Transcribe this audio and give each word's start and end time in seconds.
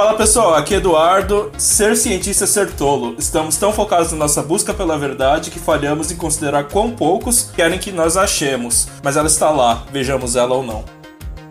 Fala 0.00 0.14
pessoal, 0.14 0.54
aqui 0.54 0.72
é 0.72 0.76
Eduardo. 0.78 1.52
Ser 1.58 1.94
cientista 1.94 2.44
é 2.44 2.46
ser 2.46 2.72
tolo. 2.72 3.14
Estamos 3.18 3.58
tão 3.58 3.70
focados 3.70 4.10
na 4.12 4.16
nossa 4.16 4.42
busca 4.42 4.72
pela 4.72 4.96
verdade 4.96 5.50
que 5.50 5.58
falhamos 5.58 6.10
em 6.10 6.16
considerar 6.16 6.64
quão 6.64 6.90
poucos 6.90 7.50
querem 7.54 7.78
que 7.78 7.92
nós 7.92 8.16
achemos. 8.16 8.88
Mas 9.02 9.18
ela 9.18 9.26
está 9.26 9.50
lá, 9.50 9.84
vejamos 9.92 10.36
ela 10.36 10.54
ou 10.54 10.62
não. 10.62 10.86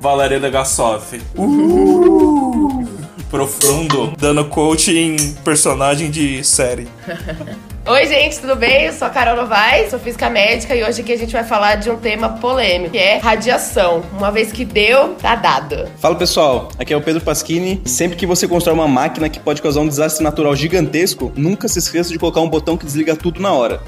Valéria 0.01 0.39
Legasov. 0.39 1.21
Uh! 1.37 2.87
Profundo, 3.29 4.13
dando 4.17 4.43
coach 4.45 4.97
em 4.97 5.15
personagem 5.43 6.09
de 6.09 6.43
série. 6.43 6.87
Oi, 7.85 8.05
gente, 8.07 8.39
tudo 8.39 8.55
bem? 8.55 8.85
Eu 8.85 8.93
sou 8.93 9.07
a 9.07 9.09
Carol 9.09 9.35
Novaes, 9.35 9.89
sou 9.89 9.97
física 9.99 10.29
médica 10.29 10.75
e 10.75 10.83
hoje 10.83 11.01
aqui 11.01 11.13
a 11.13 11.17
gente 11.17 11.31
vai 11.33 11.43
falar 11.43 11.75
de 11.75 11.89
um 11.89 11.97
tema 11.97 12.29
polêmico, 12.29 12.91
que 12.91 12.97
é 12.97 13.17
radiação. 13.17 14.03
Uma 14.13 14.31
vez 14.31 14.51
que 14.51 14.63
deu, 14.63 15.15
tá 15.15 15.35
dado. 15.35 15.87
Fala 15.97 16.15
pessoal, 16.15 16.69
aqui 16.77 16.93
é 16.93 16.97
o 16.97 17.01
Pedro 17.01 17.21
Pasquini. 17.21 17.81
Sempre 17.85 18.17
que 18.17 18.27
você 18.27 18.47
constrói 18.47 18.75
uma 18.75 18.87
máquina 18.87 19.27
que 19.29 19.39
pode 19.39 19.61
causar 19.61 19.79
um 19.79 19.87
desastre 19.87 20.23
natural 20.23 20.55
gigantesco, 20.55 21.31
nunca 21.35 21.67
se 21.67 21.79
esqueça 21.79 22.11
de 22.11 22.19
colocar 22.19 22.41
um 22.41 22.49
botão 22.49 22.77
que 22.77 22.85
desliga 22.85 23.15
tudo 23.15 23.41
na 23.41 23.51
hora. 23.53 23.81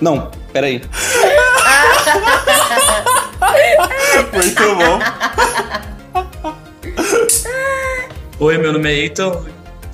Não, 0.00 0.30
peraí. 0.52 0.80
Muito 4.32 4.76
bom. 4.76 4.98
Oi, 8.38 8.58
meu 8.58 8.72
nome 8.72 8.90
é 8.90 8.94
Eitan 8.94 9.44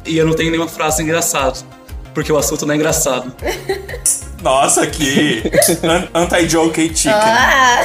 e 0.06 0.16
eu 0.16 0.26
não 0.26 0.34
tenho 0.34 0.50
nenhuma 0.50 0.68
frase 0.68 1.02
engraçada, 1.02 1.58
porque 2.18 2.32
o 2.32 2.36
assunto 2.36 2.66
não 2.66 2.74
é 2.74 2.76
engraçado. 2.76 3.32
Nossa, 4.42 4.84
que 4.88 5.40
an- 5.84 6.08
anti-joke 6.12 6.88
chicken. 6.88 7.12
Ah! 7.12 7.84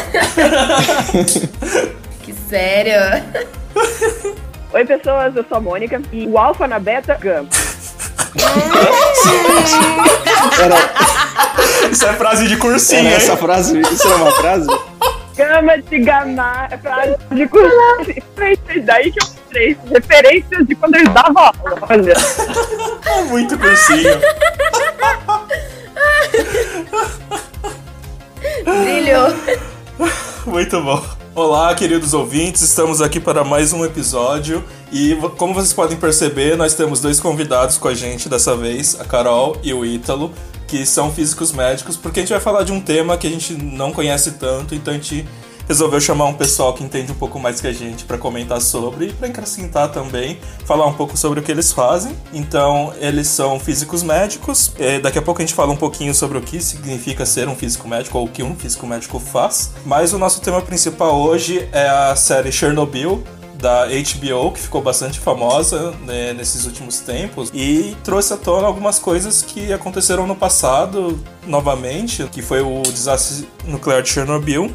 que 2.23 2.33
sério. 2.49 3.23
Oi, 4.73 4.85
pessoas, 4.85 5.35
eu 5.35 5.45
sou 5.47 5.57
a 5.57 5.61
Mônica 5.61 6.01
e 6.11 6.25
o 6.25 6.35
alfa 6.39 6.67
na 6.67 6.79
beta, 6.79 7.15
gama. 7.21 7.47
Isso 11.91 12.07
é 12.07 12.13
frase 12.13 12.47
de 12.47 12.57
cursinho, 12.57 13.05
Era 13.07 13.15
essa 13.17 13.37
frase? 13.37 13.79
Isso 13.81 14.07
era 14.07 14.15
uma 14.15 14.31
frase? 14.31 14.67
Gama 15.35 15.77
de 15.77 15.99
gama, 15.99 16.67
é 16.71 16.77
frase 16.79 17.15
de 17.31 17.47
curso. 17.47 17.69
Daí 18.83 19.11
que 19.11 19.19
eu 19.19 19.42
mostrei 19.53 19.77
referências 19.89 20.67
de 20.67 20.75
quando 20.75 20.95
eles 20.95 21.13
davam 21.13 21.43
aula. 21.43 21.77
Olha, 21.89 22.15
Muito 23.29 23.57
cursinho. 23.57 24.19
Brilhou. 28.65 29.33
Muito 30.47 30.81
bom. 30.81 31.05
Olá, 31.35 31.73
queridos 31.73 32.13
ouvintes, 32.13 32.61
estamos 32.61 33.01
aqui 33.01 33.19
para 33.19 33.43
mais 33.43 33.73
um 33.73 33.83
episódio 33.83 34.63
e 34.91 35.15
como 35.37 35.53
vocês 35.53 35.73
podem 35.73 35.97
perceber, 35.97 36.55
nós 36.55 36.75
temos 36.75 36.99
dois 36.99 37.19
convidados 37.19 37.77
com 37.77 37.87
a 37.87 37.93
gente 37.93 38.29
dessa 38.29 38.55
vez, 38.55 38.99
a 38.99 39.03
Carol 39.03 39.57
e 39.63 39.73
o 39.73 39.83
Ítalo, 39.83 40.31
que 40.67 40.85
são 40.85 41.11
físicos 41.11 41.51
médicos, 41.51 41.97
porque 41.97 42.19
a 42.19 42.23
gente 42.23 42.33
vai 42.33 42.39
falar 42.39 42.63
de 42.63 42.71
um 42.71 42.79
tema 42.79 43.17
que 43.17 43.25
a 43.25 43.29
gente 43.31 43.53
não 43.53 43.91
conhece 43.91 44.33
tanto, 44.33 44.75
então 44.75 44.93
a 44.93 44.97
gente 44.97 45.25
resolveu 45.67 45.99
chamar 45.99 46.25
um 46.25 46.33
pessoal 46.33 46.73
que 46.73 46.83
entende 46.83 47.11
um 47.11 47.15
pouco 47.15 47.39
mais 47.39 47.61
que 47.61 47.67
a 47.67 47.73
gente 47.73 48.05
para 48.05 48.17
comentar 48.17 48.61
sobre 48.61 49.07
e 49.07 49.13
para 49.13 49.27
acrescentar 49.27 49.91
também, 49.91 50.39
falar 50.65 50.85
um 50.85 50.93
pouco 50.93 51.17
sobre 51.17 51.39
o 51.39 51.43
que 51.43 51.51
eles 51.51 51.71
fazem. 51.71 52.15
Então, 52.33 52.93
eles 52.99 53.27
são 53.27 53.59
físicos 53.59 54.03
médicos. 54.03 54.71
Eh, 54.77 54.99
daqui 54.99 55.17
a 55.17 55.21
pouco 55.21 55.41
a 55.41 55.45
gente 55.45 55.55
fala 55.55 55.71
um 55.71 55.77
pouquinho 55.77 56.13
sobre 56.13 56.37
o 56.37 56.41
que 56.41 56.61
significa 56.61 57.25
ser 57.25 57.47
um 57.47 57.55
físico 57.55 57.87
médico 57.87 58.17
ou 58.17 58.25
o 58.25 58.29
que 58.29 58.43
um 58.43 58.55
físico 58.55 58.85
médico 58.85 59.19
faz. 59.19 59.71
Mas 59.85 60.13
o 60.13 60.17
nosso 60.17 60.41
tema 60.41 60.61
principal 60.61 61.19
hoje 61.19 61.67
é 61.71 61.87
a 61.87 62.15
série 62.15 62.51
Chernobyl, 62.51 63.23
da 63.63 63.85
HBO, 63.85 64.51
que 64.51 64.59
ficou 64.59 64.81
bastante 64.81 65.21
famosa 65.21 65.91
né, 66.05 66.33
nesses 66.33 66.65
últimos 66.65 66.99
tempos, 66.99 67.49
e 67.53 67.95
trouxe 68.03 68.33
à 68.33 68.37
tona 68.37 68.67
algumas 68.67 68.99
coisas 68.99 69.41
que 69.41 69.71
aconteceram 69.71 70.27
no 70.27 70.35
passado, 70.35 71.17
novamente, 71.47 72.27
que 72.29 72.41
foi 72.41 72.61
o 72.61 72.81
desastre 72.81 73.47
nuclear 73.65 74.01
de 74.01 74.09
Chernobyl, 74.09 74.69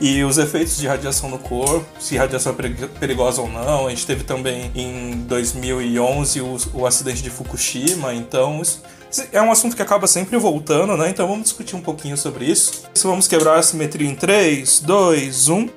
e 0.00 0.24
os 0.24 0.38
efeitos 0.38 0.76
de 0.78 0.86
radiação 0.86 1.28
no 1.28 1.38
corpo, 1.38 1.84
se 2.00 2.16
radiação 2.16 2.52
é 2.52 2.54
peri- 2.56 2.88
perigosa 2.98 3.40
ou 3.42 3.48
não. 3.48 3.86
A 3.86 3.90
gente 3.90 4.06
teve 4.06 4.24
também 4.24 4.70
em 4.74 5.24
2011 5.28 6.40
o, 6.40 6.56
o 6.74 6.86
acidente 6.86 7.22
de 7.22 7.30
Fukushima, 7.30 8.14
então 8.14 8.60
isso 8.62 8.82
isso 9.10 9.24
é 9.32 9.42
um 9.42 9.50
assunto 9.50 9.74
que 9.74 9.82
acaba 9.82 10.06
sempre 10.06 10.36
voltando, 10.38 10.96
né? 10.96 11.10
Então 11.10 11.26
vamos 11.26 11.42
discutir 11.42 11.74
um 11.74 11.80
pouquinho 11.80 12.16
sobre 12.16 12.44
isso. 12.44 12.84
Então 12.96 13.10
vamos 13.10 13.26
quebrar 13.26 13.58
a 13.58 13.62
simetria 13.62 14.08
em 14.08 14.14
3, 14.14 14.78
2, 14.86 15.48
1. 15.48 15.68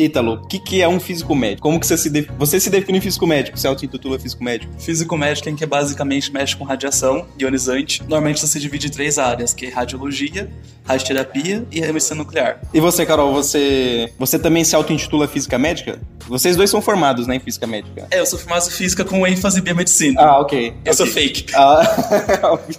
Ítalo, 0.00 0.34
o 0.34 0.46
que, 0.48 0.58
que 0.58 0.80
é 0.80 0.88
um 0.88 0.98
físico 0.98 1.34
médico? 1.34 1.60
Como 1.62 1.78
que 1.78 1.86
você 1.86 1.96
se, 1.98 2.08
de- 2.08 2.28
você 2.38 2.58
se 2.58 2.70
define 2.70 3.00
físico 3.00 3.26
médico? 3.26 3.58
Você 3.58 3.66
auto-intitula 3.66 4.18
físico 4.18 4.42
médico? 4.42 4.72
Físico 4.78 5.16
médico 5.16 5.48
é 5.48 5.52
em 5.52 5.56
que 5.56 5.66
basicamente 5.66 6.32
mexe 6.32 6.56
com 6.56 6.64
radiação 6.64 7.26
ionizante. 7.38 8.00
Normalmente 8.02 8.38
isso 8.38 8.46
se 8.46 8.58
divide 8.58 8.86
em 8.86 8.90
três 8.90 9.18
áreas, 9.18 9.52
que 9.52 9.66
é 9.66 9.68
radiologia, 9.68 10.48
radioterapia 10.86 11.66
e 11.70 11.80
medicina 11.80 12.16
nuclear. 12.16 12.60
E 12.72 12.80
você, 12.80 13.04
Carol, 13.04 13.32
você, 13.32 14.10
você 14.18 14.38
também 14.38 14.64
se 14.64 14.74
auto-intitula 14.74 15.28
física 15.28 15.58
médica? 15.58 16.00
Vocês 16.26 16.56
dois 16.56 16.70
são 16.70 16.80
formados, 16.80 17.26
né, 17.26 17.36
em 17.36 17.40
física 17.40 17.66
médica. 17.66 18.06
É, 18.10 18.20
eu 18.20 18.26
sou 18.26 18.38
formado 18.38 18.66
em 18.66 18.70
física 18.70 19.04
com 19.04 19.26
ênfase 19.26 19.60
em 19.60 19.62
biomedicina. 19.62 20.20
Ah, 20.20 20.40
ok. 20.40 20.72
eu 20.84 20.94
sou 20.94 21.04
ok. 21.06 21.14
fake. 21.22 21.52
Ah, 21.54 22.58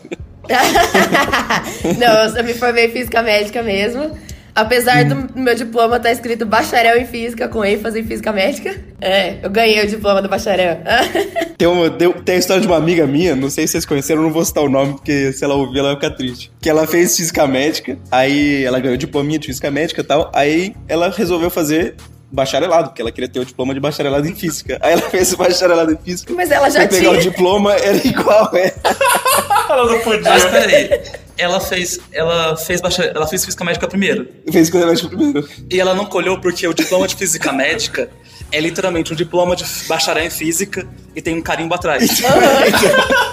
Não, 2.00 2.24
eu 2.24 2.30
só 2.32 2.44
me 2.44 2.54
formei 2.54 2.88
em 2.88 2.92
física 2.92 3.22
médica 3.22 3.62
mesmo. 3.62 4.18
Apesar 4.54 5.06
do 5.06 5.30
meu 5.40 5.56
diploma 5.56 5.98
estar 5.98 6.12
escrito 6.12 6.46
bacharel 6.46 6.98
em 6.98 7.06
física, 7.06 7.48
com 7.48 7.64
ênfase 7.64 8.00
em 8.00 8.04
física 8.04 8.32
médica. 8.32 8.76
É, 9.00 9.38
eu 9.42 9.50
ganhei 9.50 9.84
o 9.84 9.88
diploma 9.88 10.22
do 10.22 10.28
bacharel. 10.30 10.80
tem, 11.58 11.68
uma, 11.68 11.90
tem, 11.90 12.12
tem 12.12 12.36
a 12.36 12.38
história 12.38 12.62
de 12.62 12.68
uma 12.68 12.78
amiga 12.78 13.08
minha, 13.08 13.36
não 13.36 13.50
sei 13.50 13.66
se 13.66 13.72
vocês 13.74 13.86
conheceram, 13.86 14.22
eu 14.22 14.26
não 14.28 14.34
vou 14.34 14.44
citar 14.46 14.64
o 14.64 14.70
nome, 14.70 14.94
porque 14.94 15.32
se 15.34 15.44
ela 15.44 15.56
ouvir, 15.56 15.80
ela 15.80 15.94
vai 15.94 15.96
ficar 16.02 16.16
triste. 16.16 16.52
Que 16.62 16.70
ela 16.70 16.86
fez 16.86 17.16
física 17.16 17.48
médica, 17.48 17.98
aí 18.12 18.64
ela 18.64 18.80
ganhou 18.80 18.96
o 18.96 18.98
diplominha 18.98 19.40
de 19.40 19.48
física 19.48 19.72
médica 19.72 20.02
e 20.02 20.04
tal, 20.04 20.30
aí 20.34 20.76
ela 20.88 21.10
resolveu 21.10 21.50
fazer 21.50 21.96
bacharelado, 22.32 22.90
porque 22.90 23.02
ela 23.02 23.12
queria 23.12 23.30
ter 23.30 23.40
o 23.40 23.46
diploma 23.46 23.74
de 23.74 23.80
bacharelado 23.80 24.28
em 24.28 24.34
física. 24.36 24.78
Aí 24.82 24.94
ela 24.94 25.02
fez 25.02 25.34
o 25.34 25.38
bacharelado 25.38 25.92
em 25.92 25.98
física. 25.98 26.34
Mas 26.34 26.50
ela 26.50 26.70
já 26.70 26.82
Foi 26.82 26.88
pegar 26.88 27.00
tinha. 27.00 27.12
o 27.12 27.18
diploma, 27.18 27.74
era 27.74 28.08
igual, 28.08 28.50
é. 28.56 28.74
Ela 29.70 29.86
não 29.86 29.94
Mas 29.94 30.04
podia. 30.04 30.50
peraí, 30.52 31.02
ela 31.38 31.60
fez, 31.60 32.00
ela 32.12 32.56
fez, 32.58 32.82
baixa, 32.82 33.04
ela 33.04 33.28
fez 33.28 33.44
física 33.46 33.64
médica 33.64 33.88
primeiro. 33.88 34.28
Fez 34.52 34.70
física 34.70 34.86
médica 34.86 35.08
primeiro. 35.10 35.48
E 35.70 35.80
ela 35.80 35.94
não 35.96 36.06
colheu 36.06 36.40
porque 36.40 36.68
o 36.68 36.74
diploma 36.74 37.08
de 37.08 37.16
física 37.16 37.52
médica 37.52 38.10
é 38.52 38.60
literalmente 38.60 39.14
um 39.14 39.16
diploma 39.16 39.56
de 39.56 39.64
bacharel 39.88 40.26
em 40.26 40.30
física 40.30 40.86
e 41.16 41.22
tem 41.22 41.36
um 41.36 41.42
carimbo 41.42 41.74
atrás. 41.74 42.10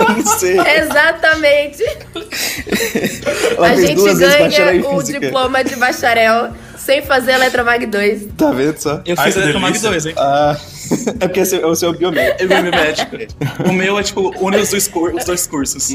não 0.08 0.26
sei. 0.38 0.56
Exatamente. 0.58 1.82
Ela 3.56 3.68
a 3.68 3.76
gente 3.76 4.00
bacharel 4.02 4.48
ganha 4.82 4.88
o 4.90 5.02
diploma 5.02 5.64
de 5.64 5.76
bacharel 5.76 6.50
sem 6.76 7.02
fazer 7.02 7.32
Eletromag 7.32 7.84
2. 7.86 8.28
Tá 8.36 8.50
vendo 8.52 8.78
só? 8.78 9.02
Eu 9.04 9.14
Ai, 9.18 9.24
fiz 9.26 9.34
que 9.34 9.40
Eletromag 9.40 9.72
delícia. 9.78 9.90
2, 9.90 10.06
hein? 10.06 10.14
Ah, 10.16 10.56
é 11.20 11.28
porque 11.28 11.44
você- 11.44 11.62
o 11.64 11.74
seu 11.74 11.90
é 11.90 11.96
biomédico. 11.96 12.42
Eu 12.42 12.48
ganhei 12.48 12.70
médico. 12.70 13.16
O 13.68 13.72
meu 13.72 13.98
é 13.98 14.02
tipo, 14.02 14.32
une 14.40 14.56
os 14.56 14.70
dois, 14.70 14.88
cur- 14.88 15.14
os 15.14 15.24
dois 15.24 15.46
cursos. 15.46 15.88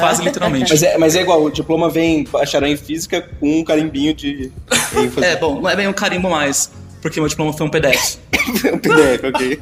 Quase 0.00 0.22
literalmente. 0.22 0.70
Mas 0.70 0.82
é, 0.82 0.96
mas 0.96 1.16
é 1.16 1.20
igual, 1.20 1.47
o 1.48 1.52
diploma 1.52 1.90
vem 1.90 2.24
bacharel 2.24 2.68
em 2.68 2.76
física 2.76 3.28
com 3.40 3.60
um 3.60 3.64
carimbinho 3.64 4.14
de 4.14 4.52
ênfase. 4.96 5.26
É, 5.26 5.36
bom, 5.36 5.60
não 5.60 5.68
é 5.68 5.76
bem 5.76 5.88
um 5.88 5.92
carimbo 5.92 6.30
mais, 6.30 6.70
porque 7.02 7.20
meu 7.20 7.28
diploma 7.28 7.52
foi 7.52 7.66
um 7.66 7.70
PDF. 7.70 8.18
um 8.72 8.78
PDF, 8.78 9.24
ok. 9.24 9.60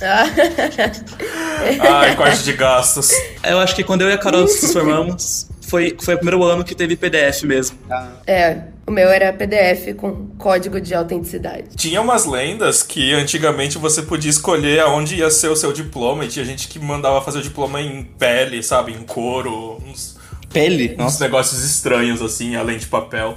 Ai, 1.80 2.14
corte 2.16 2.44
de 2.44 2.52
gastos. 2.52 3.10
Eu 3.42 3.58
acho 3.58 3.74
que 3.74 3.82
quando 3.82 4.02
eu 4.02 4.10
e 4.10 4.12
a 4.12 4.18
Carol 4.18 4.42
nos 4.42 4.72
formamos, 4.72 5.48
foi, 5.62 5.96
foi 6.00 6.14
o 6.14 6.18
primeiro 6.18 6.44
ano 6.44 6.64
que 6.64 6.74
teve 6.74 6.96
PDF 6.96 7.42
mesmo. 7.42 7.78
É, 8.26 8.62
o 8.86 8.90
meu 8.90 9.08
era 9.08 9.32
PDF 9.32 9.94
com 9.96 10.28
código 10.38 10.80
de 10.80 10.94
autenticidade. 10.94 11.76
Tinha 11.76 12.00
umas 12.00 12.24
lendas 12.24 12.82
que 12.82 13.12
antigamente 13.12 13.78
você 13.78 14.02
podia 14.02 14.30
escolher 14.30 14.80
aonde 14.80 15.16
ia 15.16 15.30
ser 15.30 15.48
o 15.48 15.56
seu 15.56 15.72
diploma 15.72 16.24
e 16.24 16.28
tinha 16.28 16.44
gente 16.44 16.68
que 16.68 16.78
mandava 16.78 17.20
fazer 17.20 17.38
o 17.38 17.42
diploma 17.42 17.80
em 17.80 18.04
pele, 18.04 18.62
sabe? 18.62 18.92
Em 18.92 19.02
couro, 19.02 19.82
uns, 19.86 20.15
Pele? 20.52 20.92
uns 20.94 20.98
Nossa. 20.98 21.24
negócios 21.24 21.62
estranhos 21.64 22.22
assim, 22.22 22.56
além 22.56 22.78
de 22.78 22.86
papel. 22.86 23.34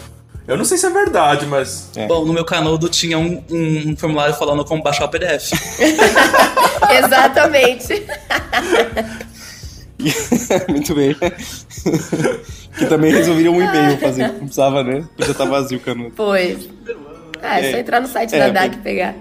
Eu 0.47 0.57
não 0.57 0.65
sei 0.65 0.77
se 0.79 0.85
é 0.85 0.89
verdade, 0.89 1.45
mas. 1.45 1.89
É. 1.95 2.07
Bom, 2.07 2.25
no 2.25 2.33
meu 2.33 2.43
canudo 2.43 2.89
tinha 2.89 3.19
um, 3.19 3.43
um- 3.51 3.89
um 3.91 3.95
formulário 3.95 4.33
falando 4.35 4.65
como 4.65 4.81
baixar 4.81 5.05
o 5.05 5.09
PDF. 5.09 5.51
Exatamente. 6.89 8.03
Muito 10.69 10.95
bem. 10.95 11.15
Que 12.77 12.85
também 12.85 13.11
resolveria 13.11 13.51
um 13.51 13.61
e-mail 13.61 13.97
fazer. 13.97 14.27
Não 14.29 14.39
precisava, 14.41 14.83
né? 14.83 15.03
Podia 15.17 15.31
estar 15.31 15.43
vazio 15.45 15.79
o 15.79 15.81
canudo. 15.81 16.13
Pois. 16.15 16.69
Ah, 17.41 17.59
é 17.59 17.71
só 17.71 17.77
É. 17.77 17.79
entrar 17.81 17.99
no 17.99 18.07
site 18.07 18.33
É, 18.35 18.39
da 18.39 18.49
DAC 18.49 18.75
e 18.75 18.77
pegar. 18.77 19.15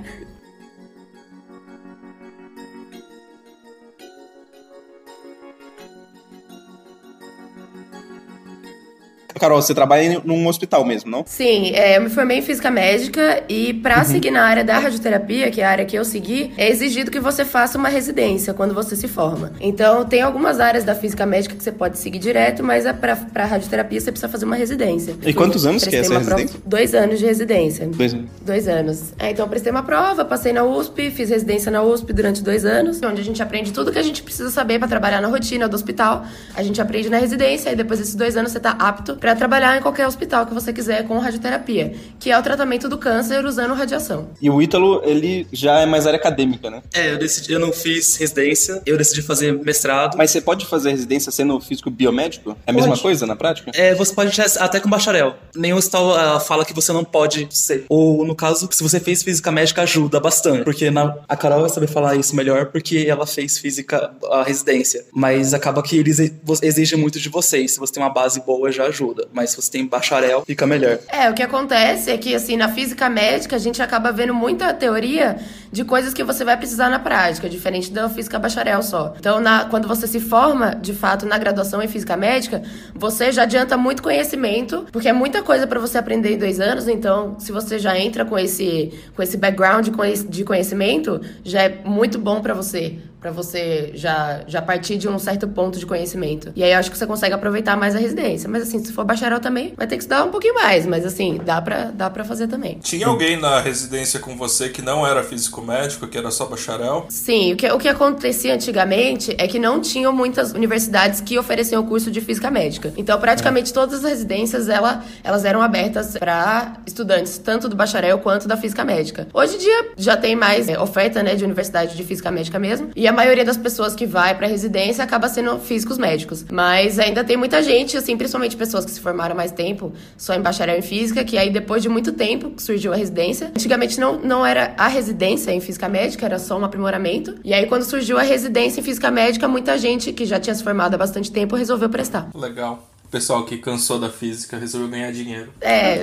Carol, 9.38 9.61
você 9.61 9.75
trabalha 9.75 10.02
em- 10.05 10.20
num 10.25 10.46
hospital 10.46 10.85
mesmo, 10.85 11.11
não? 11.11 11.25
Sim, 11.26 11.73
é, 11.75 11.96
eu 11.96 12.02
me 12.02 12.11
formei 12.11 12.38
em 12.38 12.43
física 12.43 12.70
médica 12.70 13.43
e 13.49 13.75
pra 13.75 14.05
seguir 14.05 14.31
na 14.31 14.43
área 14.43 14.64
da 14.64 14.79
radioterapia, 14.79 15.50
que 15.50 15.61
é 15.61 15.64
a 15.64 15.70
área 15.70 15.85
que 15.85 15.96
eu 15.96 16.05
segui, 16.05 16.52
é 16.56 16.69
exigido 16.69 17.11
que 17.11 17.20
você 17.20 17.44
faça 17.44 17.79
uma 17.79 17.88
residência 17.88 18.52
quando 18.55 18.75
você 18.75 18.96
se 18.96 19.08
forma. 19.08 19.52
Então, 19.61 20.05
tem 20.05 20.23
algumas 20.23 20.61
áreas 20.61 20.85
da 20.85 20.94
física 20.94 21.25
médica 21.26 21.55
que 21.55 21.62
você 21.62 21.73
pode 21.73 21.99
seguir 21.99 22.19
direto, 22.19 22.62
mas 22.64 22.87
é 22.87 22.93
pra, 22.93 23.17
pra 23.17 23.44
radioterapia 23.44 24.00
você 24.00 24.11
precisa 24.11 24.29
fazer 24.29 24.44
uma 24.44 24.56
residência. 24.56 25.14
E 25.25 25.32
quantos 25.32 25.67
anos 25.67 25.84
que 25.84 25.94
é 25.94 26.00
essa 26.00 26.11
uma 26.11 26.20
prova- 26.20 26.37
residência? 26.37 26.61
Dois 26.67 26.94
anos 26.94 27.19
de 27.19 27.26
residência. 27.26 27.87
Dois 27.87 28.14
anos. 28.14 28.26
Dois 28.44 28.69
anos. 28.69 29.02
É, 29.19 29.31
então 29.31 29.44
eu 29.44 29.49
prestei 29.49 29.70
uma 29.70 29.82
prova, 29.82 30.25
passei 30.25 30.52
na 30.52 30.64
USP, 30.64 31.11
fiz 31.11 31.31
residência 31.31 31.70
na 31.70 31.82
USP 31.82 32.12
durante 32.12 32.43
dois 32.43 32.64
anos, 32.64 33.00
onde 33.02 33.20
a 33.20 33.25
gente 33.25 33.43
aprende 33.43 33.73
tudo 33.73 33.93
que 33.93 33.99
a 33.99 34.02
gente 34.02 34.23
precisa 34.23 34.50
saber 34.50 34.79
pra 34.79 34.88
trabalhar 34.88 35.20
na 35.20 35.29
rotina 35.29 35.69
do 35.69 35.75
hospital. 35.75 36.25
A 36.55 36.62
gente 36.62 36.81
aprende 36.81 37.08
na 37.08 37.19
residência 37.19 37.70
e 37.70 37.76
depois 37.76 37.99
desses 38.00 38.14
dois 38.14 38.37
anos 38.37 38.52
você 38.52 38.61
tá 38.61 38.70
apto 38.79 39.17
pra 39.17 39.27
trabalhar 39.36 39.76
em 39.78 39.82
qualquer 39.82 40.06
hospital 40.06 40.46
que 40.46 40.54
você 40.54 40.72
quiser 40.72 41.06
com 41.06 41.19
radioterapia, 41.19 41.94
que 42.19 42.30
é 42.30 42.38
o 42.38 42.42
tratamento 42.42 42.88
do 42.88 42.98
câncer 42.98 43.44
usando 43.44 43.75
radiação. 43.75 44.28
E 44.40 44.48
o 44.50 44.60
Ítalo, 44.60 45.02
ele 45.04 45.46
já 45.52 45.80
é 45.80 45.86
mais 45.86 46.06
área 46.06 46.19
acadêmica, 46.19 46.70
né? 46.70 46.82
É, 46.94 47.12
eu 47.12 47.19
decidi, 47.19 47.52
eu 47.52 47.60
não 47.60 47.72
fiz 47.72 48.16
residência, 48.16 48.82
eu 48.86 48.96
decidi 48.96 49.22
fazer 49.22 49.52
mestrado. 49.52 50.16
Mas 50.16 50.30
você 50.30 50.40
pode 50.40 50.66
fazer 50.66 50.90
residência 50.90 51.30
sendo 51.32 51.58
físico 51.60 51.90
biomédico? 51.90 52.56
É 52.66 52.70
a 52.70 52.72
mesma 52.72 52.90
Pode. 52.90 53.02
coisa 53.02 53.26
na 53.26 53.36
prática? 53.36 53.70
É, 53.75 53.94
você 53.94 54.12
pode 54.14 54.38
até 54.58 54.80
com 54.80 54.88
bacharel. 54.88 55.34
Nenhum 55.54 55.76
hospital 55.76 56.14
ah, 56.14 56.40
fala 56.40 56.64
que 56.64 56.72
você 56.74 56.92
não 56.92 57.04
pode 57.04 57.46
ser. 57.50 57.84
Ou, 57.88 58.24
no 58.24 58.34
caso, 58.34 58.69
se 58.70 58.82
você 58.82 58.98
fez 59.00 59.22
física 59.22 59.50
médica, 59.50 59.82
ajuda 59.82 60.20
bastante. 60.20 60.64
Porque 60.64 60.90
na- 60.90 61.16
a 61.28 61.36
Carol 61.36 61.60
vai 61.60 61.70
saber 61.70 61.86
falar 61.88 62.16
isso 62.16 62.34
melhor, 62.34 62.66
porque 62.66 63.06
ela 63.08 63.26
fez 63.26 63.58
física, 63.58 64.10
a 64.31 64.42
residência. 64.42 65.04
Mas 65.12 65.54
acaba 65.54 65.82
que 65.82 65.96
eles 65.98 66.19
exigem 66.62 66.98
muito 66.98 67.19
de 67.19 67.28
vocês. 67.28 67.72
Se 67.72 67.81
você 67.81 67.92
tem 67.92 68.02
uma 68.02 68.12
base 68.12 68.40
boa, 68.40 68.70
já 68.70 68.84
ajuda. 68.84 69.18
Mas 69.32 69.50
se 69.50 69.56
você 69.56 69.70
tem 69.70 69.87
bacharel, 69.87 70.44
fica 70.47 70.67
melhor. 70.67 70.99
É, 71.09 71.29
o 71.31 71.35
que 71.35 71.43
acontece 71.43 72.11
é 72.11 72.19
que, 72.19 72.35
assim, 72.35 72.56
na 72.56 72.69
física 72.69 73.09
médica, 73.09 73.56
a 73.56 73.59
gente 73.59 73.81
acaba 73.82 74.12
vendo 74.12 74.35
muita 74.35 74.73
teoria 74.75 75.37
de 75.70 75.85
coisas 75.85 76.15
que 76.15 76.25
você 76.25 76.44
vai 76.44 76.56
precisar 76.56 76.88
na 76.88 76.99
prática, 76.99 77.49
diferente 77.49 77.91
da 77.91 78.09
física 78.09 78.38
bacharel 78.38 78.82
só. 78.82 79.15
Então, 79.19 79.38
na- 79.41 79.67
quando 79.67 79.87
você 79.87 80.06
se 80.06 80.19
forma, 80.20 80.75
de 80.75 80.93
fato, 80.94 81.26
na 81.26 81.37
graduação 81.38 81.82
em 81.82 81.88
física 81.88 82.17
médica, 82.17 82.62
você 82.94 83.31
já 83.32 83.43
adianta 83.43 83.76
muito 83.76 84.03
conhecimento, 84.03 84.87
porque 84.91 85.09
é 85.09 85.12
muita 85.12 85.43
coisa 85.43 85.67
pra 85.67 85.79
você 85.79 85.99
aprender 85.99 86.35
em 86.35 86.38
dois 86.38 86.59
anos, 86.61 86.88
então, 86.88 87.37
se 87.38 87.53
você 87.53 87.79
já 87.79 87.99
entra 87.99 88.25
com 88.25 88.38
esse, 88.38 88.93
com 89.15 89.23
esse 89.23 89.37
background 89.37 89.85
de 89.85 89.91
conhec- 89.91 90.26
de 90.29 90.44
conhecimento, 90.44 91.20
já 91.44 91.62
é 91.65 91.81
muito 91.85 92.19
bom 92.19 92.41
pra 92.41 92.55
você. 92.55 92.99
Pra 93.20 93.31
você 93.31 93.91
já, 93.94 94.43
já 94.47 94.62
partir 94.62 94.97
de 94.97 95.09
um 95.09 95.19
certo 95.19 95.49
ponto 95.49 95.79
de 95.79 95.85
conhecimento. 95.85 96.53
E 96.55 96.62
aí 96.62 96.73
eu 96.73 96.79
acho 96.79 96.91
que 96.91 96.97
você 96.97 97.06
consegue 97.06 97.35
aproveitar 97.35 97.76
mais 97.76 97.97
a 97.97 97.99
residência. 97.99 98.49
Mas 98.49 98.62
assim, 98.62 98.85
se 98.85 98.93
for 98.93 99.05
bacharel 99.05 99.41
também, 99.41 99.75
vai 99.76 99.87
ter 99.87 99.97
que 99.97 100.03
estudar 100.03 100.25
um 100.25 100.31
pouquinho 100.31 100.55
mais. 100.55 100.87
Mas 100.87 101.05
assim, 101.05 101.41
dá 101.44 101.61
pra, 101.61 101.87
dá 101.87 102.09
pra 102.09 102.25
fazer 102.25 102.47
também. 102.47 102.79
Tinha 102.81 103.06
alguém 103.06 103.37
na 103.37 103.61
residência 103.61 104.20
com 104.20 104.37
você 104.37 104.69
que 104.69 104.81
não 104.81 105.06
era 105.06 105.25
físico 105.25 105.61
médico, 105.61 106.06
que 106.06 106.17
era 106.17 106.31
só 106.31 106.47
bacharel? 106.47 107.06
Sim, 107.09 107.55
o 107.55 107.56
que, 107.56 107.70
o 107.70 107.79
que 107.79 107.88
acontecia 107.88 108.55
antigamente 108.55 109.35
é 109.37 109.49
que 109.49 109.59
não 109.59 109.81
tinham 109.81 110.12
muitas 110.12 110.53
universidades 110.53 111.20
que 111.20 111.38
ofereciam 111.38 111.82
o 111.82 111.87
curso 111.87 112.11
de 112.11 112.20
física 112.20 112.50
médica. 112.50 112.93
Então, 112.97 113.19
praticamente 113.19 113.73
todas 113.73 114.05
as 114.05 114.11
residências 114.11 114.69
ela, 114.69 115.05
elas 115.25 115.44
eram 115.44 115.61
abertas 115.61 116.17
para 116.17 116.75
estudantes, 116.87 117.38
tanto 117.38 117.69
do 117.69 117.75
bacharel 117.75 118.19
quanto 118.20 118.47
da 118.47 118.56
física 118.56 118.85
médica. 118.85 119.26
Hoje 119.35 119.56
em 119.56 119.59
dia 119.59 119.88
já 119.97 120.17
tem 120.17 120.37
mais 120.37 120.69
é, 120.69 120.79
oferta 120.79 121.23
né, 121.23 121.35
de 121.35 121.44
universidade 121.44 121.97
de 121.97 122.05
física 122.05 122.31
médica 122.31 122.59
mesmo. 122.59 122.91
E 122.94 123.07
a 123.08 123.12
maioria 123.12 123.44
das 123.44 123.56
pessoas 123.56 123.94
que 123.94 124.06
vai 124.06 124.37
para 124.37 124.46
residência 124.46 125.02
acaba 125.02 125.28
sendo 125.28 125.58
físicos 125.58 125.99
médicos. 125.99 126.44
Mas 126.50 126.99
ainda 126.99 127.25
tem 127.25 127.37
muita 127.37 127.62
gente, 127.62 127.96
assim, 127.96 128.16
principalmente 128.16 128.56
pessoas 128.56 128.84
que 128.84 128.90
se 128.90 129.00
formaram 129.00 129.34
mais 129.34 129.50
tempo 129.50 129.93
só 130.16 130.34
em 130.34 130.40
bacharel 130.40 130.78
em 130.78 130.82
física, 130.82 131.25
que 131.25 131.37
aí 131.37 131.50
depois 131.50 131.82
de 131.82 131.88
muito 131.88 132.12
tempo 132.12 132.52
surgiu 132.58 132.93
a 132.93 132.96
residência. 132.96 133.49
Antigamente 133.49 133.99
não, 133.99 134.19
não 134.19 134.44
era 134.44 134.75
a 134.76 134.88
residência 134.88 135.50
em 135.50 135.60
física 135.60 135.88
médica, 135.88 136.26
era 136.26 136.38
só 136.38 136.58
um 136.58 136.64
aprimoramento. 136.64 137.34
E 137.44 137.52
aí 137.52 137.66
quando 137.66 137.82
surgiu 137.82 138.19
a 138.19 138.22
residência 138.22 138.81
em 138.81 138.84
física 138.84 139.10
médica, 139.10 139.49
muita 139.49 139.76
gente 139.78 140.12
que 140.12 140.25
já 140.25 140.38
tinha 140.38 140.55
se 140.55 140.62
formado 140.62 140.94
há 140.94 140.99
bastante 140.99 141.32
tempo 141.32 141.56
resolveu 141.56 141.88
prestar. 141.88 142.28
Legal. 142.34 142.88
O 143.08 143.10
pessoal 143.10 143.43
que 143.46 143.56
cansou 143.56 143.99
da 143.99 144.10
física 144.10 144.58
resolveu 144.58 144.90
ganhar 144.90 145.10
dinheiro. 145.10 145.50
É. 145.62 145.99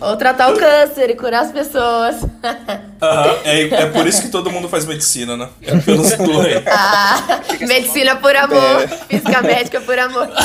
Ou 0.00 0.16
tratar 0.16 0.50
o 0.50 0.56
câncer 0.58 1.10
e 1.10 1.14
curar 1.14 1.42
as 1.42 1.52
pessoas. 1.52 2.22
Aham, 3.02 3.36
é, 3.44 3.64
é 3.64 3.86
por 3.90 4.06
isso 4.06 4.22
que 4.22 4.30
todo 4.30 4.50
mundo 4.50 4.66
faz 4.66 4.86
medicina, 4.86 5.36
né? 5.36 5.50
É 5.60 5.76
pelos 5.76 6.10
dois. 6.16 6.66
Ah, 6.66 7.42
medicina 7.60 8.16
por 8.16 8.34
amor, 8.34 8.88
física 9.10 9.42
médica 9.42 9.78
por 9.82 9.98
amor. 9.98 10.26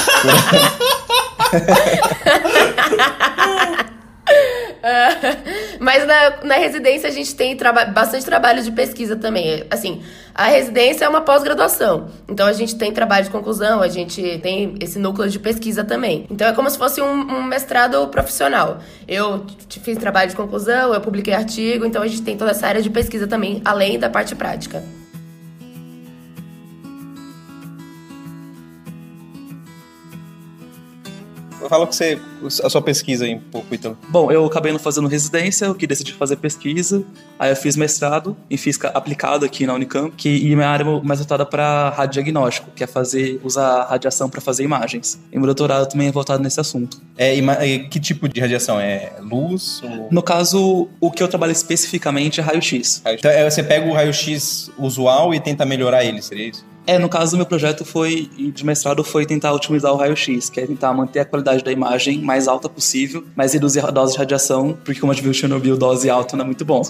Mas 5.79 6.05
na, 6.05 6.43
na 6.43 6.55
residência 6.55 7.07
a 7.07 7.11
gente 7.11 7.33
tem 7.35 7.55
traba 7.55 7.85
bastante 7.85 8.25
trabalho 8.25 8.61
de 8.61 8.71
pesquisa 8.71 9.15
também. 9.15 9.63
Assim, 9.71 10.01
a 10.35 10.45
residência 10.45 11.05
é 11.05 11.09
uma 11.09 11.21
pós-graduação. 11.21 12.09
Então 12.27 12.45
a 12.45 12.53
gente 12.53 12.75
tem 12.75 12.91
trabalho 12.91 13.25
de 13.25 13.31
conclusão, 13.31 13.81
a 13.81 13.87
gente 13.87 14.39
tem 14.39 14.75
esse 14.81 14.99
núcleo 14.99 15.29
de 15.29 15.39
pesquisa 15.39 15.83
também. 15.83 16.25
Então 16.29 16.47
é 16.47 16.53
como 16.53 16.69
se 16.69 16.77
fosse 16.77 17.01
um, 17.01 17.11
um 17.11 17.43
mestrado 17.43 18.05
profissional. 18.09 18.79
Eu 19.07 19.45
fiz 19.69 19.97
trabalho 19.97 20.29
de 20.29 20.35
conclusão, 20.35 20.93
eu 20.93 21.01
publiquei 21.01 21.33
artigo, 21.33 21.85
então 21.85 22.01
a 22.01 22.07
gente 22.07 22.21
tem 22.21 22.37
toda 22.37 22.51
essa 22.51 22.67
área 22.67 22.81
de 22.81 22.89
pesquisa 22.89 23.27
também, 23.27 23.61
além 23.63 23.97
da 23.97 24.09
parte 24.09 24.35
prática. 24.35 24.83
Fala 31.69 31.87
que 31.87 31.95
você, 31.95 32.19
a 32.63 32.69
sua 32.69 32.81
pesquisa 32.81 33.25
aí 33.25 33.35
um 33.35 33.39
pouco, 33.39 33.73
então. 33.73 33.97
Bom, 34.09 34.31
eu 34.31 34.45
acabei 34.45 34.71
não 34.71 34.79
fazendo 34.79 35.07
residência, 35.07 35.65
eu 35.65 35.75
que 35.75 35.87
decidi 35.87 36.13
fazer 36.13 36.37
pesquisa. 36.37 37.03
Aí 37.39 37.51
eu 37.51 37.55
fiz 37.55 37.75
mestrado 37.75 38.35
em 38.49 38.57
física 38.57 38.89
aplicada 38.89 39.45
aqui 39.45 39.65
na 39.65 39.73
Unicamp, 39.73 40.13
que 40.15 40.29
e 40.29 40.55
minha 40.55 40.67
área 40.67 40.83
é 40.83 41.01
mais 41.01 41.19
voltada 41.19 41.45
para 41.45 41.89
radiodiagnóstico, 41.89 42.69
que 42.75 42.83
é 42.83 42.87
fazer 42.87 43.39
usar 43.43 43.83
radiação 43.85 44.29
para 44.29 44.41
fazer 44.41 44.63
imagens. 44.63 45.19
E 45.31 45.37
meu 45.37 45.45
doutorado 45.45 45.87
também 45.89 46.07
é 46.07 46.11
voltado 46.11 46.41
nesse 46.43 46.59
assunto. 46.59 47.01
É, 47.17 47.35
que 47.89 47.99
tipo 47.99 48.27
de 48.27 48.39
radiação? 48.39 48.79
É 48.79 49.13
luz? 49.21 49.81
Ou... 49.83 50.07
No 50.11 50.21
caso, 50.21 50.89
o 50.99 51.11
que 51.11 51.21
eu 51.21 51.27
trabalho 51.27 51.51
especificamente 51.51 52.39
é 52.39 52.43
raio-x. 52.43 53.01
Então, 53.05 53.31
é, 53.31 53.49
você 53.49 53.63
pega 53.63 53.85
o 53.87 53.93
raio-x 53.93 54.71
usual 54.77 55.33
e 55.33 55.39
tenta 55.39 55.65
melhorar 55.65 56.03
ele, 56.03 56.21
seria 56.21 56.49
isso? 56.49 56.72
É, 56.85 56.99
no 56.99 57.07
caso, 57.07 57.37
meu 57.37 57.45
projeto 57.45 57.85
foi 57.85 58.29
de 58.37 58.65
mestrado 58.65 59.03
foi 59.03 59.25
tentar 59.25 59.53
otimizar 59.53 59.93
o 59.93 59.95
raio-x, 59.95 60.49
que 60.49 60.59
é 60.59 60.67
tentar 60.67 60.93
manter 60.93 61.19
a 61.19 61.25
qualidade 61.25 61.63
da 61.63 61.71
imagem 61.71 62.21
mais 62.21 62.47
alta 62.47 62.67
possível, 62.67 63.23
mas 63.35 63.53
reduzir 63.53 63.85
a 63.85 63.89
dose 63.89 64.13
de 64.13 64.19
radiação, 64.19 64.77
porque 64.83 64.99
como 64.99 65.11
a 65.11 65.15
gente 65.15 65.23
viu 65.23 65.33
Chernobyl, 65.33 65.77
dose 65.77 66.09
alta 66.09 66.35
não 66.35 66.43
é 66.43 66.45
muito 66.45 66.65
bom. 66.65 66.81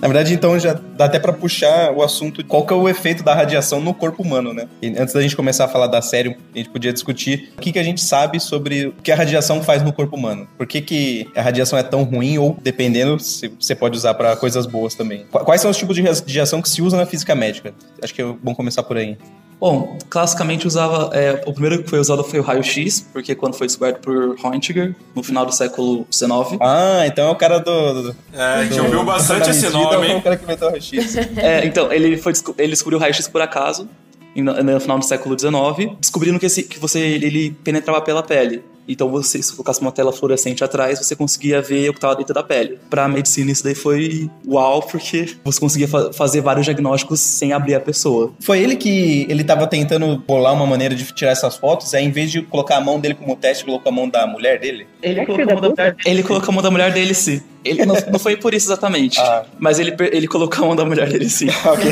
Na 0.00 0.06
verdade, 0.06 0.32
então, 0.32 0.56
já 0.58 0.74
dá 0.96 1.06
até 1.06 1.18
pra 1.18 1.32
puxar 1.32 1.90
o 1.92 2.02
assunto 2.04 2.44
qual 2.44 2.64
que 2.64 2.72
é 2.72 2.76
o 2.76 2.88
efeito 2.88 3.24
da 3.24 3.34
radiação 3.34 3.80
no 3.80 3.92
corpo 3.92 4.22
humano, 4.22 4.54
né? 4.54 4.68
E 4.80 4.86
antes 4.96 5.12
da 5.12 5.20
gente 5.20 5.34
começar 5.34 5.64
a 5.64 5.68
falar 5.68 5.88
da 5.88 6.00
série, 6.00 6.36
a 6.54 6.58
gente 6.58 6.70
podia 6.70 6.92
discutir 6.92 7.52
o 7.58 7.60
que, 7.60 7.72
que 7.72 7.78
a 7.80 7.82
gente 7.82 8.00
sabe 8.00 8.38
sobre 8.38 8.86
o 8.86 8.92
que 9.02 9.10
a 9.10 9.16
radiação 9.16 9.60
faz 9.60 9.82
no 9.82 9.92
corpo 9.92 10.14
humano. 10.16 10.46
Por 10.56 10.68
que, 10.68 10.80
que 10.80 11.28
a 11.34 11.42
radiação 11.42 11.76
é 11.76 11.82
tão 11.82 12.04
ruim 12.04 12.38
ou, 12.38 12.56
dependendo, 12.62 13.18
se 13.18 13.48
você 13.58 13.74
pode 13.74 13.96
usar 13.96 14.14
pra 14.14 14.36
coisas 14.36 14.66
boas 14.66 14.94
também. 14.94 15.24
Qu- 15.32 15.40
Quais 15.44 15.60
são 15.60 15.70
os 15.70 15.76
tipos 15.76 15.96
de 15.96 16.02
radiação 16.02 16.62
que 16.62 16.68
se 16.68 16.80
usa 16.80 16.96
na 16.96 17.04
física 17.04 17.34
médica? 17.34 17.74
Acho 18.00 18.14
que 18.14 18.22
é 18.22 18.24
bom 18.40 18.54
começar 18.54 18.84
por 18.84 18.96
aí. 18.96 19.16
Bom, 19.60 19.98
classicamente 20.08 20.66
usava. 20.66 21.10
é, 21.12 21.42
o 21.44 21.52
primeiro 21.52 21.82
que 21.82 21.90
foi 21.90 21.98
usado 21.98 22.22
foi 22.22 22.38
o 22.38 22.42
raio-x, 22.42 23.00
porque 23.12 23.34
quando 23.34 23.54
foi 23.54 23.66
descoberto 23.66 24.00
por 24.00 24.36
Röntgen, 24.38 24.94
no 25.14 25.22
final 25.22 25.44
do 25.44 25.52
século 25.52 26.06
XIX. 26.12 26.30
Ah, 26.60 27.04
então 27.06 27.28
é 27.28 27.30
o 27.30 27.36
cara 27.36 27.58
do... 27.58 28.02
do 28.02 28.16
É, 28.32 28.42
a 28.42 28.64
gente 28.64 28.80
ouviu 28.80 29.04
bastante 29.04 29.50
esse 29.50 29.66
medida, 29.66 29.78
nome, 29.78 30.06
É 30.06 30.10
o 30.10 30.12
hein? 30.12 30.20
cara 30.20 30.36
que 30.36 30.44
inventou 30.44 30.68
o 30.68 30.70
raio-x. 30.70 31.16
É, 31.36 31.66
então, 31.66 31.92
ele, 31.92 32.16
foi, 32.16 32.32
ele 32.56 32.68
descobriu 32.68 32.98
o 32.98 33.00
raio-x 33.00 33.26
por 33.26 33.40
acaso, 33.40 33.88
no, 34.36 34.62
no 34.62 34.80
final 34.80 34.98
do 34.98 35.04
século 35.04 35.36
XIX, 35.38 35.96
descobrindo 36.00 36.38
que, 36.38 36.46
esse, 36.46 36.62
que 36.62 36.78
você, 36.78 37.00
ele 37.00 37.50
penetrava 37.64 38.00
pela 38.00 38.22
pele. 38.22 38.62
Então, 38.88 39.08
você, 39.10 39.42
se 39.42 39.52
colocasse 39.52 39.80
uma 39.80 39.92
tela 39.92 40.12
fluorescente 40.12 40.64
atrás, 40.64 40.98
você 40.98 41.14
conseguia 41.14 41.60
ver 41.60 41.90
o 41.90 41.92
que 41.92 41.98
estava 41.98 42.16
dentro 42.16 42.32
da 42.34 42.42
pele. 42.42 42.78
Pra 42.88 43.06
medicina, 43.06 43.50
isso 43.52 43.62
daí 43.62 43.74
foi 43.74 44.30
uau, 44.46 44.82
porque 44.82 45.36
você 45.44 45.60
conseguia 45.60 45.86
fa- 45.86 46.12
fazer 46.12 46.40
vários 46.40 46.64
diagnósticos 46.64 47.20
sem 47.20 47.52
abrir 47.52 47.74
a 47.74 47.80
pessoa. 47.80 48.32
Foi 48.40 48.58
ele 48.60 48.76
que 48.76 49.26
ele 49.28 49.44
tava 49.44 49.66
tentando 49.66 50.16
bolar 50.26 50.54
uma 50.54 50.66
maneira 50.66 50.94
de 50.94 51.04
tirar 51.12 51.32
essas 51.32 51.56
fotos, 51.56 51.92
aí 51.94 52.04
em 52.04 52.10
vez 52.10 52.30
de 52.32 52.42
colocar 52.42 52.76
a 52.76 52.80
mão 52.80 52.98
dele 52.98 53.14
como 53.14 53.36
teste, 53.36 53.64
colocou 53.64 53.90
a 53.90 53.94
mão 53.94 54.08
da 54.08 54.26
mulher 54.26 54.58
dele? 54.58 54.86
Ele 55.02 55.20
É 55.20 55.26
colocou, 55.26 55.44
a 55.44 55.52
mão 55.54 55.60
da 55.60 55.68
da 55.68 55.74
mulher, 55.84 55.96
ele 56.06 56.22
colocou 56.22 56.48
a 56.48 56.52
mão 56.52 56.62
da 56.62 56.70
mulher 56.70 56.92
dele, 56.92 57.14
sim. 57.14 57.42
Ele 57.64 57.84
não, 57.84 57.96
não 58.12 58.18
foi 58.18 58.36
por 58.36 58.54
isso 58.54 58.66
exatamente. 58.68 59.18
Ah. 59.20 59.44
Mas 59.58 59.78
ele, 59.78 59.94
ele 60.12 60.26
colocou 60.28 60.64
a 60.64 60.66
mão 60.68 60.76
da 60.76 60.84
mulher 60.84 61.08
dele 61.08 61.28
sim. 61.28 61.48
Ok. 61.66 61.84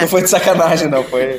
não 0.00 0.08
foi 0.08 0.22
de 0.22 0.28
sacanagem, 0.28 0.88
não. 0.88 1.02
Foi. 1.04 1.38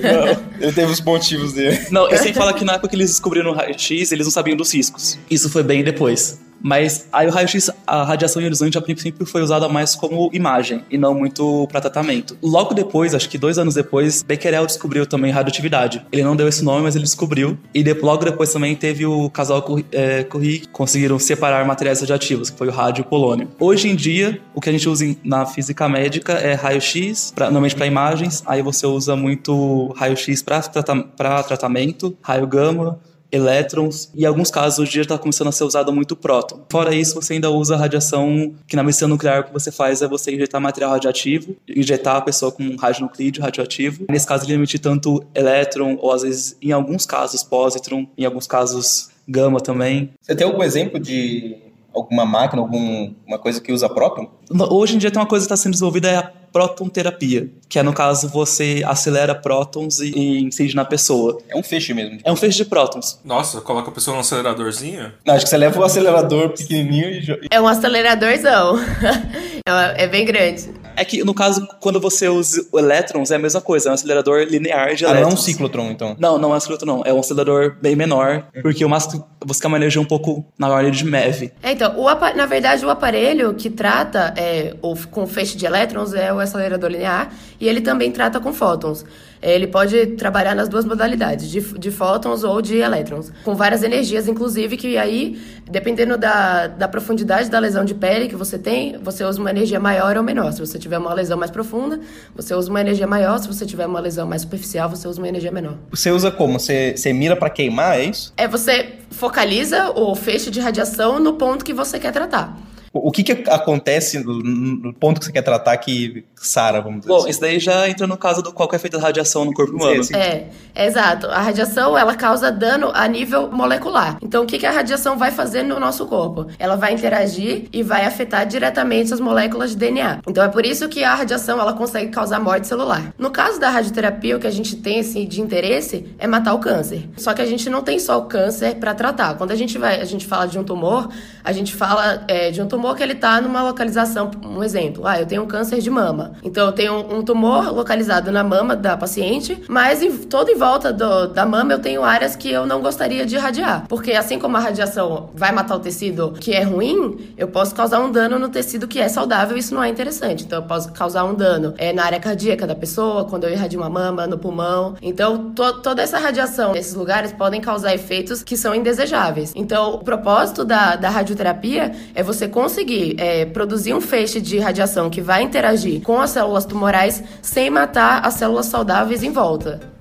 Ele 0.59 0.71
teve 0.71 0.91
os 0.91 1.01
motivos 1.01 1.53
dele. 1.53 1.79
Não, 1.91 2.09
eu 2.09 2.17
sempre 2.17 2.33
falo 2.33 2.53
que 2.53 2.63
na 2.63 2.73
época 2.73 2.88
que 2.89 2.95
eles 2.95 3.09
descobriram 3.09 3.51
o 3.51 3.53
raio-x, 3.53 4.11
eles 4.11 4.25
não 4.25 4.31
sabiam 4.31 4.55
dos 4.55 4.69
riscos. 4.74 5.18
Isso 5.30 5.50
foi 5.50 5.63
bem 5.63 5.84
depois. 5.84 6.40
Mas 6.63 7.08
aí 7.12 7.28
o 7.28 7.32
raio-x, 7.32 7.72
a 7.88 8.04
radiação 8.04 8.40
ionizante 8.40 8.78
a 8.78 8.82
princípio 8.82 9.25
foi 9.25 9.42
usada 9.42 9.68
mais 9.68 9.96
como 9.96 10.30
imagem 10.32 10.86
e 10.92 10.96
não 10.98 11.12
muito 11.16 11.68
para 11.72 11.82
tratamento. 11.82 12.38
Logo 12.40 12.75
depois, 12.75 13.16
acho 13.16 13.28
que 13.28 13.36
dois 13.40 13.58
anos 13.58 13.74
depois, 13.74 14.22
Becquerel 14.22 14.68
descobriu 14.68 15.08
também 15.08 15.32
radioatividade. 15.32 16.06
Ele 16.12 16.24
não 16.24 16.36
deu 16.36 16.48
esse 16.48 16.63
nome, 16.63 16.84
mas 16.84 16.96
ele 16.96 17.04
descobriu. 17.04 17.58
E 17.74 17.82
de- 17.82 17.96
logo 17.96 18.24
depois 18.24 18.54
também 18.54 18.75
teve 18.75 19.08
o 19.08 19.28
casal 19.32 19.63
Curie, 19.63 19.84
é, 19.92 20.24
que 20.24 20.68
conseguiram 20.68 21.18
separar 21.18 21.66
materiais 21.66 22.00
radioativos, 22.00 22.51
que 22.51 22.58
foi 22.60 22.68
o 22.68 22.72
rádio 22.72 23.01
e 23.01 23.06
o 23.06 23.10
polônio. 23.10 23.48
Hoje 23.60 23.90
em 23.90 23.96
dia, 23.96 24.40
o 24.54 24.62
que 24.62 24.70
a 24.70 24.72
gente 24.72 24.88
usa 24.88 25.16
na 25.24 25.48
física 25.48 25.90
médica 25.90 26.34
é 26.34 26.54
raio-x, 26.54 27.34
normalmente 27.36 27.75
para 27.75 27.88
imagens. 27.88 28.44
Aí 28.46 28.62
você 28.62 28.86
usa 28.86 29.16
muito 29.16 29.88
raio-x 29.98 30.44
para 30.44 31.42
tratamento, 31.42 32.16
raio 32.22 32.46
gama, 32.46 33.00
elétrons 33.31 34.09
e 34.15 34.23
em 34.23 34.25
alguns 34.25 34.51
casos 34.51 34.79
hoje 34.79 34.89
em 34.89 34.93
dia 34.93 35.01
está 35.03 35.17
começando 35.17 35.47
a 35.47 35.51
ser 35.51 35.63
usado 35.63 35.91
muito 35.93 36.15
próton. 36.15 36.61
Fora 36.69 36.93
isso, 36.93 37.15
você 37.15 37.33
ainda 37.33 37.50
usa 37.50 37.75
radiação, 37.75 38.53
que 38.67 38.75
na 38.75 38.83
medicina 38.83 39.07
nuclear 39.07 39.41
o 39.41 39.43
que 39.45 39.53
você 39.53 39.71
faz 39.71 40.01
é 40.01 40.07
você 40.07 40.33
injetar 40.33 40.59
material 40.59 40.91
radioativo, 40.91 41.55
injetar 41.67 42.17
a 42.17 42.21
pessoa 42.21 42.51
com 42.51 42.63
um 42.63 42.75
radionuclídeo 42.75 43.41
radioativo. 43.41 44.05
Nesse 44.09 44.27
caso 44.27 44.45
ele 44.45 44.53
emite 44.53 44.77
tanto 44.79 45.23
elétron 45.33 45.97
ou 46.00 46.11
às 46.11 46.23
vezes 46.23 46.57
em 46.61 46.71
alguns 46.71 47.05
casos 47.05 47.43
positron, 47.43 48.05
em 48.17 48.25
alguns 48.25 48.47
casos 48.47 49.09
gama 49.27 49.59
também. 49.59 50.11
Você 50.21 50.35
tem 50.35 50.45
algum 50.45 50.63
exemplo 50.63 51.00
de 51.00 51.57
alguma 51.93 52.25
máquina, 52.25 52.61
alguma 52.61 53.39
coisa 53.39 53.61
que 53.61 53.71
usa 53.71 53.89
próton? 53.89 54.29
Hoje 54.69 54.95
em 54.95 54.97
dia 54.97 55.11
tem 55.11 55.21
uma 55.21 55.27
coisa 55.27 55.45
que 55.45 55.53
está 55.53 55.61
sendo 55.61 55.73
desenvolvida 55.73 56.09
é 56.09 56.15
a 56.17 56.31
protonterapia, 56.51 57.50
que 57.70 57.79
é 57.79 57.84
no 57.84 57.93
caso 57.93 58.27
você 58.29 58.84
acelera 58.86 59.34
prótons 59.34 60.00
e, 60.00 60.12
e 60.12 60.41
incide 60.41 60.75
na 60.75 60.86
pessoa. 60.86 61.39
É 61.50 61.58
um 61.58 61.63
feixe 61.63 61.93
mesmo. 61.93 62.20
É 62.24 62.31
um 62.31 62.36
feixe 62.36 62.58
de 62.58 62.65
prótons. 62.65 63.20
Nossa, 63.24 63.62
coloca 63.62 63.89
a 63.89 63.93
pessoa 63.93 64.15
num 64.15 64.22
aceleradorzinho? 64.22 65.12
Não, 65.25 65.34
acho 65.34 65.46
que 65.46 65.50
você 65.50 65.58
leva 65.58 65.79
o 65.79 65.84
acelerador 65.84 66.50
pequenininho 66.50 67.10
e... 67.10 67.48
É 67.50 67.60
um 67.60 67.67
aceleradorzão. 67.67 68.77
é, 69.65 70.03
é 70.03 70.08
bem 70.08 70.25
grande. 70.25 70.80
É 71.01 71.05
que, 71.05 71.24
no 71.24 71.34
caso, 71.34 71.67
quando 71.79 72.00
você 72.00 72.29
usa 72.29 72.63
o 72.72 72.77
elétrons, 72.77 73.31
é 73.31 73.36
a 73.36 73.39
mesma 73.39 73.60
coisa, 73.60 73.89
é 73.89 73.91
um 73.91 73.96
acelerador 73.96 74.43
linear 74.43 74.93
de 74.93 75.03
Ah, 75.03 75.08
não 75.10 75.15
é 75.15 75.20
elétrons. 75.22 75.39
um 75.39 75.43
ciclotron, 75.43 75.89
então. 75.89 76.15
Não, 76.20 76.38
não 76.38 76.50
é 76.50 76.53
um 76.53 76.55
acelerador, 76.55 76.88
não. 76.88 77.01
É 77.03 77.12
um 77.12 77.20
acelerador 77.20 77.75
bem 77.81 77.96
menor, 77.96 78.46
porque 78.62 78.86
o 78.86 78.89
máximo 78.89 79.27
você 79.43 79.65
uma 79.65 79.77
energia 79.77 80.00
um 80.00 80.05
pouco 80.05 80.46
na 80.60 80.70
ordem 80.70 80.91
de 80.91 81.03
MEV. 81.03 81.51
É, 81.63 81.72
então, 81.72 82.00
o 82.00 82.08
na 82.36 82.46
verdade, 82.46 82.86
o 82.86 82.89
aparelho 82.91 83.55
que 83.55 83.67
trata 83.67 84.31
é, 84.38 84.75
o, 84.79 84.96
com 85.10 85.25
feixe 85.25 85.58
de 85.58 85.65
elétrons 85.65 86.13
é 86.13 86.31
o 86.31 86.39
acelerador 86.39 86.91
linear 86.91 87.34
e 87.60 87.67
ele 87.67 87.81
também 87.81 88.12
trata 88.12 88.39
com 88.39 88.53
fótons. 88.53 89.03
É, 89.41 89.55
Ele 89.55 89.67
pode 89.67 90.07
trabalhar 90.07 90.55
nas 90.55 90.69
duas 90.69 90.86
modalidades, 90.86 91.50
de, 91.50 91.60
de 91.60 91.91
fótons 91.91 92.43
ou 92.43 92.62
de 92.62 92.77
elétrons, 92.77 93.31
com 93.43 93.55
várias 93.55 93.81
energias, 93.81 94.27
inclusive, 94.27 94.77
que 94.77 94.98
aí, 94.98 95.41
dependendo 95.69 96.17
da, 96.17 96.67
da 96.67 96.88
profundidade 96.88 97.50
da 97.50 97.57
lesão 97.57 97.83
de 97.83 97.95
pele 97.95 98.27
que 98.27 98.36
você 98.36 98.60
tem, 98.60 98.98
você 99.00 99.24
usa 99.24 99.39
uma 99.39 99.50
energia 99.50 99.79
maior 99.79 100.15
ou 100.17 100.24
menor. 100.24 100.51
Se 100.53 100.60
você 100.60 100.77
tiver 100.77 100.98
uma 100.98 101.13
lesão 101.13 101.38
mais 101.38 101.50
profunda, 101.50 102.00
você 102.36 102.53
usa 102.53 102.69
uma 102.69 102.81
energia 102.81 103.07
maior. 103.07 103.39
Se 103.39 103.48
você 103.48 103.65
tiver 103.65 103.86
uma 103.86 104.00
lesão 104.00 104.27
mais 104.27 104.43
superficial, 104.43 104.89
você 104.89 105.07
usa 105.07 105.19
uma 105.19 105.27
energia 105.27 105.51
menor. 105.51 105.75
Você 105.89 106.12
usa 106.12 106.29
como? 106.29 106.60
Você, 106.60 106.95
você 106.95 107.12
mira 107.12 107.36
pra 107.36 107.50
queimar, 107.50 108.00
é 108.00 108.05
isso? 108.05 108.33
É 108.38 108.48
você 108.48 108.93
focaliza 109.10 109.91
o 109.91 110.15
feixe 110.15 110.51
de 110.51 110.60
radiação 110.60 111.19
no 111.19 111.33
ponto 111.33 111.65
que 111.65 111.74
você 111.74 112.00
quer 112.00 112.12
tratar. 112.12 112.57
O 112.93 113.10
que 113.10 113.24
que 113.24 113.31
acontece 113.50 114.19
no, 114.19 114.39
no 114.39 114.93
ponto 114.93 115.19
que 115.19 115.25
você 115.25 115.31
quer 115.31 115.41
tratar 115.41 115.77
que 115.77 116.25
sara, 116.36 116.81
vamos 116.81 117.01
dizer 117.01 117.10
Bom, 117.10 117.19
assim? 117.19 117.29
isso 117.29 117.39
daí 117.39 117.60
já 117.60 117.88
entra 117.88 118.05
no 118.05 118.17
caso 118.17 118.41
do 118.41 118.51
qual 118.51 118.67
que 118.67 118.75
é 118.75 118.79
feita 118.79 118.98
a 118.98 119.01
radiação 119.01 119.45
no 119.45 119.53
corpo 119.53 119.75
humano. 119.77 120.03
É, 120.13 120.48
é 120.75 120.88
exato. 120.88 121.27
A 121.27 121.39
radiação, 121.39 121.98
ela 121.98 122.15
causa 122.15 122.51
dano 122.51 122.91
a 122.93 123.07
nível 123.07 123.50
molecular. 123.50 124.17
Então, 124.21 124.43
o 124.43 124.45
que, 124.45 124.60
que 124.60 124.65
a 124.65 124.71
radiação 124.71 125.17
vai 125.17 125.31
fazer 125.31 125.63
no 125.63 125.79
nosso 125.79 126.05
corpo? 126.05 126.48
Ela 126.60 126.75
vai 126.75 126.93
interagir 126.93 127.69
e 127.71 127.81
vai 127.81 128.05
afetar 128.05 128.45
diretamente 128.45 129.13
as 129.13 129.21
moléculas 129.21 129.71
de 129.71 129.77
DNA. 129.77 130.19
Então, 130.27 130.43
é 130.43 130.50
por 130.50 130.65
isso 130.65 130.89
que 130.89 131.01
a 131.03 131.15
radiação, 131.15 131.62
ela 131.62 131.74
consegue 131.74 132.12
causar 132.12 132.41
morte 132.41 132.67
celular. 132.67 133.13
No 133.17 133.31
caso 133.31 133.57
da 133.57 133.69
radioterapia, 133.69 134.36
o 134.36 134.39
que 134.39 134.48
a 134.48 134.51
gente 134.51 134.75
tem, 134.75 135.00
assim, 135.00 135.25
de 135.25 135.39
interesse 135.39 136.13
é 136.19 136.27
matar 136.27 136.53
o 136.53 136.60
câncer. 136.60 137.10
Só 137.15 137.33
que 137.33 137.41
a 137.41 137.45
gente 137.45 137.69
não 137.69 137.81
tem 137.83 138.00
só 138.00 138.17
o 138.17 138.25
câncer 138.25 138.75
para 138.75 138.93
tratar. 138.93 139.36
Quando 139.36 139.51
a 139.51 139.55
gente 139.55 139.77
vai, 139.77 140.01
a 140.01 140.05
gente 140.05 140.25
fala 140.25 140.45
de 140.45 140.60
um 140.60 140.63
tumor, 140.63 141.10
a 141.43 141.51
gente 141.53 141.74
fala 141.74 142.25
é, 142.27 142.51
de 142.51 142.62
um 142.62 142.67
tumor 142.67 142.80
que 142.95 143.03
ele 143.03 143.15
tá 143.15 143.39
numa 143.41 143.61
localização, 143.63 144.29
um 144.45 144.63
exemplo. 144.63 145.05
Ah, 145.07 145.19
eu 145.19 145.25
tenho 145.25 145.43
um 145.43 145.47
câncer 145.47 145.79
de 145.79 145.89
mama. 145.89 146.33
Então, 146.43 146.65
eu 146.67 146.71
tenho 146.71 146.93
um 147.13 147.23
tumor 147.23 147.71
localizado 147.73 148.31
na 148.31 148.43
mama 148.43 148.75
da 148.75 148.95
paciente, 148.97 149.61
mas 149.67 150.01
em, 150.01 150.11
todo 150.17 150.50
em 150.50 150.55
volta 150.55 150.91
do- 150.91 151.27
da 151.27 151.45
mama 151.45 151.73
eu 151.73 151.79
tenho 151.79 152.03
áreas 152.03 152.35
que 152.35 152.51
eu 152.51 152.65
não 152.65 152.81
gostaria 152.81 153.25
de 153.25 153.35
irradiar. 153.35 153.85
Porque 153.88 154.11
assim 154.13 154.38
como 154.39 154.57
a 154.57 154.59
radiação 154.59 155.29
vai 155.33 155.51
matar 155.51 155.75
o 155.75 155.79
tecido 155.79 156.31
que 156.39 156.53
é 156.53 156.63
ruim, 156.63 157.33
eu 157.38 157.47
posso 157.47 157.73
causar 157.75 158.00
um 158.00 158.11
dano 158.11 158.38
no 158.39 158.50
tecido 158.50 158.88
que 158.88 159.00
é 159.00 159.07
saudável 159.07 159.57
isso 159.57 159.73
não 159.73 159.83
é 159.83 159.89
interessante. 159.89 160.43
Então 160.43 160.59
eu 160.59 160.65
posso 160.67 160.91
causar 160.91 161.23
um 161.25 161.33
dano 161.33 161.73
é, 161.77 161.91
na 161.93 162.03
área 162.05 162.19
cardíaca 162.19 162.65
da 162.67 162.75
pessoa, 162.75 163.25
quando 163.25 163.43
eu 163.45 163.51
irradio 163.51 163.79
uma 163.79 163.89
mama, 163.89 164.25
no 164.27 164.38
pulmão. 164.38 164.95
Então 165.01 165.51
to- 165.51 165.81
toda 165.81 166.01
essa 166.01 166.17
radiação 166.17 166.71
nesses 166.73 166.93
lugares 166.93 167.31
podem 167.31 167.59
causar 167.61 167.93
efeitos 167.93 168.43
que 168.43 168.55
são 168.57 168.73
indesejáveis. 168.73 169.51
Então 169.55 169.93
o 169.95 170.00
propósito 170.00 170.63
da, 170.65 170.95
da 170.95 171.09
radioterapia 171.09 171.91
é 172.15 172.23
você 172.23 172.47
conseguir 172.47 172.71
é, 173.18 173.46
produzir 173.46 173.94
um 173.94 174.01
feixe 174.01 174.40
de 174.40 174.60
radiação 174.60 175.10
que 175.10 175.22
vai 175.22 175.44
interagir 175.44 176.01
com 176.01 176.20
as 176.20 176.32
células 176.32 176.66
tumorais 176.66 177.24
sem 177.42 177.70
matar 177.70 178.25
as 178.25 178.36
células 178.36 178.68
saudáveis 178.68 179.24
em 179.24 179.32
volta. 179.32 179.92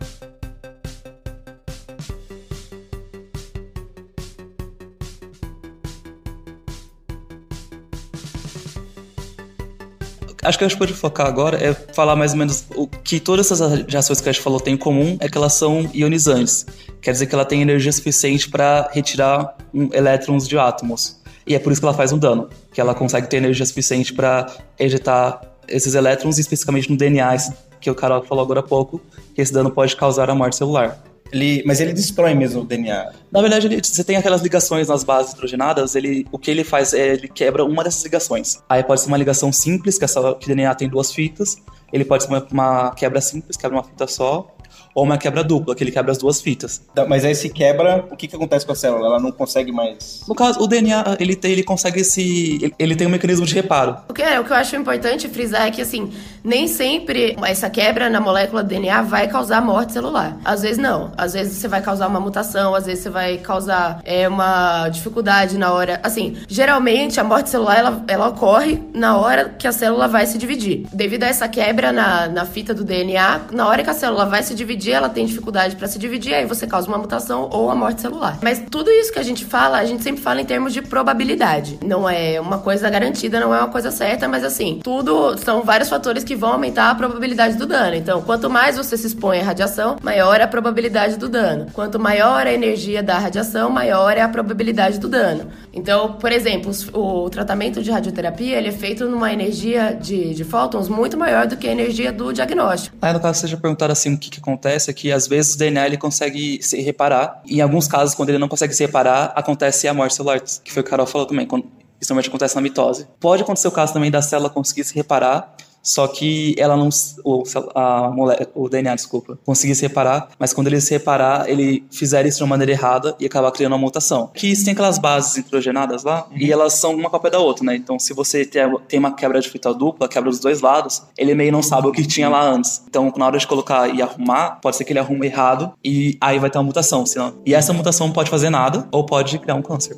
Acho 10.42 10.56
que 10.56 10.64
a 10.64 10.68
gente 10.68 10.78
pode 10.78 10.94
focar 10.94 11.26
agora 11.26 11.58
é 11.62 11.74
falar 11.92 12.16
mais 12.16 12.32
ou 12.32 12.38
menos 12.38 12.64
o 12.74 12.86
que 12.86 13.20
todas 13.20 13.46
essas 13.46 13.60
radiações 13.60 14.20
que 14.20 14.28
a 14.28 14.32
gente 14.32 14.42
falou 14.42 14.58
têm 14.58 14.74
em 14.74 14.76
comum 14.76 15.18
é 15.20 15.28
que 15.28 15.36
elas 15.36 15.52
são 15.52 15.88
ionizantes. 15.94 16.64
Quer 17.02 17.12
dizer 17.12 17.26
que 17.26 17.34
ela 17.34 17.44
tem 17.44 17.60
energia 17.60 17.92
suficiente 17.92 18.48
para 18.48 18.88
retirar 18.92 19.56
um, 19.72 19.90
elétrons 19.92 20.48
de 20.48 20.58
átomos. 20.58 21.19
E 21.50 21.54
é 21.56 21.58
por 21.58 21.72
isso 21.72 21.80
que 21.80 21.84
ela 21.84 21.92
faz 21.96 22.12
um 22.12 22.16
dano, 22.18 22.48
que 22.72 22.80
ela 22.80 22.94
consegue 22.94 23.26
ter 23.26 23.38
energia 23.38 23.66
suficiente 23.66 24.14
para 24.14 24.46
ejetar 24.78 25.40
esses 25.66 25.96
elétrons, 25.96 26.38
especificamente 26.38 26.88
no 26.88 26.96
DNA, 26.96 27.36
que 27.80 27.90
o 27.90 27.94
Carol 27.94 28.22
falou 28.22 28.44
agora 28.44 28.60
há 28.60 28.62
pouco, 28.62 29.00
que 29.34 29.42
esse 29.42 29.52
dano 29.52 29.68
pode 29.68 29.96
causar 29.96 30.30
a 30.30 30.34
morte 30.34 30.54
celular. 30.54 31.02
Ele, 31.32 31.60
mas 31.66 31.80
ele 31.80 31.92
destrói 31.92 32.34
mesmo 32.34 32.60
o 32.60 32.64
DNA. 32.64 33.10
Na 33.32 33.40
verdade, 33.40 33.66
ele- 33.66 33.80
você 33.82 34.04
tem 34.04 34.14
aquelas 34.14 34.42
ligações 34.42 34.86
nas 34.86 35.02
bases 35.02 35.32
hidrogenadas, 35.32 35.96
ele, 35.96 36.24
o 36.30 36.38
que 36.38 36.52
ele 36.52 36.62
faz 36.62 36.94
é 36.94 37.14
ele 37.14 37.26
quebra 37.26 37.64
uma 37.64 37.82
dessas 37.82 38.04
ligações. 38.04 38.60
Aí 38.68 38.84
pode 38.84 39.00
ser 39.00 39.08
uma 39.08 39.16
ligação 39.16 39.50
simples, 39.50 39.98
que, 39.98 40.04
essa, 40.04 40.20
que 40.34 40.44
o 40.44 40.48
DNA 40.54 40.72
tem 40.76 40.88
duas 40.88 41.12
fitas, 41.12 41.56
ele 41.92 42.04
pode 42.04 42.22
ser 42.22 42.28
uma, 42.28 42.46
uma 42.52 42.94
quebra 42.94 43.20
simples, 43.20 43.56
quebra 43.56 43.76
uma 43.76 43.82
fita 43.82 44.06
só, 44.06 44.46
ou 44.94 45.04
uma 45.04 45.16
quebra 45.18 45.42
dupla, 45.44 45.74
que 45.74 45.82
ele 45.84 45.90
quebra 45.92 46.12
as 46.12 46.18
duas 46.18 46.40
fitas. 46.40 46.82
Tá, 46.94 47.06
Mas 47.06 47.24
aí 47.24 47.34
se 47.34 47.48
quebra, 47.48 48.04
o 48.10 48.16
que, 48.16 48.26
que 48.28 48.36
acontece 48.36 48.64
com 48.66 48.72
a 48.72 48.74
célula? 48.74 49.06
Ela 49.06 49.20
não 49.20 49.30
consegue 49.32 49.70
mais. 49.72 50.22
No 50.28 50.34
caso, 50.34 50.60
o 50.60 50.66
DNA, 50.66 51.16
ele, 51.20 51.36
tem, 51.36 51.52
ele 51.52 51.62
consegue 51.62 52.02
se... 52.04 52.58
ele- 52.62 52.74
Ele 52.78 52.96
tem 52.96 53.06
um 53.06 53.10
mecanismo 53.10 53.46
de 53.46 53.54
reparo. 53.54 53.96
O 54.08 54.12
que, 54.14 54.22
é, 54.22 54.38
o 54.40 54.44
que 54.44 54.50
eu 54.52 54.56
acho 54.56 54.74
importante 54.76 55.28
frisar 55.28 55.66
é 55.66 55.70
que, 55.70 55.80
assim, 55.82 56.10
nem 56.42 56.66
sempre 56.68 57.36
essa 57.44 57.68
quebra 57.70 58.08
na 58.08 58.20
molécula 58.20 58.62
do 58.62 58.68
DNA 58.68 59.02
vai 59.02 59.28
causar 59.28 59.60
morte 59.60 59.92
celular. 59.92 60.36
Às 60.44 60.62
vezes 60.62 60.78
não. 60.78 61.12
Às 61.16 61.32
vezes 61.32 61.58
você 61.58 61.68
vai 61.68 61.82
causar 61.82 62.06
uma 62.06 62.20
mutação, 62.20 62.74
às 62.74 62.86
vezes 62.86 63.02
você 63.02 63.10
vai 63.10 63.38
causar 63.38 64.00
é, 64.04 64.28
uma 64.28 64.88
dificuldade 64.88 65.58
na 65.58 65.72
hora. 65.72 66.00
Assim, 66.02 66.36
geralmente 66.48 67.20
a 67.20 67.24
morte 67.24 67.50
celular 67.50 67.78
ela, 67.78 68.04
ela 68.08 68.28
ocorre 68.28 68.82
na 68.94 69.16
hora 69.16 69.48
que 69.48 69.66
a 69.66 69.72
célula 69.72 70.08
vai 70.08 70.26
se 70.26 70.38
dividir. 70.38 70.86
Devido 70.92 71.24
a 71.24 71.28
essa 71.28 71.48
quebra 71.48 71.92
na, 71.92 72.28
na 72.28 72.44
fita 72.44 72.74
do 72.74 72.84
DNA, 72.84 73.40
na 73.52 73.66
hora 73.66 73.82
que 73.82 73.90
a 73.90 73.94
célula 73.94 74.26
vai 74.26 74.42
se 74.42 74.54
dividir, 74.54 74.92
ela 74.92 75.08
tem 75.08 75.26
dificuldade 75.26 75.76
para 75.76 75.88
se 75.88 75.98
dividir, 75.98 76.34
aí 76.34 76.46
você 76.46 76.66
causa 76.66 76.88
uma 76.88 76.98
mutação 76.98 77.48
ou 77.52 77.70
a 77.70 77.74
morte 77.74 78.00
celular. 78.00 78.38
Mas 78.42 78.62
tudo 78.70 78.90
isso 78.90 79.12
que 79.12 79.18
a 79.18 79.22
gente 79.22 79.44
fala, 79.44 79.78
a 79.78 79.84
gente 79.84 80.02
sempre 80.02 80.22
fala 80.22 80.40
em 80.40 80.44
termos 80.44 80.72
de 80.72 80.82
probabilidade. 80.82 81.78
Não 81.84 82.08
é 82.08 82.40
uma 82.40 82.58
coisa 82.58 82.88
garantida, 82.88 83.40
não 83.40 83.54
é 83.54 83.58
uma 83.58 83.68
coisa 83.68 83.90
certa, 83.90 84.28
mas 84.28 84.44
assim, 84.44 84.80
tudo 84.82 85.36
são 85.38 85.62
vários 85.62 85.88
fatores 85.88 86.24
que 86.24 86.29
vão 86.34 86.50
aumentar 86.52 86.90
a 86.90 86.94
probabilidade 86.94 87.56
do 87.56 87.66
dano. 87.66 87.94
Então, 87.96 88.22
quanto 88.22 88.48
mais 88.50 88.76
você 88.76 88.96
se 88.96 89.06
expõe 89.06 89.40
à 89.40 89.44
radiação, 89.44 89.96
maior 90.02 90.40
é 90.40 90.42
a 90.44 90.48
probabilidade 90.48 91.16
do 91.16 91.28
dano. 91.28 91.66
Quanto 91.72 91.98
maior 91.98 92.46
a 92.46 92.52
energia 92.52 93.02
da 93.02 93.18
radiação, 93.18 93.70
maior 93.70 94.16
é 94.16 94.20
a 94.20 94.28
probabilidade 94.28 94.98
do 94.98 95.08
dano. 95.08 95.50
Então, 95.72 96.14
por 96.14 96.32
exemplo, 96.32 96.70
o 96.92 97.28
tratamento 97.30 97.82
de 97.82 97.90
radioterapia 97.90 98.56
ele 98.58 98.68
é 98.68 98.72
feito 98.72 99.06
numa 99.08 99.32
energia 99.32 99.96
de, 100.00 100.34
de 100.34 100.44
fótons 100.44 100.88
muito 100.88 101.16
maior 101.16 101.46
do 101.46 101.56
que 101.56 101.68
a 101.68 101.72
energia 101.72 102.12
do 102.12 102.32
diagnóstico. 102.32 102.96
Aí, 103.00 103.12
no 103.12 103.20
caso, 103.20 103.40
você 103.40 103.46
já 103.46 103.56
perguntaram 103.56 103.92
assim, 103.92 104.14
o 104.14 104.18
que, 104.18 104.30
que 104.30 104.40
acontece 104.40 104.90
é 104.90 104.92
que, 104.92 105.12
às 105.12 105.26
vezes, 105.26 105.54
o 105.54 105.58
DNA 105.58 105.86
ele 105.86 105.96
consegue 105.96 106.60
se 106.62 106.80
reparar. 106.80 107.40
Em 107.48 107.60
alguns 107.60 107.86
casos, 107.86 108.14
quando 108.14 108.30
ele 108.30 108.38
não 108.38 108.48
consegue 108.48 108.74
se 108.74 108.84
reparar, 108.84 109.32
acontece 109.36 109.86
a 109.88 109.94
morte 109.94 110.14
celular, 110.14 110.40
que 110.40 110.72
foi 110.72 110.80
o 110.80 110.84
que 110.84 110.90
Carol 110.90 111.06
falou 111.06 111.26
também. 111.26 111.46
Quando- 111.46 111.64
Isso 112.00 112.10
normalmente 112.12 112.28
acontece 112.30 112.54
na 112.56 112.62
mitose. 112.62 113.06
Pode 113.20 113.42
acontecer 113.42 113.68
o 113.68 113.70
caso 113.70 113.92
também 113.92 114.10
da 114.10 114.22
célula 114.22 114.48
conseguir 114.48 114.84
se 114.84 114.94
reparar, 114.94 115.54
só 115.82 116.06
que 116.06 116.54
ela 116.58 116.76
não. 116.76 116.88
O, 117.24 117.42
a 117.74 118.10
o 118.54 118.68
DNA, 118.68 118.94
desculpa, 118.94 119.38
conseguir 119.44 119.74
se 119.74 119.82
reparar, 119.82 120.28
mas 120.38 120.52
quando 120.52 120.66
ele 120.66 120.80
se 120.80 120.92
reparar, 120.92 121.48
ele 121.48 121.84
fizer 121.90 122.26
isso 122.26 122.38
de 122.38 122.44
uma 122.44 122.50
maneira 122.50 122.72
errada 122.72 123.14
e 123.18 123.26
acabar 123.26 123.50
criando 123.52 123.72
uma 123.72 123.78
mutação. 123.78 124.30
Que 124.34 124.52
tem 124.62 124.72
aquelas 124.72 124.98
bases 124.98 125.36
nitrogenadas 125.36 126.04
lá, 126.04 126.26
uhum. 126.30 126.36
e 126.36 126.52
elas 126.52 126.74
são 126.74 126.94
uma 126.94 127.10
cópia 127.10 127.30
da 127.30 127.38
outra, 127.38 127.64
né? 127.64 127.76
Então, 127.76 127.98
se 127.98 128.12
você 128.12 128.44
tem 128.44 128.98
uma 128.98 129.14
quebra 129.14 129.40
de 129.40 129.48
fita 129.48 129.72
dupla, 129.72 130.08
quebra 130.08 130.30
dos 130.30 130.40
dois 130.40 130.60
lados, 130.60 131.02
ele 131.16 131.34
meio 131.34 131.52
não 131.52 131.62
sabe 131.62 131.88
o 131.88 131.92
que 131.92 132.06
tinha 132.06 132.28
lá 132.28 132.42
antes. 132.42 132.82
Então, 132.86 133.12
na 133.16 133.26
hora 133.26 133.38
de 133.38 133.46
colocar 133.46 133.88
e 133.88 134.02
arrumar, 134.02 134.58
pode 134.60 134.76
ser 134.76 134.84
que 134.84 134.92
ele 134.92 134.98
arrume 134.98 135.26
errado 135.26 135.72
e 135.84 136.16
aí 136.20 136.38
vai 136.38 136.50
ter 136.50 136.58
uma 136.58 136.64
mutação. 136.64 137.06
Senão... 137.06 137.34
E 137.44 137.54
essa 137.54 137.72
mutação 137.72 138.06
não 138.08 138.14
pode 138.14 138.30
fazer 138.30 138.50
nada 138.50 138.88
ou 138.92 139.04
pode 139.04 139.38
criar 139.38 139.54
um 139.54 139.62
câncer. 139.62 139.96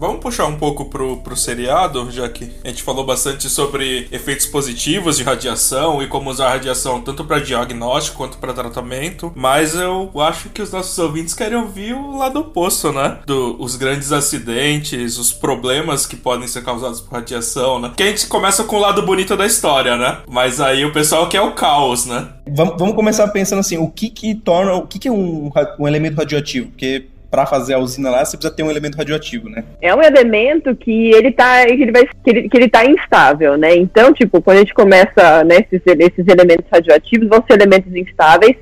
Vamos 0.00 0.20
puxar 0.20 0.46
um 0.46 0.56
pouco 0.56 0.86
pro, 0.86 1.18
pro 1.18 1.36
seriado, 1.36 2.10
já 2.10 2.26
que 2.26 2.50
a 2.64 2.68
gente 2.68 2.82
falou 2.82 3.04
bastante 3.04 3.50
sobre 3.50 4.08
efeitos 4.10 4.46
positivos 4.46 5.18
de 5.18 5.22
radiação 5.22 6.02
e 6.02 6.06
como 6.06 6.30
usar 6.30 6.46
a 6.46 6.50
radiação 6.52 7.02
tanto 7.02 7.22
para 7.22 7.38
diagnóstico 7.38 8.16
quanto 8.16 8.38
para 8.38 8.54
tratamento. 8.54 9.30
Mas 9.36 9.74
eu 9.74 10.10
acho 10.22 10.48
que 10.48 10.62
os 10.62 10.72
nossos 10.72 10.98
ouvintes 10.98 11.34
querem 11.34 11.58
ouvir 11.58 11.92
o 11.92 12.16
lado 12.16 12.40
oposto, 12.40 12.90
né? 12.90 13.18
Do, 13.26 13.62
os 13.62 13.76
grandes 13.76 14.10
acidentes, 14.10 15.18
os 15.18 15.34
problemas 15.34 16.06
que 16.06 16.16
podem 16.16 16.48
ser 16.48 16.64
causados 16.64 17.02
por 17.02 17.16
radiação, 17.16 17.78
né? 17.78 17.92
Que 17.94 18.02
a 18.02 18.06
gente 18.06 18.26
começa 18.26 18.64
com 18.64 18.76
o 18.76 18.80
lado 18.80 19.02
bonito 19.02 19.36
da 19.36 19.44
história, 19.44 19.98
né? 19.98 20.20
Mas 20.26 20.62
aí 20.62 20.82
o 20.82 20.94
pessoal 20.94 21.28
quer 21.28 21.42
o 21.42 21.52
caos, 21.52 22.06
né? 22.06 22.26
Vamos, 22.48 22.76
vamos 22.78 22.94
começar 22.94 23.28
pensando 23.28 23.58
assim, 23.58 23.76
o 23.76 23.90
que 23.90 24.08
que 24.08 24.34
torna, 24.34 24.72
o 24.72 24.86
que 24.86 24.98
que 24.98 25.08
é 25.08 25.12
um, 25.12 25.50
um 25.78 25.86
elemento 25.86 26.16
radioativo? 26.16 26.68
Porque 26.68 27.04
para 27.30 27.46
fazer 27.46 27.74
a 27.74 27.78
usina 27.78 28.10
lá, 28.10 28.24
você 28.24 28.36
precisa 28.36 28.54
ter 28.54 28.62
um 28.62 28.70
elemento 28.70 28.96
radioativo, 28.96 29.48
né? 29.48 29.64
É 29.80 29.94
um 29.94 30.02
elemento 30.02 30.74
que 30.74 31.12
ele 31.12 31.30
tá, 31.30 31.64
que 31.64 31.82
ele 31.82 31.92
vai, 31.92 32.04
que 32.06 32.30
ele, 32.30 32.48
que 32.48 32.56
ele 32.56 32.68
tá 32.68 32.84
instável, 32.84 33.56
né? 33.56 33.76
Então, 33.76 34.12
tipo, 34.12 34.42
quando 34.42 34.56
a 34.56 34.60
gente 34.60 34.74
começa, 34.74 35.44
né, 35.44 35.58
esses, 35.70 35.80
esses 35.86 36.26
elementos 36.26 36.66
radioativos 36.70 37.28
vão 37.28 37.42
ser 37.46 37.54
elementos 37.54 37.94
instáveis 37.94 38.56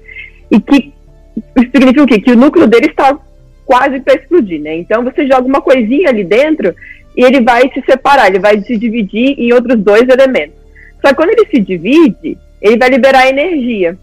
e 0.50 0.60
que 0.60 0.92
significa 1.72 2.02
o 2.02 2.06
quê? 2.06 2.20
Que 2.20 2.32
o 2.32 2.36
núcleo 2.36 2.66
dele 2.66 2.86
está 2.86 3.18
quase 3.64 4.00
para 4.00 4.14
explodir, 4.14 4.60
né? 4.60 4.76
Então 4.76 5.02
você 5.02 5.26
joga 5.26 5.46
uma 5.46 5.62
coisinha 5.62 6.10
ali 6.10 6.24
dentro 6.24 6.74
e 7.16 7.24
ele 7.24 7.40
vai 7.40 7.62
se 7.72 7.82
separar, 7.82 8.28
ele 8.28 8.38
vai 8.38 8.60
se 8.60 8.76
dividir 8.76 9.34
em 9.38 9.52
outros 9.52 9.78
dois 9.80 10.06
elementos. 10.08 10.56
Só 11.00 11.08
que 11.08 11.14
quando 11.14 11.30
ele 11.30 11.46
se 11.46 11.60
divide, 11.60 12.36
ele 12.60 12.76
vai 12.76 12.88
liberar 12.90 13.28
energia. 13.28 13.96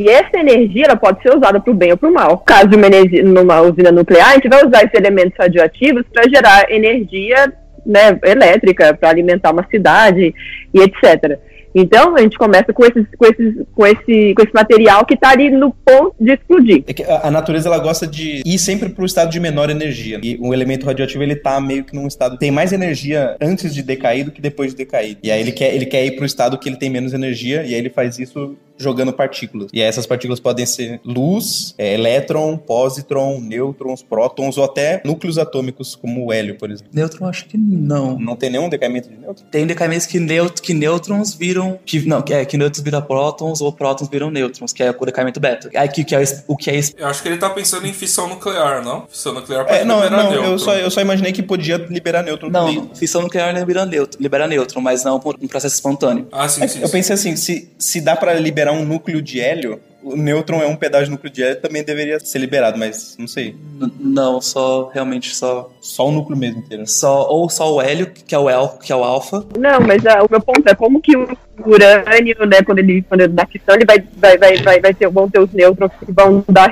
E 0.00 0.08
essa 0.08 0.38
energia 0.38 0.86
ela 0.86 0.96
pode 0.96 1.20
ser 1.20 1.36
usada 1.36 1.60
para 1.60 1.70
o 1.70 1.74
bem 1.74 1.90
ou 1.90 1.98
para 1.98 2.08
o 2.08 2.14
mal. 2.14 2.38
Caso 2.38 2.68
de 2.68 2.76
uma 2.76 2.86
energia, 2.86 3.22
numa 3.22 3.60
usina 3.60 3.92
nuclear, 3.92 4.30
a 4.30 4.32
gente 4.32 4.48
vai 4.48 4.66
usar 4.66 4.78
esses 4.78 4.94
elementos 4.94 5.34
radioativos 5.38 6.06
para 6.10 6.26
gerar 6.26 6.72
energia 6.72 7.52
né, 7.84 8.18
elétrica, 8.24 8.94
para 8.94 9.10
alimentar 9.10 9.50
uma 9.50 9.66
cidade 9.68 10.34
e 10.72 10.80
etc. 10.80 11.38
Então, 11.74 12.16
a 12.16 12.20
gente 12.22 12.38
começa 12.38 12.72
com, 12.72 12.82
esses, 12.82 13.06
com, 13.16 13.26
esses, 13.26 13.54
com, 13.74 13.86
esse, 13.86 14.34
com 14.34 14.42
esse 14.42 14.54
material 14.54 15.04
que 15.04 15.12
está 15.12 15.32
ali 15.32 15.50
no 15.50 15.70
ponto 15.70 16.16
de 16.18 16.32
explodir. 16.32 16.82
É 16.88 17.26
a 17.26 17.30
natureza 17.30 17.68
ela 17.68 17.78
gosta 17.78 18.06
de 18.06 18.42
ir 18.44 18.58
sempre 18.58 18.88
para 18.88 19.02
o 19.02 19.06
estado 19.06 19.30
de 19.30 19.38
menor 19.38 19.68
energia. 19.68 20.18
E 20.22 20.38
um 20.40 20.54
elemento 20.54 20.86
radioativo 20.86 21.22
ele 21.22 21.34
está 21.34 21.60
meio 21.60 21.84
que 21.84 21.94
num 21.94 22.08
estado 22.08 22.38
tem 22.38 22.50
mais 22.50 22.72
energia 22.72 23.36
antes 23.38 23.74
de 23.74 23.82
decair 23.82 24.24
do 24.24 24.32
que 24.32 24.40
depois 24.40 24.70
de 24.70 24.78
decair. 24.78 25.18
E 25.22 25.30
aí 25.30 25.40
ele 25.40 25.52
quer, 25.52 25.74
ele 25.74 25.84
quer 25.84 26.06
ir 26.06 26.12
para 26.12 26.22
o 26.22 26.26
estado 26.26 26.58
que 26.58 26.70
ele 26.70 26.76
tem 26.76 26.88
menos 26.88 27.12
energia 27.12 27.62
e 27.62 27.74
aí 27.74 27.74
ele 27.74 27.90
faz 27.90 28.18
isso 28.18 28.56
jogando 28.80 29.12
partículas. 29.12 29.68
E 29.72 29.80
essas 29.80 30.06
partículas 30.06 30.40
podem 30.40 30.66
ser 30.66 31.00
luz, 31.04 31.74
é, 31.78 31.94
elétron, 31.94 32.56
positron, 32.56 33.40
nêutrons, 33.40 34.02
prótons 34.02 34.56
ou 34.58 34.64
até 34.64 35.02
núcleos 35.04 35.38
atômicos, 35.38 35.94
como 35.94 36.26
o 36.26 36.32
hélio, 36.32 36.56
por 36.56 36.70
exemplo. 36.70 36.90
Nêutron 36.92 37.26
acho 37.26 37.46
que 37.46 37.56
não. 37.56 38.18
Não 38.18 38.36
tem 38.36 38.50
nenhum 38.50 38.68
decaimento 38.68 39.08
de 39.08 39.16
nêutrons? 39.16 39.46
Tem 39.50 39.66
decaimentos 39.66 40.06
que, 40.06 40.18
neut 40.18 40.60
que 40.62 40.74
nêutrons 40.74 41.34
viram. 41.34 41.78
Que, 41.84 42.06
não, 42.06 42.22
que, 42.22 42.32
é, 42.32 42.44
que 42.44 42.56
nêutrons 42.56 42.82
viram 42.82 43.02
prótons 43.02 43.60
ou 43.60 43.72
prótons 43.72 44.08
viram 44.08 44.30
nêutrons, 44.30 44.72
que 44.72 44.82
é 44.82 44.90
o 44.90 45.04
decaimento 45.04 45.40
beta. 45.40 45.70
Aí 45.74 45.88
que, 45.88 46.04
que 46.04 46.14
é 46.14 46.22
o 46.46 46.56
que 46.56 46.70
é 46.70 46.80
Eu 46.96 47.06
acho 47.06 47.22
que 47.22 47.28
ele 47.28 47.38
tá 47.38 47.50
pensando 47.50 47.86
em 47.86 47.92
fissão 47.92 48.28
nuclear, 48.28 48.84
não? 48.84 49.06
Fissão 49.08 49.32
nuclear 49.32 49.64
pode 49.66 49.78
é, 49.78 49.84
não, 49.84 50.02
liberar 50.02 50.22
não, 50.22 50.30
nêutron. 50.30 50.52
Eu 50.52 50.58
só, 50.58 50.74
eu 50.76 50.90
só 50.90 51.00
imaginei 51.00 51.32
que 51.32 51.42
podia 51.42 51.76
liberar 51.76 52.22
nêutron. 52.22 52.50
Não, 52.50 52.94
fissão 52.94 53.22
nuclear 53.22 53.54
libera 53.54 53.86
nêutron, 53.86 54.20
libera 54.20 54.48
nêutron, 54.48 54.80
mas 54.80 55.04
não 55.04 55.18
por 55.20 55.36
um 55.40 55.48
processo 55.48 55.74
espontâneo. 55.74 56.26
Ah, 56.32 56.48
sim, 56.48 56.62
é, 56.62 56.68
sim. 56.68 56.80
Eu 56.80 56.86
sim. 56.86 56.92
pensei 56.92 57.14
assim, 57.14 57.36
se, 57.36 57.70
se 57.78 58.00
dá 58.00 58.16
para 58.16 58.34
liberar 58.34 58.69
um 58.70 58.84
núcleo 58.84 59.20
de 59.22 59.40
hélio, 59.40 59.80
o 60.02 60.16
nêutron 60.16 60.62
é 60.62 60.66
um 60.66 60.76
pedaço 60.76 61.04
de 61.04 61.10
núcleo 61.10 61.32
de 61.32 61.42
hélio, 61.42 61.60
também 61.60 61.82
deveria 61.82 62.18
ser 62.20 62.38
liberado, 62.38 62.78
mas 62.78 63.16
não 63.18 63.26
sei. 63.26 63.56
N 63.80 63.92
não, 63.98 64.40
só 64.40 64.90
realmente 64.92 65.34
só. 65.34 65.70
Só 65.80 66.08
o 66.08 66.12
núcleo 66.12 66.36
mesmo 66.36 66.60
inteiro. 66.60 66.86
Só, 66.86 67.28
ou 67.28 67.48
só 67.48 67.72
o 67.72 67.80
hélio, 67.80 68.10
que 68.10 68.34
é 68.34 68.38
o, 68.38 68.48
el, 68.48 68.68
que 68.68 68.92
é 68.92 68.96
o 68.96 69.04
alfa. 69.04 69.44
Não, 69.58 69.80
mas 69.80 70.02
uh, 70.04 70.24
o 70.24 70.30
meu 70.30 70.40
ponto 70.40 70.66
é 70.66 70.74
como 70.74 71.00
que 71.00 71.16
o 71.16 71.36
urânio, 71.66 72.46
né, 72.46 72.62
quando 72.62 72.78
ele, 72.78 73.02
quando 73.02 73.20
ele 73.20 73.32
dá 73.32 73.46
fissão, 73.46 73.74
ele 73.74 73.84
vai, 73.84 74.02
vai, 74.16 74.38
vai, 74.38 74.56
vai, 74.62 74.80
vai 74.80 74.94
ter, 74.94 75.08
vão 75.08 75.28
ter 75.28 75.40
os 75.40 75.52
nêutrons 75.52 75.90
que 75.98 76.10
vão 76.12 76.44
dar, 76.48 76.70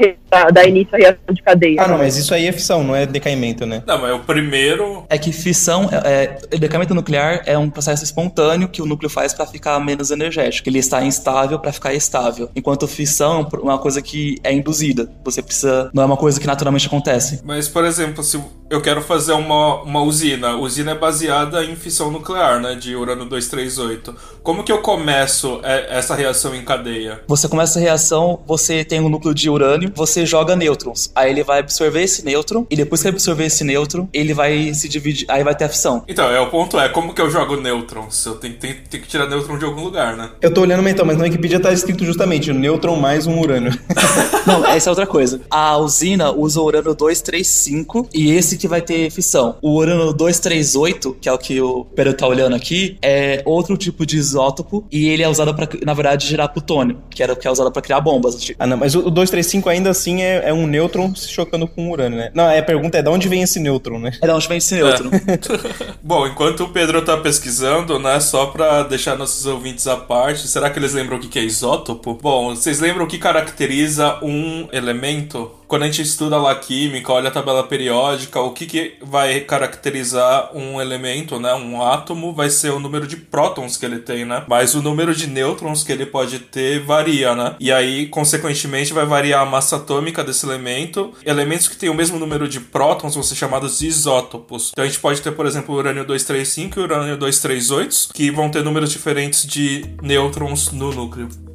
dar 0.53 0.67
início 0.67 0.95
à 0.95 0.99
reação 0.99 1.35
de 1.35 1.43
cadeia. 1.43 1.83
Ah, 1.83 1.88
não, 1.88 1.99
mas 1.99 2.17
isso 2.17 2.33
aí 2.35 2.47
é 2.47 2.53
fissão, 2.53 2.83
não 2.83 2.97
é 2.97 3.07
decaimento, 3.07 3.67
né? 3.67 3.83
Não, 3.87 4.01
mas 4.01 4.14
o 4.14 4.21
primeiro. 4.21 5.05
É 5.09 5.19
que 5.19 5.33
fissão, 5.33 5.88
é, 5.93 6.38
é, 6.51 6.59
decaimento 6.59 6.95
nuclear 6.95 7.43
é 7.47 7.57
um 7.57 7.71
processo 7.71 8.05
espontâneo 8.05 8.69
que 8.69 8.81
o 8.81 8.87
núcleo 8.87 9.11
faz 9.11 9.35
para 9.35 9.47
ficar 9.47 9.79
menos 9.81 10.11
energético. 10.11 10.69
Ele 10.69 10.79
está 10.79 11.03
instável 11.03 11.59
para 11.59 11.73
ficar 11.73 11.93
estável. 11.93 12.51
Enquanto 12.57 12.87
fissão 12.88 13.18
é 13.25 13.59
uma 13.63 13.79
coisa 13.79 14.03
que 14.03 14.39
é 14.43 14.53
induzida. 14.53 15.11
Você 15.25 15.43
precisa. 15.43 15.91
Não 15.93 16.03
é 16.03 16.07
uma 16.07 16.17
coisa 16.17 16.39
que 16.41 16.47
naturalmente 16.47 16.87
acontece. 16.87 17.41
Mas, 17.45 17.69
por 17.69 17.85
exemplo, 17.85 18.23
se 18.23 18.41
eu 18.71 18.81
quero 18.81 19.01
fazer 19.03 19.33
uma, 19.33 19.83
uma 19.83 20.03
usina, 20.03 20.51
a 20.51 20.57
usina 20.57 20.93
é 20.93 20.95
baseada 20.95 21.65
em 21.65 21.75
fissão 21.75 22.11
nuclear, 22.11 22.61
né? 22.61 22.75
De 22.75 22.95
urânio 22.95 23.25
238. 23.25 24.15
Como 24.43 24.63
que 24.63 24.73
eu 24.73 24.79
começo 24.79 25.61
essa 25.63 26.15
reação 26.15 26.55
em 26.55 26.65
cadeia? 26.65 27.23
Você 27.27 27.49
começa 27.49 27.79
a 27.79 27.83
reação, 27.83 28.41
você 28.47 28.85
tem 28.85 29.01
um 29.01 29.09
núcleo 29.09 29.35
de 29.35 29.49
urânio, 29.49 29.93
você 29.95 30.25
joga 30.25 30.57
nêutrons. 30.57 31.11
Aí 31.15 31.31
ele 31.31 31.43
vai 31.43 31.61
absorver 31.61 32.03
esse 32.03 32.25
nêutron, 32.25 32.67
e 32.71 32.77
depois 32.77 33.03
que 33.03 33.09
absorver 33.09 33.45
esse 33.45 33.65
nêutron, 33.65 34.09
ele 34.13 34.35
vai 34.35 34.73
se 34.75 34.89
dividir, 34.89 35.27
aí 35.31 35.43
vai 35.45 35.55
ter 35.55 35.65
a 35.65 35.69
fissão. 35.69 36.05
Então, 36.09 36.31
é, 36.31 36.41
o 36.41 36.49
ponto 36.49 36.79
é, 36.79 36.89
como 36.89 37.15
que 37.15 37.21
eu 37.21 37.31
jogo 37.31 37.57
nêutrons? 37.57 38.25
Eu 38.27 38.37
tenho, 38.37 38.55
tenho, 38.55 38.77
tenho 38.89 39.03
que 39.03 39.09
tirar 39.09 39.27
nêutron 39.27 39.59
de 39.59 39.65
algum 39.65 39.83
lugar, 39.83 40.17
né? 40.17 40.31
Eu 40.41 40.53
tô 40.53 40.63
olhando 40.63 40.87
então, 40.89 41.05
mas 41.05 41.17
na 41.17 41.25
Wikipedia 41.25 41.61
tá 41.61 41.73
escrito 41.73 42.05
justamente 42.05 42.53
nêutron 42.53 42.97
mais 43.09 43.27
um 43.27 43.40
urânio. 43.40 43.73
Não, 44.47 44.66
essa 44.66 44.90
é 44.90 44.90
outra 44.90 45.07
coisa. 45.07 45.40
A 45.51 45.79
usina 45.79 46.31
usa 46.31 46.61
o 46.61 46.64
urânio 46.64 46.94
235 46.94 48.11
e 48.12 48.33
esse 48.33 48.59
que 48.59 48.68
vai 48.68 48.83
ter 48.83 49.11
fissão. 49.11 49.57
O 49.62 49.77
urânio 49.77 50.12
238, 50.12 51.16
que 51.18 51.27
é 51.27 51.33
o 51.33 51.38
que 51.38 51.59
o 51.59 51.87
Pedro 51.87 52.12
tá 52.12 52.27
olhando 52.27 52.55
aqui, 52.55 52.99
é 53.01 53.40
outro 53.47 53.79
tipo 53.79 54.05
de 54.05 54.18
isótopo 54.18 54.85
e 54.92 55.09
ele 55.09 55.23
é 55.23 55.29
usado 55.29 55.55
para, 55.55 55.66
na 55.87 55.94
verdade, 55.94 56.27
gerar 56.27 56.49
plutônio, 56.49 56.99
que 57.09 57.23
era 57.23 57.33
o 57.33 57.37
que 57.37 57.49
é 57.49 57.51
usado 57.51 57.73
para 57.73 57.81
criar 57.81 58.03
bombas. 58.03 58.38
Ah, 58.59 58.66
não, 58.66 58.77
mas 58.77 58.94
o 58.94 59.11
235 59.11 59.71
ainda 59.71 59.88
assim 59.88 60.21
é, 60.21 60.51
é, 60.51 60.53
um 60.53 60.66
nêutron 60.66 61.14
se 61.14 61.31
chocando 61.31 61.66
com 61.66 61.90
urânio, 61.90 62.18
né? 62.18 62.31
Não, 62.35 62.47
a 62.47 62.62
pergunta 62.62 62.99
é 62.99 63.03
de 63.03 63.09
onde 63.09 63.27
vem 63.27 63.40
esse 63.40 63.59
nêutron, 63.59 63.99
né? 63.99 64.12
É 64.21 64.27
de 64.27 64.33
onde 64.35 64.47
vem 64.47 64.59
esse 64.59 64.75
nêutron. 64.75 65.09
É. 65.12 65.94
Bom, 66.05 66.27
enquanto 66.27 66.64
o 66.64 66.68
Pedro 66.68 67.01
tá 67.01 67.16
pesquisando, 67.16 67.99
né, 67.99 68.21
só 68.21 68.47
para 68.47 68.83
deixar 68.83 69.16
nossos 69.16 69.47
ouvintes 69.47 69.87
à 69.87 69.97
parte, 69.97 70.47
será 70.47 70.68
que 70.68 70.79
eles 70.79 70.92
lembram 70.92 71.16
o 71.16 71.21
que 71.21 71.38
é 71.38 71.42
isótopo? 71.42 72.18
Bom, 72.21 72.55
vocês 72.55 72.81
lembram 72.81 72.98
o 73.05 73.07
que 73.07 73.19
caracteriza 73.19 74.19
um 74.23 74.69
elemento? 74.73 75.53
Quando 75.69 75.83
a 75.83 75.87
gente 75.87 76.01
estuda 76.01 76.39
lá 76.39 76.55
química, 76.55 77.13
olha 77.13 77.29
a 77.29 77.31
tabela 77.31 77.63
periódica, 77.63 78.41
o 78.41 78.53
que, 78.53 78.65
que 78.65 78.95
vai 79.03 79.41
caracterizar 79.41 80.57
um 80.57 80.81
elemento, 80.81 81.39
né? 81.39 81.53
Um 81.55 81.83
átomo 81.83 82.33
vai 82.33 82.49
ser 82.49 82.71
o 82.71 82.81
número 82.81 83.07
de 83.07 83.19
prótons 83.19 83.77
que 83.77 83.85
ele 83.85 83.99
tem, 83.99 84.25
né? 84.25 84.45
Mas 84.49 84.75
o 84.75 84.81
número 84.81 85.15
de 85.15 85.27
nêutrons 85.27 85.85
que 85.85 85.93
ele 85.93 86.07
pode 86.07 86.39
ter 86.39 86.81
varia, 86.81 87.35
né? 87.35 87.55
E 87.61 87.71
aí, 87.71 88.07
consequentemente, 88.07 88.95
vai 88.95 89.05
variar 89.05 89.43
a 89.43 89.47
massa 89.47 89.77
atômica 89.77 90.25
desse 90.25 90.47
elemento. 90.47 91.13
Elementos 91.23 91.69
que 91.69 91.77
têm 91.77 91.91
o 91.91 91.95
mesmo 91.95 92.19
número 92.19 92.49
de 92.49 92.61
prótons 92.61 93.15
vão 93.15 93.23
ser 93.23 93.35
chamados 93.35 93.79
de 93.79 93.89
isótopos. 93.89 94.71
Então 94.73 94.85
a 94.85 94.87
gente 94.87 95.01
pode 95.01 95.21
ter, 95.21 95.33
por 95.33 95.45
exemplo, 95.45 95.75
o 95.75 95.79
urânio 95.79 96.05
235 96.07 96.79
e 96.79 96.81
o 96.81 96.85
urânio 96.85 97.17
238, 97.19 98.15
que 98.15 98.31
vão 98.31 98.51
ter 98.51 98.65
números 98.65 98.91
diferentes 98.91 99.47
de 99.47 99.85
nêutrons 100.01 100.73
no 100.73 100.91
núcleo. 100.93 101.48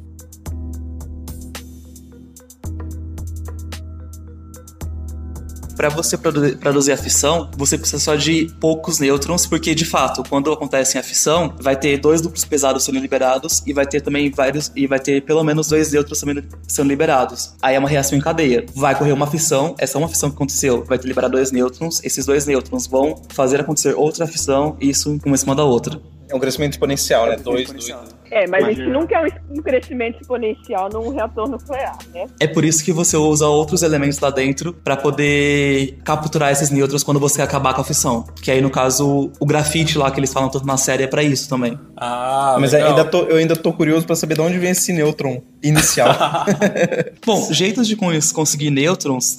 Para 5.76 5.88
você 5.88 6.16
produ 6.16 6.56
produzir 6.58 6.92
a 6.92 6.96
fissão, 6.96 7.50
você 7.56 7.76
precisa 7.76 8.02
só 8.02 8.14
de 8.14 8.52
poucos 8.60 8.98
nêutrons, 8.98 9.46
porque 9.46 9.74
de 9.74 9.84
fato, 9.84 10.22
quando 10.28 10.52
acontece 10.52 10.98
a 10.98 11.02
fissão, 11.02 11.54
vai 11.60 11.76
ter 11.76 11.98
dois 11.98 12.20
núcleos 12.22 12.44
pesados 12.44 12.84
sendo 12.84 12.98
liberados 12.98 13.62
e 13.66 13.72
vai 13.72 13.86
ter 13.86 14.00
também 14.00 14.30
vários 14.30 14.70
e 14.74 14.86
vai 14.86 14.98
ter 14.98 15.22
pelo 15.22 15.42
menos 15.42 15.68
dois 15.68 15.92
nêutrons 15.92 16.20
também 16.20 16.44
sendo 16.68 16.88
liberados. 16.88 17.54
Aí 17.62 17.74
é 17.74 17.78
uma 17.78 17.88
reação 17.88 18.16
em 18.16 18.20
cadeia. 18.20 18.66
Vai 18.74 18.94
ocorrer 18.94 19.14
uma 19.14 19.26
fissão, 19.26 19.74
essa 19.78 19.96
é 19.96 19.98
uma 19.98 20.08
fissão 20.08 20.30
que 20.30 20.36
aconteceu, 20.36 20.84
vai 20.84 20.98
ter 20.98 21.06
liberado 21.06 21.32
dois 21.32 21.50
nêutrons, 21.50 22.00
esses 22.04 22.26
dois 22.26 22.46
nêutrons 22.46 22.86
vão 22.86 23.22
fazer 23.30 23.60
acontecer 23.60 23.94
outra 23.94 24.26
fissão, 24.26 24.76
isso 24.80 25.18
uma 25.24 25.34
em 25.34 25.38
cima 25.38 25.54
da 25.54 25.64
outra. 25.64 26.00
É 26.28 26.34
um 26.34 26.40
crescimento 26.40 26.72
exponencial, 26.72 27.26
né? 27.26 27.36
Dois, 27.36 27.68
dois. 27.70 28.13
É, 28.34 28.46
mas 28.48 28.64
a 28.64 28.68
gente 28.68 28.80
Imagina. 28.80 28.98
nunca 29.00 29.14
é 29.14 29.40
um 29.50 29.62
crescimento 29.62 30.20
exponencial 30.20 30.88
num 30.92 31.10
reator 31.10 31.48
nuclear, 31.48 31.96
né? 32.12 32.26
É 32.40 32.46
por 32.48 32.64
isso 32.64 32.84
que 32.84 32.92
você 32.92 33.16
usa 33.16 33.46
outros 33.46 33.82
elementos 33.82 34.18
lá 34.18 34.30
dentro 34.30 34.72
pra 34.72 34.96
poder 34.96 35.98
capturar 36.04 36.50
esses 36.50 36.68
nêutrons 36.70 37.02
quando 37.04 37.20
você 37.20 37.40
acabar 37.42 37.74
com 37.74 37.80
a 37.80 37.84
fissão. 37.84 38.24
Que 38.42 38.50
aí, 38.50 38.60
no 38.60 38.70
caso, 38.70 39.30
o 39.38 39.46
grafite 39.46 39.96
lá 39.96 40.10
que 40.10 40.18
eles 40.18 40.32
falam 40.32 40.48
tanto 40.48 40.66
na 40.66 40.76
série 40.76 41.04
é 41.04 41.06
pra 41.06 41.22
isso 41.22 41.48
também. 41.48 41.78
Ah, 41.96 42.56
Mas 42.60 42.72
legal. 42.72 42.90
ainda 42.90 43.04
tô, 43.04 43.22
eu 43.22 43.36
ainda 43.36 43.54
tô 43.56 43.72
curioso 43.72 44.04
pra 44.04 44.16
saber 44.16 44.34
de 44.34 44.40
onde 44.40 44.58
vem 44.58 44.70
esse 44.70 44.92
nêutron 44.92 45.40
inicial. 45.62 46.08
Bom, 47.24 47.48
jeitos 47.52 47.86
de 47.86 47.96
cons- 47.96 48.32
conseguir 48.32 48.70
nêutrons 48.70 49.38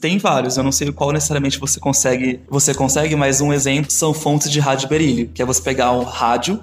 tem 0.00 0.18
vários. 0.18 0.56
Eu 0.56 0.64
não 0.64 0.72
sei 0.72 0.90
qual 0.92 1.12
necessariamente 1.12 1.58
você 1.58 1.78
consegue, 1.78 2.40
você 2.50 2.74
consegue, 2.74 3.14
mas 3.16 3.40
um 3.40 3.52
exemplo 3.52 3.90
são 3.90 4.12
fontes 4.12 4.50
de 4.50 4.58
rádio 4.60 4.88
berílio, 4.88 5.28
que 5.32 5.40
é 5.40 5.44
você 5.44 5.62
pegar 5.62 5.92
um 5.92 6.02
rádio, 6.02 6.60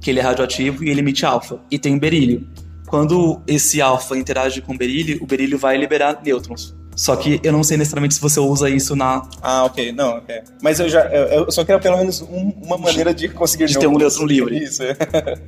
que 0.00 0.10
ele 0.10 0.20
é 0.20 0.22
radioativo 0.22 0.84
e 0.84 0.90
ele 0.90 1.00
emite 1.00 1.24
alfa, 1.26 1.60
e 1.70 1.78
tem 1.78 1.98
berílio. 1.98 2.46
Quando 2.86 3.40
esse 3.46 3.82
alfa 3.82 4.16
interage 4.16 4.62
com 4.62 4.72
o 4.74 4.78
berílio, 4.78 5.18
o 5.22 5.26
berílio 5.26 5.58
vai 5.58 5.76
liberar 5.76 6.20
nêutrons. 6.24 6.74
Só 6.96 7.14
que 7.14 7.38
eu 7.44 7.52
não 7.52 7.62
sei 7.62 7.76
necessariamente 7.76 8.14
se 8.14 8.20
você 8.20 8.40
usa 8.40 8.68
isso 8.68 8.96
na 8.96 9.22
ah, 9.40 9.62
ok. 9.64 9.92
Não, 9.92 10.16
ok. 10.16 10.34
Mas 10.60 10.80
eu 10.80 10.88
já. 10.88 11.02
Eu, 11.02 11.44
eu 11.44 11.52
só 11.52 11.64
quero 11.64 11.78
pelo 11.80 11.96
menos 11.96 12.20
um- 12.22 12.52
uma 12.60 12.76
maneira 12.76 13.14
de 13.14 13.28
conseguir 13.28 13.66
De 13.66 13.78
ter 13.78 13.86
um 13.86 13.96
nêutron 13.96 14.26
livre. 14.26 14.58
Isso, 14.64 14.82
é. 14.82 14.96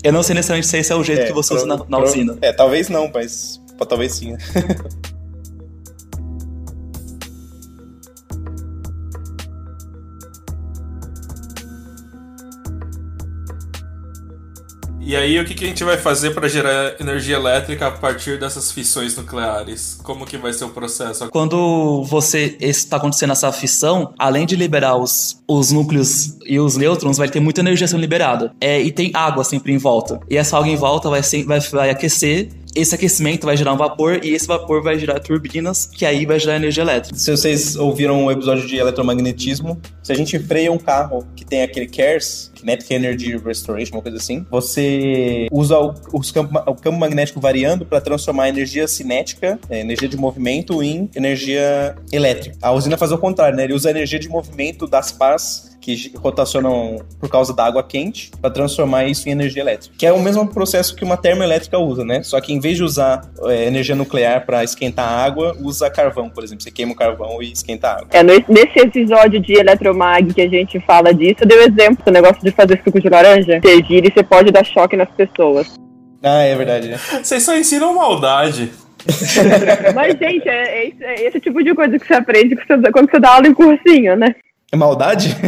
Eu 0.04 0.12
não 0.12 0.22
sei 0.22 0.34
necessariamente 0.36 0.68
se 0.68 0.78
esse 0.78 0.92
é 0.92 0.94
o 0.94 1.02
jeito 1.02 1.22
É, 1.22 1.26
que 1.26 1.32
você 1.32 1.52
usa 1.54 1.66
pro- 1.66 1.76
na, 1.76 1.76
na 1.88 1.96
pro- 1.98 2.06
usina. 2.06 2.38
É, 2.40 2.52
talvez 2.52 2.88
não, 2.88 3.10
mas. 3.12 3.60
Talvez 3.88 4.12
sim. 4.12 4.36
E 15.10 15.16
aí, 15.16 15.40
o 15.40 15.44
que, 15.44 15.54
que 15.54 15.64
a 15.64 15.66
gente 15.66 15.82
vai 15.82 15.96
fazer 15.96 16.30
para 16.30 16.46
gerar 16.46 16.94
energia 17.00 17.34
elétrica 17.34 17.88
a 17.88 17.90
partir 17.90 18.38
dessas 18.38 18.70
fissões 18.70 19.16
nucleares? 19.16 19.98
Como 20.04 20.24
que 20.24 20.38
vai 20.38 20.52
ser 20.52 20.66
o 20.66 20.68
processo? 20.68 21.28
Quando 21.30 22.04
você 22.04 22.56
está 22.60 22.96
acontecendo 22.96 23.32
essa 23.32 23.50
fissão, 23.50 24.14
além 24.16 24.46
de 24.46 24.54
liberar 24.54 24.94
os, 24.94 25.42
os 25.48 25.72
núcleos 25.72 26.38
e 26.46 26.60
os 26.60 26.76
nêutrons, 26.76 27.18
vai 27.18 27.28
ter 27.28 27.40
muita 27.40 27.60
energia 27.60 27.88
sendo 27.88 28.00
liberada. 28.00 28.52
É, 28.60 28.80
e 28.80 28.92
tem 28.92 29.10
água 29.12 29.42
sempre 29.42 29.72
em 29.72 29.78
volta. 29.78 30.20
E 30.30 30.36
essa 30.36 30.56
água 30.56 30.68
em 30.68 30.76
volta 30.76 31.10
vai, 31.10 31.22
vai, 31.44 31.58
vai 31.58 31.90
aquecer. 31.90 32.48
Esse 32.74 32.94
aquecimento 32.94 33.46
vai 33.46 33.56
gerar 33.56 33.72
um 33.72 33.76
vapor 33.76 34.20
e 34.24 34.34
esse 34.34 34.46
vapor 34.46 34.82
vai 34.82 34.98
gerar 34.98 35.18
turbinas, 35.20 35.86
que 35.86 36.06
aí 36.06 36.24
vai 36.24 36.38
gerar 36.38 36.56
energia 36.56 36.82
elétrica. 36.82 37.18
Se 37.18 37.30
vocês 37.30 37.76
ouviram 37.76 38.26
o 38.26 38.30
episódio 38.30 38.66
de 38.66 38.76
eletromagnetismo, 38.76 39.80
se 40.02 40.12
a 40.12 40.14
gente 40.14 40.38
freia 40.38 40.70
um 40.70 40.78
carro 40.78 41.26
que 41.34 41.44
tem 41.44 41.62
aquele 41.62 41.86
CARES, 41.86 42.50
Kinetic 42.54 42.90
Energy 42.90 43.36
Restoration, 43.36 43.96
uma 43.96 44.02
coisa 44.02 44.18
assim, 44.18 44.46
você 44.50 45.48
usa 45.50 45.78
o, 45.78 46.20
campo, 46.32 46.58
o 46.66 46.74
campo 46.74 46.98
magnético 46.98 47.40
variando 47.40 47.84
para 47.84 48.00
transformar 48.00 48.44
a 48.44 48.48
energia 48.48 48.86
cinética, 48.86 49.58
é, 49.68 49.80
energia 49.80 50.08
de 50.08 50.16
movimento, 50.16 50.82
em 50.82 51.10
energia 51.14 51.96
elétrica. 52.12 52.56
A 52.62 52.72
usina 52.72 52.96
faz 52.96 53.12
o 53.12 53.18
contrário, 53.18 53.56
né? 53.56 53.64
Ele 53.64 53.74
usa 53.74 53.88
a 53.88 53.90
energia 53.90 54.18
de 54.18 54.28
movimento 54.28 54.86
das 54.86 55.10
pás 55.10 55.69
que 55.80 56.12
rotacionam 56.16 56.98
por 57.18 57.28
causa 57.28 57.54
da 57.54 57.64
água 57.64 57.82
quente 57.82 58.30
para 58.40 58.50
transformar 58.50 59.04
isso 59.04 59.28
em 59.28 59.32
energia 59.32 59.62
elétrica. 59.62 59.94
Que 59.98 60.06
é 60.06 60.12
o 60.12 60.20
mesmo 60.20 60.46
processo 60.46 60.94
que 60.94 61.04
uma 61.04 61.16
termoelétrica 61.16 61.78
usa, 61.78 62.04
né? 62.04 62.22
Só 62.22 62.40
que 62.40 62.52
em 62.52 62.60
vez 62.60 62.76
de 62.76 62.84
usar 62.84 63.22
é, 63.46 63.66
energia 63.66 63.94
nuclear 63.94 64.44
para 64.44 64.62
esquentar 64.62 65.08
a 65.08 65.24
água, 65.24 65.56
usa 65.60 65.90
carvão, 65.90 66.28
por 66.28 66.44
exemplo. 66.44 66.62
Você 66.62 66.70
queima 66.70 66.92
o 66.92 66.96
carvão 66.96 67.42
e 67.42 67.52
esquenta 67.52 67.88
a 67.88 67.92
água. 67.94 68.08
É, 68.12 68.22
nesse 68.22 68.78
episódio 68.78 69.40
de 69.40 69.54
Eletromag 69.54 70.34
que 70.34 70.42
a 70.42 70.48
gente 70.48 70.78
fala 70.80 71.14
disso, 71.14 71.38
eu 71.40 71.48
dei 71.48 71.58
o 71.58 71.62
exemplo 71.62 72.04
do 72.04 72.12
negócio 72.12 72.42
de 72.42 72.50
fazer 72.50 72.80
suco 72.84 73.00
de 73.00 73.08
laranja. 73.08 73.60
Você 73.62 73.82
gira 73.84 74.06
e 74.06 74.12
você 74.12 74.22
pode 74.22 74.52
dar 74.52 74.64
choque 74.64 74.96
nas 74.96 75.08
pessoas. 75.10 75.66
Ah, 76.22 76.42
é 76.42 76.54
verdade. 76.54 76.88
né? 76.88 76.98
Vocês 77.22 77.42
só 77.42 77.56
ensinam 77.56 77.94
maldade. 77.94 78.70
Mas, 79.94 80.18
gente, 80.18 80.46
é, 80.46 80.82
é 80.82 80.88
esse, 80.88 81.04
é 81.04 81.26
esse 81.26 81.40
tipo 81.40 81.64
de 81.64 81.74
coisa 81.74 81.98
que 81.98 82.06
você 82.06 82.14
aprende 82.14 82.54
quando 82.92 83.10
você 83.10 83.18
dá 83.18 83.30
aula 83.30 83.48
em 83.48 83.54
cursinho, 83.54 84.14
né? 84.16 84.34
É 84.72 84.76
maldade? 84.76 85.36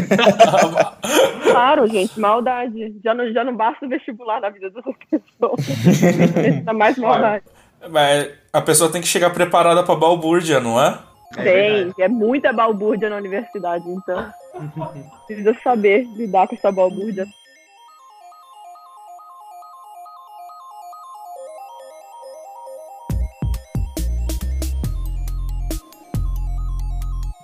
Claro, 1.52 1.86
gente, 1.86 2.18
maldade. 2.18 2.94
Já 3.04 3.12
não, 3.12 3.30
já 3.30 3.44
não 3.44 3.54
basta 3.54 3.84
o 3.84 3.88
vestibular 3.88 4.40
na 4.40 4.48
vida 4.48 4.70
dessas 4.70 4.94
pessoas. 5.10 5.60
Ainda 6.42 6.72
mais 6.72 6.96
maldade. 6.96 7.44
Mas 7.90 8.30
a 8.50 8.62
pessoa 8.62 8.90
tem 8.90 9.02
que 9.02 9.06
chegar 9.06 9.28
preparada 9.30 9.82
pra 9.82 9.94
balbúrdia, 9.94 10.60
não 10.60 10.80
é? 10.80 10.98
Tem, 11.34 11.92
é 11.98 12.08
muita 12.08 12.54
balbúrdia 12.54 13.10
na 13.10 13.16
universidade, 13.16 13.84
então. 13.86 14.32
Precisa 15.26 15.54
saber 15.62 16.06
lidar 16.16 16.48
com 16.48 16.54
essa 16.54 16.72
balbúrdia. 16.72 17.26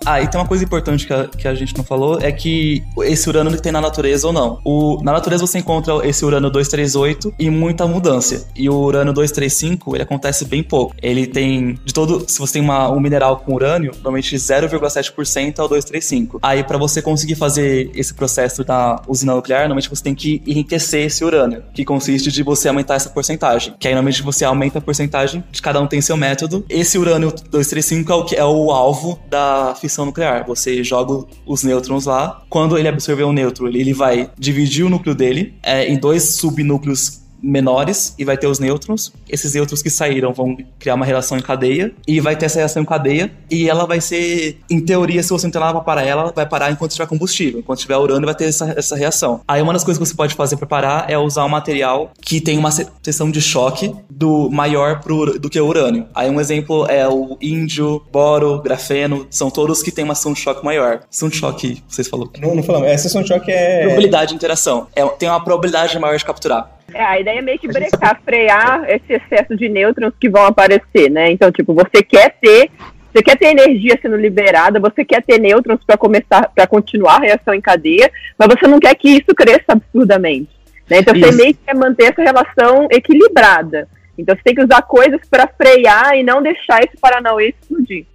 Ah, 0.09 0.23
e 0.23 0.27
tem 0.27 0.41
uma 0.41 0.47
coisa 0.47 0.63
importante 0.63 1.05
que 1.05 1.13
a, 1.13 1.27
que 1.27 1.47
a 1.47 1.53
gente 1.53 1.77
não 1.77 1.83
falou, 1.83 2.17
é 2.19 2.31
que 2.31 2.83
esse 3.03 3.29
ele 3.29 3.59
tem 3.59 3.71
na 3.71 3.79
natureza 3.79 4.25
ou 4.25 4.33
não. 4.33 4.59
O, 4.65 4.99
na 5.03 5.11
natureza 5.11 5.45
você 5.45 5.59
encontra 5.59 5.93
esse 6.03 6.25
urânio 6.25 6.49
238 6.49 7.35
e 7.37 7.47
muita 7.47 7.85
mudança. 7.85 8.47
E 8.55 8.67
o 8.67 8.73
urânio 8.73 9.13
235, 9.13 9.95
ele 9.95 10.01
acontece 10.01 10.45
bem 10.45 10.63
pouco. 10.63 10.95
Ele 10.99 11.27
tem, 11.27 11.77
de 11.85 11.93
todo, 11.93 12.25
se 12.27 12.39
você 12.39 12.53
tem 12.53 12.61
uma, 12.63 12.89
um 12.89 12.99
mineral 12.99 13.37
com 13.37 13.53
urânio, 13.53 13.91
normalmente 13.93 14.35
0,7% 14.35 15.59
é 15.59 15.61
o 15.61 15.67
235. 15.67 16.39
Aí 16.41 16.63
para 16.63 16.79
você 16.79 17.03
conseguir 17.03 17.35
fazer 17.35 17.91
esse 17.93 18.15
processo 18.15 18.63
da 18.63 18.99
usina 19.07 19.35
nuclear, 19.35 19.61
normalmente 19.61 19.91
você 19.91 20.01
tem 20.01 20.15
que 20.15 20.41
enriquecer 20.47 21.05
esse 21.05 21.23
urânio, 21.23 21.61
que 21.71 21.85
consiste 21.85 22.31
de 22.31 22.41
você 22.41 22.67
aumentar 22.67 22.95
essa 22.95 23.09
porcentagem. 23.11 23.75
Que 23.77 23.87
aí 23.87 23.93
normalmente 23.93 24.23
você 24.23 24.43
aumenta 24.43 24.79
a 24.79 24.81
porcentagem, 24.81 25.43
de 25.51 25.61
cada 25.61 25.79
um 25.79 25.85
tem 25.85 26.01
seu 26.01 26.17
método. 26.17 26.65
Esse 26.67 26.97
urânio 26.97 27.31
235 27.51 28.11
é 28.11 28.15
o, 28.15 28.25
é 28.39 28.45
o 28.45 28.71
alvo 28.71 29.19
da 29.29 29.75
fissão 29.79 29.98
nuclear. 30.05 30.45
Você 30.47 30.83
joga 30.83 31.25
os 31.45 31.63
nêutrons 31.63 32.05
lá. 32.05 32.41
Quando 32.49 32.77
ele 32.77 32.87
absorver 32.87 33.23
um 33.23 33.33
nêutron, 33.33 33.67
ele 33.67 33.89
ele 33.89 33.93
vai 33.93 34.29
dividir 34.37 34.85
o 34.85 34.89
núcleo 34.89 35.15
dele 35.15 35.53
é, 35.63 35.87
em 35.87 35.97
dois 35.97 36.35
subnúcleos 36.35 37.18
menores 37.41 38.13
e 38.17 38.25
vai 38.25 38.37
ter 38.37 38.47
os 38.47 38.59
nêutrons. 38.59 39.11
Esses 39.29 39.53
nêutrons 39.53 39.81
que 39.81 39.89
saíram 39.89 40.33
vão 40.33 40.57
criar 40.77 40.95
uma 40.95 41.05
relação 41.05 41.37
em 41.37 41.41
cadeia 41.41 41.93
e 42.07 42.19
vai 42.19 42.35
ter 42.35 42.45
essa 42.45 42.59
reação 42.59 42.81
em 42.83 42.85
cadeia 42.85 43.31
e 43.49 43.69
ela 43.69 43.85
vai 43.85 44.01
ser, 44.01 44.57
em 44.69 44.79
teoria, 44.79 45.21
se 45.23 45.29
você 45.29 45.45
não 45.47 45.51
tem 45.51 45.59
nada 45.61 45.73
pra 45.73 45.81
parar 45.81 46.03
ela, 46.03 46.31
vai 46.35 46.45
parar 46.45 46.71
enquanto 46.71 46.91
tiver 46.91 47.07
combustível. 47.07 47.59
Enquanto 47.59 47.79
tiver 47.79 47.97
urânio, 47.97 48.25
vai 48.25 48.35
ter 48.35 48.45
essa, 48.45 48.73
essa 48.77 48.95
reação. 48.95 49.41
Aí 49.47 49.61
uma 49.61 49.73
das 49.73 49.83
coisas 49.83 50.01
que 50.01 50.07
você 50.07 50.15
pode 50.15 50.35
fazer 50.35 50.57
pra 50.57 50.67
parar 50.67 51.05
é 51.09 51.17
usar 51.17 51.45
um 51.45 51.49
material 51.49 52.11
que 52.21 52.39
tem 52.41 52.57
uma 52.57 52.71
se- 52.71 52.87
seção 53.03 53.29
de 53.31 53.41
choque 53.41 53.93
do 54.09 54.49
maior 54.49 54.99
pro, 55.01 55.39
do 55.39 55.49
que 55.49 55.59
o 55.59 55.65
urânio. 55.67 56.05
Aí 56.13 56.29
um 56.29 56.39
exemplo 56.39 56.85
é 56.89 57.07
o 57.07 57.37
índio, 57.41 58.01
boro, 58.11 58.61
grafeno, 58.61 59.27
são 59.29 59.49
todos 59.49 59.81
que 59.81 59.91
têm 59.91 60.03
uma 60.03 60.13
ação 60.13 60.33
de 60.33 60.39
choque 60.39 60.63
maior. 60.63 61.01
Ação 61.11 61.29
de 61.29 61.37
choque, 61.37 61.81
vocês 61.87 62.07
falaram. 62.07 62.31
Não, 62.41 62.55
não 62.55 62.63
falamos. 62.63 62.87
Essa 62.87 63.03
sessão 63.03 63.21
de 63.21 63.27
choque 63.29 63.51
é. 63.51 63.81
Probabilidade 63.81 64.29
de 64.29 64.35
interação. 64.35 64.87
É, 64.95 65.05
tem 65.07 65.29
uma 65.29 65.43
probabilidade 65.43 65.97
maior 65.99 66.17
de 66.17 66.25
capturar. 66.25 66.78
É, 66.93 67.03
a 67.03 67.19
ideia 67.19 67.39
é 67.39 67.41
meio 67.41 67.59
que 67.59 67.67
brecar, 67.67 68.21
frear 68.23 68.89
esse 68.89 69.13
excesso 69.13 69.55
de 69.55 69.69
nêutrons 69.69 70.13
que 70.19 70.29
vão 70.29 70.45
aparecer, 70.45 71.09
né? 71.09 71.31
Então, 71.31 71.51
tipo, 71.51 71.73
você 71.73 72.01
quer 72.03 72.35
ter, 72.41 72.69
você 73.11 73.23
quer 73.23 73.37
ter 73.37 73.47
energia 73.47 73.97
sendo 74.01 74.15
liberada, 74.15 74.79
você 74.79 75.03
quer 75.05 75.21
ter 75.23 75.39
nêutrons 75.39 75.83
para 75.85 75.97
começar, 75.97 76.49
para 76.49 76.67
continuar 76.67 77.17
a 77.17 77.21
reação 77.21 77.53
em 77.53 77.61
cadeia, 77.61 78.11
mas 78.37 78.47
você 78.47 78.67
não 78.67 78.79
quer 78.79 78.95
que 78.95 79.09
isso 79.09 79.33
cresça 79.35 79.73
absurdamente, 79.73 80.49
né? 80.89 80.99
Então, 80.99 81.13
você 81.13 81.29
Isso. 81.29 81.37
meio 81.37 81.53
que 81.53 81.59
quer 81.65 81.75
manter 81.75 82.11
essa 82.11 82.21
relação 82.21 82.87
equilibrada. 82.91 83.87
Então, 84.17 84.35
você 84.35 84.41
tem 84.43 84.55
que 84.55 84.63
usar 84.63 84.81
coisas 84.81 85.21
para 85.29 85.47
frear 85.47 86.17
e 86.17 86.23
não 86.23 86.41
deixar 86.41 86.83
esse 86.83 86.97
paranauê 86.99 87.49
explodir. 87.49 88.05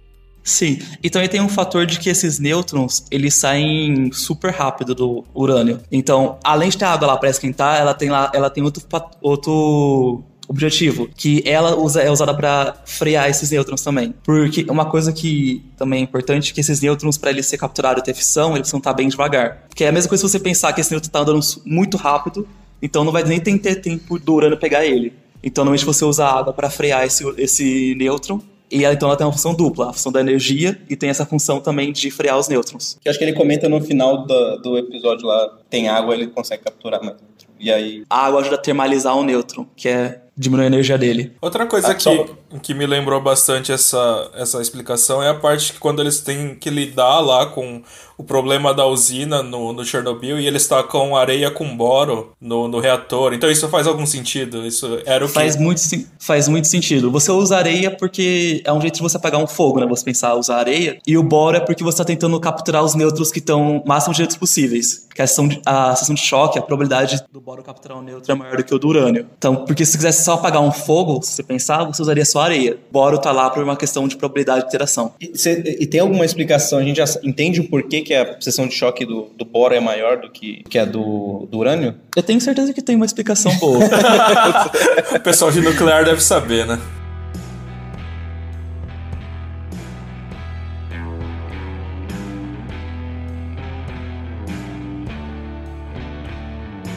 Sim, 0.45 0.77
e 1.01 1.09
também 1.09 1.27
tem 1.27 1.41
um 1.41 1.49
fator 1.49 1.87
de 1.87 1.97
que 1.97 2.07
esses 2.07 2.37
nêutrons, 2.37 3.03
eles 3.09 3.33
saem 3.33 4.11
super 4.11 4.51
rápido 4.53 4.93
do 4.93 5.23
urânio. 5.33 5.81
Então, 5.91 6.37
além 6.43 6.69
de 6.69 6.77
ter 6.77 6.85
água 6.85 7.07
lá 7.07 7.17
para 7.17 7.31
esquentar, 7.31 7.81
ela 7.81 7.95
tem 7.95 8.11
lá, 8.11 8.31
ela 8.31 8.47
tem 8.47 8.63
outro, 8.63 8.83
outro 9.23 10.23
objetivo, 10.47 11.09
que 11.15 11.41
ela 11.47 11.75
usa, 11.75 11.99
é 12.03 12.11
usada 12.11 12.31
para 12.31 12.75
frear 12.85 13.27
esses 13.27 13.49
nêutrons 13.49 13.81
também. 13.81 14.13
Porque 14.23 14.63
uma 14.69 14.85
coisa 14.85 15.11
que 15.11 15.65
também 15.75 16.01
é 16.01 16.03
importante 16.03 16.51
é 16.51 16.53
que 16.53 16.61
esses 16.61 16.79
nêutrons, 16.79 17.17
para 17.17 17.31
eles 17.31 17.47
ser 17.47 17.57
capturados 17.57 18.03
ter 18.03 18.13
fissão, 18.13 18.49
eles 18.49 18.59
precisam 18.59 18.77
estar 18.77 18.93
bem 18.93 19.09
devagar. 19.09 19.63
Porque 19.67 19.83
é 19.83 19.87
a 19.87 19.91
mesma 19.91 20.09
coisa 20.09 20.27
se 20.27 20.31
você 20.31 20.39
pensar 20.39 20.71
que 20.73 20.79
esse 20.79 20.91
nêutron 20.91 21.09
tá 21.09 21.21
andando 21.21 21.39
muito 21.65 21.97
rápido, 21.97 22.47
então 22.79 23.03
não 23.03 23.11
vai 23.11 23.23
nem 23.23 23.39
ter 23.39 23.81
tempo 23.81 24.19
do 24.19 24.35
urânio 24.35 24.57
pegar 24.59 24.85
ele. 24.85 25.11
Então, 25.43 25.63
normalmente 25.63 25.85
você 25.85 26.05
usa 26.05 26.23
água 26.23 26.53
para 26.53 26.69
frear 26.69 27.03
esse, 27.03 27.23
esse 27.37 27.95
nêutron, 27.95 28.41
e 28.71 28.83
ela, 28.83 28.93
então 28.93 29.07
ela 29.07 29.17
tem 29.17 29.25
uma 29.25 29.33
função 29.33 29.53
dupla, 29.53 29.89
a 29.89 29.93
função 29.93 30.11
da 30.11 30.19
energia 30.19 30.79
e 30.89 30.95
tem 30.95 31.09
essa 31.09 31.25
função 31.25 31.59
também 31.59 31.91
de 31.93 32.09
frear 32.11 32.37
os 32.37 32.47
nêutrons. 32.47 32.97
Que 33.01 33.07
eu 33.07 33.11
acho 33.11 33.19
que 33.19 33.25
ele 33.25 33.33
comenta 33.33 33.67
no 33.69 33.79
final 33.81 34.25
do, 34.25 34.57
do 34.57 34.77
episódio 34.77 35.27
lá: 35.27 35.57
tem 35.69 35.87
água, 35.89 36.13
ele 36.13 36.27
consegue 36.27 36.63
capturar 36.63 37.03
mais. 37.03 37.17
E 37.59 37.71
aí. 37.71 38.03
A 38.09 38.25
água 38.25 38.41
ajuda 38.41 38.55
a 38.55 38.59
termalizar 38.59 39.15
o 39.15 39.23
nêutron, 39.23 39.65
que 39.75 39.87
é 39.87 40.21
diminui 40.37 40.65
a 40.65 40.67
energia 40.67 40.97
dele. 40.97 41.31
Outra 41.41 41.65
coisa 41.65 41.87
Ah, 41.91 41.95
que, 41.95 42.03
só- 42.03 42.25
que 42.61 42.73
me 42.73 42.85
lembrou 42.85 43.21
bastante 43.21 43.71
essa, 43.71 44.29
essa 44.35 44.61
explicação 44.61 45.23
é 45.23 45.29
a 45.29 45.33
parte 45.33 45.71
que 45.71 45.79
quando 45.79 46.01
eles 46.01 46.19
têm 46.19 46.55
que 46.55 46.69
lidar 46.69 47.21
lá 47.21 47.45
com 47.45 47.81
o 48.17 48.23
problema 48.23 48.73
da 48.73 48.85
usina 48.85 49.43
no, 49.43 49.73
no 49.73 49.83
Chernobyl 49.83 50.39
e 50.39 50.47
eles 50.47 50.67
tacam 50.67 51.15
areia 51.15 51.51
com 51.51 51.75
boro 51.75 52.31
no, 52.39 52.67
no 52.67 52.79
reator. 52.79 53.33
Então 53.33 53.49
isso 53.51 53.67
faz 53.69 53.87
algum 53.87 54.05
sentido? 54.05 54.65
Isso 54.65 54.99
era 55.05 55.25
o 55.25 55.27
Faz 55.27 55.55
que... 55.55 55.61
muito, 55.61 55.81
faz 56.19 56.47
muito 56.47 56.67
sentido. 56.67 57.11
Você 57.11 57.31
usa 57.31 57.57
areia 57.57 57.91
porque 57.91 58.61
é 58.63 58.71
um 58.71 58.79
jeito 58.81 58.95
de 58.95 59.01
você 59.01 59.17
apagar 59.17 59.41
um 59.41 59.47
fogo, 59.47 59.79
né? 59.79 59.85
Você 59.87 60.03
pensar 60.05 60.33
usar 60.35 60.57
areia. 60.57 60.97
E 61.05 61.17
o 61.17 61.23
boro 61.23 61.57
é 61.57 61.59
porque 61.59 61.83
você 61.83 61.95
está 61.95 62.05
tentando 62.05 62.39
capturar 62.39 62.83
os 62.83 62.95
nêutrons 62.95 63.31
que 63.31 63.39
estão 63.39 63.77
o 63.79 63.87
máximo 63.87 64.13
de 64.13 64.19
jeitos 64.19 64.37
possíveis. 64.37 65.05
Que 65.13 65.21
a 65.21 65.27
seção, 65.27 65.47
de, 65.47 65.61
a 65.65 65.95
seção 65.95 66.13
de 66.15 66.21
choque, 66.21 66.59
a 66.59 66.61
probabilidade 66.61 67.21
do 67.31 67.39
boro 67.41 67.63
capturar 67.63 67.97
um 67.97 68.01
nêutron 68.01 68.33
é 68.33 68.37
maior 68.37 68.57
do 68.57 68.63
que 68.63 68.73
o 68.75 68.79
do 68.79 68.87
urânio. 68.87 69.25
Então, 69.37 69.55
porque 69.65 69.85
se 69.85 69.91
você 69.93 69.97
quisesse 69.97 70.23
só 70.25 70.33
apagar 70.33 70.61
um 70.61 70.71
fogo, 70.71 71.21
se 71.23 71.31
você 71.33 71.43
pensar, 71.43 71.83
você 71.85 72.01
usaria 72.01 72.25
só 72.25 72.41
areia. 72.41 72.77
Boro 72.91 73.17
tá 73.17 73.31
lá 73.31 73.49
por 73.49 73.63
uma 73.63 73.75
questão 73.77 74.07
de 74.07 74.15
probabilidade 74.17 74.61
de 74.61 74.67
interação. 74.67 75.13
E, 75.19 75.37
cê- 75.37 75.77
e 75.79 75.87
tem 75.87 75.99
alguma 76.01 76.25
explicação? 76.25 76.79
A 76.79 76.83
gente 76.83 76.97
já 76.97 77.05
entende 77.23 77.61
o 77.61 77.69
porquê 77.69 78.01
que 78.05 78.13
a 78.13 78.39
seção 78.39 78.67
de 78.67 78.75
choque 78.75 79.03
do, 79.03 79.23
do 79.35 79.43
boro 79.43 79.73
é 79.73 79.79
maior 79.79 80.17
do 80.17 80.29
que, 80.29 80.63
que 80.69 80.77
a 80.77 80.85
do, 80.85 81.47
do 81.51 81.57
urânio? 81.57 81.95
Eu 82.15 82.23
tenho 82.23 82.39
certeza 82.39 82.71
que 82.71 82.81
tem 82.81 82.95
uma 82.95 83.05
explicação 83.05 83.53
boa. 83.57 83.79
o 85.15 85.19
pessoal 85.19 85.51
de 85.51 85.59
nuclear 85.59 86.05
deve 86.05 86.21
saber, 86.21 86.65
né? 86.65 86.79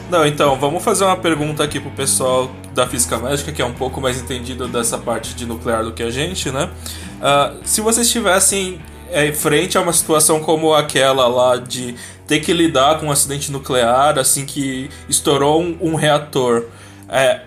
Não, 0.09 0.25
então, 0.25 0.59
vamos 0.59 0.83
fazer 0.83 1.03
uma 1.03 1.17
pergunta 1.17 1.63
aqui 1.63 1.79
pro 1.79 1.91
pessoal 1.91 2.49
da 2.73 2.87
física 2.87 3.17
médica, 3.17 3.51
que 3.51 3.61
é 3.61 3.65
um 3.65 3.73
pouco 3.73 4.01
mais 4.01 4.19
entendido 4.19 4.67
dessa 4.67 4.97
parte 4.97 5.35
de 5.35 5.45
nuclear 5.45 5.83
do 5.83 5.91
que 5.91 6.01
a 6.01 6.09
gente, 6.09 6.51
né? 6.51 6.69
Ah, 7.21 7.53
se 7.63 7.79
vocês 7.81 8.07
estivessem 8.07 8.79
é, 9.11 9.31
frente 9.33 9.77
a 9.77 9.81
uma 9.81 9.93
situação 9.93 10.39
como 10.39 10.73
aquela 10.73 11.27
lá 11.27 11.57
de 11.57 11.95
ter 12.27 12.39
que 12.39 12.53
lidar 12.53 12.99
com 12.99 13.07
um 13.07 13.11
acidente 13.11 13.51
nuclear 13.51 14.17
assim 14.19 14.45
que 14.45 14.89
estourou 15.07 15.61
um, 15.61 15.77
um 15.81 15.95
reator, 15.95 16.65
é, 17.09 17.41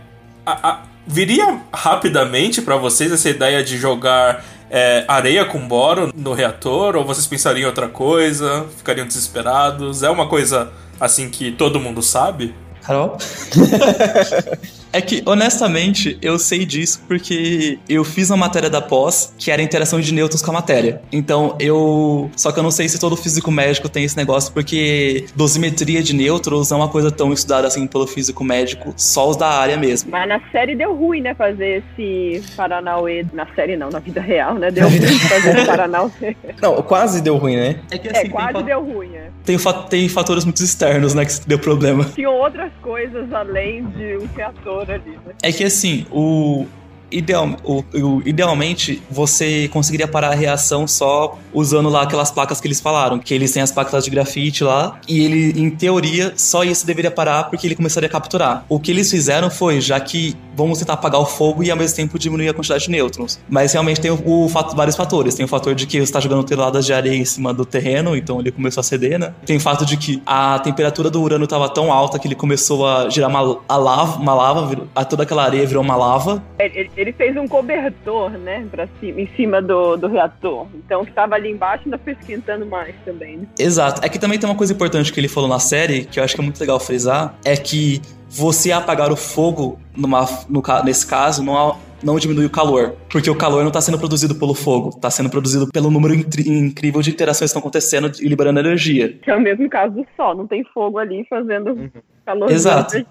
a- 0.44 0.68
a- 0.70 0.83
viria 1.07 1.61
rapidamente 1.72 2.61
para 2.62 2.77
vocês 2.77 3.12
essa 3.12 3.29
ideia 3.29 3.62
de 3.62 3.77
jogar 3.79 4.44
é, 4.75 5.05
areia 5.07 5.44
com 5.44 5.59
boro 5.68 6.11
no 6.16 6.33
reator? 6.33 6.96
Ou 6.96 7.05
vocês 7.05 7.27
pensariam 7.27 7.64
em 7.64 7.66
outra 7.66 7.88
coisa? 7.88 8.66
Ficariam 8.77 9.07
desesperados? 9.07 10.03
É 10.03 10.09
uma 10.09 10.27
coisa 10.29 10.72
assim 10.98 11.29
que 11.29 11.53
todo 11.53 11.79
mundo 11.79 12.01
sabe? 12.03 12.55
Carol? 12.83 13.18
é 14.92 15.00
que, 15.00 15.22
honestamente, 15.26 16.18
eu 16.20 16.38
sei 16.38 16.64
disso 16.64 17.02
porque 17.09 17.78
eu 17.88 18.05
fiz 18.05 18.31
uma 18.31 18.37
matéria 18.37 18.68
da 18.70 18.81
pós 18.81 19.33
que 19.38 19.50
era 19.50 19.61
a 19.62 19.64
interação 19.64 20.00
de 20.00 20.12
nêutrons 20.12 20.42
com 20.42 20.50
a 20.50 20.55
matéria. 20.55 21.00
Então, 21.12 21.57
eu. 21.59 22.31
Só 22.37 22.52
que 22.52 22.59
eu 22.59 22.62
não 22.62 22.70
sei 22.70 22.88
se 22.88 22.98
todo 22.98 23.16
físico 23.16 23.50
médico 23.50 23.88
tem 23.88 24.05
esse 24.05 24.16
negócio, 24.16 24.52
porque 24.52 25.26
dosimetria 25.35 26.02
de 26.02 26.14
nêutrons 26.14 26.70
é 26.70 26.74
uma 26.74 26.88
coisa 26.88 27.11
tão 27.11 27.33
estudada 27.33 27.66
assim 27.66 27.87
pelo 27.87 28.07
físico 28.07 28.44
médico, 28.44 28.92
só 28.96 29.28
os 29.28 29.37
da 29.37 29.48
área 29.48 29.76
mesmo. 29.76 30.11
Mas 30.11 30.28
na 30.28 30.40
série 30.50 30.74
deu 30.76 30.94
ruim, 30.94 31.20
né? 31.20 31.35
Fazer 31.35 31.83
esse 31.98 32.42
Paranauê. 32.57 33.24
Na 33.33 33.46
série 33.55 33.76
não, 33.76 33.90
na 33.90 33.98
vida 33.98 34.20
real, 34.20 34.55
né? 34.55 34.70
Deu 34.70 34.88
ruim 34.88 35.00
fazer 35.00 35.57
esse 35.57 35.66
Paranauê. 35.66 36.37
Não, 36.61 36.83
quase 36.83 37.20
deu 37.20 37.37
ruim, 37.37 37.57
né? 37.57 37.81
É 37.90 37.98
que 37.98 38.09
É, 38.09 38.28
quase 38.28 38.62
deu 38.62 38.83
ruim, 38.85 39.14
é. 39.14 39.31
tem, 39.44 39.57
fa- 39.59 39.72
tem 39.85 40.09
fatores 40.09 40.44
muito 40.44 40.62
externos, 40.62 41.14
né, 41.14 41.24
que 41.24 41.33
deu 41.46 41.59
problema. 41.59 42.05
Tinham 42.14 42.35
outras 42.35 42.70
coisas 42.83 43.33
além 43.33 43.85
de 43.90 44.18
um 44.18 44.28
reator 44.37 44.82
ali, 44.90 45.11
né? 45.11 45.35
É 45.42 45.53
que 45.53 45.64
assim, 45.64 46.07
o, 46.11 46.66
ideal, 47.12 47.57
o, 47.64 47.85
o- 47.94 48.22
idealmente 48.25 49.03
você 49.11 49.68
conseguiria 49.68 50.09
parar 50.09 50.33
a 50.33 50.35
reação 50.35 50.87
só 50.87 51.38
usando 51.53 51.88
lá 51.88 52.03
aquelas 52.03 52.31
placas 52.31 52.61
que 52.61 52.66
eles 52.66 52.81
falaram, 52.81 53.18
que 53.18 53.33
eles 53.35 53.53
têm 53.53 53.62
as 53.62 53.70
placas 53.72 54.05
de 54.05 54.11
grafite 54.11 54.64
lá, 54.64 54.98
e 55.09 55.25
ele, 55.25 55.61
em 55.61 55.70
teoria, 55.70 56.33
só 56.37 56.64
isso 56.64 56.87
deveria 56.87 57.11
parar 57.11 57.44
porque 57.44 57.66
ele 57.66 57.75
começaria 57.77 58.09
a 58.09 58.11
capturar. 58.12 58.64
O 58.68 58.79
que 58.81 58.90
eles 58.90 59.11
fizeram 59.11 59.51
foi, 59.51 59.81
já 59.81 59.98
que 60.01 60.35
vamos 60.57 60.79
tentar 60.79 60.94
apagar 60.94 61.20
o 61.20 61.25
fogo 61.27 61.62
e 61.62 61.70
ao 61.70 61.77
mesmo 61.77 61.96
tempo 61.96 62.18
diminuir 62.18 62.48
a 62.48 62.55
quantidade 62.55 62.85
de 62.85 62.90
nêutrons. 62.90 63.38
Mas 63.48 63.72
realmente 63.72 64.01
tem 64.01 64.11
o, 64.11 64.20
o 64.44 64.48
fato- 64.48 64.75
vários 64.77 64.96
fatores. 64.96 65.35
Tem 65.35 65.44
o 65.44 65.48
fator 65.48 65.75
de 65.75 65.87
que 65.87 65.96
você 65.98 66.03
está 66.05 66.20
jogando 66.20 66.44
toneladas 66.44 66.85
de 66.85 66.92
areia 66.92 67.16
em 67.16 67.25
cima 67.25 67.53
do 67.55 67.64
terreno, 67.64 68.16
então 68.16 68.38
ele 68.40 68.51
começou 68.51 68.81
a 68.81 68.85
ceder, 68.85 69.18
né? 69.18 69.33
Tem 69.46 69.57
o 69.57 69.61
fato 69.61 69.85
de 69.87 69.96
que 69.96 70.22
a 70.27 70.59
temperatura 70.59 71.11
do 71.11 71.20
urânio 71.22 71.44
estava 71.44 71.68
tão 71.68 71.92
alta 71.92 72.18
que 72.18 72.27
ele 72.29 72.35
começou 72.35 72.87
a 72.87 73.09
gerar 73.09 73.29
uma, 73.29 73.59
a 73.68 73.77
lava, 73.77 74.18
uma 74.20 74.35
lava, 74.35 74.87
a 74.94 75.05
toda 75.05 75.22
aquela 75.22 75.42
areia 75.44 75.66
virou 75.66 75.83
uma 75.83 75.96
lava. 75.96 76.42
Ele, 76.59 76.90
ele- 76.96 77.02
ele 77.03 77.12
fez 77.12 77.37
um 77.37 77.47
cobertor, 77.47 78.31
né? 78.31 78.67
Pra 78.71 78.88
cima, 79.01 79.21
em 79.21 79.27
cima 79.37 79.61
do, 79.61 79.97
do 79.97 80.09
reator. 80.09 80.67
Então 80.75 81.03
o 81.03 81.05
que 81.05 81.11
estava 81.11 81.35
ali 81.35 81.51
embaixo 81.51 81.85
ainda 81.85 81.99
foi 81.99 82.12
esquentando 82.15 82.65
mais 82.65 82.95
também, 83.05 83.38
né? 83.38 83.47
Exato. 83.59 84.05
É 84.05 84.09
que 84.09 84.19
também 84.19 84.38
tem 84.38 84.49
uma 84.49 84.57
coisa 84.57 84.73
importante 84.73 85.12
que 85.12 85.21
ele 85.21 85.29
falou 85.29 85.49
na 85.49 85.59
série, 85.59 86.05
que 86.05 86.19
eu 86.19 86.25
acho 86.25 86.35
que 86.35 86.41
é 86.41 86.45
muito 86.45 86.61
legal 86.61 86.79
frisar, 86.81 87.35
é 87.45 87.57
que 87.57 88.01
você 88.29 88.73
apagar 88.73 89.12
o 89.12 89.17
fogo, 89.17 89.79
numa, 89.95 90.27
no 90.49 90.62
nesse 90.85 91.07
caso, 91.07 91.45
não, 91.45 91.77
não 92.03 92.19
diminui 92.19 92.47
o 92.47 92.51
calor. 92.51 92.95
Porque 93.11 93.31
o 93.31 93.35
calor 93.35 93.61
não 93.61 93.69
está 93.69 93.81
sendo 93.81 93.99
produzido 93.99 94.35
pelo 94.35 94.55
fogo, 94.55 94.88
está 94.88 95.11
sendo 95.11 95.29
produzido 95.29 95.69
pelo 95.69 95.91
número 95.91 96.15
incrível 96.15 97.03
de 97.03 97.11
interações 97.11 97.51
que 97.51 97.57
estão 97.57 97.61
acontecendo 97.61 98.11
e 98.21 98.27
liberando 98.27 98.61
energia. 98.61 99.12
Que 99.23 99.31
é 99.31 99.37
o 99.37 99.41
mesmo 99.41 99.69
caso 99.69 99.95
do 99.95 100.07
sol. 100.17 100.35
Não 100.35 100.47
tem 100.47 100.65
fogo 100.73 100.99
ali 100.99 101.27
fazendo 101.29 101.91
calor. 102.24 102.50
Exato. 102.50 103.04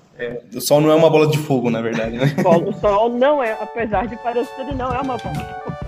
O 0.56 0.62
sol 0.62 0.82
não 0.82 0.92
é 0.92 0.96
uma 0.96 1.10
bola 1.10 1.28
de 1.28 1.38
fogo, 1.38 1.70
na 1.70 1.82
verdade, 1.82 2.18
né? 2.18 2.36
O 2.38 2.42
sol, 2.42 2.70
o 2.70 2.74
sol 2.74 3.10
não 3.10 3.44
é, 3.44 3.54
apesar 3.60 4.08
de 4.08 4.16
parecer, 4.18 4.62
ele 4.62 4.74
não 4.74 4.94
é 4.94 5.00
uma 5.02 5.18
bomba. 5.18 5.82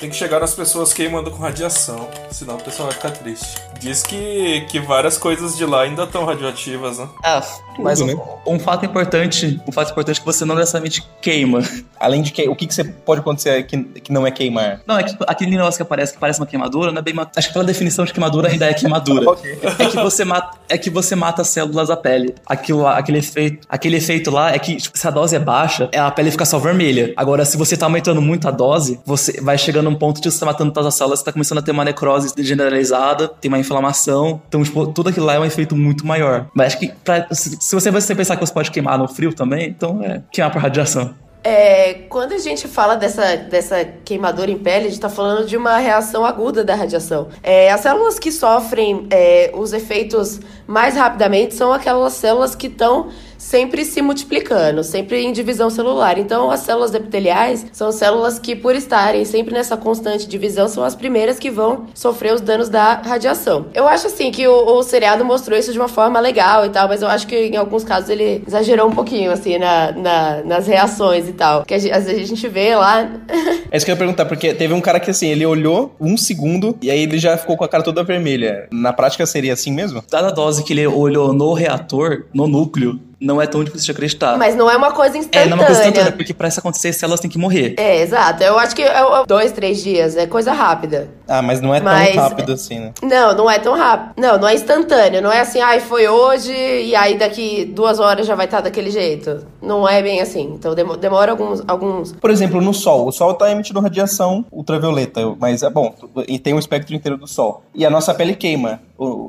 Tem 0.00 0.08
que 0.08 0.14
chegar 0.14 0.38
nas 0.38 0.54
pessoas 0.54 0.92
queimando 0.92 1.28
com 1.30 1.38
radiação, 1.38 2.08
senão 2.30 2.56
o 2.56 2.62
pessoal 2.62 2.88
vai 2.88 2.96
ficar 2.96 3.10
triste. 3.10 3.56
Diz 3.80 4.02
que, 4.02 4.64
que 4.70 4.78
várias 4.78 5.18
coisas 5.18 5.56
de 5.56 5.64
lá 5.64 5.82
ainda 5.82 6.04
estão 6.04 6.24
radioativas, 6.24 6.98
né? 6.98 7.08
Ah, 7.24 7.42
mas 7.78 8.00
um, 8.00 8.06
né? 8.06 8.16
um 8.46 8.58
fato 8.58 8.84
importante, 8.84 9.60
um 9.66 9.72
fato 9.72 9.90
importante 9.90 10.16
é 10.16 10.20
que 10.20 10.26
você 10.26 10.44
não 10.44 10.54
necessariamente 10.54 11.04
queima. 11.20 11.60
Além 11.98 12.22
de 12.22 12.32
que, 12.32 12.48
o 12.48 12.54
que, 12.54 12.66
que 12.66 12.74
você 12.74 12.84
pode 12.84 13.20
acontecer 13.20 13.62
que, 13.64 13.76
que 13.84 14.12
não 14.12 14.26
é 14.26 14.30
queimar? 14.30 14.80
Não, 14.86 14.98
é 14.98 15.04
que 15.04 15.16
aquele 15.26 15.50
negócio 15.52 15.78
que 15.78 15.82
aparece 15.82 16.12
que 16.12 16.18
parece 16.18 16.40
uma 16.40 16.46
queimadura, 16.46 16.90
não 16.92 16.98
é 16.98 17.02
bem 17.02 17.14
uma... 17.14 17.30
Acho 17.36 17.48
que 17.48 17.52
pela 17.52 17.64
definição 17.64 18.04
de 18.04 18.12
queimadura 18.12 18.48
ainda 18.48 18.66
é 18.66 18.74
queimadura. 18.74 19.28
Ok. 19.38 19.58
É 19.78 19.84
que 19.84 19.96
você 19.96 20.24
mata, 20.24 20.58
é 20.68 20.78
que 20.78 20.88
você 20.90 21.14
mata 21.14 21.42
as 21.42 21.48
células 21.48 21.88
da 21.88 21.96
pele. 21.96 22.34
Aquilo 22.46 22.82
lá, 22.82 22.96
aquele 22.96 23.18
efeito, 23.18 23.66
aquele 23.68 23.96
efeito 23.96 24.30
lá 24.30 24.52
é 24.52 24.58
que 24.58 24.76
tipo, 24.76 24.98
se 24.98 25.06
a 25.06 25.10
dose 25.10 25.36
é 25.36 25.38
baixa, 25.38 25.90
a 25.94 26.10
pele 26.10 26.30
fica 26.30 26.44
só 26.44 26.58
vermelha. 26.58 27.12
Agora, 27.16 27.44
se 27.44 27.56
você 27.56 27.76
tá 27.76 27.86
aumentando 27.86 28.22
muito 28.22 28.48
a 28.48 28.50
dose, 28.50 28.98
você 29.04 29.40
vai 29.40 29.58
chegando 29.58 29.87
a 29.88 29.90
um 29.92 29.94
ponto 29.96 30.20
de 30.20 30.30
você 30.30 30.38
tá 30.40 30.46
matando 30.46 30.72
todas 30.72 30.86
as 30.86 30.94
células, 30.94 31.18
você 31.20 31.24
tá 31.24 31.32
começando 31.32 31.58
a 31.58 31.62
ter 31.62 31.70
uma 31.72 31.84
necrose 31.84 32.32
generalizada, 32.38 33.28
tem 33.28 33.48
uma 33.48 33.58
inflamação. 33.58 34.40
Então, 34.48 34.62
tipo, 34.62 34.86
tudo 34.88 35.08
aquilo 35.10 35.26
lá 35.26 35.34
é 35.34 35.38
um 35.40 35.44
efeito 35.44 35.74
muito 35.76 36.06
maior. 36.06 36.46
Mas 36.54 36.68
acho 36.68 36.78
que 36.78 36.88
pra- 37.04 37.26
se 37.32 37.74
você, 37.74 37.90
você 37.90 38.14
pensar 38.14 38.36
que 38.36 38.44
você 38.46 38.52
pode 38.52 38.70
queimar 38.70 38.98
no 38.98 39.08
frio 39.08 39.32
também, 39.34 39.68
então 39.68 40.02
é 40.02 40.22
queimar 40.30 40.52
por 40.52 40.60
radiação. 40.60 41.14
É, 41.44 41.94
quando 42.08 42.32
a 42.32 42.38
gente 42.38 42.66
fala 42.66 42.96
dessa, 42.96 43.36
dessa 43.36 43.84
queimadura 44.04 44.50
em 44.50 44.58
pele, 44.58 44.86
a 44.86 44.88
gente 44.90 45.00
tá 45.00 45.08
falando 45.08 45.46
de 45.46 45.56
uma 45.56 45.78
reação 45.78 46.24
aguda 46.24 46.64
da 46.64 46.74
radiação. 46.74 47.28
É, 47.42 47.70
as 47.70 47.80
células 47.80 48.18
que 48.18 48.32
sofrem 48.32 49.06
é, 49.08 49.50
os 49.54 49.72
efeitos 49.72 50.40
mais 50.66 50.96
rapidamente 50.96 51.54
são 51.54 51.72
aquelas 51.72 52.12
células 52.14 52.54
que 52.56 52.66
estão 52.66 53.08
sempre 53.38 53.84
se 53.84 54.02
multiplicando, 54.02 54.82
sempre 54.84 55.22
em 55.22 55.32
divisão 55.32 55.70
celular. 55.70 56.18
Então, 56.18 56.50
as 56.50 56.60
células 56.60 56.92
epiteliais 56.92 57.64
são 57.72 57.90
células 57.92 58.38
que, 58.38 58.54
por 58.56 58.74
estarem 58.74 59.24
sempre 59.24 59.54
nessa 59.54 59.76
constante 59.76 60.26
divisão, 60.28 60.68
são 60.68 60.82
as 60.84 60.94
primeiras 60.94 61.38
que 61.38 61.50
vão 61.50 61.86
sofrer 61.94 62.34
os 62.34 62.40
danos 62.40 62.68
da 62.68 62.94
radiação. 62.94 63.66
Eu 63.72 63.86
acho 63.88 64.08
assim 64.08 64.30
que 64.30 64.46
o, 64.46 64.76
o 64.78 64.82
seriado 64.82 65.24
mostrou 65.24 65.58
isso 65.58 65.72
de 65.72 65.78
uma 65.78 65.88
forma 65.88 66.18
legal 66.20 66.66
e 66.66 66.68
tal, 66.70 66.88
mas 66.88 67.00
eu 67.00 67.08
acho 67.08 67.26
que 67.26 67.36
em 67.46 67.56
alguns 67.56 67.84
casos 67.84 68.10
ele 68.10 68.42
exagerou 68.46 68.88
um 68.88 68.92
pouquinho, 68.92 69.30
assim, 69.30 69.56
na, 69.56 69.92
na- 69.92 70.42
nas 70.44 70.66
reações 70.66 71.28
e 71.28 71.32
tal. 71.32 71.64
Que 71.64 71.74
a 71.74 71.78
gente- 71.78 71.92
às 71.92 72.04
vezes 72.06 72.22
a 72.22 72.26
gente 72.26 72.48
vê 72.48 72.74
lá. 72.74 73.08
É 73.70 73.76
isso 73.76 73.84
que 73.84 73.90
eu 73.90 73.94
ia 73.94 73.98
perguntar, 73.98 74.24
porque 74.24 74.54
teve 74.54 74.72
um 74.72 74.80
cara 74.80 74.98
que 74.98 75.10
assim, 75.10 75.28
ele 75.28 75.44
olhou 75.44 75.94
um 76.00 76.16
segundo 76.16 76.74
e 76.80 76.90
aí 76.90 77.02
ele 77.02 77.18
já 77.18 77.36
ficou 77.36 77.54
com 77.54 77.64
a 77.64 77.68
cara 77.68 77.82
toda 77.84 78.02
vermelha. 78.02 78.66
Na 78.72 78.94
prática 78.94 79.26
seria 79.26 79.52
assim 79.52 79.70
mesmo? 79.70 80.02
Dada 80.10 80.28
a 80.28 80.30
dose 80.30 80.64
que 80.64 80.72
ele 80.72 80.86
olhou 80.86 81.34
no 81.34 81.52
reator, 81.52 82.24
no 82.32 82.46
núcleo, 82.48 82.98
não 83.20 83.40
é 83.42 83.46
tão 83.46 83.62
difícil 83.64 83.86
de 83.86 83.92
acreditar. 83.92 84.36
Mas 84.38 84.54
não 84.54 84.70
é 84.70 84.76
uma 84.76 84.92
coisa 84.92 85.16
É, 85.16 85.20
instantânea. 85.20 85.46
não 85.48 85.56
é 85.56 85.60
uma 85.60 85.66
coisa 85.66 85.80
instantânea, 85.82 86.12
porque 86.12 86.32
pra 86.34 86.48
isso 86.48 86.60
acontecer, 86.60 86.92
células 86.92 87.20
têm 87.20 87.30
que 87.30 87.38
morrer. 87.38 87.74
É, 87.76 88.00
exato. 88.00 88.42
Eu 88.42 88.58
acho 88.58 88.74
que 88.76 88.82
é 88.82 88.86
é 88.98 89.24
dois, 89.26 89.52
três 89.52 89.82
dias. 89.82 90.16
É 90.16 90.26
coisa 90.26 90.52
rápida. 90.52 91.08
Ah, 91.26 91.42
mas 91.42 91.60
não 91.60 91.74
é 91.74 91.80
Mas- 91.80 92.14
tão 92.14 92.22
rápido 92.22 92.52
assim, 92.52 92.78
né? 92.80 92.92
Não, 93.02 93.34
não 93.36 93.50
é 93.50 93.58
tão 93.58 93.74
rápido. 93.76 94.14
Não, 94.16 94.38
não 94.38 94.48
é 94.48 94.54
instantâneo. 94.54 95.20
Não 95.20 95.30
é 95.32 95.40
assim, 95.40 95.60
ai, 95.60 95.80
foi 95.80 96.08
hoje 96.08 96.52
e 96.52 96.94
aí 96.96 97.18
daqui 97.18 97.64
duas 97.64 97.98
horas 98.00 98.26
já 98.26 98.34
vai 98.34 98.46
estar 98.46 98.60
daquele 98.60 98.90
jeito. 98.90 99.46
não 99.60 99.86
é 99.88 100.00
bem 100.02 100.20
assim. 100.20 100.52
Então 100.54 100.74
demo- 100.74 100.96
demora 100.96 101.32
alguns, 101.32 101.62
alguns. 101.68 102.12
Por 102.12 102.30
exemplo, 102.30 102.60
no 102.60 102.72
Sol. 102.72 103.06
O 103.06 103.12
Sol 103.12 103.32
está 103.32 103.50
emitindo 103.50 103.80
radiação 103.80 104.44
ultravioleta, 104.50 105.34
mas 105.38 105.62
é 105.62 105.68
bom, 105.70 105.94
e 106.26 106.38
tem 106.38 106.54
o 106.54 106.58
espectro 106.58 106.94
inteiro 106.94 107.16
do 107.18 107.26
Sol. 107.26 107.62
E 107.74 107.84
a 107.84 107.90
nossa 107.90 108.14
pele 108.14 108.34
queima. 108.34 108.80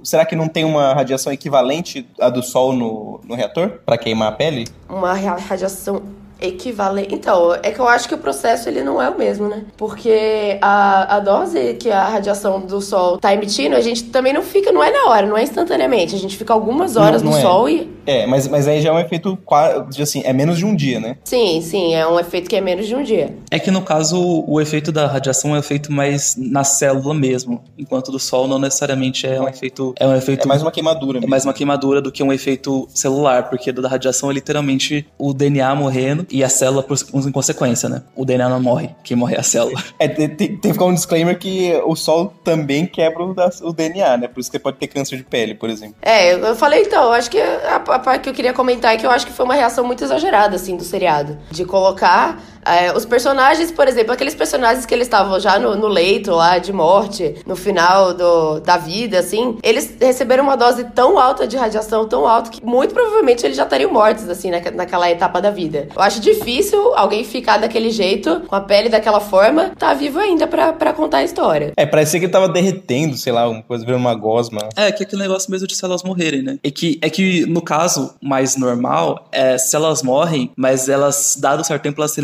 Será 0.03 0.25
que 0.25 0.35
não 0.35 0.47
tem 0.47 0.65
uma 0.65 0.93
radiação 0.93 1.31
equivalente 1.31 2.07
à 2.19 2.29
do 2.29 2.41
Sol 2.41 2.73
no, 2.73 3.19
no 3.23 3.35
reator? 3.35 3.79
Para 3.85 3.97
queimar 3.97 4.29
a 4.29 4.31
pele? 4.31 4.67
uma 4.89 5.13
ra- 5.13 5.35
radiação 5.37 6.01
equivalente. 6.41 7.13
Então, 7.13 7.53
é 7.61 7.71
que 7.71 7.79
eu 7.79 7.87
acho 7.87 8.07
que 8.07 8.15
o 8.15 8.17
processo 8.17 8.69
ele 8.69 8.83
não 8.83 9.01
é 9.01 9.09
o 9.09 9.17
mesmo, 9.17 9.47
né? 9.47 9.63
Porque 9.77 10.57
a, 10.61 11.17
a 11.17 11.19
dose 11.19 11.75
que 11.79 11.89
a 11.89 12.07
radiação 12.07 12.59
do 12.61 12.81
sol 12.81 13.17
tá 13.17 13.33
emitindo, 13.33 13.75
a 13.75 13.81
gente 13.81 14.03
também 14.05 14.33
não 14.33 14.41
fica, 14.41 14.71
não 14.71 14.83
é 14.83 14.91
na 14.91 15.09
hora, 15.09 15.27
não 15.27 15.37
é 15.37 15.43
instantaneamente. 15.43 16.15
A 16.15 16.19
gente 16.19 16.37
fica 16.37 16.53
algumas 16.53 16.95
horas 16.95 17.21
Não- 17.21 17.31
no 17.31 17.37
não 17.37 17.39
é. 17.39 17.41
sol 17.41 17.69
e. 17.69 17.89
É, 18.05 18.25
mas, 18.25 18.47
mas 18.47 18.67
aí 18.67 18.81
já 18.81 18.89
é 18.89 18.91
um 18.91 18.99
efeito 18.99 19.37
quase 19.45 20.01
assim, 20.01 20.21
é 20.25 20.33
menos 20.33 20.57
de 20.57 20.65
um 20.65 20.75
dia, 20.75 20.99
né? 20.99 21.17
Sim, 21.23 21.61
sim, 21.61 21.93
é 21.93 22.07
um 22.07 22.19
efeito 22.19 22.49
que 22.49 22.55
é 22.55 22.61
menos 22.61 22.87
de 22.87 22.95
um 22.95 23.03
dia. 23.03 23.35
É 23.51 23.59
que 23.59 23.69
no 23.69 23.83
caso 23.83 24.19
o 24.47 24.59
efeito 24.59 24.91
da 24.91 25.05
radiação 25.05 25.51
é 25.51 25.53
um 25.53 25.57
efeito 25.59 25.91
mais 25.91 26.35
na 26.35 26.63
célula 26.63 27.13
mesmo, 27.13 27.63
enquanto 27.77 28.11
do 28.11 28.17
sol 28.17 28.47
não 28.47 28.57
necessariamente 28.57 29.27
é 29.27 29.39
um 29.39 29.47
efeito 29.47 29.93
é 29.99 30.07
um 30.07 30.15
efeito 30.15 30.45
É 30.45 30.47
mais 30.47 30.61
uma 30.63 30.71
queimadura 30.71 31.17
é 31.17 31.21
mesmo. 31.21 31.29
mais 31.29 31.45
uma 31.45 31.53
queimadura 31.53 32.01
do 32.01 32.11
que 32.11 32.23
um 32.23 32.33
efeito 32.33 32.87
celular, 32.95 33.47
porque 33.49 33.71
da 33.71 33.87
radiação 33.87 34.31
é 34.31 34.33
literalmente 34.33 35.05
o 35.17 35.31
DNA 35.31 35.75
morrendo 35.75 36.25
e 36.31 36.43
a 36.43 36.49
célula 36.49 36.83
por 36.83 36.97
em 37.13 37.31
consequência, 37.31 37.87
né? 37.89 38.01
O 38.15 38.23
DNA 38.25 38.49
não 38.49 38.61
morre, 38.61 38.89
quem 39.03 39.15
morre 39.17 39.35
é 39.35 39.39
a 39.39 39.43
célula. 39.43 39.81
É, 39.97 40.07
tem, 40.07 40.29
tem 40.29 40.57
que 40.57 40.73
ficar 40.73 40.85
um 40.85 40.93
disclaimer 40.93 41.37
que 41.37 41.73
o 41.85 41.95
Sol 41.95 42.33
também 42.43 42.85
quebra 42.85 43.23
o, 43.23 43.33
da- 43.33 43.49
o 43.61 43.73
DNA, 43.73 44.17
né? 44.17 44.27
Por 44.27 44.39
isso 44.39 44.49
que 44.49 44.57
você 44.57 44.61
pode 44.63 44.77
ter 44.77 44.87
câncer 44.87 45.17
de 45.17 45.23
pele, 45.23 45.55
por 45.55 45.69
exemplo. 45.69 45.95
É, 46.01 46.33
eu 46.33 46.55
falei 46.55 46.83
então, 46.83 47.03
eu 47.03 47.11
acho 47.13 47.29
que 47.29 47.39
a, 47.39 47.75
a 47.75 47.99
parte 47.99 48.23
que 48.23 48.29
eu 48.29 48.33
queria 48.33 48.53
comentar 48.53 48.93
é 48.93 48.97
que 48.97 49.05
eu 49.05 49.11
acho 49.11 49.25
que 49.25 49.33
foi 49.33 49.45
uma 49.45 49.55
reação 49.55 49.85
muito 49.85 50.03
exagerada, 50.03 50.55
assim, 50.55 50.75
do 50.77 50.83
seriado. 50.83 51.37
De 51.51 51.65
colocar 51.65 52.41
é, 52.65 52.91
os 52.95 53.05
personagens, 53.05 53.71
por 53.71 53.87
exemplo, 53.87 54.11
aqueles 54.13 54.35
personagens 54.35 54.85
que 54.85 54.93
eles 54.93 55.07
estavam 55.07 55.39
já 55.39 55.57
no, 55.59 55.75
no 55.75 55.87
leito 55.87 56.31
lá 56.31 56.57
de 56.57 56.71
morte, 56.73 57.35
no 57.45 57.55
final 57.55 58.13
do, 58.13 58.59
da 58.59 58.77
vida, 58.77 59.19
assim, 59.19 59.57
eles 59.63 59.95
receberam 59.99 60.43
uma 60.43 60.55
dose 60.55 60.83
tão 60.95 61.17
alta 61.19 61.47
de 61.47 61.57
radiação, 61.57 62.07
tão 62.07 62.27
alta, 62.27 62.49
que 62.49 62.63
muito 62.65 62.93
provavelmente 62.93 63.45
eles 63.45 63.57
já 63.57 63.63
estariam 63.63 63.91
mortos, 63.91 64.27
assim, 64.29 64.51
naque- 64.51 64.71
naquela 64.71 65.09
etapa 65.09 65.41
da 65.41 65.49
vida. 65.49 65.87
Eu 65.95 66.01
acho 66.01 66.19
difícil 66.19 66.93
alguém 66.95 67.23
ficar 67.23 67.57
daquele 67.57 67.89
jeito, 67.91 68.41
com 68.47 68.55
a 68.55 68.61
pele 68.61 68.89
daquela 68.89 69.19
forma, 69.19 69.71
tá 69.77 69.93
vivo 69.93 70.19
ainda 70.19 70.47
pra, 70.47 70.73
pra 70.73 70.93
contar 70.93 71.17
a 71.19 71.23
história. 71.23 71.73
É, 71.77 71.85
parecia 71.85 72.19
que 72.19 72.25
ele 72.25 72.31
tava 72.31 72.49
derretendo, 72.49 73.17
sei 73.17 73.31
lá, 73.33 73.47
uma 73.47 73.63
coisa 73.63 73.85
virando 73.85 74.01
uma 74.01 74.15
gosma. 74.15 74.59
É, 74.75 74.91
que 74.91 75.03
é 75.03 75.05
aquele 75.05 75.21
negócio 75.21 75.49
mesmo 75.51 75.67
de 75.67 75.75
se 75.75 75.83
elas 75.85 76.03
morrerem, 76.03 76.41
né? 76.41 76.57
É 76.63 76.71
que, 76.71 76.99
é 77.01 77.09
que 77.09 77.45
no 77.45 77.61
caso 77.61 78.13
mais 78.21 78.55
normal, 78.55 79.27
é, 79.31 79.57
se 79.57 79.75
elas 79.75 80.03
morrem, 80.03 80.51
mas 80.57 80.89
elas, 80.89 81.37
dado 81.39 81.63
certo 81.63 81.81
tempo, 81.83 81.99
elas 82.01 82.17
é, 82.17 82.23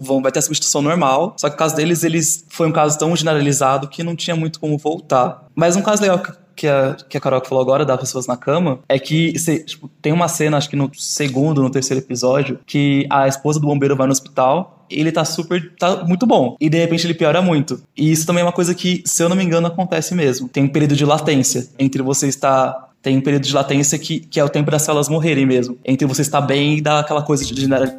vão- 0.00 0.22
vai 0.22 0.30
ter 0.32 0.38
a 0.38 0.42
substituição 0.42 0.82
normal. 0.82 1.34
Só 1.38 1.48
que 1.48 1.54
o 1.54 1.58
caso 1.58 1.74
deles, 1.76 2.04
eles 2.04 2.44
foi 2.48 2.66
um 2.68 2.72
caso 2.72 2.98
tão 2.98 3.14
generalizado 3.16 3.88
que 3.88 4.02
não 4.02 4.14
tinha 4.16 4.36
muito 4.36 4.58
como 4.60 4.76
voltar. 4.78 5.44
Mas 5.54 5.76
um 5.76 5.82
caso 5.82 6.02
legal 6.02 6.20
que- 6.54 6.66
a, 6.66 6.96
que 7.08 7.16
a 7.18 7.20
Carol 7.20 7.42
falou 7.44 7.62
agora, 7.62 7.84
das 7.84 8.00
pessoas 8.00 8.26
na 8.26 8.36
cama, 8.36 8.78
é 8.88 8.98
que 8.98 9.38
cê, 9.38 9.58
tipo, 9.58 9.88
tem 10.00 10.12
uma 10.12 10.26
cena, 10.26 10.56
acho 10.56 10.70
que 10.70 10.76
no 10.76 10.90
segundo, 10.94 11.62
no 11.62 11.68
terceiro 11.70 12.02
episódio, 12.02 12.58
que 12.66 13.06
a 13.10 13.28
esposa 13.28 13.60
do 13.60 13.66
bombeiro 13.66 13.94
vai 13.94 14.06
no 14.06 14.12
hospital 14.12 14.72
ele 14.88 15.10
tá 15.10 15.24
super. 15.24 15.74
tá 15.76 16.04
muito 16.04 16.24
bom. 16.24 16.56
E 16.60 16.70
de 16.70 16.78
repente 16.78 17.04
ele 17.04 17.12
piora 17.14 17.42
muito. 17.42 17.82
E 17.96 18.12
isso 18.12 18.24
também 18.24 18.42
é 18.42 18.44
uma 18.46 18.52
coisa 18.52 18.72
que, 18.72 19.02
se 19.04 19.20
eu 19.20 19.28
não 19.28 19.34
me 19.34 19.42
engano, 19.42 19.66
acontece 19.66 20.14
mesmo. 20.14 20.48
Tem 20.48 20.62
um 20.62 20.68
período 20.68 20.94
de 20.94 21.04
latência 21.04 21.66
entre 21.76 22.00
você 22.02 22.28
estar. 22.28 22.86
Tem 23.02 23.16
um 23.16 23.20
período 23.20 23.42
de 23.42 23.52
latência 23.52 23.98
que, 23.98 24.20
que 24.20 24.38
é 24.38 24.44
o 24.44 24.48
tempo 24.48 24.70
das 24.70 24.82
células 24.82 25.08
morrerem 25.08 25.44
mesmo. 25.44 25.76
Entre 25.84 26.06
você 26.06 26.22
estar 26.22 26.40
bem 26.40 26.78
e 26.78 26.80
dar 26.80 27.00
aquela 27.00 27.20
coisa 27.22 27.44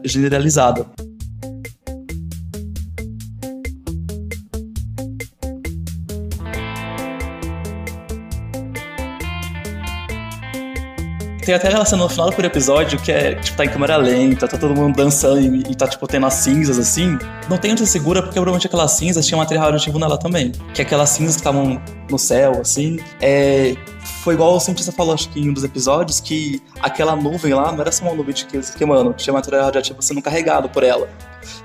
generalizada. 0.06 0.86
Tem 11.48 11.56
até 11.56 11.70
cena 11.86 12.04
no 12.04 12.10
final 12.10 12.26
do 12.26 12.34
primeiro 12.34 12.54
episódio 12.54 13.00
que 13.00 13.10
é, 13.10 13.36
tipo, 13.36 13.56
tá 13.56 13.64
em 13.64 13.70
câmera 13.70 13.96
lenta, 13.96 14.50
tá 14.50 14.58
todo 14.58 14.76
mundo 14.76 14.98
dançando 14.98 15.40
e, 15.40 15.72
e 15.72 15.76
tá, 15.76 15.88
tipo, 15.88 16.06
tendo 16.06 16.26
as 16.26 16.34
cinzas, 16.34 16.78
assim. 16.78 17.18
Não 17.50 17.58
tem 17.58 17.72
onde 17.72 17.80
você 17.80 17.86
segura, 17.86 18.22
porque 18.22 18.34
provavelmente 18.34 18.68
aquelas 18.68 18.92
cinzas 18.92 19.26
tinha 19.26 19.38
material 19.38 19.64
radioativo 19.64 19.98
nela 19.98 20.18
também. 20.18 20.52
Que 20.74 20.82
aquelas 20.82 21.10
cinzas 21.12 21.36
que 21.36 21.40
estavam 21.40 21.82
no 22.12 22.20
céu, 22.20 22.60
assim. 22.60 23.00
É... 23.22 23.78
Foi 24.26 24.34
igual 24.34 24.58
o 24.58 24.60
cientista 24.60 24.92
falou, 24.92 25.14
acho 25.14 25.30
que 25.30 25.40
em 25.40 25.50
um 25.50 25.54
dos 25.54 25.64
episódios, 25.64 26.20
que 26.20 26.62
aquela 26.82 27.16
nuvem 27.16 27.54
lá 27.54 27.72
não 27.72 27.80
era 27.80 27.94
só 27.94 28.04
uma 28.04 28.14
nuvem 28.14 28.34
de 28.34 28.46
que 28.46 28.60
queimando, 28.74 29.14
tinha 29.14 29.34
material 29.34 29.64
radioativo 29.64 30.02
sendo 30.02 30.22
carregado 30.22 30.68
por 30.68 30.84
ela. 30.84 31.08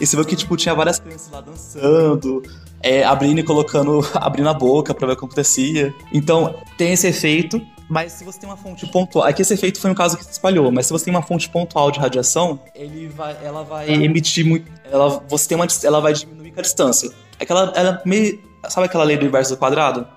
E 0.00 0.06
você 0.06 0.14
viu 0.14 0.24
que, 0.24 0.36
tipo, 0.36 0.56
tinha 0.56 0.76
várias 0.76 1.00
crianças 1.00 1.28
lá 1.32 1.40
dançando, 1.40 2.40
é, 2.80 3.02
abrindo 3.02 3.40
e 3.40 3.42
colocando, 3.42 3.98
abrindo 4.14 4.48
a 4.48 4.54
boca 4.54 4.94
pra 4.94 5.08
ver 5.08 5.14
o 5.14 5.16
que 5.16 5.24
acontecia. 5.24 5.92
Então, 6.12 6.54
tem 6.78 6.92
esse 6.92 7.08
efeito, 7.08 7.60
mas 7.92 8.12
se 8.12 8.24
você 8.24 8.40
tem 8.40 8.48
uma 8.48 8.56
fonte 8.56 8.86
pontual. 8.86 9.26
Aqui 9.26 9.42
esse 9.42 9.52
efeito 9.52 9.78
foi 9.78 9.90
um 9.90 9.94
caso 9.94 10.16
que 10.16 10.24
se 10.24 10.30
espalhou, 10.30 10.72
mas 10.72 10.86
se 10.86 10.92
você 10.94 11.04
tem 11.04 11.14
uma 11.14 11.20
fonte 11.20 11.46
pontual 11.50 11.90
de 11.90 12.00
radiação, 12.00 12.58
ele 12.74 13.06
vai, 13.06 13.36
ela 13.44 13.62
vai 13.62 13.86
emitir 13.90 14.46
muito. 14.46 14.72
Ela, 14.90 15.22
você 15.28 15.46
tem 15.46 15.56
uma, 15.56 15.66
ela 15.84 16.00
vai 16.00 16.14
diminuir 16.14 16.52
com 16.52 16.60
a 16.60 16.62
distância. 16.62 17.10
Aquela, 17.38 17.70
ela 17.76 18.00
é 18.02 18.08
meio. 18.08 18.40
Sabe 18.66 18.86
aquela 18.86 19.04
lei 19.04 19.18
do 19.18 19.26
inverso 19.26 19.50
do 19.50 19.58
quadrado? 19.58 20.08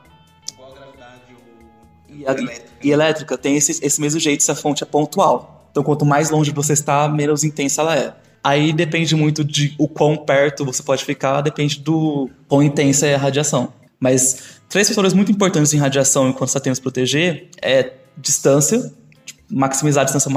E, 2.08 2.26
a, 2.26 2.34
e 2.82 2.92
elétrica 2.92 3.38
tem 3.38 3.58
esse, 3.58 3.86
esse 3.86 4.00
mesmo 4.00 4.22
jeito 4.22 4.42
se 4.42 4.50
a 4.50 4.56
fonte 4.56 4.82
é 4.82 4.86
pontual. 4.86 5.68
Então, 5.70 5.84
quanto 5.84 6.06
mais 6.06 6.30
longe 6.30 6.52
você 6.52 6.72
está, 6.72 7.10
menos 7.10 7.44
intensa 7.44 7.82
ela 7.82 7.98
é. 7.98 8.16
Aí 8.42 8.72
depende 8.72 9.18
muito 9.18 9.44
de 9.44 9.76
o 9.78 9.90
quão 9.90 10.16
perto 10.16 10.64
você 10.64 10.82
pode 10.82 11.04
ficar, 11.04 11.42
depende 11.42 11.82
do 11.82 12.30
quão 12.48 12.64
intensa 12.64 13.06
é 13.06 13.16
a 13.16 13.18
radiação. 13.18 13.74
Mas 14.00 14.55
três 14.70 14.88
fatores 14.90 15.14
muito 15.14 15.32
importantes 15.32 15.74
em 15.74 15.78
radiação 15.78 16.30
enquanto 16.30 16.50
está 16.50 16.60
tentando 16.60 16.76
se 16.76 16.82
proteger 16.82 17.50
é 17.62 17.94
distância, 18.18 18.94
tipo, 19.26 19.42
maximizar 19.50 20.02
a 20.02 20.06
distância, 20.06 20.32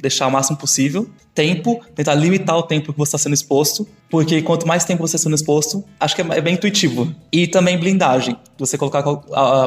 deixar 0.00 0.26
o 0.26 0.30
máximo 0.30 0.56
possível. 0.56 1.08
Tempo, 1.34 1.80
tentar 1.94 2.14
limitar 2.14 2.56
o 2.56 2.62
tempo 2.62 2.92
que 2.92 2.98
você 2.98 3.10
está 3.10 3.18
sendo 3.18 3.34
exposto, 3.34 3.86
porque 4.10 4.42
quanto 4.42 4.66
mais 4.66 4.84
tempo 4.84 5.06
você 5.06 5.16
está 5.16 5.24
sendo 5.24 5.34
exposto, 5.34 5.84
acho 6.00 6.16
que 6.16 6.22
é, 6.22 6.26
é 6.30 6.40
bem 6.40 6.54
intuitivo. 6.54 7.14
E 7.32 7.46
também 7.46 7.78
blindagem, 7.78 8.36
você 8.58 8.76
colocar 8.76 9.04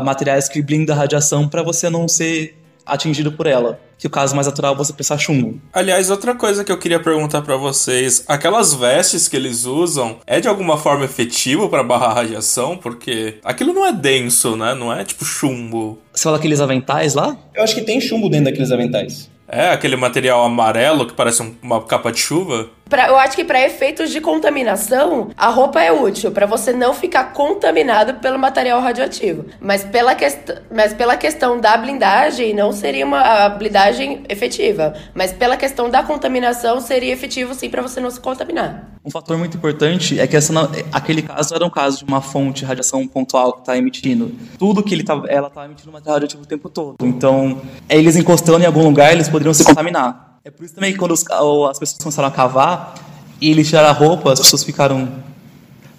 materiais 0.04 0.50
que 0.50 0.62
blindam 0.62 0.96
a 0.96 1.00
radiação 1.00 1.48
para 1.48 1.64
você 1.64 1.90
não 1.90 2.08
ser 2.08 2.61
atingido 2.86 3.32
por 3.32 3.48
ela. 3.48 3.80
Que 3.98 4.08
o 4.08 4.10
caso 4.10 4.34
mais 4.36 4.48
natural 4.48 4.74
é 4.74 4.78
você 4.78 4.92
pensar 4.92 5.18
chumbo. 5.20 5.62
Aliás, 5.72 6.10
outra 6.10 6.34
coisa 6.34 6.64
que 6.64 6.72
eu 6.72 6.78
queria 6.80 7.00
perguntar 7.00 7.44
pra 7.44 7.56
vocês, 7.56 8.24
aquelas 8.28 8.74
vestes 8.74 9.28
que 9.28 9.36
eles 9.36 9.66
usam 9.66 10.18
é 10.26 10.40
de 10.40 10.48
alguma 10.48 10.76
forma 10.76 11.06
efetivo 11.06 11.70
pra 11.70 11.84
barrar 11.84 12.10
a 12.10 12.14
radiação? 12.16 12.76
Porque 12.76 13.36
aquilo 13.44 13.74
não 13.74 13.86
é 13.86 13.94
denso, 13.94 14.56
né? 14.56 14.74
Não 14.74 14.92
é 14.92 15.04
tipo 15.06 15.24
chumbo. 15.24 16.00
Você 16.12 16.24
fala 16.24 16.38
aqueles 16.38 16.60
aventais 16.60 17.14
lá? 17.14 17.38
Eu 17.54 17.64
acho 17.64 17.76
que 17.76 17.82
tem 17.82 18.02
chumbo 18.02 18.28
dentro 18.28 18.46
daqueles 18.46 18.72
aventais. 18.72 19.30
É 19.48 19.70
aquele 19.70 19.96
material 19.98 20.44
amarelo 20.46 21.06
que 21.06 21.14
parece 21.14 21.44
um- 21.44 21.54
uma 21.62 21.82
capa 21.84 22.12
de 22.12 22.20
chuva? 22.22 22.70
Pra- 22.92 23.08
eu 23.08 23.18
acho 23.18 23.38
que 23.38 23.46
para 23.46 23.66
efeitos 23.66 24.10
de 24.12 24.20
contaminação, 24.20 25.30
a 25.38 25.48
roupa 25.48 25.82
é 25.82 25.94
útil 25.94 26.30
para 26.32 26.46
você 26.46 26.74
não 26.74 26.94
ficar 26.94 27.32
contaminado 27.32 28.16
pelo 28.16 28.38
material 28.38 28.82
radioativo. 28.82 29.46
Mas 29.62 29.84
pela, 29.86 30.14
quest 30.14 30.38
mas 30.70 30.94
pela 30.94 31.16
questão 31.16 31.58
da 31.58 31.78
blindagem, 31.78 32.54
não 32.54 32.74
seria 32.74 33.06
uma 33.06 33.48
blindagem 33.48 34.24
efetiva. 34.28 34.94
Mas 35.16 35.32
pela 35.32 35.56
questão 35.56 35.90
da 35.90 36.04
contaminação, 36.04 36.82
seria 36.82 37.14
efetivo 37.14 37.54
sim 37.54 37.70
para 37.70 37.82
você 37.82 38.02
não 38.02 38.12
se 38.12 38.20
contaminar. 38.20 38.90
Um 39.06 39.10
fator 39.10 39.38
muito 39.38 39.56
importante 39.56 40.20
é 40.20 40.28
que 40.28 40.36
essa 40.36 40.52
aquele 40.92 41.22
caso 41.22 41.56
era 41.56 41.66
um 41.66 41.70
caso 41.70 42.00
de 42.00 42.04
uma 42.04 42.20
fonte 42.22 42.60
de 42.60 42.66
radiação 42.66 43.08
pontual 43.08 43.54
que 43.54 43.60
está 43.62 43.78
emitindo. 43.78 44.32
Tudo 44.60 44.84
que 44.84 44.94
ele 44.94 45.04
tá, 45.04 45.20
ela 45.30 45.48
está 45.48 45.64
emitindo 45.64 45.92
material 45.94 46.16
radioativo 46.16 46.44
o 46.44 46.46
tempo 46.46 46.70
todo. 46.70 46.98
Então, 47.02 47.62
é 47.88 47.98
eles 47.98 48.18
encostando 48.18 48.62
em 48.62 48.66
algum 48.68 48.84
lugar, 48.84 49.14
eles 49.14 49.30
poderiam 49.30 49.54
se 49.54 49.64
contaminar. 49.64 50.31
É 50.44 50.50
por 50.50 50.66
isso 50.66 50.74
também 50.74 50.92
que 50.92 50.98
quando 50.98 51.12
os 51.12 51.24
as 51.70 51.78
pessoas 51.78 52.02
começaram 52.02 52.28
a 52.28 52.32
cavar 52.32 52.96
e 53.40 53.52
eles 53.52 53.68
tiraram 53.68 53.90
a 53.90 53.92
roupa, 53.92 54.34
as 54.34 54.40
pessoas 54.40 54.64
ficaram. 54.64 55.08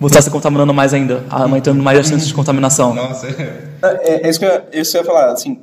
Você 0.00 0.14
está 0.14 0.22
se 0.22 0.31
contaminando 0.31 0.74
mais 0.74 0.92
ainda, 0.92 1.24
aumentando 1.31 1.81
mais 1.81 1.98
a 2.00 2.02
chance 2.02 2.26
de 2.26 2.35
contaminação. 2.35 2.92
Nossa. 2.92 3.28
É, 3.28 4.26
é 4.26 4.28
isso, 4.28 4.40
que 4.40 4.44
eu, 4.44 4.62
isso 4.72 4.92
que 4.92 4.98
eu 4.98 5.02
ia 5.02 5.07
falar, 5.07 5.33
assim. 5.33 5.61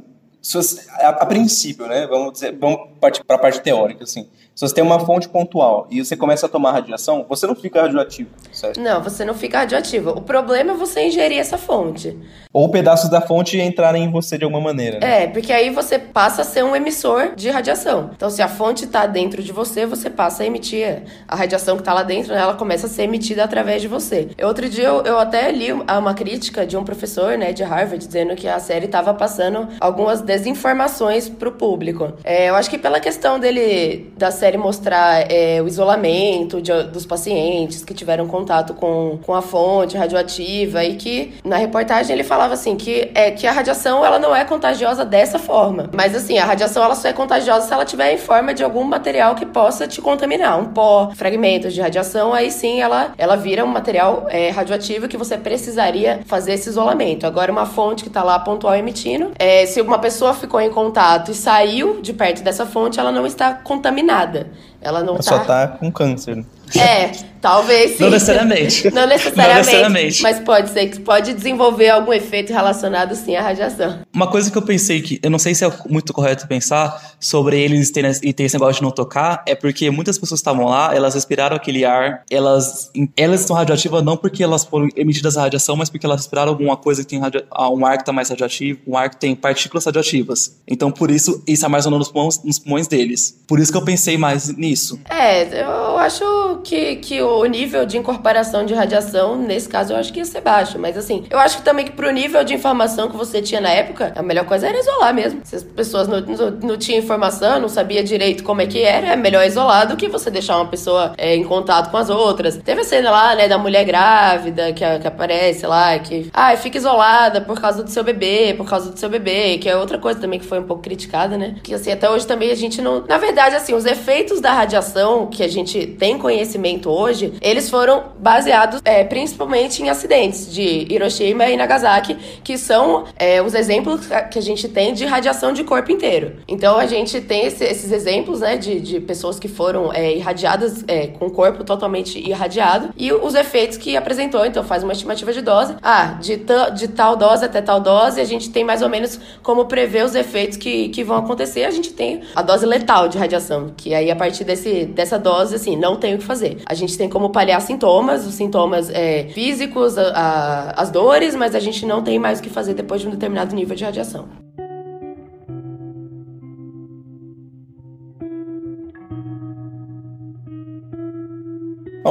a, 1.00 1.10
a 1.10 1.26
princípio, 1.26 1.88
né? 1.88 2.08
Vamos 2.08 2.34
dizer, 2.34 2.58
vamos 2.58 2.80
partir 3.02 3.22
para 3.26 3.36
a 3.36 3.40
parte 3.40 3.60
teórica, 3.60 4.06
assim. 4.06 4.28
Se 4.60 4.68
você 4.68 4.76
tem 4.76 4.84
uma 4.84 5.00
fonte 5.00 5.30
pontual 5.30 5.88
e 5.90 6.04
você 6.04 6.18
começa 6.18 6.46
a 6.46 6.50
tomar 6.50 6.74
radiação, 6.74 7.26
você 7.30 7.48
não 7.48 7.56
fica 7.56 7.82
radioativo, 7.84 8.30
certo? 8.52 8.78
Não, 8.78 9.02
você 9.02 9.24
não 9.24 9.34
fica 9.34 9.60
radioativo. 9.60 10.10
O 10.10 10.22
problema 10.22 10.74
é 10.74 10.76
você 10.76 11.08
ingerir 11.08 11.40
essa 11.40 11.58
fonte. 11.58 12.20
Ou 12.52 12.68
pedaços 12.68 13.10
da 13.10 13.22
fonte 13.22 13.58
entrarem 13.58 14.04
em 14.04 14.12
você 14.12 14.38
de 14.38 14.44
alguma 14.44 14.62
maneira. 14.62 15.00
Né? 15.00 15.24
É, 15.24 15.28
porque 15.28 15.54
aí 15.54 15.70
você 15.70 15.98
passa 15.98 16.42
a 16.42 16.44
ser 16.44 16.66
um 16.66 16.76
emissor 16.76 17.36
de 17.38 17.50
radiação. 17.50 18.10
Então, 18.14 18.30
se 18.30 18.42
a 18.42 18.50
fonte 18.50 18.84
está 18.84 19.06
dentro 19.06 19.42
de 19.42 19.54
você, 19.54 19.86
você 19.86 20.10
passa 20.10 20.44
a 20.44 20.46
emitir 20.46 21.04
a 21.26 21.38
radiação 21.38 21.78
que 21.78 21.82
está 21.82 21.94
lá 21.94 22.04
dentro, 22.04 22.34
ela 22.34 22.54
começa 22.56 22.88
a 22.88 22.90
ser 22.90 23.04
emitida 23.04 23.46
através 23.46 23.82
de 23.82 23.88
você. 23.88 24.28
Outro 24.44 24.68
dia 24.68 24.88
eu, 24.88 25.04
eu 25.04 25.20
até 25.20 25.50
li 25.54 25.72
uma 25.72 26.14
crítica 26.14 26.68
de 26.68 26.76
um 26.76 26.84
professor, 26.84 27.38
né, 27.38 27.54
de 27.54 27.64
Harvard, 27.64 28.06
dizendo 28.06 28.36
que 28.36 28.46
a 28.46 28.60
série 28.60 28.88
estava 28.88 29.14
passando 29.14 29.70
algumas 29.80 30.20
desinformações 30.20 31.30
pro 31.30 31.54
público. 31.54 32.12
É, 32.26 32.50
eu 32.50 32.56
acho 32.56 32.70
que 32.70 32.78
pela 32.78 33.00
questão 33.00 33.40
dele, 33.40 34.12
da 34.18 34.32
série 34.32 34.49
mostrar 34.58 35.30
é, 35.32 35.62
o 35.62 35.68
isolamento 35.68 36.62
de, 36.62 36.84
dos 36.84 37.06
pacientes 37.06 37.84
que 37.84 37.94
tiveram 37.94 38.28
contato 38.28 38.74
com, 38.74 39.20
com 39.26 39.34
a 39.34 39.42
fonte 39.42 39.98
radioativa 39.98 40.84
e 40.84 40.96
que 40.96 41.34
na 41.44 41.58
reportagem 41.58 42.14
ele 42.14 42.24
falava 42.24 42.54
assim 42.54 42.76
que, 42.76 43.12
é, 43.14 43.32
que 43.32 43.46
a 43.48 43.52
radiação 43.52 44.06
ela 44.06 44.20
não 44.20 44.36
é 44.36 44.46
contagiosa 44.46 45.06
dessa 45.06 45.40
forma. 45.40 45.90
Mas 45.94 46.16
assim, 46.16 46.38
a 46.38 46.46
radiação 46.46 46.84
ela 46.84 46.96
só 46.96 47.08
é 47.08 47.14
contagiosa 47.14 47.68
se 47.68 47.74
ela 47.74 47.86
tiver 47.86 48.14
em 48.14 48.18
forma 48.18 48.54
de 48.54 48.64
algum 48.64 48.84
material 48.84 49.36
que 49.36 49.46
possa 49.46 49.88
te 49.88 50.02
contaminar. 50.02 50.60
Um 50.60 50.66
pó, 50.66 51.12
fragmentos 51.16 51.74
de 51.74 51.82
radiação, 51.82 52.34
aí 52.34 52.52
sim 52.52 52.82
ela, 52.82 53.14
ela 53.18 53.36
vira 53.36 53.64
um 53.64 53.68
material 53.68 54.28
é, 54.30 54.50
radioativo 54.50 55.08
que 55.08 55.18
você 55.18 55.38
precisaria 55.38 56.22
fazer 56.26 56.54
esse 56.54 56.70
isolamento. 56.70 57.26
Agora, 57.26 57.52
uma 57.52 57.66
fonte 57.66 58.04
que 58.04 58.10
está 58.10 58.24
lá 58.24 58.40
pontual 58.40 58.76
emitindo, 58.76 59.32
é, 59.38 59.66
se 59.66 59.82
uma 59.82 60.00
pessoa 60.00 60.34
ficou 60.34 60.60
em 60.62 60.70
contato 60.70 61.32
e 61.32 61.36
saiu 61.36 62.02
de 62.02 62.14
perto 62.14 62.44
dessa 62.44 62.66
fonte, 62.66 63.00
ela 63.00 63.12
não 63.12 63.26
está 63.26 63.54
contaminada. 63.54 64.39
Ela 64.82 65.02
não 65.02 65.16
Ela 65.16 65.18
tá... 65.18 65.24
só 65.24 65.40
tá 65.40 65.68
com 65.68 65.92
câncer. 65.92 66.46
É, 66.78 67.12
talvez 67.42 67.98
sim. 67.98 68.04
Não 68.04 68.10
necessariamente. 68.10 68.92
Não 68.92 69.08
necessariamente. 69.08 69.48
Não 69.48 69.56
necessariamente. 69.56 70.22
Mas 70.22 70.40
pode 70.40 70.70
ser 70.70 70.88
que 70.88 71.00
pode 71.00 71.34
desenvolver 71.34 71.90
algum 71.90 72.14
efeito 72.14 72.54
relacionado 72.54 73.16
sim 73.16 73.36
à 73.36 73.42
radiação. 73.42 74.00
Uma 74.14 74.28
coisa 74.28 74.52
que 74.52 74.58
eu 74.58 74.62
pensei 74.62 75.02
que, 75.02 75.20
eu 75.24 75.30
não 75.30 75.40
sei 75.40 75.56
se 75.56 75.66
é 75.66 75.72
muito 75.88 76.14
correto 76.14 76.48
pensar 76.48 77.16
sobre 77.20 77.60
eles 77.60 77.92
terem, 77.92 78.12
e 78.24 78.34
ter 78.34 78.44
esse 78.44 78.56
negócio 78.56 78.76
de 78.76 78.82
não 78.82 78.92
tocar, 78.92 79.44
é 79.48 79.56
porque 79.56 79.90
muitas 79.90 80.18
pessoas 80.18 80.40
estavam 80.40 80.66
lá, 80.66 80.96
elas 80.96 81.14
respiraram 81.16 81.56
aquele 81.56 81.86
ar, 81.86 82.24
elas, 82.30 82.92
elas 83.16 83.42
estão 83.42 83.56
radioativas 83.56 84.04
não 84.04 84.18
porque 84.18 84.44
elas 84.44 84.64
foram 84.64 84.90
emitidas 84.96 85.38
a 85.38 85.42
radiação, 85.42 85.76
mas 85.76 85.90
porque 85.90 86.06
elas 86.06 86.22
respiraram 86.22 86.50
alguma 86.50 86.78
coisa 86.78 87.04
que 87.04 87.10
tem 87.10 87.20
radio, 87.20 87.44
ah, 87.52 87.70
um 87.70 87.86
ar 87.86 87.98
que 87.98 88.04
está 88.04 88.12
mais 88.12 88.30
radioativo, 88.30 88.80
um 88.88 88.98
ar 88.98 89.10
que 89.10 89.18
tem 89.18 89.36
partículas 89.36 89.86
radioativas. 89.86 90.56
Então, 90.68 90.92
por 90.92 91.12
isso, 91.12 91.44
isso 91.48 91.66
armazena 91.66 91.98
nos 91.98 92.10
pulmões, 92.10 92.44
nos 92.44 92.60
pulmões 92.60 92.88
deles. 92.88 93.38
Por 93.48 93.60
isso 93.60 93.72
que 93.72 93.78
eu 93.78 93.84
pensei 93.84 94.18
mais 94.18 94.50
nisso. 94.56 95.00
É, 95.10 95.64
eu 95.64 95.98
acho 95.98 96.59
que, 96.60 96.98
que 96.98 97.22
o 97.22 97.46
nível 97.46 97.86
de 97.86 97.98
incorporação 97.98 98.66
de 98.66 98.74
radiação, 98.74 99.36
nesse 99.36 99.68
caso, 99.68 99.94
eu 99.94 99.98
acho 99.98 100.12
que 100.14 100.20
ia 100.20 100.26
ser 100.26 100.42
baixo. 100.42 100.78
Mas 100.80 100.98
assim, 100.98 101.26
eu 101.30 101.40
acho 101.40 101.58
que 101.58 101.64
também 101.64 101.86
que 101.86 101.92
pro 101.92 102.12
nível 102.12 102.44
de 102.44 102.54
informação 102.54 103.10
que 103.10 103.18
você 103.18 103.42
tinha 103.42 103.62
na 103.62 103.70
época, 103.70 104.14
a 104.16 104.22
melhor 104.22 104.46
coisa 104.46 104.68
era 104.68 104.78
isolar 104.78 105.14
mesmo. 105.14 105.42
Se 105.44 105.56
as 105.56 105.64
pessoas 105.64 106.08
não, 106.08 106.22
não, 106.22 106.52
não 106.52 106.78
tinham 106.78 107.00
informação, 107.00 107.60
não 107.60 107.70
sabia 107.70 108.04
direito 108.04 108.44
como 108.44 108.62
é 108.62 108.68
que 108.68 108.82
era, 108.82 109.08
é 109.08 109.16
melhor 109.16 109.46
isolar 109.46 109.88
do 109.88 109.96
que 109.96 110.08
você 110.08 110.30
deixar 110.30 110.58
uma 110.58 110.68
pessoa 110.68 111.14
é, 111.18 111.36
em 111.36 111.44
contato 111.44 111.90
com 111.90 111.98
as 111.98 112.10
outras. 112.10 112.58
Teve 112.58 112.82
a 112.82 112.84
cena 112.84 113.10
lá, 113.12 113.36
né, 113.36 113.48
da 113.48 113.58
mulher 113.58 113.86
grávida 113.86 114.74
que, 114.74 114.84
que 115.00 115.08
aparece 115.08 115.66
lá, 115.66 115.98
que, 116.00 116.30
ah, 116.34 116.56
fica 116.58 116.78
isolada 116.78 117.42
por 117.42 117.60
causa 117.60 117.84
do 117.84 117.90
seu 117.90 118.04
bebê, 118.04 118.54
por 118.56 118.68
causa 118.68 118.92
do 118.92 119.00
seu 119.00 119.10
bebê, 119.10 119.58
que 119.58 119.70
é 119.70 119.76
outra 119.76 119.98
coisa 119.98 120.20
também 120.20 120.40
que 120.40 120.46
foi 120.46 120.60
um 120.60 120.64
pouco 120.64 120.84
criticada, 120.84 121.38
né? 121.38 121.56
Que 121.64 121.74
assim, 121.74 121.92
até 121.92 122.10
hoje 122.10 122.28
também 122.28 122.52
a 122.52 122.56
gente 122.56 122.82
não. 122.82 123.04
Na 123.08 123.18
verdade, 123.18 123.56
assim, 123.56 123.74
os 123.74 123.86
efeitos 123.86 124.40
da 124.42 124.54
radiação 124.54 125.28
que 125.28 125.44
a 125.44 125.48
gente 125.48 125.88
tem 125.88 126.18
conhecimento 126.18 126.49
hoje, 126.86 127.34
eles 127.42 127.70
foram 127.70 128.04
baseados 128.20 128.82
é, 128.84 129.04
principalmente 129.04 129.82
em 129.84 129.90
acidentes 129.90 130.52
de 130.52 130.88
Hiroshima 130.90 131.46
e 131.48 131.58
Nagasaki, 131.58 132.16
que 132.44 132.58
são 132.58 133.06
é, 133.18 133.42
os 133.42 133.54
exemplos 133.54 134.08
que 134.32 134.40
a 134.40 134.42
gente 134.42 134.68
tem 134.68 134.94
de 134.94 135.06
radiação 135.06 135.54
de 135.54 135.64
corpo 135.64 135.92
inteiro. 135.92 136.38
Então 136.48 136.78
a 136.78 136.86
gente 136.86 137.20
tem 137.22 137.46
esse, 137.46 137.64
esses 137.64 137.92
exemplos, 137.92 138.42
né, 138.42 138.58
de, 138.58 138.80
de 138.80 139.00
pessoas 139.00 139.40
que 139.40 139.48
foram 139.48 139.94
é, 139.94 140.16
irradiadas 140.16 140.84
é, 140.88 141.08
com 141.08 141.28
o 141.28 141.32
corpo 141.32 141.64
totalmente 141.64 142.20
irradiado 142.20 142.90
e 142.98 143.12
os 143.12 143.36
efeitos 143.36 143.78
que 143.78 143.96
apresentou. 143.96 144.46
Então 144.46 144.64
faz 144.64 144.84
uma 144.84 144.94
estimativa 144.94 145.32
de 145.34 145.42
dose. 145.42 145.76
Ah, 145.82 146.18
de, 146.20 146.38
de 146.76 146.88
tal 146.88 147.16
dose 147.16 147.46
até 147.46 147.62
tal 147.62 147.80
dose, 147.80 148.20
a 148.20 148.26
gente 148.26 148.50
tem 148.50 148.64
mais 148.64 148.82
ou 148.82 148.90
menos 148.90 149.20
como 149.44 149.66
prever 149.66 150.06
os 150.06 150.16
efeitos 150.16 150.58
que, 150.58 150.90
que 150.90 151.04
vão 151.04 151.18
acontecer. 151.18 151.66
A 151.66 151.72
gente 151.72 151.94
tem 151.94 152.22
a 152.36 152.42
dose 152.42 152.66
letal 152.66 153.08
de 153.08 153.18
radiação, 153.18 153.72
que 153.76 153.94
aí 153.94 154.10
a 154.10 154.16
partir 154.16 154.44
desse, 154.44 154.86
dessa 154.86 155.18
dose, 155.18 155.56
assim, 155.56 155.76
não 155.76 155.96
tem 155.96 156.16
o 156.16 156.18
que 156.18 156.24
fazer. 156.24 156.39
A 156.66 156.74
gente 156.74 156.98
tem 156.98 157.10
como 157.10 157.30
paliar 157.30 157.62
sintomas, 157.62 158.26
os 158.26 158.34
sintomas 158.34 158.90
é, 158.90 159.26
físicos, 159.30 159.98
a, 159.98 160.12
a, 160.12 160.82
as 160.82 160.90
dores, 160.90 161.36
mas 161.36 161.56
a 161.56 161.60
gente 161.60 161.86
não 161.86 162.02
tem 162.02 162.20
mais 162.20 162.40
o 162.40 162.44
que 162.44 162.50
fazer 162.50 162.74
depois 162.74 163.02
de 163.02 163.08
um 163.08 163.12
determinado 163.12 163.56
nível 163.56 163.76
de 163.76 163.84
radiação. 163.84 164.28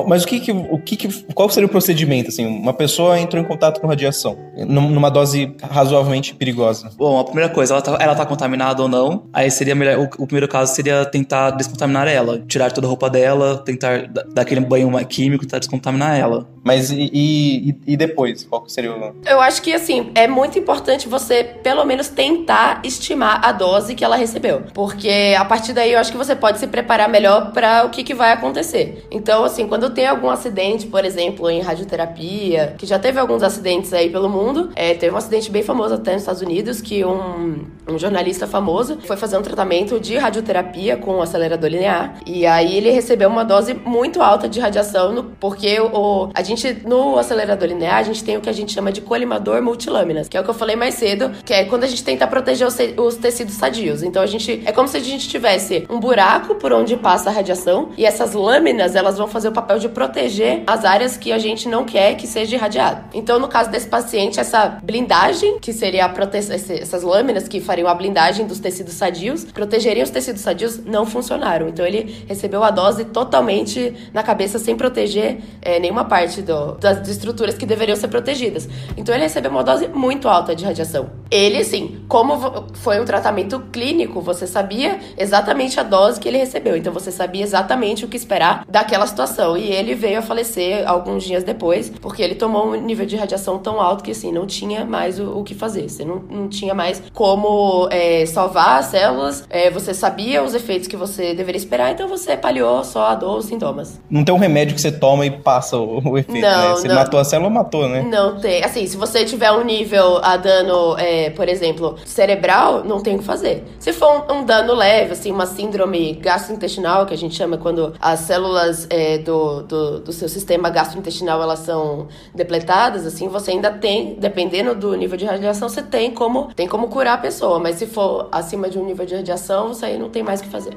Bom, 0.02 0.08
Mas 0.08 0.24
o 0.24 0.26
que 0.26 0.40
que, 0.40 0.52
o 0.52 0.78
que 0.78 0.96
que, 0.96 1.08
qual 1.34 1.48
seria 1.50 1.66
o 1.66 1.70
procedimento, 1.70 2.28
assim? 2.28 2.46
Uma 2.46 2.72
pessoa 2.72 3.18
entrou 3.18 3.42
em 3.42 3.46
contato 3.46 3.80
com 3.80 3.86
radiação, 3.86 4.36
num- 4.56 4.90
numa 4.90 5.10
dose 5.10 5.54
razoavelmente 5.62 6.34
perigosa. 6.34 6.90
Bom, 6.96 7.18
a 7.18 7.24
primeira 7.24 7.48
coisa, 7.52 7.74
ela 7.74 7.82
tá, 7.82 7.98
ela 8.00 8.14
tá 8.14 8.26
contaminada 8.26 8.82
ou 8.82 8.88
não. 8.88 9.24
Aí 9.32 9.50
seria 9.50 9.74
melhor. 9.74 9.98
O, 9.98 10.22
o 10.22 10.26
primeiro 10.26 10.48
caso 10.48 10.74
seria 10.74 11.04
tentar 11.04 11.50
descontaminar 11.52 12.06
ela. 12.08 12.38
Tirar 12.46 12.70
toda 12.72 12.86
a 12.86 12.88
roupa 12.90 13.08
dela, 13.10 13.58
tentar 13.64 14.06
da- 14.08 14.22
dar 14.22 14.42
aquele 14.42 14.60
banho 14.60 14.88
químico 15.06 15.44
e 15.44 15.46
tentar 15.46 15.58
descontaminar 15.58 16.18
ela. 16.18 16.46
Mas 16.64 16.90
e, 16.90 17.10
e, 17.12 17.74
e 17.86 17.96
depois? 17.96 18.44
Qual 18.44 18.68
seria 18.68 18.92
o... 18.92 19.14
Eu 19.26 19.40
acho 19.40 19.62
que, 19.62 19.72
assim, 19.72 20.10
é 20.14 20.28
muito 20.28 20.58
importante 20.58 21.08
você, 21.08 21.42
pelo 21.42 21.84
menos, 21.84 22.08
tentar 22.08 22.80
estimar 22.84 23.40
a 23.44 23.52
dose 23.52 23.94
que 23.94 24.04
ela 24.04 24.16
recebeu. 24.16 24.62
Porque 24.74 25.34
a 25.38 25.44
partir 25.44 25.72
daí 25.72 25.92
eu 25.92 25.98
acho 25.98 26.10
que 26.12 26.18
você 26.18 26.34
pode 26.36 26.58
se 26.58 26.66
preparar 26.66 27.08
melhor 27.08 27.52
para 27.52 27.84
o 27.86 27.90
que, 27.90 28.02
que 28.04 28.12
vai 28.14 28.32
acontecer. 28.32 29.06
Então, 29.10 29.44
assim, 29.44 29.66
quando 29.66 29.87
tem 29.90 30.06
algum 30.06 30.28
acidente, 30.30 30.86
por 30.86 31.04
exemplo, 31.04 31.48
em 31.50 31.60
radioterapia, 31.60 32.74
que 32.78 32.86
já 32.86 32.98
teve 32.98 33.18
alguns 33.18 33.42
acidentes 33.42 33.92
aí 33.92 34.10
pelo 34.10 34.28
mundo, 34.28 34.70
é, 34.74 34.94
teve 34.94 35.14
um 35.14 35.18
acidente 35.18 35.50
bem 35.50 35.62
famoso 35.62 35.94
até 35.94 36.12
nos 36.12 36.22
Estados 36.22 36.42
Unidos, 36.42 36.80
que 36.80 37.04
um, 37.04 37.64
um 37.88 37.98
jornalista 37.98 38.46
famoso 38.46 38.98
foi 39.04 39.16
fazer 39.16 39.36
um 39.36 39.42
tratamento 39.42 39.98
de 40.00 40.16
radioterapia 40.16 40.96
com 40.96 41.16
um 41.16 41.22
acelerador 41.22 41.68
linear. 41.70 42.14
E 42.26 42.46
aí 42.46 42.76
ele 42.76 42.90
recebeu 42.90 43.28
uma 43.28 43.44
dose 43.44 43.74
muito 43.74 44.22
alta 44.22 44.48
de 44.48 44.60
radiação, 44.60 45.12
no- 45.12 45.24
porque 45.40 45.78
o, 45.80 46.30
a 46.34 46.42
gente, 46.42 46.72
no 46.86 47.18
acelerador 47.18 47.68
linear, 47.68 47.96
a 47.98 48.02
gente 48.02 48.22
tem 48.24 48.36
o 48.36 48.40
que 48.40 48.48
a 48.48 48.52
gente 48.52 48.72
chama 48.72 48.90
de 48.92 49.00
colimador 49.00 49.60
multilâminas, 49.62 50.28
que 50.28 50.36
é 50.36 50.40
o 50.40 50.44
que 50.44 50.50
eu 50.50 50.54
falei 50.54 50.76
mais 50.76 50.94
cedo, 50.94 51.30
que 51.44 51.52
é 51.52 51.64
quando 51.64 51.84
a 51.84 51.86
gente 51.86 52.02
tenta 52.02 52.26
proteger 52.26 52.66
os, 52.66 52.76
os 52.96 53.16
tecidos 53.16 53.54
sadios. 53.54 54.02
Então 54.02 54.22
a 54.22 54.26
gente, 54.26 54.62
é 54.64 54.72
como 54.72 54.88
se 54.88 54.96
a 54.96 55.00
gente 55.00 55.28
tivesse 55.28 55.86
um 55.90 55.98
buraco 56.00 56.54
por 56.54 56.72
onde 56.72 56.96
passa 56.96 57.30
a 57.30 57.32
radiação, 57.32 57.90
e 57.96 58.04
essas 58.04 58.32
lâminas, 58.32 58.94
elas 58.94 59.18
vão 59.18 59.26
fazer 59.28 59.48
o 59.48 59.52
papel 59.52 59.67
de 59.76 59.88
proteger 59.88 60.62
as 60.66 60.84
áreas 60.84 61.16
que 61.16 61.32
a 61.32 61.38
gente 61.38 61.68
não 61.68 61.84
quer 61.84 62.14
que 62.14 62.26
seja 62.26 62.56
irradiado. 62.56 63.04
Então, 63.12 63.38
no 63.38 63.48
caso 63.48 63.70
desse 63.70 63.86
paciente, 63.88 64.38
essa 64.40 64.78
blindagem, 64.82 65.58
que 65.58 65.72
seria 65.72 66.04
a 66.04 66.08
proteção, 66.08 66.54
essas 66.54 67.02
lâminas 67.02 67.48
que 67.48 67.60
fariam 67.60 67.88
a 67.88 67.94
blindagem 67.94 68.46
dos 68.46 68.58
tecidos 68.60 68.94
sadios, 68.94 69.44
protegeriam 69.44 70.04
os 70.04 70.10
tecidos 70.10 70.40
sadios, 70.42 70.78
não 70.84 71.04
funcionaram. 71.04 71.68
Então, 71.68 71.84
ele 71.84 72.24
recebeu 72.28 72.62
a 72.62 72.70
dose 72.70 73.04
totalmente 73.04 73.92
na 74.14 74.22
cabeça, 74.22 74.58
sem 74.58 74.76
proteger 74.76 75.38
eh, 75.60 75.78
nenhuma 75.80 76.04
parte 76.04 76.40
do- 76.40 76.72
das 76.76 77.06
estruturas 77.08 77.54
que 77.56 77.66
deveriam 77.66 77.96
ser 77.96 78.08
protegidas. 78.08 78.68
Então, 78.96 79.14
ele 79.14 79.24
recebeu 79.24 79.50
uma 79.50 79.64
dose 79.64 79.88
muito 79.88 80.28
alta 80.28 80.54
de 80.54 80.64
radiação. 80.64 81.10
Ele, 81.30 81.58
assim, 81.58 82.00
como 82.08 82.64
foi 82.74 83.00
um 83.00 83.04
tratamento 83.04 83.60
clínico, 83.72 84.20
você 84.20 84.46
sabia 84.46 84.98
exatamente 85.16 85.78
a 85.80 85.82
dose 85.82 86.20
que 86.20 86.28
ele 86.28 86.38
recebeu. 86.38 86.76
Então, 86.76 86.92
você 86.92 87.10
sabia 87.10 87.42
exatamente 87.42 88.04
o 88.04 88.08
que 88.08 88.16
esperar 88.16 88.64
daquela 88.68 89.06
situação. 89.06 89.57
E 89.58 89.72
ele 89.72 89.94
veio 89.94 90.18
a 90.18 90.22
falecer 90.22 90.88
alguns 90.88 91.24
dias 91.24 91.44
depois, 91.44 91.90
porque 91.90 92.22
ele 92.22 92.34
tomou 92.34 92.68
um 92.68 92.80
nível 92.80 93.06
de 93.06 93.16
radiação 93.16 93.58
tão 93.58 93.80
alto 93.80 94.04
que, 94.04 94.10
assim, 94.10 94.32
não 94.32 94.46
tinha 94.46 94.84
mais 94.84 95.18
o, 95.18 95.38
o 95.38 95.44
que 95.44 95.54
fazer. 95.54 95.88
Você 95.88 96.04
não, 96.04 96.16
não 96.30 96.48
tinha 96.48 96.74
mais 96.74 97.02
como 97.12 97.88
é, 97.90 98.24
salvar 98.26 98.78
as 98.78 98.86
células, 98.86 99.44
é, 99.50 99.70
você 99.70 99.92
sabia 99.92 100.42
os 100.42 100.54
efeitos 100.54 100.88
que 100.88 100.96
você 100.96 101.34
deveria 101.34 101.58
esperar, 101.58 101.92
então 101.92 102.08
você 102.08 102.36
paliou 102.36 102.84
só 102.84 103.06
a 103.06 103.14
dor, 103.14 103.38
os 103.38 103.46
sintomas. 103.46 104.00
Não 104.10 104.24
tem 104.24 104.34
um 104.34 104.38
remédio 104.38 104.74
que 104.74 104.80
você 104.80 104.92
toma 104.92 105.26
e 105.26 105.30
passa 105.30 105.76
o, 105.76 106.00
o 106.10 106.18
efeito, 106.18 106.40
Não, 106.40 106.68
né? 106.68 106.70
Você 106.70 106.88
não. 106.88 106.94
matou 106.94 107.20
a 107.20 107.24
célula, 107.24 107.50
matou, 107.50 107.88
né? 107.88 108.02
Não 108.02 108.38
tem. 108.38 108.62
Assim, 108.64 108.86
se 108.86 108.96
você 108.96 109.24
tiver 109.24 109.50
um 109.52 109.64
nível 109.64 110.18
a 110.22 110.36
dano, 110.36 110.96
é, 110.98 111.30
por 111.30 111.48
exemplo, 111.48 111.96
cerebral, 112.04 112.84
não 112.84 113.00
tem 113.00 113.16
o 113.16 113.18
que 113.18 113.24
fazer. 113.24 113.64
Se 113.78 113.92
for 113.92 114.24
um, 114.30 114.38
um 114.38 114.44
dano 114.44 114.74
leve, 114.74 115.12
assim, 115.12 115.30
uma 115.30 115.46
síndrome 115.46 116.14
gastrointestinal, 116.14 117.06
que 117.06 117.14
a 117.14 117.16
gente 117.16 117.34
chama 117.34 117.56
quando 117.56 117.94
as 118.00 118.20
células 118.20 118.86
é, 118.90 119.18
do, 119.62 120.00
do, 120.00 120.12
seu 120.12 120.28
sistema 120.28 120.70
gastrointestinal 120.70 121.42
elas 121.42 121.60
são 121.60 122.08
depletadas, 122.34 123.06
assim, 123.06 123.28
você 123.28 123.52
ainda 123.52 123.70
tem, 123.70 124.14
dependendo 124.14 124.74
do 124.74 124.94
nível 124.96 125.16
de 125.16 125.24
radiação, 125.24 125.68
você 125.68 125.82
tem 125.82 126.12
como, 126.12 126.52
tem 126.54 126.68
como 126.68 126.88
curar 126.88 127.14
a 127.14 127.18
pessoa. 127.18 127.58
Mas 127.58 127.76
se 127.76 127.86
for 127.86 128.28
acima 128.30 128.68
de 128.68 128.78
um 128.78 128.84
nível 128.84 129.06
de 129.06 129.14
radiação, 129.14 129.72
isso 129.72 129.84
aí 129.84 129.98
não 129.98 130.10
tem 130.10 130.22
mais 130.22 130.40
o 130.40 130.44
que 130.44 130.50
fazer. 130.50 130.76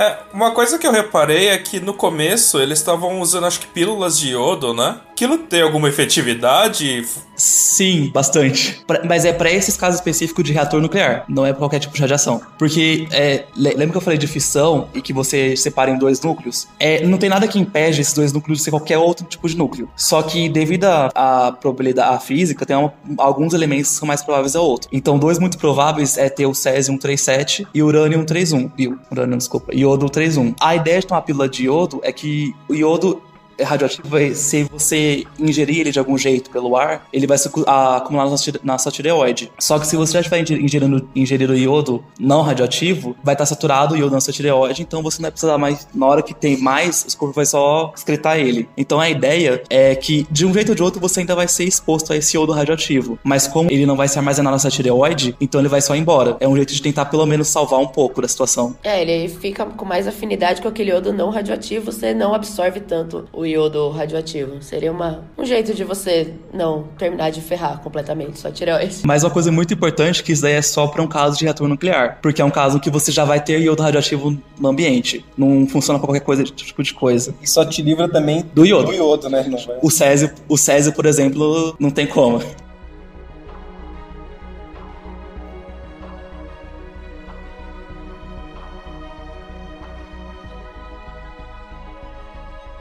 É, 0.00 0.16
uma 0.32 0.52
coisa 0.52 0.78
que 0.78 0.86
eu 0.86 0.92
reparei 0.92 1.48
é 1.48 1.58
que 1.58 1.78
no 1.78 1.92
começo 1.92 2.58
eles 2.58 2.78
estavam 2.78 3.20
usando, 3.20 3.44
acho 3.46 3.60
que 3.60 3.66
pílulas 3.66 4.18
de 4.18 4.30
iodo, 4.30 4.72
né? 4.72 4.96
Aquilo 5.10 5.36
tem 5.36 5.60
alguma 5.60 5.90
efetividade? 5.90 7.04
Sim, 7.36 8.10
bastante. 8.12 8.82
Pra- 8.86 9.02
mas 9.04 9.26
é 9.26 9.32
pra 9.34 9.50
esses 9.52 9.76
casos 9.76 9.96
específicos 9.96 10.42
de 10.42 10.52
reator 10.54 10.80
nuclear, 10.80 11.24
não 11.28 11.44
é 11.44 11.50
pra 11.52 11.58
qualquer 11.58 11.78
tipo 11.80 11.94
de 11.94 12.00
radiação. 12.00 12.40
Porque, 12.58 13.06
é, 13.12 13.44
le- 13.54 13.74
lembra 13.74 13.90
que 13.90 13.96
eu 13.98 14.00
falei 14.00 14.18
de 14.18 14.26
fissão 14.26 14.88
e 14.94 15.02
que 15.02 15.12
você 15.12 15.54
separa 15.54 15.90
em 15.90 15.98
dois 15.98 16.22
núcleos? 16.22 16.66
É, 16.78 17.04
não 17.06 17.18
tem 17.18 17.28
nada 17.28 17.46
que 17.46 17.58
impede 17.58 18.00
esses 18.00 18.14
dois 18.14 18.32
núcleos 18.32 18.58
de 18.58 18.64
ser 18.64 18.70
qualquer 18.70 18.96
outro 18.96 19.26
tipo 19.26 19.46
de 19.46 19.54
núcleo. 19.56 19.90
Só 19.94 20.22
que, 20.22 20.48
devido 20.48 20.84
à 20.86 21.52
probabilidade, 21.60 22.14
à 22.14 22.18
física, 22.18 22.64
tem 22.64 22.74
uma- 22.76 22.92
alguns 23.18 23.52
elementos 23.52 23.90
que 23.90 23.96
são 23.98 24.08
mais 24.08 24.22
prováveis 24.22 24.56
ao 24.56 24.64
outro. 24.64 24.88
Então, 24.90 25.18
dois 25.18 25.38
muito 25.38 25.58
prováveis 25.58 26.16
é 26.16 26.30
ter 26.30 26.46
o 26.46 26.54
césio 26.54 26.92
137 26.94 27.66
e 27.74 27.82
o 27.82 27.86
urânio 27.86 28.18
131. 28.20 28.70
E 28.78 28.88
o 28.88 28.98
urânio, 29.10 29.36
desculpa, 29.36 29.74
iodo 29.90 30.06
131. 30.08 30.54
A 30.60 30.76
ideia 30.76 31.00
de 31.00 31.06
tomar 31.06 31.22
pílula 31.22 31.48
de 31.48 31.64
iodo 31.64 32.00
é 32.02 32.12
que 32.12 32.54
o 32.68 32.74
iodo 32.74 33.22
radioativo, 33.62 34.34
se 34.34 34.64
você 34.64 35.24
ingerir 35.38 35.80
ele 35.80 35.90
de 35.92 35.98
algum 35.98 36.16
jeito 36.16 36.50
pelo 36.50 36.76
ar, 36.76 37.06
ele 37.12 37.26
vai 37.26 37.38
se 37.38 37.48
acumular 37.66 38.28
na 38.62 38.78
sua, 38.78 38.92
tireoide. 38.92 39.50
Só 39.58 39.78
que 39.78 39.86
se 39.86 39.96
você 39.96 40.14
já 40.14 40.20
estiver 40.20 40.40
inge- 40.40 40.60
ingerindo, 40.62 41.08
ingerindo 41.14 41.56
iodo 41.56 42.04
não 42.18 42.42
radioativo, 42.42 43.16
vai 43.22 43.34
estar 43.34 43.46
saturado 43.46 43.94
o 43.94 43.96
iodo 43.96 44.14
na 44.14 44.20
sua 44.20 44.32
tireoide, 44.32 44.82
então 44.82 45.02
você 45.02 45.18
não 45.18 45.24
vai 45.24 45.30
precisar 45.30 45.58
mais, 45.58 45.86
na 45.94 46.06
hora 46.06 46.22
que 46.22 46.34
tem 46.34 46.56
mais, 46.56 47.02
o 47.02 47.16
corpo 47.16 47.34
vai 47.34 47.46
só 47.46 47.92
excretar 47.96 48.38
ele. 48.38 48.68
Então 48.76 49.00
a 49.00 49.08
ideia 49.08 49.62
é 49.70 49.94
que, 49.94 50.26
de 50.30 50.46
um 50.46 50.52
jeito 50.52 50.70
ou 50.70 50.74
de 50.74 50.82
outro, 50.82 51.00
você 51.00 51.20
ainda 51.20 51.34
vai 51.34 51.48
ser 51.48 51.64
exposto 51.64 52.12
a 52.12 52.16
esse 52.16 52.36
iodo 52.36 52.52
radioativo. 52.52 53.18
Mas 53.22 53.46
como 53.46 53.70
ele 53.70 53.86
não 53.86 53.96
vai 53.96 54.08
se 54.08 54.18
armazenar 54.18 54.52
na 54.52 54.58
sua 54.58 54.70
tireoide, 54.70 55.36
então 55.40 55.60
ele 55.60 55.68
vai 55.68 55.80
só 55.80 55.94
embora. 55.94 56.36
É 56.40 56.48
um 56.48 56.56
jeito 56.56 56.72
de 56.72 56.82
tentar 56.82 57.06
pelo 57.06 57.26
menos 57.26 57.48
salvar 57.48 57.80
um 57.80 57.86
pouco 57.86 58.22
da 58.22 58.28
situação. 58.28 58.76
É, 58.82 59.02
ele 59.02 59.28
fica 59.28 59.64
com 59.66 59.84
mais 59.84 60.06
afinidade 60.06 60.60
com 60.62 60.68
aquele 60.68 60.90
iodo 60.90 61.12
não 61.12 61.30
radioativo, 61.30 61.90
você 61.90 62.14
não 62.14 62.34
absorve 62.34 62.80
tanto 62.80 63.24
o 63.32 63.44
iodo 63.50 63.88
radioativo. 63.90 64.62
Seria 64.62 64.90
uma, 64.92 65.24
um 65.38 65.44
jeito 65.44 65.74
de 65.74 65.84
você 65.84 66.34
não 66.52 66.84
terminar 66.98 67.30
de 67.30 67.40
ferrar 67.40 67.80
completamente 67.80 68.38
sua 68.38 68.50
tireoide. 68.50 68.98
Mas 69.04 69.22
uma 69.24 69.30
coisa 69.30 69.50
muito 69.52 69.72
importante 69.74 70.20
é 70.20 70.24
que 70.24 70.32
isso 70.32 70.42
daí 70.42 70.54
é 70.54 70.62
só 70.62 70.86
para 70.86 71.02
um 71.02 71.06
caso 71.06 71.38
de 71.38 71.44
reator 71.44 71.68
nuclear, 71.68 72.18
porque 72.22 72.40
é 72.40 72.44
um 72.44 72.50
caso 72.50 72.80
que 72.80 72.90
você 72.90 73.10
já 73.12 73.24
vai 73.24 73.42
ter 73.42 73.60
iodo 73.60 73.82
radioativo 73.82 74.36
no 74.58 74.68
ambiente. 74.68 75.24
Não 75.36 75.66
funciona 75.66 75.98
pra 75.98 76.06
qualquer 76.08 76.24
coisa, 76.24 76.42
tipo 76.44 76.82
de 76.82 76.94
coisa. 76.94 77.34
E 77.42 77.46
só 77.48 77.64
te 77.64 77.82
livra 77.82 78.08
também 78.08 78.44
Do 78.54 78.64
iodo. 78.64 78.86
do 78.88 78.94
iodo, 78.94 79.28
né? 79.28 79.42
Vai- 79.66 79.78
O 79.82 79.90
Césio, 79.90 80.30
o 80.48 80.56
Césio, 80.56 80.92
por 80.92 81.06
exemplo, 81.06 81.74
não 81.78 81.90
tem 81.90 82.06
como. 82.06 82.40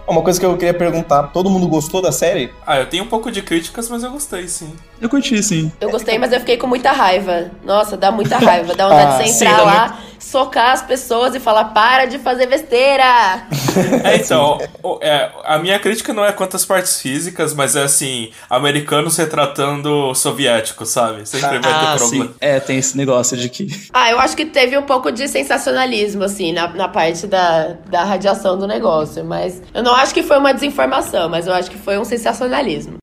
Uma 0.09 0.23
coisa 0.23 0.39
que 0.39 0.45
eu 0.45 0.57
queria 0.57 0.73
perguntar, 0.73 1.23
todo 1.27 1.49
mundo 1.51 1.67
gostou 1.67 2.01
da 2.01 2.11
série? 2.11 2.51
Ah, 2.65 2.79
eu 2.79 2.87
tenho 2.87 3.03
um 3.03 3.07
pouco 3.07 3.31
de 3.31 3.43
críticas, 3.43 3.87
mas 3.89 4.03
eu 4.03 4.11
gostei, 4.11 4.47
sim. 4.47 4.73
Eu 4.99 5.07
curti, 5.07 5.41
sim. 5.43 5.71
Eu 5.79 5.91
gostei, 5.91 6.17
mas 6.17 6.33
eu 6.33 6.39
fiquei 6.39 6.57
com 6.57 6.65
muita 6.65 6.91
raiva. 6.91 7.51
Nossa, 7.63 7.95
dá 7.95 8.11
muita 8.11 8.37
raiva. 8.37 8.73
Dá 8.75 8.87
vontade 8.87 9.13
Ah, 9.13 9.17
de 9.17 9.23
você 9.27 9.33
sim, 9.33 9.45
entrar 9.45 9.57
dá 9.57 9.63
lá, 9.63 9.99
socar 10.29 10.71
as 10.71 10.81
pessoas 10.81 11.33
e 11.35 11.39
falar: 11.39 11.65
para 11.65 12.05
de 12.05 12.19
fazer 12.19 12.45
besteira! 12.47 13.47
É, 14.03 14.17
então, 14.17 14.57
é, 15.01 15.29
a 15.45 15.57
minha 15.59 15.79
crítica 15.79 16.11
não 16.13 16.25
é 16.25 16.31
quanto 16.33 16.55
às 16.55 16.65
partes 16.65 16.99
físicas, 17.01 17.53
mas 17.53 17.75
é 17.75 17.83
assim, 17.83 18.31
americanos 18.49 19.15
retratando 19.15 20.13
soviéticos, 20.15 20.89
sabe? 20.89 21.27
Sempre 21.27 21.59
vai 21.59 21.71
Ah, 21.71 21.93
ter 21.93 21.97
problema. 21.99 22.25
sim. 22.25 22.33
É, 22.41 22.59
tem 22.59 22.77
esse 22.77 22.97
negócio 22.97 23.37
de 23.37 23.47
que. 23.49 23.67
Ah, 23.93 24.09
eu 24.11 24.19
acho 24.19 24.35
que 24.35 24.45
teve 24.45 24.77
um 24.77 24.83
pouco 24.83 25.11
de 25.11 25.27
sensacionalismo, 25.27 26.23
assim, 26.23 26.51
na, 26.51 26.67
na 26.69 26.87
parte 26.87 27.25
da, 27.27 27.75
da 27.89 28.03
radiação 28.03 28.57
do 28.57 28.67
negócio. 28.67 29.23
Mas 29.23 29.61
eu 29.73 29.83
não 29.83 29.95
acho 29.95 30.13
que 30.13 30.23
foi 30.23 30.37
uma 30.37 30.53
desinformação, 30.53 31.29
mas 31.29 31.47
eu 31.47 31.53
acho 31.53 31.69
que 31.71 31.77
foi 31.77 31.97
um 31.97 32.03
sensacionalismo. 32.05 32.97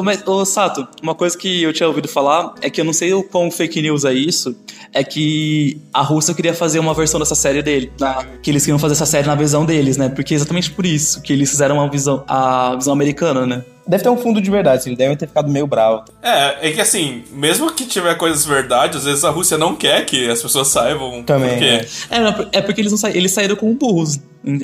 Mas, 0.00 0.22
ô, 0.26 0.44
Sato, 0.44 0.86
uma 1.02 1.14
coisa 1.14 1.36
que 1.36 1.62
eu 1.62 1.72
tinha 1.72 1.88
ouvido 1.88 2.06
falar 2.08 2.54
é 2.62 2.70
que 2.70 2.80
eu 2.80 2.84
não 2.84 2.92
sei 2.92 3.12
o 3.12 3.22
quão 3.22 3.50
fake 3.50 3.82
news 3.82 4.04
é 4.04 4.14
isso, 4.14 4.56
é 4.94 5.02
que 5.02 5.78
a 5.92 6.02
Rússia 6.02 6.32
queria 6.34 6.54
fazer 6.54 6.78
uma 6.78 6.94
versão 6.94 7.18
dessa 7.18 7.34
série 7.34 7.62
dele. 7.62 7.90
na- 8.00 8.24
que 8.42 8.50
eles 8.50 8.62
queriam 8.64 8.78
fazer 8.78 8.94
essa 8.94 9.06
série 9.06 9.26
na 9.26 9.34
visão 9.34 9.64
deles, 9.66 9.96
né? 9.96 10.08
Porque 10.08 10.34
é 10.34 10.36
exatamente 10.36 10.70
por 10.70 10.86
isso 10.86 11.20
que 11.20 11.32
eles 11.32 11.50
fizeram 11.50 11.76
uma 11.76 11.90
visão, 11.90 12.22
a 12.28 12.74
visão 12.76 12.92
americana, 12.92 13.44
né? 13.46 13.64
Deve 13.86 14.02
ter 14.04 14.08
um 14.10 14.16
fundo 14.16 14.40
de 14.40 14.48
verdade, 14.50 14.88
eles 14.88 14.96
devem 14.96 15.16
ter 15.16 15.26
ficado 15.26 15.50
meio 15.50 15.66
bravo. 15.66 16.04
É, 16.22 16.68
é 16.68 16.72
que 16.72 16.80
assim, 16.80 17.24
mesmo 17.32 17.72
que 17.72 17.84
tiver 17.84 18.14
coisas 18.14 18.44
verdade, 18.44 18.96
às 18.96 19.04
vezes 19.04 19.24
a 19.24 19.30
Rússia 19.30 19.58
não 19.58 19.74
quer 19.74 20.06
que 20.06 20.30
as 20.30 20.40
pessoas 20.40 20.68
saibam. 20.68 21.22
Também, 21.24 21.50
Porque 21.50 21.64
é. 21.64 21.86
É, 22.10 22.20
não, 22.20 22.48
é 22.52 22.60
porque 22.62 22.80
eles, 22.80 22.92
não 22.92 22.98
sa... 22.98 23.10
eles 23.10 23.32
saíram 23.32 23.56
como 23.56 23.74
burros, 23.74 24.18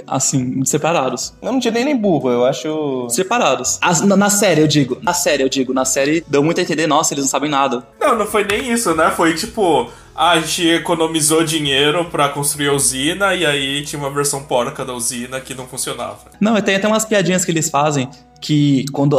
assim, 0.07 0.65
separados. 0.65 1.35
Eu 1.41 1.53
não 1.53 1.61
tirei 1.61 1.85
nem 1.85 1.97
burro, 1.97 2.31
eu 2.31 2.45
acho. 2.45 3.07
Separados. 3.11 3.79
As- 3.81 4.01
na, 4.01 4.17
na 4.17 4.31
série, 4.31 4.61
eu 4.61 4.67
digo. 4.69 4.99
Na 5.03 5.13
série, 5.13 5.43
eu 5.43 5.49
digo. 5.49 5.73
Na 5.73 5.85
série, 5.85 6.25
deu 6.29 6.43
muito 6.43 6.59
a 6.59 6.63
entender, 6.63 6.87
nossa, 6.87 7.15
eles 7.15 7.25
não 7.25 7.31
sabem 7.31 7.51
nada. 7.51 7.87
Não, 8.01 8.17
não 8.19 8.27
foi 8.27 8.45
nem 8.45 8.71
isso, 8.73 8.95
né? 8.95 9.11
Foi 9.11 9.35
tipo, 9.35 9.91
ah, 10.15 10.31
a 10.31 10.41
gente 10.41 10.69
economizou 10.69 11.45
dinheiro 11.45 12.05
pra 12.07 12.29
construir 12.29 12.69
a 12.69 12.73
usina 12.73 13.35
e 13.35 13.45
aí 13.47 13.83
tinha 13.85 14.01
uma 14.01 14.11
versão 14.11 14.43
porca 14.43 14.85
da 14.85 14.93
usina 14.95 15.41
que 15.41 15.55
não 15.55 15.67
funcionava. 15.67 16.19
Não, 16.41 16.57
e 16.57 16.63
tem 16.63 16.77
até 16.77 16.89
umas 16.89 17.05
piadinhas 17.05 17.45
que 17.45 17.51
eles 17.51 17.69
fazem 17.71 18.09
que 18.41 18.85
quando 18.93 19.19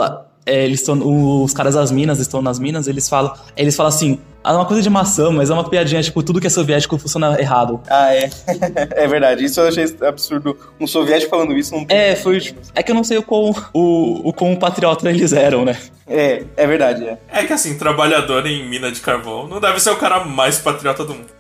é, 0.50 0.66
eles 0.66 0.80
estão. 0.80 1.00
Os 1.44 1.54
caras 1.54 1.76
das 1.76 1.92
minas 1.92 2.20
estão 2.20 2.42
nas 2.42 2.60
minas, 2.60 2.88
eles 2.88 3.08
falam. 3.08 3.34
Eles 3.56 3.76
falam 3.76 3.90
assim. 3.90 4.20
É 4.42 4.52
uma 4.54 4.66
coisa 4.66 4.82
de 4.82 4.90
maçã, 4.90 5.30
mas 5.32 5.50
é 5.50 5.54
uma 5.54 5.70
piadinha, 5.70 6.02
tipo, 6.02 6.24
tudo 6.24 6.40
que 6.40 6.48
é 6.48 6.50
soviético 6.50 6.98
funciona 6.98 7.38
errado. 7.42 7.82
Ah, 7.90 8.16
é. 8.16 8.30
é 8.96 9.06
verdade, 9.06 9.44
isso 9.44 9.60
eu 9.60 9.68
achei 9.68 9.86
absurdo. 10.08 10.58
Um 10.80 10.88
soviético 10.88 11.30
falando 11.30 11.58
isso 11.58 11.76
não 11.76 11.86
É, 11.90 12.16
foi. 12.16 12.40
tipo, 12.40 12.60
É 12.74 12.82
que 12.82 12.90
eu 12.90 12.96
não 12.96 13.04
sei 13.04 13.18
o 13.18 13.22
quão, 13.24 13.54
o, 13.74 14.30
o 14.30 14.32
quão 14.34 14.56
patriota 14.56 15.10
eles 15.10 15.34
eram, 15.34 15.66
né? 15.66 15.78
É, 16.08 16.44
é 16.56 16.66
verdade, 16.66 17.04
é. 17.06 17.18
É 17.28 17.44
que 17.44 17.52
assim, 17.52 17.78
trabalhador 17.78 18.48
em 18.48 18.68
mina 18.68 18.90
de 18.90 19.02
carvão 19.02 19.46
não 19.46 19.60
deve 19.60 19.78
ser 19.82 19.90
o 19.92 19.98
cara 19.98 20.24
mais 20.24 20.58
patriota 20.58 21.04
do 21.04 21.14
mundo. 21.14 21.39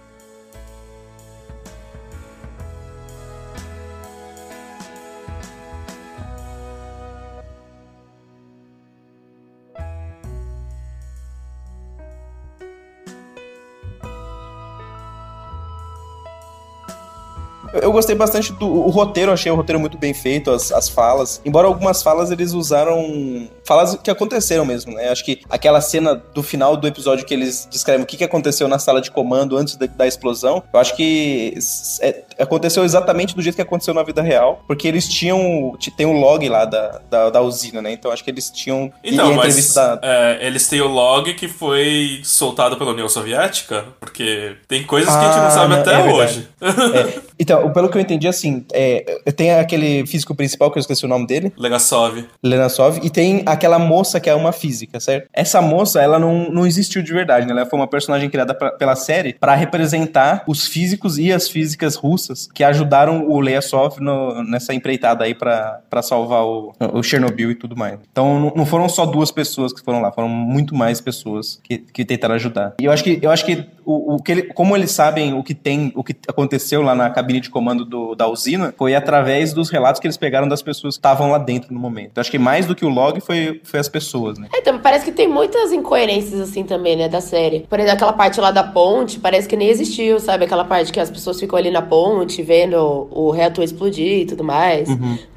Eu- 17.73 17.89
Eu 17.89 17.91
gostei 17.91 18.15
bastante 18.15 18.53
do 18.53 18.65
o 18.67 18.89
roteiro, 18.89 19.31
achei 19.31 19.51
o 19.51 19.55
roteiro 19.55 19.79
muito 19.79 19.97
bem 19.97 20.13
feito, 20.13 20.51
as, 20.51 20.71
as 20.71 20.87
falas. 20.87 21.41
Embora 21.43 21.67
algumas 21.67 22.03
falas 22.03 22.29
eles 22.31 22.53
usaram 22.53 23.47
falas 23.65 23.95
que 24.01 24.09
aconteceram 24.11 24.63
mesmo, 24.65 24.93
né? 24.93 25.09
Acho 25.09 25.25
que 25.25 25.41
aquela 25.49 25.81
cena 25.81 26.15
do 26.33 26.41
final 26.43 26.77
do 26.77 26.87
episódio 26.87 27.25
que 27.25 27.33
eles 27.33 27.67
descrevem 27.69 28.03
o 28.03 28.05
que, 28.05 28.17
que 28.17 28.23
aconteceu 28.23 28.67
na 28.67 28.77
sala 28.79 29.01
de 29.01 29.09
comando 29.11 29.57
antes 29.57 29.75
da, 29.75 29.85
da 29.87 30.07
explosão, 30.07 30.63
eu 30.71 30.79
acho 30.79 30.95
que 30.95 31.53
é- 32.01 32.23
aconteceu 32.39 32.83
exatamente 32.83 33.35
do 33.35 33.41
jeito 33.41 33.55
que 33.55 33.61
aconteceu 33.61 33.93
na 33.93 34.03
vida 34.03 34.21
real, 34.21 34.63
porque 34.67 34.87
eles 34.87 35.07
tinham. 35.07 35.75
Tem 35.97 36.05
um 36.05 36.19
log 36.19 36.47
lá 36.47 36.65
da, 36.65 37.01
da, 37.09 37.29
da 37.29 37.41
usina, 37.41 37.81
né? 37.81 37.91
Então 37.91 38.11
acho 38.11 38.23
que 38.23 38.29
eles 38.31 38.49
tinham. 38.49 38.91
Então, 39.03 39.33
mas 39.35 39.73
da- 39.73 39.99
é, 40.01 40.37
eles 40.45 40.67
têm 40.67 40.81
o 40.81 40.87
log 40.87 41.33
que 41.33 41.47
foi 41.47 42.21
soltado 42.23 42.77
pela 42.77 42.91
União 42.91 43.09
Soviética, 43.09 43.85
porque 43.99 44.55
tem 44.67 44.83
coisas 44.83 45.09
que 45.13 45.19
a 45.19 45.27
gente 45.27 45.37
não 45.37 45.45
Ah, 45.47 45.51
sabe 45.51 45.73
não, 45.73 45.81
até 45.81 45.93
é 45.95 46.13
hoje. 46.13 46.47
É, 46.61 47.19
então, 47.39 47.58
pelo 47.71 47.89
que 47.89 47.97
eu 47.97 48.01
entendi, 48.01 48.27
assim, 48.27 48.65
é, 48.73 49.03
tem 49.35 49.51
aquele 49.51 50.05
físico 50.07 50.33
principal, 50.35 50.71
que 50.71 50.77
eu 50.77 50.81
esqueci 50.81 51.05
o 51.05 51.07
nome 51.07 51.27
dele, 51.27 51.51
Legasov. 51.57 52.23
Lenasov, 52.43 52.99
e 53.03 53.09
tem 53.09 53.43
aquela 53.45 53.77
moça 53.79 54.19
que 54.19 54.29
é 54.29 54.35
uma 54.35 54.51
física, 54.51 54.99
certo? 54.99 55.27
Essa 55.33 55.61
moça, 55.61 56.01
ela 56.01 56.17
não, 56.19 56.49
não 56.51 56.65
existiu 56.65 57.01
de 57.01 57.11
verdade, 57.11 57.45
né? 57.45 57.51
Ela 57.51 57.65
foi 57.65 57.77
uma 57.79 57.87
personagem 57.87 58.29
criada 58.29 58.53
pra- 58.53 58.71
pela 58.71 58.95
série 58.95 59.33
pra 59.33 59.55
representar 59.55 60.43
os 60.47 60.65
físicos 60.67 61.17
e 61.17 61.31
as 61.31 61.47
físicas 61.49 61.95
russas 61.95 62.47
que 62.53 62.63
ajudaram 62.63 63.27
o 63.27 63.39
Leasov 63.39 63.99
no- 63.99 64.43
nessa 64.43 64.73
empreitada 64.73 65.23
aí 65.25 65.33
pra 65.33 65.81
salvar 66.01 66.43
o, 66.45 66.73
o 66.93 67.03
Chernobyl 67.03 67.51
e 67.51 67.55
tudo 67.55 67.75
mais. 67.75 67.97
Então, 68.11 68.39
não- 68.39 68.53
não 68.55 68.65
foram 68.65 68.87
só 68.87 69.05
duas 69.05 69.31
pessoas 69.31 69.73
que 69.73 69.81
foram 69.81 70.01
lá, 70.01 70.11
foram 70.11 70.29
muito 70.29 70.75
mais 70.75 71.01
pessoas 71.01 71.59
que, 71.63 71.77
que 71.79 72.05
tentaram 72.05 72.35
ajudar. 72.35 72.75
E 72.79 72.85
eu 72.85 72.91
acho 72.91 73.03
que, 73.03 73.19
eu 73.21 73.31
acho 73.31 73.45
que, 73.45 73.65
o, 73.85 74.15
o 74.15 74.21
que 74.23 74.31
ele- 74.31 74.43
como 74.53 74.75
eles 74.75 74.91
sabem 74.91 75.33
o 75.33 75.43
que 75.43 75.53
tem, 75.53 75.91
o 75.95 76.03
que 76.03 76.15
aconteceu 76.27 76.81
lá 76.81 76.93
na 76.95 77.09
cabine 77.09 77.39
de 77.39 77.48
de 77.49 77.51
comando 77.51 77.83
do- 77.83 78.15
da 78.15 78.27
usina 78.27 78.73
foi 78.77 78.93
através 78.95 79.51
dos 79.53 79.69
relatos 79.69 79.99
que 79.99 80.05
eles 80.07 80.17
pegaram 80.17 80.47
das 80.47 80.61
pessoas 80.61 80.95
que 80.95 80.99
estavam 80.99 81.31
lá 81.31 81.37
dentro 81.39 81.73
no 81.73 81.79
momento. 81.79 82.09
Então, 82.11 82.21
acho 82.21 82.31
que 82.31 82.37
mais 82.39 82.65
do 82.65 82.75
que 82.75 82.85
o 82.85 82.89
log 82.89 83.19
foi, 83.19 83.59
foi 83.63 83.79
as 83.79 83.89
pessoas, 83.89 84.37
né? 84.37 84.47
É, 84.53 84.59
então, 84.59 84.77
parece 84.79 85.05
que 85.05 85.11
tem 85.11 85.27
muitas 85.27 85.71
incoerências, 85.73 86.39
assim, 86.39 86.63
também, 86.63 86.95
né, 86.95 87.09
da 87.09 87.19
série. 87.21 87.61
Por 87.69 87.79
exemplo, 87.79 87.95
aquela 87.95 88.13
parte 88.13 88.39
lá 88.39 88.51
da 88.51 88.63
ponte, 88.63 89.19
parece 89.19 89.47
que 89.47 89.55
nem 89.57 89.67
existiu, 89.67 90.19
sabe? 90.19 90.45
Aquela 90.45 90.63
parte 90.63 90.91
que 90.93 90.99
as 90.99 91.09
pessoas 91.09 91.39
ficam 91.39 91.57
ali 91.57 91.71
na 91.71 91.81
ponte, 91.81 92.41
vendo 92.43 93.07
o 93.11 93.31
reator 93.31 93.63
explodir 93.63 94.19
e 94.21 94.25
tudo 94.25 94.43
mais. 94.43 94.87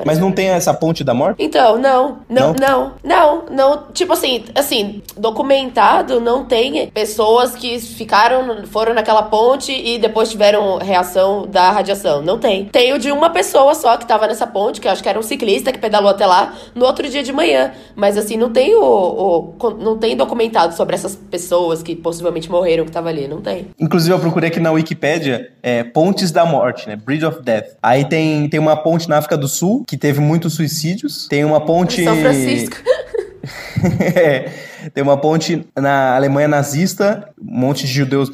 Mas 0.04 0.18
não 0.18 0.30
tem 0.30 0.48
essa 0.48 0.74
ponte 0.74 1.02
da 1.02 1.14
morte? 1.14 1.42
Então, 1.42 1.78
não, 1.78 2.18
não, 2.28 2.52
não, 2.54 2.92
não, 3.02 3.44
não, 3.50 3.82
tipo 3.92 4.12
assim, 4.12 4.44
assim, 4.54 5.02
documentado 5.16 6.20
não 6.20 6.44
tem 6.44 6.86
pessoas 6.88 7.54
que 7.54 7.78
ficaram, 7.80 8.64
foram 8.66 8.94
naquela 8.94 9.22
ponte 9.22 9.72
e 9.72 9.98
depois 9.98 10.30
tiveram 10.30 10.78
reação 10.78 11.46
da 11.46 11.70
radiação, 11.70 12.01
não 12.22 12.38
tem. 12.38 12.66
Tem 12.66 12.92
o 12.92 12.98
de 12.98 13.10
uma 13.12 13.30
pessoa 13.30 13.74
só 13.74 13.96
que 13.96 14.06
tava 14.06 14.26
nessa 14.26 14.46
ponte, 14.46 14.80
que 14.80 14.88
eu 14.88 14.92
acho 14.92 15.02
que 15.02 15.08
era 15.08 15.18
um 15.18 15.22
ciclista 15.22 15.72
que 15.72 15.78
pedalou 15.78 16.10
até 16.10 16.26
lá 16.26 16.54
no 16.74 16.84
outro 16.84 17.08
dia 17.08 17.22
de 17.22 17.32
manhã, 17.32 17.72
mas 17.94 18.16
assim, 18.16 18.36
não 18.36 18.50
tem 18.52 18.74
o, 18.74 18.82
o- 18.82 19.70
não 19.78 19.96
tem 19.98 20.16
documentado 20.16 20.74
sobre 20.74 20.94
essas 20.94 21.14
pessoas 21.16 21.82
que 21.82 21.94
possivelmente 21.96 22.50
morreram 22.50 22.84
que 22.84 22.90
tava 22.90 23.08
ali, 23.08 23.26
não 23.28 23.40
tem. 23.40 23.68
Inclusive, 23.78 24.14
eu 24.14 24.18
procurei 24.20 24.48
aqui 24.50 24.60
na 24.60 24.70
Wikipédia 24.72 25.52
é, 25.62 25.82
pontes 25.84 26.30
da 26.30 26.44
morte, 26.44 26.88
né? 26.88 26.96
Bridge 26.96 27.24
of 27.24 27.42
Death. 27.42 27.76
Aí 27.82 28.04
tem, 28.04 28.48
tem 28.48 28.58
uma 28.60 28.76
ponte 28.76 29.08
na 29.08 29.18
África 29.18 29.36
do 29.36 29.48
Sul, 29.48 29.84
que 29.86 29.96
teve 29.96 30.20
muitos 30.20 30.54
suicídios. 30.54 31.26
Tem 31.28 31.44
uma 31.44 31.60
ponte. 31.60 32.02
São 32.04 32.16
Francisco. 32.16 32.76
É, 34.14 34.48
tem 34.90 35.02
uma 35.02 35.16
ponte 35.16 35.66
na 35.76 36.14
Alemanha 36.16 36.48
nazista, 36.48 37.28
um 37.40 37.60
monte 37.60 37.86
de 37.86 37.92
judeus 37.92 38.30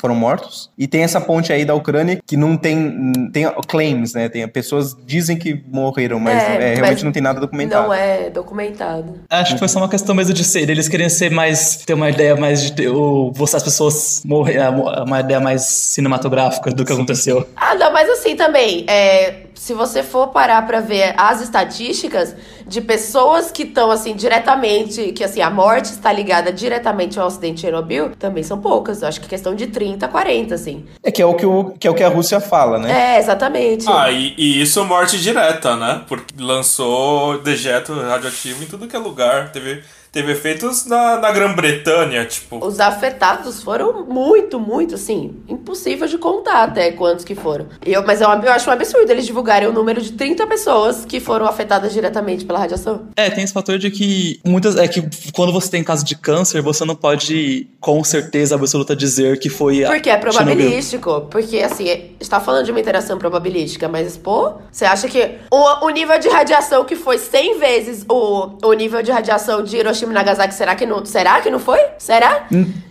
foram 0.00 0.14
mortos. 0.14 0.70
E 0.76 0.86
tem 0.86 1.02
essa 1.02 1.20
ponte 1.20 1.52
aí 1.52 1.64
da 1.64 1.74
Ucrânia 1.74 2.20
que 2.26 2.36
não 2.36 2.56
tem. 2.56 3.12
Tem 3.32 3.50
claims, 3.68 4.14
né? 4.14 4.28
Tem, 4.28 4.46
pessoas 4.48 4.96
dizem 5.04 5.36
que 5.36 5.62
morreram, 5.70 6.18
mas 6.18 6.42
É, 6.42 6.46
é, 6.46 6.74
realmente 6.74 6.80
mas 6.80 7.02
não 7.02 7.12
tem 7.12 7.22
nada 7.22 7.40
documentado. 7.40 7.88
Não 7.88 7.94
é 7.94 8.30
documentado. 8.30 9.20
Acho 9.28 9.54
que 9.54 9.58
foi 9.58 9.68
só 9.68 9.78
uma 9.78 9.88
questão 9.88 10.14
mesmo 10.14 10.34
de 10.34 10.44
ser. 10.44 10.68
Eles 10.68 10.88
queriam 10.88 11.08
ser 11.08 11.30
mais. 11.30 11.76
ter 11.76 11.94
uma 11.94 12.10
ideia 12.10 12.36
mais 12.36 12.62
de 12.62 12.72
ter, 12.72 12.88
o, 12.88 13.32
mostrar 13.36 13.58
as 13.58 13.64
pessoas 13.64 14.22
morrer. 14.24 14.58
Uma 15.06 15.20
ideia 15.20 15.40
mais 15.40 15.62
cinematográfica 15.62 16.70
do 16.70 16.84
que 16.84 16.92
aconteceu. 16.92 17.46
Ah, 17.56 17.74
não, 17.74 17.92
mas 17.92 18.08
assim 18.08 18.36
também, 18.36 18.84
é, 18.88 19.46
se 19.62 19.74
você 19.74 20.02
for 20.02 20.26
parar 20.30 20.66
pra 20.66 20.80
ver 20.80 21.14
as 21.16 21.40
estatísticas 21.40 22.34
de 22.66 22.80
pessoas 22.80 23.52
que 23.52 23.62
estão, 23.62 23.92
assim, 23.92 24.16
diretamente, 24.16 25.12
que, 25.12 25.22
assim, 25.22 25.40
a 25.40 25.48
morte 25.48 25.84
está 25.92 26.12
ligada 26.12 26.52
diretamente 26.52 27.16
ao 27.20 27.28
acidente 27.28 27.54
de 27.54 27.60
Chernobyl, 27.60 28.10
também 28.18 28.42
são 28.42 28.60
poucas. 28.60 29.02
Eu 29.02 29.08
acho 29.08 29.20
que 29.20 29.26
é 29.26 29.28
questão 29.28 29.54
de 29.54 29.68
30, 29.68 30.08
40, 30.08 30.52
assim. 30.52 30.84
É 31.00 31.12
que 31.12 31.22
é 31.22 31.26
o 31.26 31.34
que, 31.34 31.46
o, 31.46 31.74
que 31.78 31.86
é 31.86 31.90
o 31.92 31.94
que 31.94 32.02
a 32.02 32.08
Rússia 32.08 32.40
fala, 32.40 32.76
né? 32.76 33.14
É, 33.14 33.18
exatamente. 33.20 33.84
Ah, 33.88 34.10
e, 34.10 34.34
e 34.36 34.60
isso 34.60 34.84
morte 34.84 35.16
direta, 35.20 35.76
né? 35.76 36.02
Porque 36.08 36.34
lançou 36.42 37.38
dejeto 37.38 37.94
radioativo 37.94 38.64
em 38.64 38.66
tudo 38.66 38.88
que 38.88 38.96
é 38.96 38.98
lugar. 38.98 39.52
Teve, 39.52 39.84
teve 40.12 40.32
efeitos 40.32 40.84
na, 40.84 41.18
na 41.18 41.32
Grã-Bretanha, 41.32 42.26
tipo. 42.26 42.64
Os 42.64 42.78
afetados 42.78 43.62
foram 43.62 44.04
muito, 44.04 44.60
muito, 44.60 44.94
assim, 44.94 45.34
impossível 45.48 46.06
de 46.06 46.18
contar 46.18 46.64
até 46.64 46.92
quantos 46.92 47.24
que 47.24 47.34
foram. 47.34 47.66
Eu, 47.84 48.04
mas 48.06 48.20
eu, 48.20 48.28
eu 48.28 48.52
acho 48.52 48.68
um 48.68 48.72
absurdo 48.72 49.10
eles 49.10 49.24
divulgarem 49.24 49.66
o 49.66 49.72
número 49.72 50.02
de 50.02 50.12
30 50.12 50.46
pessoas 50.46 51.06
que 51.06 51.18
foram 51.18 51.46
afetadas 51.46 51.94
diretamente 51.94 52.44
pela 52.44 52.58
radiação. 52.58 53.08
É, 53.16 53.30
tem 53.30 53.42
esse 53.42 53.54
fator 53.54 53.78
de 53.78 53.90
que 53.90 54.38
muitas. 54.44 54.76
É 54.76 54.86
que 54.86 55.02
quando 55.32 55.52
você 55.52 55.70
tem 55.70 55.82
caso 55.82 56.04
de 56.04 56.14
câncer, 56.14 56.60
você 56.60 56.84
não 56.84 56.94
pode 56.94 57.66
com 57.80 58.04
certeza 58.04 58.54
absoluta 58.54 58.94
dizer 58.94 59.38
que 59.38 59.48
foi 59.48 59.84
a 59.84 59.88
Porque 59.88 60.10
é 60.10 60.12
Chernobyl. 60.12 60.32
probabilístico. 60.44 61.26
Porque, 61.30 61.58
assim, 61.58 61.90
a 61.90 61.94
gente 61.94 62.28
tá 62.28 62.38
falando 62.38 62.66
de 62.66 62.70
uma 62.70 62.80
interação 62.80 63.16
probabilística, 63.18 63.88
mas, 63.88 64.16
pô, 64.18 64.52
você 64.70 64.84
acha 64.84 65.08
que 65.08 65.36
o, 65.50 65.86
o 65.86 65.88
nível 65.90 66.18
de 66.18 66.28
radiação 66.28 66.84
que 66.84 66.96
foi 66.96 67.16
100 67.16 67.58
vezes 67.58 68.04
o, 68.08 68.50
o 68.62 68.72
nível 68.74 69.02
de 69.02 69.10
radiação 69.10 69.62
de 69.62 69.76
Hiroshima 69.78 70.01
e 70.10 70.14
Nagasaki, 70.14 70.54
será 70.54 70.74
que 70.74 70.84
não, 70.86 71.04
será 71.04 71.40
que 71.40 71.50
não 71.50 71.58
foi? 71.58 71.78
Será? 71.98 72.46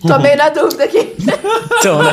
Tô 0.08 0.20
meio 0.20 0.38
na 0.38 0.50
dúvida 0.50 0.84
aqui. 0.84 1.16
Então, 1.80 2.04
né? 2.04 2.12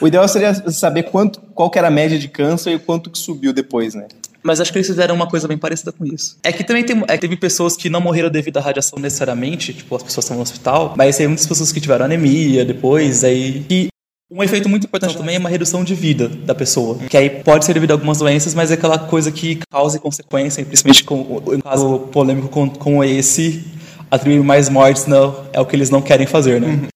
O 0.00 0.06
ideal 0.06 0.26
seria 0.26 0.54
saber 0.70 1.02
quanto, 1.04 1.38
qual 1.54 1.68
que 1.68 1.78
era 1.78 1.88
a 1.88 1.90
média 1.90 2.18
de 2.18 2.26
câncer 2.26 2.70
e 2.70 2.78
quanto 2.78 3.10
que 3.10 3.18
subiu 3.18 3.52
depois, 3.52 3.94
né? 3.94 4.06
Mas 4.42 4.60
acho 4.60 4.72
que 4.72 4.78
eles 4.78 4.86
fizeram 4.86 5.14
uma 5.14 5.26
coisa 5.26 5.46
bem 5.48 5.58
parecida 5.58 5.92
com 5.92 6.04
isso. 6.06 6.36
É 6.42 6.52
que 6.52 6.64
também 6.64 6.84
tem, 6.84 7.02
é 7.08 7.14
que 7.14 7.18
teve 7.18 7.36
pessoas 7.36 7.76
que 7.76 7.88
não 7.88 8.00
morreram 8.00 8.30
devido 8.30 8.58
à 8.58 8.60
radiação 8.60 8.98
necessariamente, 8.98 9.72
tipo, 9.72 9.94
as 9.96 10.02
pessoas 10.02 10.24
estavam 10.24 10.38
no 10.38 10.42
hospital, 10.42 10.94
mas 10.96 11.16
tem 11.16 11.26
muitas 11.26 11.46
pessoas 11.46 11.72
que 11.72 11.80
tiveram 11.80 12.04
anemia 12.04 12.64
depois, 12.64 13.24
aí. 13.24 13.64
E 13.70 13.88
um 14.30 14.42
efeito 14.42 14.68
muito 14.68 14.84
importante 14.84 15.16
também 15.16 15.36
é 15.36 15.38
uma 15.38 15.48
redução 15.48 15.84
de 15.84 15.94
vida 15.94 16.28
da 16.28 16.54
pessoa. 16.54 16.98
Que 17.08 17.16
aí 17.16 17.30
pode 17.30 17.64
ser 17.64 17.72
devido 17.72 17.92
a 17.92 17.94
algumas 17.94 18.18
doenças, 18.18 18.54
mas 18.54 18.70
é 18.70 18.74
aquela 18.74 18.98
coisa 18.98 19.30
que 19.30 19.60
causa 19.70 19.98
consequência, 19.98 20.64
principalmente 20.64 21.04
com 21.04 21.20
um 21.46 21.60
caso 21.60 22.00
polêmico 22.10 22.48
com, 22.48 22.68
com 22.68 23.04
esse, 23.04 23.64
atribuir 24.14 24.42
mais 24.42 24.68
mortes 24.68 25.06
não, 25.06 25.44
é 25.52 25.60
o 25.60 25.66
que 25.66 25.76
eles 25.76 25.90
não 25.90 26.00
querem 26.00 26.26
fazer, 26.26 26.60
né? 26.60 26.88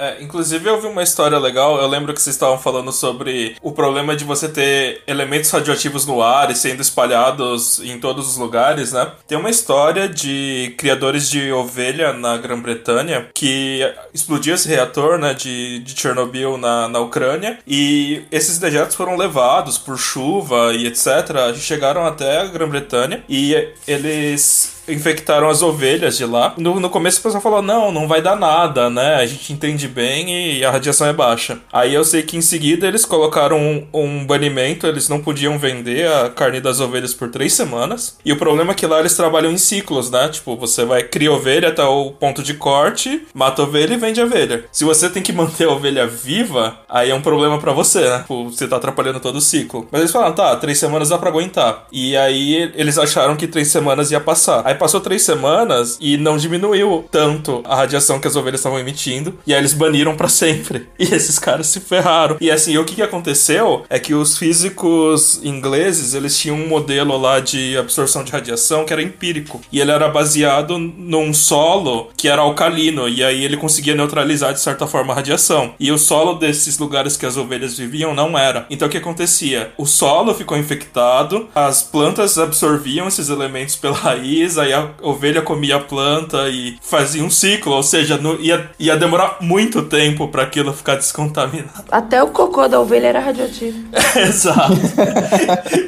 É, 0.00 0.16
inclusive 0.22 0.66
eu 0.66 0.80
vi 0.80 0.86
uma 0.86 1.02
história 1.02 1.38
legal, 1.38 1.78
eu 1.78 1.86
lembro 1.86 2.14
que 2.14 2.22
vocês 2.22 2.34
estavam 2.34 2.58
falando 2.58 2.90
sobre 2.90 3.54
o 3.60 3.70
problema 3.70 4.16
de 4.16 4.24
você 4.24 4.48
ter 4.48 5.02
elementos 5.06 5.50
radioativos 5.50 6.06
no 6.06 6.22
ar 6.22 6.50
e 6.50 6.54
sendo 6.54 6.80
espalhados 6.80 7.80
em 7.80 8.00
todos 8.00 8.26
os 8.26 8.38
lugares, 8.38 8.92
né? 8.92 9.12
Tem 9.28 9.36
uma 9.36 9.50
história 9.50 10.08
de 10.08 10.74
criadores 10.78 11.28
de 11.28 11.52
ovelha 11.52 12.14
na 12.14 12.38
Grã-Bretanha 12.38 13.28
que 13.34 13.80
explodiu 14.14 14.54
esse 14.54 14.68
reator, 14.68 15.18
né, 15.18 15.34
de, 15.34 15.80
de 15.80 16.00
Chernobyl 16.00 16.56
na, 16.56 16.88
na 16.88 17.00
Ucrânia 17.00 17.58
e 17.66 18.22
esses 18.30 18.58
dejetos 18.58 18.96
foram 18.96 19.18
levados 19.18 19.76
por 19.76 19.98
chuva 19.98 20.72
e 20.72 20.86
etc. 20.86 21.54
Chegaram 21.56 22.06
até 22.06 22.40
a 22.40 22.46
Grã-Bretanha 22.46 23.22
e 23.28 23.68
eles 23.86 24.79
infectaram 24.92 25.48
as 25.48 25.62
ovelhas 25.62 26.16
de 26.16 26.24
lá. 26.24 26.54
No, 26.56 26.80
no 26.80 26.90
começo 26.90 27.20
o 27.20 27.22
pessoal 27.22 27.42
falou: 27.42 27.62
não, 27.62 27.90
não 27.92 28.08
vai 28.08 28.20
dar 28.22 28.36
nada, 28.36 28.90
né? 28.90 29.16
A 29.16 29.26
gente 29.26 29.52
entende 29.52 29.88
bem 29.88 30.58
e 30.58 30.64
a 30.64 30.70
radiação 30.70 31.06
é 31.06 31.12
baixa. 31.12 31.58
Aí 31.72 31.94
eu 31.94 32.04
sei 32.04 32.22
que 32.22 32.36
em 32.36 32.40
seguida 32.40 32.86
eles 32.86 33.04
colocaram 33.04 33.58
um, 33.58 33.86
um 33.92 34.26
banimento, 34.26 34.86
eles 34.86 35.08
não 35.08 35.20
podiam 35.20 35.58
vender 35.58 36.10
a 36.10 36.28
carne 36.28 36.60
das 36.60 36.80
ovelhas 36.80 37.14
por 37.14 37.30
três 37.30 37.52
semanas. 37.52 38.18
E 38.24 38.32
o 38.32 38.36
problema 38.36 38.72
é 38.72 38.74
que 38.74 38.86
lá 38.86 39.00
eles 39.00 39.16
trabalham 39.16 39.52
em 39.52 39.58
ciclos, 39.58 40.10
né? 40.10 40.28
Tipo, 40.28 40.56
você 40.56 40.84
vai 40.84 41.02
criar 41.02 41.32
ovelha 41.32 41.68
até 41.68 41.82
o 41.84 42.10
ponto 42.12 42.42
de 42.42 42.54
corte, 42.54 43.26
mata 43.34 43.62
a 43.62 43.64
ovelha 43.64 43.94
e 43.94 43.96
vende 43.96 44.20
a 44.20 44.24
ovelha. 44.24 44.64
Se 44.72 44.84
você 44.84 45.08
tem 45.08 45.22
que 45.22 45.32
manter 45.32 45.68
a 45.68 45.72
ovelha 45.72 46.06
viva, 46.06 46.78
aí 46.88 47.10
é 47.10 47.14
um 47.14 47.22
problema 47.22 47.58
pra 47.58 47.72
você, 47.72 48.00
né? 48.00 48.18
Tipo, 48.20 48.50
você 48.50 48.66
tá 48.66 48.76
atrapalhando 48.76 49.20
todo 49.20 49.36
o 49.36 49.40
ciclo. 49.40 49.88
Mas 49.90 50.00
eles 50.00 50.12
falaram, 50.12 50.34
tá, 50.34 50.54
três 50.56 50.78
semanas 50.78 51.08
dá 51.08 51.18
pra 51.18 51.30
aguentar. 51.30 51.86
E 51.92 52.16
aí 52.16 52.72
eles 52.74 52.98
acharam 52.98 53.36
que 53.36 53.46
três 53.46 53.68
semanas 53.68 54.10
ia 54.10 54.20
passar. 54.20 54.62
Aí 54.64 54.74
passou 54.80 55.00
três 55.00 55.20
semanas 55.22 55.98
e 56.00 56.16
não 56.16 56.38
diminuiu 56.38 57.04
tanto 57.10 57.60
a 57.66 57.76
radiação 57.76 58.18
que 58.18 58.26
as 58.26 58.34
ovelhas 58.34 58.60
estavam 58.60 58.78
emitindo. 58.78 59.38
E 59.46 59.52
aí 59.52 59.60
eles 59.60 59.74
baniram 59.74 60.16
pra 60.16 60.28
sempre. 60.28 60.88
E 61.00 61.14
esses 61.14 61.38
caras 61.38 61.66
se 61.66 61.80
ferraram. 61.80 62.36
E 62.40 62.50
assim, 62.50 62.76
o 62.76 62.84
que, 62.84 62.94
que 62.94 63.02
aconteceu 63.02 63.84
é 63.88 63.98
que 63.98 64.14
os 64.14 64.36
físicos 64.36 65.40
ingleses, 65.42 66.14
eles 66.14 66.38
tinham 66.38 66.56
um 66.56 66.68
modelo 66.68 67.16
lá 67.18 67.40
de 67.40 67.76
absorção 67.76 68.22
de 68.22 68.30
radiação 68.30 68.84
que 68.84 68.92
era 68.92 69.02
empírico. 69.02 69.60
E 69.72 69.80
ele 69.80 69.90
era 69.90 70.08
baseado 70.08 70.78
num 70.78 71.32
solo 71.32 72.10
que 72.16 72.28
era 72.28 72.42
alcalino. 72.42 73.08
E 73.08 73.24
aí 73.24 73.44
ele 73.44 73.56
conseguia 73.56 73.94
neutralizar 73.94 74.52
de 74.52 74.60
certa 74.60 74.86
forma 74.86 75.12
a 75.12 75.16
radiação. 75.16 75.74
E 75.80 75.90
o 75.90 75.98
solo 75.98 76.34
desses 76.34 76.78
lugares 76.78 77.16
que 77.16 77.26
as 77.26 77.36
ovelhas 77.36 77.76
viviam 77.76 78.14
não 78.14 78.38
era. 78.38 78.66
Então 78.70 78.86
o 78.86 78.90
que 78.90 78.98
acontecia? 78.98 79.72
O 79.76 79.86
solo 79.86 80.34
ficou 80.34 80.56
infectado, 80.56 81.48
as 81.54 81.82
plantas 81.82 82.38
absorviam 82.38 83.08
esses 83.08 83.28
elementos 83.28 83.74
pela 83.76 83.96
raiz, 83.96 84.58
aí 84.60 84.72
a 84.72 84.90
ovelha 85.02 85.42
comia 85.42 85.76
a 85.76 85.80
planta 85.80 86.48
e 86.48 86.76
fazia 86.82 87.22
um 87.24 87.30
ciclo, 87.30 87.72
ou 87.72 87.82
seja, 87.82 88.16
não- 88.18 88.38
ia, 88.40 88.70
ia 88.78 88.96
demorar 88.96 89.38
muito 89.40 89.82
tempo 89.82 90.28
para 90.28 90.42
aquilo 90.42 90.72
ficar 90.72 90.96
descontaminado. 90.96 91.84
Até 91.90 92.22
o 92.22 92.28
cocô 92.28 92.68
da 92.68 92.80
ovelha 92.80 93.08
era 93.08 93.20
radioativo. 93.20 93.78
Exato. 94.16 94.72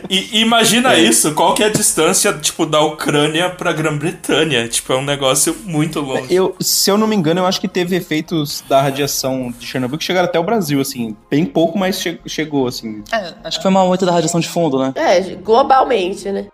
e 0.08 0.40
imagina 0.40 0.96
isso, 0.96 1.32
qual 1.34 1.54
que 1.54 1.62
é 1.62 1.66
a 1.66 1.70
distância, 1.70 2.32
tipo, 2.34 2.66
da 2.66 2.80
Ucrânia 2.80 3.50
pra 3.50 3.72
Grã-Bretanha? 3.72 4.68
Tipo, 4.68 4.92
é 4.92 4.96
um 4.96 5.04
negócio 5.04 5.56
muito 5.64 6.00
longe. 6.00 6.32
Eu, 6.34 6.54
se 6.60 6.90
eu 6.90 6.96
não 6.98 7.06
me 7.06 7.16
engano, 7.16 7.40
eu 7.40 7.46
acho 7.46 7.60
que 7.60 7.68
teve 7.68 7.96
efeitos 7.96 8.62
da 8.68 8.80
radiação 8.82 9.52
de 9.58 9.66
Chernobyl 9.66 9.98
que 9.98 10.04
chegaram 10.04 10.28
até 10.28 10.38
o 10.38 10.44
Brasil, 10.44 10.80
assim. 10.80 11.16
Bem 11.30 11.44
pouco, 11.44 11.78
mas 11.78 12.00
che- 12.00 12.18
chegou, 12.26 12.66
assim. 12.66 13.02
É, 13.12 13.34
acho 13.44 13.58
que 13.58 13.62
foi 13.62 13.70
uma 13.70 13.82
outra 13.84 14.06
da 14.06 14.12
radiação 14.12 14.40
de 14.40 14.48
fundo, 14.48 14.78
né? 14.78 14.92
É, 14.96 15.20
globalmente, 15.36 16.30
né? 16.30 16.46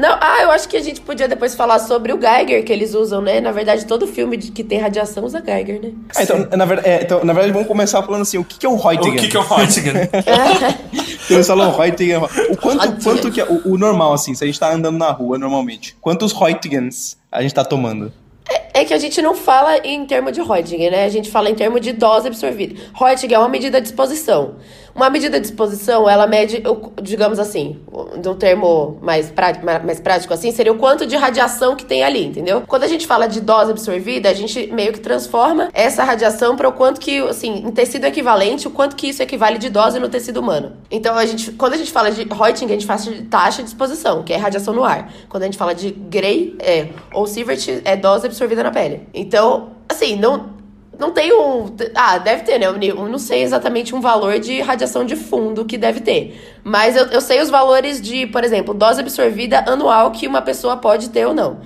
Não, 0.00 0.16
ah, 0.20 0.42
eu 0.42 0.50
acho 0.50 0.66
que 0.68 0.76
a 0.76 0.82
gente 0.82 1.00
podia 1.02 1.28
depois 1.28 1.54
falar 1.54 1.78
sobre 1.78 2.10
o 2.12 2.18
Geiger 2.20 2.64
que 2.64 2.72
eles 2.72 2.94
usam, 2.94 3.20
né? 3.20 3.40
Na 3.40 3.52
verdade, 3.52 3.84
todo 3.86 4.06
filme 4.06 4.36
de- 4.36 4.50
que 4.50 4.64
tem 4.64 4.78
radiação 4.78 5.22
usa 5.24 5.42
Geiger, 5.44 5.80
né? 5.82 5.92
Ah, 6.16 6.22
então, 6.22 6.48
na 6.56 6.64
verdade, 6.64 6.88
é, 6.88 7.02
então, 7.02 7.22
na 7.22 7.32
verdade, 7.34 7.52
vamos 7.52 7.68
começar 7.68 8.02
falando 8.02 8.22
assim, 8.22 8.38
o 8.38 8.44
que, 8.44 8.58
que 8.58 8.64
é 8.64 8.68
o 8.68 8.72
O 8.72 8.76
Reutemann? 8.76 9.16
que, 9.18 9.28
que 9.28 9.36
é 9.36 9.40
o 9.40 9.42
Röntgen? 9.42 9.92
Eles 11.28 11.46
falam 11.46 11.70
Reutingen. 11.76 12.16
O 12.50 12.56
quanto, 12.56 13.04
quanto 13.04 13.30
que 13.30 13.40
é 13.40 13.44
o, 13.44 13.72
o 13.74 13.78
normal, 13.78 14.12
assim, 14.12 14.34
se 14.34 14.42
a 14.42 14.46
gente 14.46 14.58
tá 14.58 14.72
andando 14.72 14.96
na 14.98 15.10
rua 15.10 15.38
normalmente, 15.38 15.96
quantos 16.00 16.32
Reutgens 16.32 17.16
a 17.30 17.42
gente 17.42 17.54
tá 17.54 17.64
tomando? 17.64 18.12
É 18.74 18.84
que 18.84 18.92
a 18.94 18.98
gente 18.98 19.20
não 19.22 19.34
fala 19.34 19.78
em 19.78 20.04
termo 20.06 20.32
de 20.32 20.40
Reutingen, 20.40 20.90
né? 20.90 21.04
A 21.04 21.08
gente 21.08 21.30
fala 21.30 21.50
em 21.50 21.54
termo 21.54 21.78
de 21.78 21.92
dose 21.92 22.26
absorvida. 22.26 22.74
Reutingen 22.94 23.36
é 23.36 23.38
uma 23.38 23.48
medida 23.48 23.80
de 23.80 23.86
exposição. 23.88 24.56
Uma 25.00 25.08
medida 25.08 25.40
de 25.40 25.46
exposição, 25.46 26.06
ela 26.06 26.26
mede, 26.26 26.62
digamos 27.00 27.38
assim, 27.38 27.80
de 28.20 28.28
um 28.28 28.34
termo 28.34 28.98
mais, 29.00 29.30
prá- 29.30 29.58
ma- 29.62 29.78
mais 29.78 29.98
prático 29.98 30.34
assim, 30.34 30.52
seria 30.52 30.70
o 30.70 30.76
quanto 30.76 31.06
de 31.06 31.16
radiação 31.16 31.74
que 31.74 31.86
tem 31.86 32.04
ali, 32.04 32.22
entendeu? 32.26 32.62
Quando 32.66 32.82
a 32.82 32.86
gente 32.86 33.06
fala 33.06 33.26
de 33.26 33.40
dose 33.40 33.70
absorvida, 33.70 34.28
a 34.28 34.34
gente 34.34 34.66
meio 34.70 34.92
que 34.92 35.00
transforma 35.00 35.70
essa 35.72 36.04
radiação 36.04 36.54
para 36.54 36.68
o 36.68 36.72
quanto 36.72 37.00
que, 37.00 37.18
assim, 37.20 37.66
em 37.66 37.70
tecido 37.70 38.04
equivalente, 38.04 38.68
o 38.68 38.70
quanto 38.70 38.94
que 38.94 39.08
isso 39.08 39.22
equivale 39.22 39.56
de 39.56 39.70
dose 39.70 39.98
no 39.98 40.10
tecido 40.10 40.38
humano. 40.38 40.72
Então, 40.90 41.14
a 41.16 41.24
gente, 41.24 41.50
quando 41.52 41.72
a 41.72 41.76
gente 41.78 41.90
fala 41.90 42.10
de 42.10 42.22
Reutingen, 42.24 42.76
a 42.76 42.78
gente 42.78 42.84
fala 42.86 43.00
de 43.00 43.22
taxa 43.22 43.62
de 43.62 43.70
exposição, 43.70 44.22
que 44.22 44.34
é 44.34 44.36
radiação 44.36 44.74
no 44.74 44.84
ar. 44.84 45.10
Quando 45.30 45.44
a 45.44 45.46
gente 45.46 45.56
fala 45.56 45.74
de 45.74 45.92
Gray, 45.92 46.56
é, 46.58 46.88
ou 47.14 47.26
Sievert, 47.26 47.80
é 47.86 47.96
dose 47.96 48.26
absorvida 48.26 48.62
na 48.62 48.70
pele. 48.70 49.08
Então, 49.14 49.70
assim, 49.88 50.14
não, 50.16 50.59
não 51.00 51.10
tem 51.10 51.32
um. 51.32 51.74
Ah, 51.94 52.18
deve 52.18 52.44
ter, 52.44 52.58
né? 52.58 52.66
Eu 52.66 53.08
não 53.08 53.18
sei 53.18 53.42
exatamente 53.42 53.94
um 53.94 54.00
valor 54.00 54.38
de 54.38 54.60
radiação 54.60 55.04
de 55.04 55.16
fundo 55.16 55.64
que 55.64 55.78
deve 55.78 56.00
ter. 56.00 56.60
Mas 56.62 56.94
eu, 56.94 57.06
eu 57.06 57.20
sei 57.20 57.40
os 57.40 57.48
valores 57.48 58.00
de, 58.00 58.26
por 58.26 58.44
exemplo, 58.44 58.74
dose 58.74 59.00
absorvida 59.00 59.64
anual 59.66 60.10
que 60.10 60.28
uma 60.28 60.42
pessoa 60.42 60.76
pode 60.76 61.08
ter 61.08 61.26
ou 61.26 61.32
não. 61.32 61.60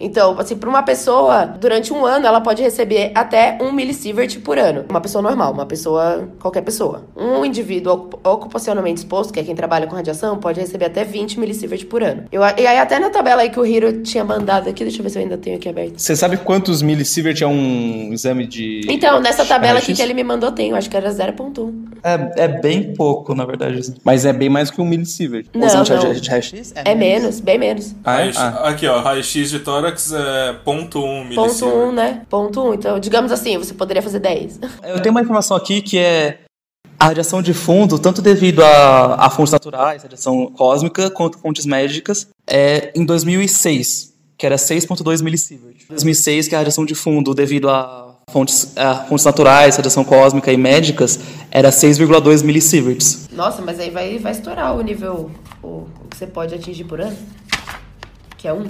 Então, 0.00 0.34
assim, 0.38 0.56
para 0.56 0.68
uma 0.70 0.82
pessoa, 0.82 1.44
durante 1.44 1.92
um 1.92 2.06
ano, 2.06 2.26
ela 2.26 2.40
pode 2.40 2.62
receber 2.62 3.12
até 3.14 3.58
um 3.60 3.70
milisievert 3.70 4.40
por 4.40 4.58
ano. 4.58 4.84
Uma 4.88 5.00
pessoa 5.00 5.20
normal, 5.20 5.52
uma 5.52 5.66
pessoa, 5.66 6.28
qualquer 6.40 6.62
pessoa. 6.62 7.04
Um 7.16 7.44
indivíduo 7.44 7.92
ocup- 7.92 8.26
ocupacionalmente 8.26 9.00
exposto, 9.00 9.32
que 9.32 9.38
é 9.40 9.42
quem 9.42 9.54
trabalha 9.54 9.86
com 9.86 9.94
radiação, 9.94 10.38
pode 10.38 10.58
receber 10.58 10.86
até 10.86 11.04
20 11.04 11.38
milisievert 11.38 11.84
por 11.86 12.02
ano. 12.02 12.24
Eu, 12.32 12.40
e 12.42 12.66
aí, 12.66 12.78
até 12.78 12.98
na 12.98 13.10
tabela 13.10 13.42
aí 13.42 13.50
que 13.50 13.60
o 13.60 13.66
Hiro 13.66 14.02
tinha 14.02 14.24
mandado 14.24 14.68
aqui, 14.70 14.82
deixa 14.84 14.98
eu 15.00 15.02
ver 15.02 15.10
se 15.10 15.18
eu 15.18 15.22
ainda 15.22 15.36
tenho 15.36 15.56
aqui 15.56 15.68
aberto. 15.68 15.98
Você 15.98 16.16
sabe 16.16 16.38
quantos 16.38 16.80
milisievert 16.80 17.42
é 17.42 17.46
um 17.46 18.10
exame 18.12 18.46
de. 18.46 18.80
Então, 18.88 19.20
nessa 19.20 19.44
tabela 19.44 19.78
aqui 19.80 19.92
que 19.92 20.00
ele 20.00 20.14
me 20.14 20.24
mandou, 20.24 20.50
tem, 20.50 20.70
eu 20.70 20.76
acho 20.76 20.88
que 20.88 20.96
era 20.96 21.10
0.1. 21.10 21.72
É, 22.02 22.44
é 22.44 22.48
bem 22.48 22.94
pouco, 22.94 23.34
na 23.34 23.44
verdade. 23.44 23.92
Mas 24.02 24.24
é 24.24 24.32
bem 24.32 24.48
mais 24.48 24.70
que 24.70 24.80
um 24.80 24.84
milisievert. 24.86 25.46
Não, 25.54 25.66
Usando 25.66 25.84
de- 25.84 25.92
não. 26.06 26.12
de- 26.14 26.20
de 26.22 26.30
raio-x? 26.30 26.72
É 26.74 26.94
menos, 26.94 27.40
bem 27.40 27.58
menos. 27.58 27.94
Ah, 28.02 28.24
é? 28.24 28.30
Ah. 28.36 28.68
Aqui, 28.70 28.86
ó, 28.86 29.00
raio-x 29.00 29.50
de 29.50 29.58
tórax 29.58 29.89
é 29.90 30.52
0.1 30.52 30.58
Ponto 30.64 31.04
1, 31.04 31.24
milisievert. 31.24 31.92
né? 31.92 32.22
Ponto 32.28 32.62
1. 32.62 32.74
Então, 32.74 32.98
digamos 33.00 33.32
assim, 33.32 33.58
você 33.58 33.74
poderia 33.74 34.02
fazer 34.02 34.18
10. 34.20 34.60
Eu 34.84 35.00
tenho 35.00 35.12
uma 35.14 35.22
informação 35.22 35.56
aqui 35.56 35.82
que 35.82 35.98
é 35.98 36.40
a 36.98 37.06
radiação 37.06 37.40
de 37.40 37.54
fundo, 37.54 37.98
tanto 37.98 38.20
devido 38.20 38.62
a, 38.62 39.14
a 39.26 39.30
fontes 39.30 39.52
naturais, 39.52 40.02
radiação 40.02 40.46
cósmica, 40.48 41.10
quanto 41.10 41.38
fontes 41.38 41.64
médicas, 41.64 42.28
é 42.46 42.92
em 42.94 43.06
2006, 43.06 44.12
que 44.36 44.44
era 44.44 44.56
6.2 44.56 45.22
milisievert. 45.22 45.76
Em 45.84 45.88
2006, 45.88 46.48
que 46.48 46.54
é 46.54 46.58
a 46.58 46.60
radiação 46.60 46.84
de 46.84 46.94
fundo 46.94 47.32
devido 47.34 47.70
a 47.70 48.18
fontes, 48.30 48.76
a 48.76 48.96
fontes 49.06 49.24
naturais, 49.24 49.76
radiação 49.76 50.04
cósmica 50.04 50.52
e 50.52 50.58
médicas, 50.58 51.18
era 51.50 51.70
6,2 51.70 52.44
millisieverts. 52.44 53.28
Nossa, 53.32 53.62
mas 53.62 53.80
aí 53.80 53.88
vai, 53.90 54.18
vai 54.18 54.32
estourar 54.32 54.76
o 54.76 54.82
nível 54.82 55.30
o, 55.62 55.66
o 55.66 56.08
que 56.10 56.18
você 56.18 56.26
pode 56.26 56.54
atingir 56.54 56.84
por 56.84 57.00
ano. 57.00 57.16
Que 58.36 58.46
é 58.46 58.52
1. 58.52 58.66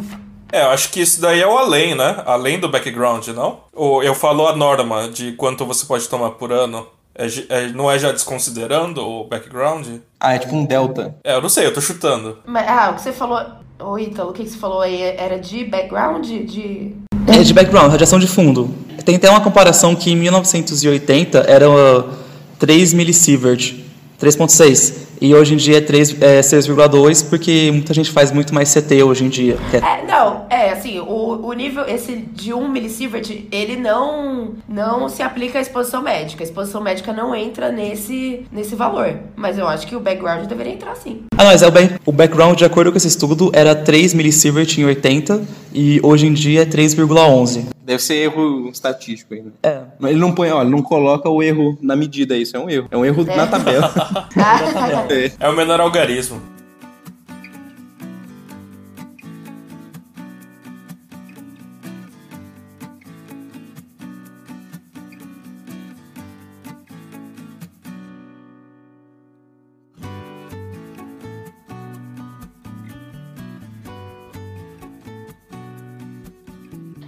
É, 0.52 0.62
eu 0.62 0.70
acho 0.70 0.90
que 0.90 1.00
isso 1.00 1.20
daí 1.20 1.40
é 1.40 1.46
o 1.46 1.56
além, 1.56 1.94
né? 1.94 2.22
Além 2.26 2.58
do 2.58 2.68
background, 2.68 3.28
não? 3.28 3.60
Ou 3.72 4.02
eu 4.02 4.14
falo 4.14 4.46
a 4.46 4.56
norma 4.56 5.08
de 5.08 5.32
quanto 5.32 5.64
você 5.64 5.86
pode 5.86 6.08
tomar 6.08 6.30
por 6.30 6.52
ano. 6.52 6.86
É, 7.14 7.26
é- 7.48 7.68
não 7.68 7.90
é 7.90 7.98
já 7.98 8.12
desconsiderando 8.12 9.00
o 9.06 9.24
background? 9.24 9.86
Ah, 10.18 10.34
é 10.34 10.38
tipo 10.38 10.54
um 10.54 10.64
delta. 10.64 11.14
É, 11.24 11.34
eu 11.34 11.42
não 11.42 11.48
sei, 11.48 11.66
eu 11.66 11.74
tô 11.74 11.80
chutando. 11.80 12.38
Mas, 12.46 12.66
ah, 12.68 12.90
o 12.90 12.94
que 12.94 13.02
você 13.02 13.12
falou. 13.12 13.40
Ô, 13.78 13.98
Ítalo, 13.98 14.30
o 14.30 14.32
que 14.32 14.44
que 14.44 14.50
você 14.50 14.58
falou 14.58 14.80
aí? 14.80 15.00
Era 15.02 15.38
de 15.38 15.64
background? 15.64 16.26
De. 16.26 16.94
É 17.26 17.42
de 17.42 17.54
background, 17.54 17.90
radiação 17.90 18.18
de 18.18 18.26
fundo. 18.26 18.74
Tem 19.04 19.16
até 19.16 19.30
uma 19.30 19.40
comparação 19.40 19.94
que 19.96 20.10
em 20.10 20.16
1980 20.16 21.38
era 21.48 21.68
uh, 21.70 22.08
3 22.58 22.92
milisievert, 22.92 23.74
3.6. 24.20 25.09
E 25.20 25.34
hoje 25.34 25.52
em 25.52 25.56
dia 25.58 25.76
é, 25.78 25.80
3, 25.82 26.16
é 26.22 26.40
6,2, 26.40 27.28
porque 27.28 27.70
muita 27.72 27.92
gente 27.92 28.10
faz 28.10 28.32
muito 28.32 28.54
mais 28.54 28.70
CT 28.70 29.02
hoje 29.02 29.24
em 29.24 29.28
dia. 29.28 29.56
é- 29.72 29.76
É, 29.76 30.06
não, 30.06 30.46
é 30.48 30.70
assim, 30.70 30.98
o, 30.98 31.46
o 31.46 31.52
nível, 31.52 31.84
esse 31.86 32.16
de 32.16 32.54
1 32.54 32.68
milisievert, 32.70 33.28
ele 33.52 33.76
não, 33.76 34.54
não 34.68 35.08
se 35.10 35.22
aplica 35.22 35.58
à 35.58 35.62
exposição 35.62 36.00
médica. 36.02 36.42
A 36.42 36.46
exposição 36.46 36.80
médica 36.80 37.12
não 37.12 37.34
entra 37.34 37.70
nesse, 37.70 38.46
nesse 38.50 38.74
valor. 38.74 39.14
Mas 39.36 39.58
eu 39.58 39.68
acho 39.68 39.86
que 39.86 39.94
o 39.94 40.00
background 40.00 40.46
deveria 40.46 40.72
entrar 40.72 40.94
sim. 40.96 41.22
Ah, 41.36 41.44
não, 41.44 41.50
mas 41.50 41.62
é 41.62 41.66
o, 41.66 41.70
back- 41.70 41.94
o 42.06 42.12
background, 42.12 42.56
de 42.56 42.64
acordo 42.64 42.90
com 42.90 42.96
esse 42.96 43.08
estudo, 43.08 43.50
era 43.52 43.74
3 43.74 44.14
milisievert 44.14 44.78
em 44.78 44.84
80 44.86 45.42
e 45.74 46.00
hoje 46.02 46.26
em 46.26 46.32
dia 46.32 46.62
é 46.62 46.66
3,11. 46.66 47.66
Deve 47.84 48.02
ser 48.02 48.14
erro 48.14 48.68
estatístico 48.72 49.34
ainda. 49.34 49.52
É. 49.62 49.80
Mas 49.98 50.12
ele 50.12 50.20
não 50.20 50.32
põe, 50.32 50.50
ó, 50.50 50.60
ele 50.62 50.70
não 50.70 50.80
coloca 50.82 51.28
o 51.28 51.42
erro 51.42 51.76
na 51.82 51.96
medida, 51.96 52.36
isso 52.36 52.56
é 52.56 52.60
um 52.60 52.70
erro. 52.70 52.86
É 52.90 52.96
um 52.96 53.04
erro 53.04 53.24
na 53.24 53.46
tabela. 53.48 53.90
É. 55.10 55.48
O 55.48 55.52
menor 55.52 55.80
algarismo. 55.80 56.40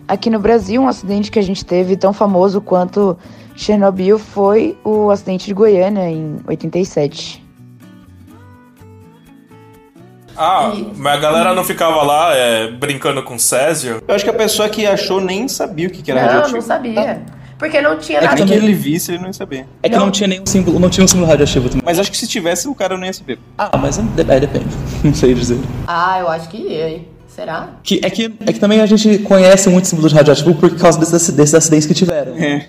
Aqui 0.08 0.28
no 0.28 0.38
Brasil, 0.38 0.82
um 0.82 0.88
acidente 0.88 1.30
que 1.30 1.38
a 1.38 1.42
gente 1.42 1.64
teve 1.64 1.96
tão 1.96 2.12
famoso 2.12 2.60
quanto 2.60 3.16
Chernobyl 3.56 4.18
foi 4.18 4.76
o 4.84 5.08
acidente 5.08 5.46
de 5.46 5.54
Goiânia 5.54 6.10
em 6.10 6.36
87. 6.46 7.41
Ah, 10.42 10.72
mas 10.96 11.14
a 11.14 11.16
galera 11.20 11.54
não 11.54 11.62
ficava 11.64 12.02
lá 12.02 12.34
é, 12.34 12.68
brincando 12.70 13.22
com 13.22 13.38
Césio? 13.38 14.02
Eu 14.06 14.14
acho 14.14 14.24
que 14.24 14.30
a 14.30 14.34
pessoa 14.34 14.68
que 14.68 14.84
achou 14.86 15.20
nem 15.20 15.46
sabia 15.48 15.86
o 15.86 15.90
que, 15.90 16.02
que 16.02 16.10
era 16.10 16.20
não, 16.20 16.26
radioativo. 16.28 16.56
não 16.56 16.62
sabia. 16.62 17.22
Porque 17.58 17.80
não 17.80 17.96
tinha 17.96 18.18
É 18.18 18.22
que 18.22 18.26
nada. 18.26 18.36
Nem 18.38 18.46
que 18.48 18.52
também- 18.54 18.68
ele 18.70 18.74
visse, 18.76 19.12
ele 19.12 19.18
não 19.18 19.28
ia 19.28 19.32
saber. 19.32 19.66
É 19.84 19.88
que 19.88 19.96
não, 19.96 20.10
tinha 20.10 20.26
nenhum 20.26 20.44
símbolo, 20.44 20.80
não 20.80 20.90
tinha 20.90 21.04
um 21.04 21.06
símbolo 21.08 21.28
radioativo 21.28 21.68
também. 21.68 21.82
Mas 21.84 21.96
acho 22.00 22.10
que 22.10 22.16
se 22.16 22.26
tivesse, 22.26 22.66
o 22.66 22.74
cara 22.74 22.98
não 22.98 23.06
ia 23.06 23.12
saber. 23.12 23.38
Ah, 23.56 23.76
mas 23.78 23.98
é, 23.98 24.02
é, 24.28 24.40
depende. 24.40 24.66
Não 25.04 25.14
sei 25.14 25.32
dizer. 25.32 25.60
Ah, 25.86 26.18
eu 26.18 26.28
acho 26.28 26.48
que 26.48 26.56
ia, 26.56 26.88
hein? 26.88 27.08
Será? 27.28 27.70
Que, 27.82 28.00
é, 28.02 28.10
que, 28.10 28.34
é 28.46 28.52
que 28.52 28.58
também 28.58 28.80
a 28.80 28.86
gente 28.86 29.18
conhece 29.20 29.70
muito 29.70 29.86
símbolo 29.88 30.08
de 30.08 30.14
radioativo 30.14 30.54
por 30.54 30.76
causa 30.76 30.98
desses, 30.98 31.30
desses 31.30 31.54
acidentes 31.54 31.86
que 31.86 31.94
tiveram. 31.94 32.34
É. 32.36 32.66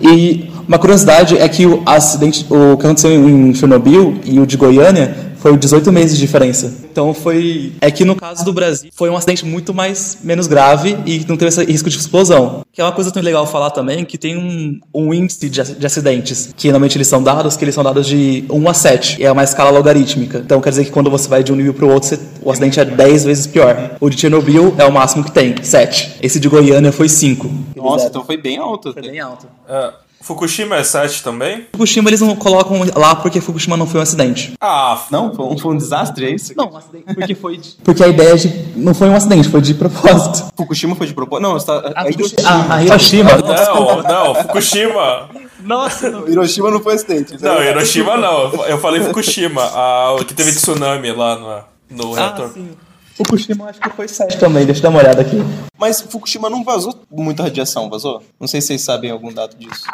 E 0.00 0.52
uma 0.68 0.78
curiosidade 0.78 1.36
é 1.38 1.48
que 1.48 1.66
o 1.66 1.82
acidente, 1.86 2.46
o 2.50 2.76
que 2.76 2.84
aconteceu 2.86 3.10
em 3.12 3.54
Chernobyl 3.54 4.18
e 4.24 4.38
o 4.40 4.46
de 4.46 4.56
Goiânia 4.56 5.26
foi 5.38 5.56
18 5.56 5.92
meses 5.92 6.14
de 6.18 6.26
diferença. 6.26 6.72
Então 6.90 7.14
foi. 7.14 7.74
É 7.80 7.88
que 7.88 8.04
no 8.04 8.16
caso 8.16 8.44
do 8.44 8.52
Brasil 8.52 8.90
foi 8.92 9.08
um 9.10 9.16
acidente 9.16 9.44
muito 9.44 9.72
mais 9.72 10.18
menos 10.24 10.48
grave 10.48 10.96
e 11.06 11.24
não 11.28 11.36
teve 11.36 11.50
esse 11.50 11.64
risco 11.64 11.88
de 11.88 11.96
explosão. 11.96 12.62
Que 12.72 12.80
é 12.80 12.84
uma 12.84 12.90
coisa 12.90 13.12
tão 13.12 13.22
legal 13.22 13.46
falar 13.46 13.70
também 13.70 14.04
que 14.04 14.18
tem 14.18 14.36
um, 14.36 14.80
um 14.92 15.14
índice 15.14 15.48
de, 15.48 15.62
de 15.74 15.86
acidentes, 15.86 16.52
que 16.56 16.66
normalmente 16.68 16.96
eles 16.96 17.06
são 17.06 17.22
dados, 17.22 17.56
que 17.56 17.64
eles 17.64 17.74
são 17.76 17.84
dados 17.84 18.06
de 18.08 18.44
1 18.50 18.68
a 18.68 18.74
7. 18.74 19.22
É 19.24 19.30
uma 19.30 19.44
escala 19.44 19.70
logarítmica. 19.70 20.38
Então 20.38 20.60
quer 20.60 20.70
dizer 20.70 20.86
que 20.86 20.90
quando 20.90 21.10
você 21.10 21.28
vai 21.28 21.44
de 21.44 21.52
um 21.52 21.56
nível 21.56 21.74
para 21.74 21.84
o 21.84 21.90
outro, 21.92 22.08
você- 22.08 22.18
o 22.42 22.50
acidente 22.50 22.80
é 22.80 22.84
10 22.84 23.24
vezes 23.24 23.46
pior. 23.46 23.92
O 24.00 24.10
de 24.10 24.18
Chernobyl 24.18 24.74
é 24.78 24.84
o 24.84 24.90
máximo 24.92 25.22
que 25.22 25.30
tem, 25.30 25.54
7. 25.62 26.16
Esse 26.20 26.40
de 26.40 26.48
Goiânia 26.48 26.90
foi 26.90 27.08
5. 27.08 27.48
Nossa, 27.76 28.06
então 28.08 28.24
foi 28.24 28.36
bem 28.36 28.58
alto. 28.58 28.92
Foi 28.92 29.02
bem 29.02 29.20
alto. 29.20 29.46
É, 29.68 29.90
Fukushima 30.26 30.74
é 30.74 30.82
7 30.82 31.22
também? 31.22 31.68
Fukushima 31.70 32.10
eles 32.10 32.20
não 32.20 32.34
colocam 32.34 32.80
lá 32.96 33.14
porque 33.14 33.40
Fukushima 33.40 33.76
não 33.76 33.86
foi 33.86 34.00
um 34.00 34.02
acidente. 34.02 34.54
Ah, 34.60 35.00
Não, 35.08 35.32
foi 35.32 35.44
um, 35.44 35.56
foi 35.56 35.72
um 35.72 35.76
desastre, 35.76 36.26
é 36.26 36.30
isso? 36.30 36.52
Não, 36.56 36.72
um 36.72 36.76
acidente 36.76 37.14
porque 37.14 37.34
foi 37.36 37.56
de... 37.58 37.76
Porque 37.84 38.02
a 38.02 38.08
ideia 38.08 38.36
de... 38.36 38.48
não 38.74 38.92
foi 38.92 39.08
um 39.08 39.14
acidente, 39.14 39.48
foi 39.48 39.60
de 39.60 39.72
propósito. 39.74 40.50
Fukushima 40.56 40.96
foi 40.96 41.06
de 41.06 41.14
propósito? 41.14 41.42
Não, 41.44 41.52
você 41.52 41.66
tá... 41.66 41.92
a 41.94 42.10
Hiroshima. 42.10 42.42
Ah, 42.44 42.74
a 42.74 42.82
Hiroshima... 42.82 43.30
não, 43.36 44.02
não, 44.02 44.34
Fukushima. 44.34 45.30
Nossa, 45.60 46.10
não. 46.10 46.28
Hiroshima 46.28 46.72
não 46.72 46.80
foi 46.80 46.94
acidente. 46.94 47.40
Não, 47.40 47.62
Hiroshima 47.62 48.16
não. 48.16 48.66
Eu 48.66 48.78
falei 48.78 49.02
Fukushima, 49.02 49.62
a, 49.72 50.12
o 50.14 50.24
que 50.24 50.34
teve 50.34 50.50
tsunami 50.50 51.12
lá 51.12 51.64
no, 51.88 52.04
no 52.04 52.12
reator. 52.12 52.46
Ah, 52.46 52.52
sim. 52.52 52.70
Fukushima 53.16 53.70
acho 53.70 53.80
que 53.80 53.90
foi 53.90 54.06
7 54.06 54.38
também, 54.38 54.66
deixa 54.66 54.80
eu 54.80 54.82
dar 54.82 54.88
uma 54.90 54.98
olhada 54.98 55.22
aqui. 55.22 55.38
Mas 55.78 56.02
Fukushima 56.02 56.50
não 56.50 56.62
vazou 56.62 56.94
muita 57.10 57.44
radiação, 57.44 57.88
vazou? 57.88 58.22
Não 58.38 58.46
sei 58.46 58.60
se 58.60 58.66
vocês 58.66 58.82
sabem 58.82 59.10
algum 59.10 59.32
dado 59.32 59.56
disso. 59.56 59.84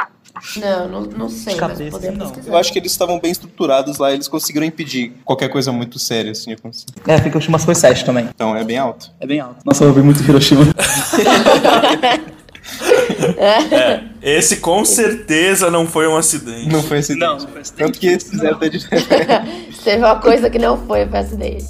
Não, 0.57 0.88
não, 0.88 1.01
não 1.03 1.28
sei, 1.28 1.55
cabeça, 1.55 1.99
não. 2.12 2.32
Eu 2.47 2.57
acho 2.57 2.72
que 2.72 2.78
eles 2.78 2.93
estavam 2.93 3.20
bem 3.20 3.30
estruturados 3.30 3.99
lá, 3.99 4.12
eles 4.12 4.26
conseguiram 4.28 4.66
impedir 4.66 5.12
qualquer 5.24 5.49
coisa 5.49 5.70
muito 5.70 5.99
séria 5.99 6.32
assim 6.32 6.53
acontecer. 6.53 6.86
É, 7.07 7.18
Fukushima 7.18 7.59
foi 7.59 7.74
7 7.74 8.05
também. 8.05 8.28
Então 8.34 8.57
é 8.57 8.64
bem 8.64 8.78
alto. 8.78 9.11
É 9.20 9.26
bem 9.26 9.40
alto. 9.40 9.57
Nossa, 9.64 9.84
eu 9.84 9.88
ouvi 9.88 10.03
muito 10.03 10.22
Hiroshima. 10.22 10.64
É, 13.38 14.03
esse 14.22 14.57
com 14.59 14.84
certeza 14.84 15.70
não 15.70 15.86
foi 15.86 16.07
um 16.07 16.16
acidente. 16.16 16.68
Não 16.68 16.82
foi 16.82 16.99
acidente. 16.99 17.20
Não, 17.20 17.38
não 17.38 17.49
foi 17.49 17.61
acidente. 17.61 17.84
Tanto 17.84 17.99
que 17.99 18.07
eles 18.07 18.22
fizeram 18.22 18.57
até 18.57 18.68
de... 18.68 18.88
Teve 19.84 19.99
uma 19.99 20.16
coisa 20.16 20.49
que 20.49 20.59
não 20.59 20.76
foi 20.86 21.07
pra 21.07 21.20
acidente. 21.20 21.64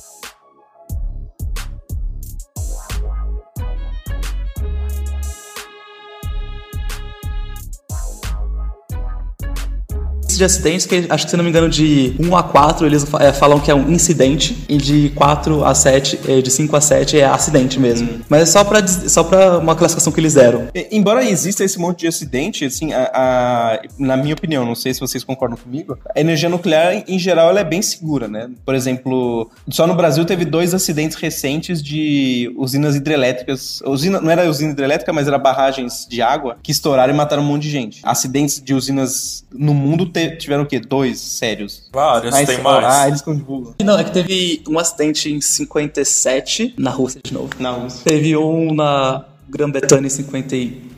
De 10.42 10.46
acidentes 10.46 10.86
que 10.86 11.06
acho 11.08 11.24
que 11.24 11.30
se 11.30 11.36
não 11.36 11.44
me 11.44 11.50
engano 11.50 11.68
de 11.68 12.14
1 12.18 12.36
a 12.36 12.42
4 12.42 12.86
eles 12.86 13.06
é, 13.20 13.32
falam 13.32 13.60
que 13.60 13.70
é 13.70 13.74
um 13.74 13.90
incidente 13.90 14.56
e 14.68 14.76
de 14.76 15.10
4 15.10 15.64
a 15.64 15.74
7, 15.74 16.20
é, 16.28 16.40
de 16.40 16.50
5 16.50 16.76
a 16.76 16.80
7 16.80 17.20
é 17.20 17.24
acidente 17.24 17.78
mesmo. 17.78 18.10
Hum. 18.10 18.20
Mas 18.28 18.42
é 18.42 18.46
só 18.46 18.64
para 18.64 18.86
só 18.86 19.22
para 19.22 19.58
uma 19.58 19.76
classificação 19.76 20.12
que 20.12 20.20
eles 20.20 20.34
deram. 20.34 20.68
Embora 20.90 21.24
exista 21.24 21.64
esse 21.64 21.78
monte 21.78 22.00
de 22.00 22.08
acidente, 22.08 22.64
assim, 22.64 22.92
a, 22.92 23.10
a, 23.14 23.82
na 23.98 24.16
minha 24.16 24.34
opinião, 24.34 24.64
não 24.64 24.74
sei 24.74 24.92
se 24.92 25.00
vocês 25.00 25.22
concordam 25.22 25.56
comigo, 25.56 25.96
a 26.14 26.20
energia 26.20 26.48
nuclear 26.48 27.04
em 27.06 27.18
geral 27.18 27.50
ela 27.50 27.60
é 27.60 27.64
bem 27.64 27.80
segura, 27.80 28.26
né? 28.26 28.50
Por 28.64 28.74
exemplo, 28.74 29.50
só 29.68 29.86
no 29.86 29.94
Brasil 29.94 30.24
teve 30.24 30.44
dois 30.44 30.74
acidentes 30.74 31.16
recentes 31.16 31.82
de 31.82 32.52
usinas 32.56 32.96
hidrelétricas, 32.96 33.80
usina, 33.86 34.20
não 34.20 34.30
era 34.30 34.48
usina 34.48 34.72
hidrelétrica, 34.72 35.12
mas 35.12 35.28
era 35.28 35.38
barragens 35.38 36.06
de 36.08 36.20
água 36.20 36.56
que 36.62 36.72
estouraram 36.72 37.12
e 37.12 37.16
mataram 37.16 37.42
um 37.42 37.46
monte 37.46 37.62
de 37.62 37.70
gente. 37.70 38.00
Acidentes 38.02 38.60
de 38.60 38.74
usinas 38.74 39.44
no 39.52 39.74
mundo 39.74 40.06
te, 40.06 40.31
tiveram 40.36 40.64
o 40.64 40.66
quê? 40.66 40.80
Dois 40.80 41.18
sérios. 41.18 41.88
Vários, 41.92 42.32
Mas, 42.32 42.48
tem 42.48 42.60
mais. 42.60 42.84
Ah, 42.84 43.08
eles 43.08 43.22
divulgam. 43.22 43.74
Não, 43.82 43.98
é 43.98 44.04
que 44.04 44.12
teve 44.12 44.62
um 44.68 44.78
acidente 44.78 45.30
em 45.32 45.40
57 45.40 46.74
na 46.78 46.90
Rússia 46.90 47.20
de 47.22 47.32
novo. 47.32 47.50
Na 47.58 47.70
Rússia. 47.70 48.00
Teve 48.04 48.36
um 48.36 48.74
na 48.74 49.24
Grã-Bretanha 49.48 50.06
em 50.06 50.10
50 50.10 50.56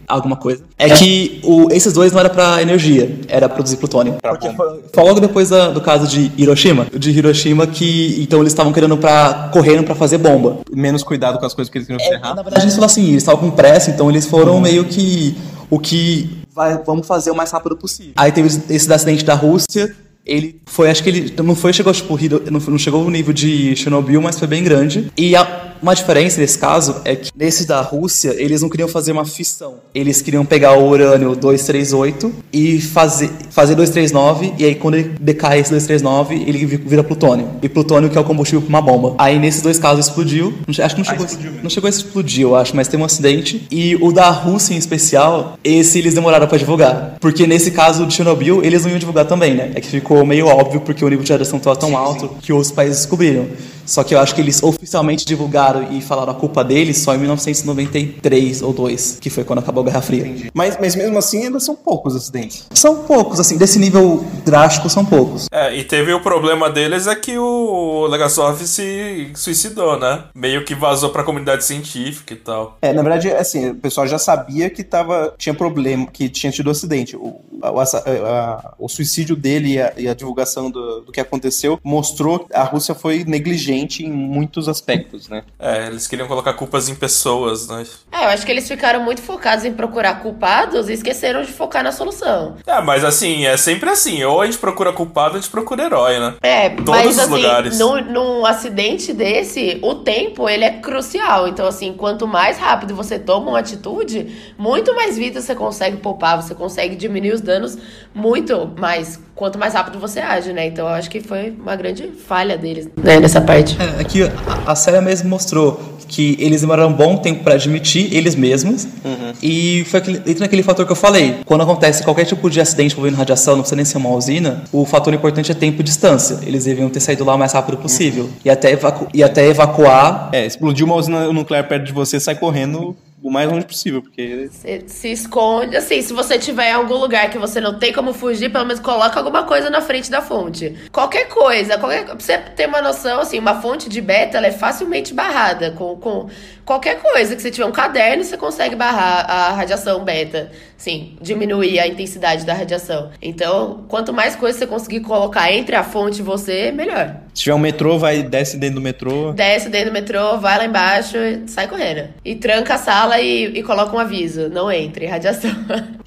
alguma 0.08 0.36
coisa. 0.36 0.62
É 0.78 0.90
que 0.90 1.40
o, 1.42 1.68
esses 1.70 1.92
dois 1.92 2.12
não 2.12 2.20
era 2.20 2.30
para 2.30 2.62
energia, 2.62 3.18
era 3.28 3.48
produzir 3.48 3.76
plutônio. 3.76 4.14
Pra 4.14 4.32
Porque 4.32 4.50
foi, 4.50 4.80
foi, 4.92 5.04
logo 5.04 5.20
depois 5.20 5.50
da, 5.50 5.70
do 5.70 5.80
caso 5.80 6.06
de 6.06 6.30
Hiroshima, 6.36 6.86
de 6.96 7.10
Hiroshima 7.10 7.66
que 7.66 8.22
então 8.22 8.40
eles 8.40 8.52
estavam 8.52 8.72
querendo 8.72 8.96
para 8.96 9.50
correndo 9.52 9.82
para 9.84 9.94
fazer 9.94 10.18
bomba. 10.18 10.58
Menos 10.70 11.02
cuidado 11.02 11.38
com 11.38 11.46
as 11.46 11.54
coisas 11.54 11.70
que 11.70 11.78
eles 11.78 11.88
queriam 11.88 12.14
é, 12.14 12.18
Na 12.18 12.34
verdade, 12.42 12.62
eles 12.62 12.74
falaram 12.74 12.92
assim, 12.92 13.08
eles 13.08 13.22
estavam 13.22 13.40
com 13.40 13.50
pressa, 13.50 13.90
então 13.90 14.10
eles 14.10 14.26
foram 14.26 14.54
uhum. 14.54 14.60
meio 14.60 14.84
que 14.84 15.36
o 15.70 15.78
que 15.78 16.43
vai, 16.54 16.78
vamos 16.78 17.06
fazer 17.06 17.30
o 17.30 17.34
mais 17.34 17.50
rápido 17.50 17.76
possível. 17.76 18.12
Aí 18.16 18.30
teve 18.30 18.48
esse 18.48 18.92
acidente 18.92 19.24
da 19.24 19.34
Rússia, 19.34 19.94
ele 20.24 20.60
foi, 20.66 20.88
acho 20.88 21.02
que 21.02 21.08
ele 21.10 21.34
não 21.42 21.54
foi, 21.54 21.72
chegou, 21.72 21.92
tipo, 21.92 22.16
não 22.50 22.78
chegou 22.78 23.04
no 23.04 23.10
nível 23.10 23.32
de 23.32 23.76
Chernobyl, 23.76 24.22
mas 24.22 24.38
foi 24.38 24.48
bem 24.48 24.62
grande. 24.62 25.12
E 25.16 25.36
a, 25.36 25.73
uma 25.84 25.94
diferença 25.94 26.40
nesse 26.40 26.58
caso 26.58 26.96
é 27.04 27.14
que 27.14 27.30
nesse 27.36 27.66
da 27.66 27.82
Rússia, 27.82 28.34
eles 28.38 28.62
não 28.62 28.70
queriam 28.70 28.88
fazer 28.88 29.12
uma 29.12 29.26
fissão. 29.26 29.74
Eles 29.94 30.22
queriam 30.22 30.42
pegar 30.42 30.78
o 30.78 30.88
urânio 30.88 31.36
238 31.36 32.32
e 32.50 32.80
fazer, 32.80 33.30
fazer 33.50 33.74
239, 33.74 34.54
e 34.58 34.64
aí 34.64 34.74
quando 34.76 34.94
ele 34.94 35.10
decai 35.20 35.60
esse 35.60 35.70
239, 35.70 36.36
ele 36.36 36.64
vira 36.64 37.04
plutônio. 37.04 37.50
E 37.62 37.68
plutônio 37.68 38.08
que 38.08 38.16
é 38.16 38.20
o 38.20 38.24
combustível 38.24 38.62
para 38.62 38.70
uma 38.70 38.80
bomba. 38.80 39.14
Aí 39.18 39.38
nesses 39.38 39.60
dois 39.60 39.78
casos 39.78 40.06
explodiu. 40.06 40.54
Acho 40.66 40.94
que 40.96 41.02
não 41.02 41.04
chegou, 41.04 41.26
ah, 41.26 41.60
não 41.62 41.68
chegou 41.68 41.86
a 41.86 41.90
explodir, 41.90 42.44
eu 42.44 42.56
acho, 42.56 42.74
mas 42.74 42.88
teve 42.88 43.02
um 43.02 43.06
acidente. 43.06 43.66
E 43.70 43.94
o 43.96 44.10
da 44.10 44.30
Rússia 44.30 44.72
em 44.72 44.78
especial, 44.78 45.58
esse 45.62 45.98
eles 45.98 46.14
demoraram 46.14 46.46
para 46.46 46.56
divulgar. 46.56 47.18
Porque 47.20 47.46
nesse 47.46 47.70
caso 47.70 48.06
de 48.06 48.14
Chernobyl, 48.14 48.64
eles 48.64 48.84
não 48.84 48.90
iam 48.90 48.98
divulgar 48.98 49.26
também, 49.26 49.54
né? 49.54 49.72
É 49.74 49.82
que 49.82 49.88
ficou 49.88 50.24
meio 50.24 50.46
óbvio 50.46 50.80
porque 50.80 51.04
o 51.04 51.08
nível 51.10 51.24
de 51.24 51.30
radiação 51.30 51.58
estava 51.58 51.76
tão 51.76 51.94
alto 51.94 52.30
que 52.40 52.54
outros 52.54 52.72
países 52.72 53.00
descobriram. 53.00 53.48
Só 53.86 54.02
que 54.02 54.14
eu 54.14 54.18
acho 54.18 54.34
que 54.34 54.40
eles 54.40 54.62
oficialmente 54.62 55.26
divulgaram 55.26 55.73
e 55.82 56.00
falaram 56.00 56.32
a 56.32 56.34
culpa 56.34 56.64
deles 56.64 56.98
só 56.98 57.14
em 57.14 57.18
1993 57.18 58.62
ou 58.62 58.72
2, 58.72 59.18
que 59.20 59.30
foi 59.30 59.44
quando 59.44 59.58
acabou 59.60 59.82
a 59.82 59.86
Guerra 59.86 60.02
Fria. 60.02 60.50
Mas, 60.52 60.78
mas 60.80 60.94
mesmo 60.94 61.18
assim 61.18 61.44
ainda 61.44 61.60
são 61.60 61.74
poucos 61.74 62.16
acidentes. 62.16 62.66
São 62.72 63.04
poucos, 63.04 63.40
assim, 63.40 63.56
desse 63.56 63.78
nível 63.78 64.24
drástico 64.44 64.88
são 64.88 65.04
poucos. 65.04 65.46
É, 65.52 65.74
e 65.76 65.84
teve 65.84 66.12
o 66.12 66.20
problema 66.20 66.70
deles 66.70 67.06
é 67.06 67.14
que 67.14 67.36
o 67.38 68.06
Legasov 68.06 68.60
se 68.66 69.30
suicidou, 69.34 69.98
né? 69.98 70.24
Meio 70.34 70.64
que 70.64 70.74
vazou 70.74 71.10
pra 71.10 71.22
comunidade 71.22 71.64
científica 71.64 72.32
e 72.32 72.36
tal. 72.36 72.78
É, 72.82 72.92
na 72.92 73.02
verdade, 73.02 73.30
assim, 73.30 73.70
o 73.70 73.74
pessoal 73.74 74.06
já 74.06 74.18
sabia 74.18 74.70
que 74.70 74.82
tava, 74.82 75.34
tinha 75.38 75.54
problema, 75.54 76.06
que 76.06 76.28
tinha 76.28 76.52
tido 76.52 76.70
acidente. 76.70 77.16
O, 77.16 77.40
a, 77.62 77.68
a, 77.70 78.74
o 78.78 78.88
suicídio 78.88 79.36
dele 79.36 79.74
e 79.74 79.80
a, 79.80 79.92
e 79.96 80.08
a 80.08 80.14
divulgação 80.14 80.70
do, 80.70 81.00
do 81.00 81.12
que 81.12 81.20
aconteceu 81.20 81.78
mostrou 81.82 82.40
que 82.40 82.54
a 82.54 82.62
Rússia 82.62 82.94
foi 82.94 83.24
negligente 83.24 84.04
em 84.04 84.10
muitos 84.10 84.68
aspectos, 84.68 85.28
né? 85.28 85.44
É, 85.64 85.86
eles 85.86 86.06
queriam 86.06 86.28
colocar 86.28 86.52
culpas 86.52 86.90
em 86.90 86.94
pessoas, 86.94 87.68
né? 87.68 87.86
É, 88.12 88.26
eu 88.26 88.28
acho 88.28 88.44
que 88.44 88.52
eles 88.52 88.68
ficaram 88.68 89.02
muito 89.02 89.22
focados 89.22 89.64
em 89.64 89.72
procurar 89.72 90.20
culpados 90.20 90.90
e 90.90 90.92
esqueceram 90.92 91.40
de 91.40 91.50
focar 91.50 91.82
na 91.82 91.90
solução. 91.90 92.56
É, 92.66 92.82
mas 92.82 93.02
assim, 93.02 93.46
é 93.46 93.56
sempre 93.56 93.88
assim. 93.88 94.22
Ou 94.24 94.42
a 94.42 94.44
gente 94.44 94.58
procura 94.58 94.92
culpado, 94.92 95.30
ou 95.30 95.38
a 95.38 95.40
gente 95.40 95.50
procura 95.50 95.84
herói, 95.84 96.20
né? 96.20 96.34
É, 96.42 96.68
Todos 96.68 96.90
mas, 96.90 97.06
os 97.06 97.18
assim, 97.18 97.30
lugares. 97.30 97.78
Num, 97.78 98.02
num 98.02 98.44
acidente 98.44 99.14
desse, 99.14 99.78
o 99.80 99.94
tempo, 99.94 100.50
ele 100.50 100.64
é 100.64 100.70
crucial. 100.70 101.48
Então, 101.48 101.66
assim, 101.66 101.94
quanto 101.94 102.26
mais 102.26 102.58
rápido 102.58 102.94
você 102.94 103.18
toma 103.18 103.48
uma 103.48 103.58
atitude, 103.58 104.54
muito 104.58 104.94
mais 104.94 105.16
vidas 105.16 105.44
você 105.44 105.54
consegue 105.54 105.96
poupar, 105.96 106.42
você 106.42 106.54
consegue 106.54 106.94
diminuir 106.94 107.32
os 107.32 107.40
danos 107.40 107.78
muito 108.14 108.70
mais 108.78 109.18
quanto 109.34 109.58
mais 109.58 109.74
rápido 109.74 109.98
você 109.98 110.20
age, 110.20 110.52
né? 110.52 110.66
Então 110.66 110.86
eu 110.86 110.94
acho 110.94 111.10
que 111.10 111.20
foi 111.20 111.50
uma 111.50 111.76
grande 111.76 112.10
falha 112.26 112.56
deles, 112.56 112.88
né, 113.02 113.18
nessa 113.18 113.40
parte. 113.40 113.76
É, 113.80 114.00
aqui 114.00 114.22
a, 114.22 114.72
a 114.72 114.74
série 114.74 115.00
mesmo 115.00 115.28
mostrou 115.28 115.80
que 116.06 116.36
eles 116.38 116.60
demoraram 116.60 116.90
um 116.90 116.92
bom 116.92 117.16
tempo 117.16 117.42
para 117.42 117.54
admitir 117.54 118.14
eles 118.14 118.34
mesmos. 118.34 118.84
Uhum. 119.04 119.32
E 119.42 119.84
foi 119.86 120.00
aquele, 120.00 120.18
entra 120.18 120.40
naquele 120.40 120.62
fator 120.62 120.86
que 120.86 120.92
eu 120.92 120.96
falei. 120.96 121.40
Quando 121.44 121.62
acontece 121.62 122.02
qualquer 122.02 122.24
tipo 122.24 122.48
de 122.48 122.60
acidente 122.60 122.92
envolvendo 122.92 123.16
radiação, 123.16 123.54
não 123.54 123.62
precisa 123.62 123.76
nem 123.76 123.84
ser 123.84 123.96
uma 123.96 124.10
usina, 124.10 124.64
o 124.72 124.84
fator 124.84 125.12
importante 125.12 125.50
é 125.50 125.54
tempo 125.54 125.80
e 125.80 125.84
distância. 125.84 126.38
Eles 126.46 126.64
deviam 126.64 126.88
ter 126.88 127.00
saído 127.00 127.24
lá 127.24 127.34
o 127.34 127.38
mais 127.38 127.52
rápido 127.52 127.78
possível. 127.78 128.24
Uhum. 128.24 128.30
E, 128.44 128.50
até 128.50 128.70
evacu 128.72 129.08
e 129.12 129.22
até 129.22 129.46
evacuar. 129.46 130.30
É, 130.32 130.46
explodiu 130.46 130.86
uma 130.86 130.94
usina 130.94 131.32
nuclear 131.32 131.66
perto 131.66 131.84
de 131.84 131.92
você, 131.92 132.20
sai 132.20 132.34
correndo 132.34 132.96
o 133.24 133.30
mais 133.30 133.50
longe 133.50 133.64
possível, 133.64 134.02
porque. 134.02 134.50
Você 134.52 134.84
se 134.86 135.10
esconde. 135.10 135.74
Assim, 135.74 136.02
se 136.02 136.12
você 136.12 136.38
tiver 136.38 136.68
em 136.68 136.74
algum 136.74 136.96
lugar 136.96 137.30
que 137.30 137.38
você 137.38 137.58
não 137.58 137.78
tem 137.78 137.90
como 137.90 138.12
fugir, 138.12 138.52
pelo 138.52 138.66
menos 138.66 138.80
coloca 138.80 139.18
alguma 139.18 139.44
coisa 139.44 139.70
na 139.70 139.80
frente 139.80 140.10
da 140.10 140.20
fonte. 140.20 140.76
Qualquer 140.92 141.26
coisa, 141.28 141.78
qualquer. 141.78 142.04
Pra 142.04 142.14
você 142.16 142.36
ter 142.36 142.68
uma 142.68 142.82
noção, 142.82 143.20
assim, 143.20 143.38
uma 143.38 143.62
fonte 143.62 143.88
de 143.88 143.98
beta 144.02 144.36
ela 144.36 144.46
é 144.46 144.52
facilmente 144.52 145.14
barrada. 145.14 145.70
Com, 145.70 145.96
com 145.96 146.28
qualquer 146.64 147.00
coisa 147.00 147.36
que 147.36 147.42
você 147.42 147.50
tiver 147.50 147.66
um 147.66 147.72
caderno, 147.72 148.24
você 148.24 148.36
consegue 148.36 148.74
barrar 148.74 149.30
a 149.30 149.52
radiação 149.52 150.04
beta. 150.04 150.50
Sim, 150.76 151.16
diminuir 151.20 151.78
a 151.78 151.86
intensidade 151.86 152.44
da 152.44 152.52
radiação. 152.52 153.10
Então, 153.22 153.84
quanto 153.88 154.12
mais 154.12 154.36
coisa 154.36 154.58
você 154.58 154.66
conseguir 154.66 155.00
colocar 155.00 155.50
entre 155.50 155.74
a 155.74 155.82
fonte 155.82 156.20
e 156.20 156.22
você, 156.22 156.70
melhor. 156.72 157.16
Se 157.32 157.42
tiver 157.42 157.54
um 157.54 157.58
metrô, 157.58 157.98
vai, 157.98 158.22
desce 158.22 158.56
dentro 158.56 158.76
do 158.76 158.80
metrô. 158.80 159.32
Desce 159.32 159.68
dentro 159.68 159.90
do 159.90 159.92
metrô, 159.92 160.38
vai 160.38 160.58
lá 160.58 160.66
embaixo 160.66 161.16
e 161.16 161.48
sai 161.48 161.66
correndo. 161.68 162.08
E 162.24 162.36
tranca 162.36 162.74
a 162.74 162.78
sala 162.78 163.20
e, 163.20 163.46
e 163.58 163.62
coloca 163.62 163.96
um 163.96 163.98
aviso. 163.98 164.48
Não 164.50 164.70
entre, 164.70 165.06
radiação. 165.06 165.50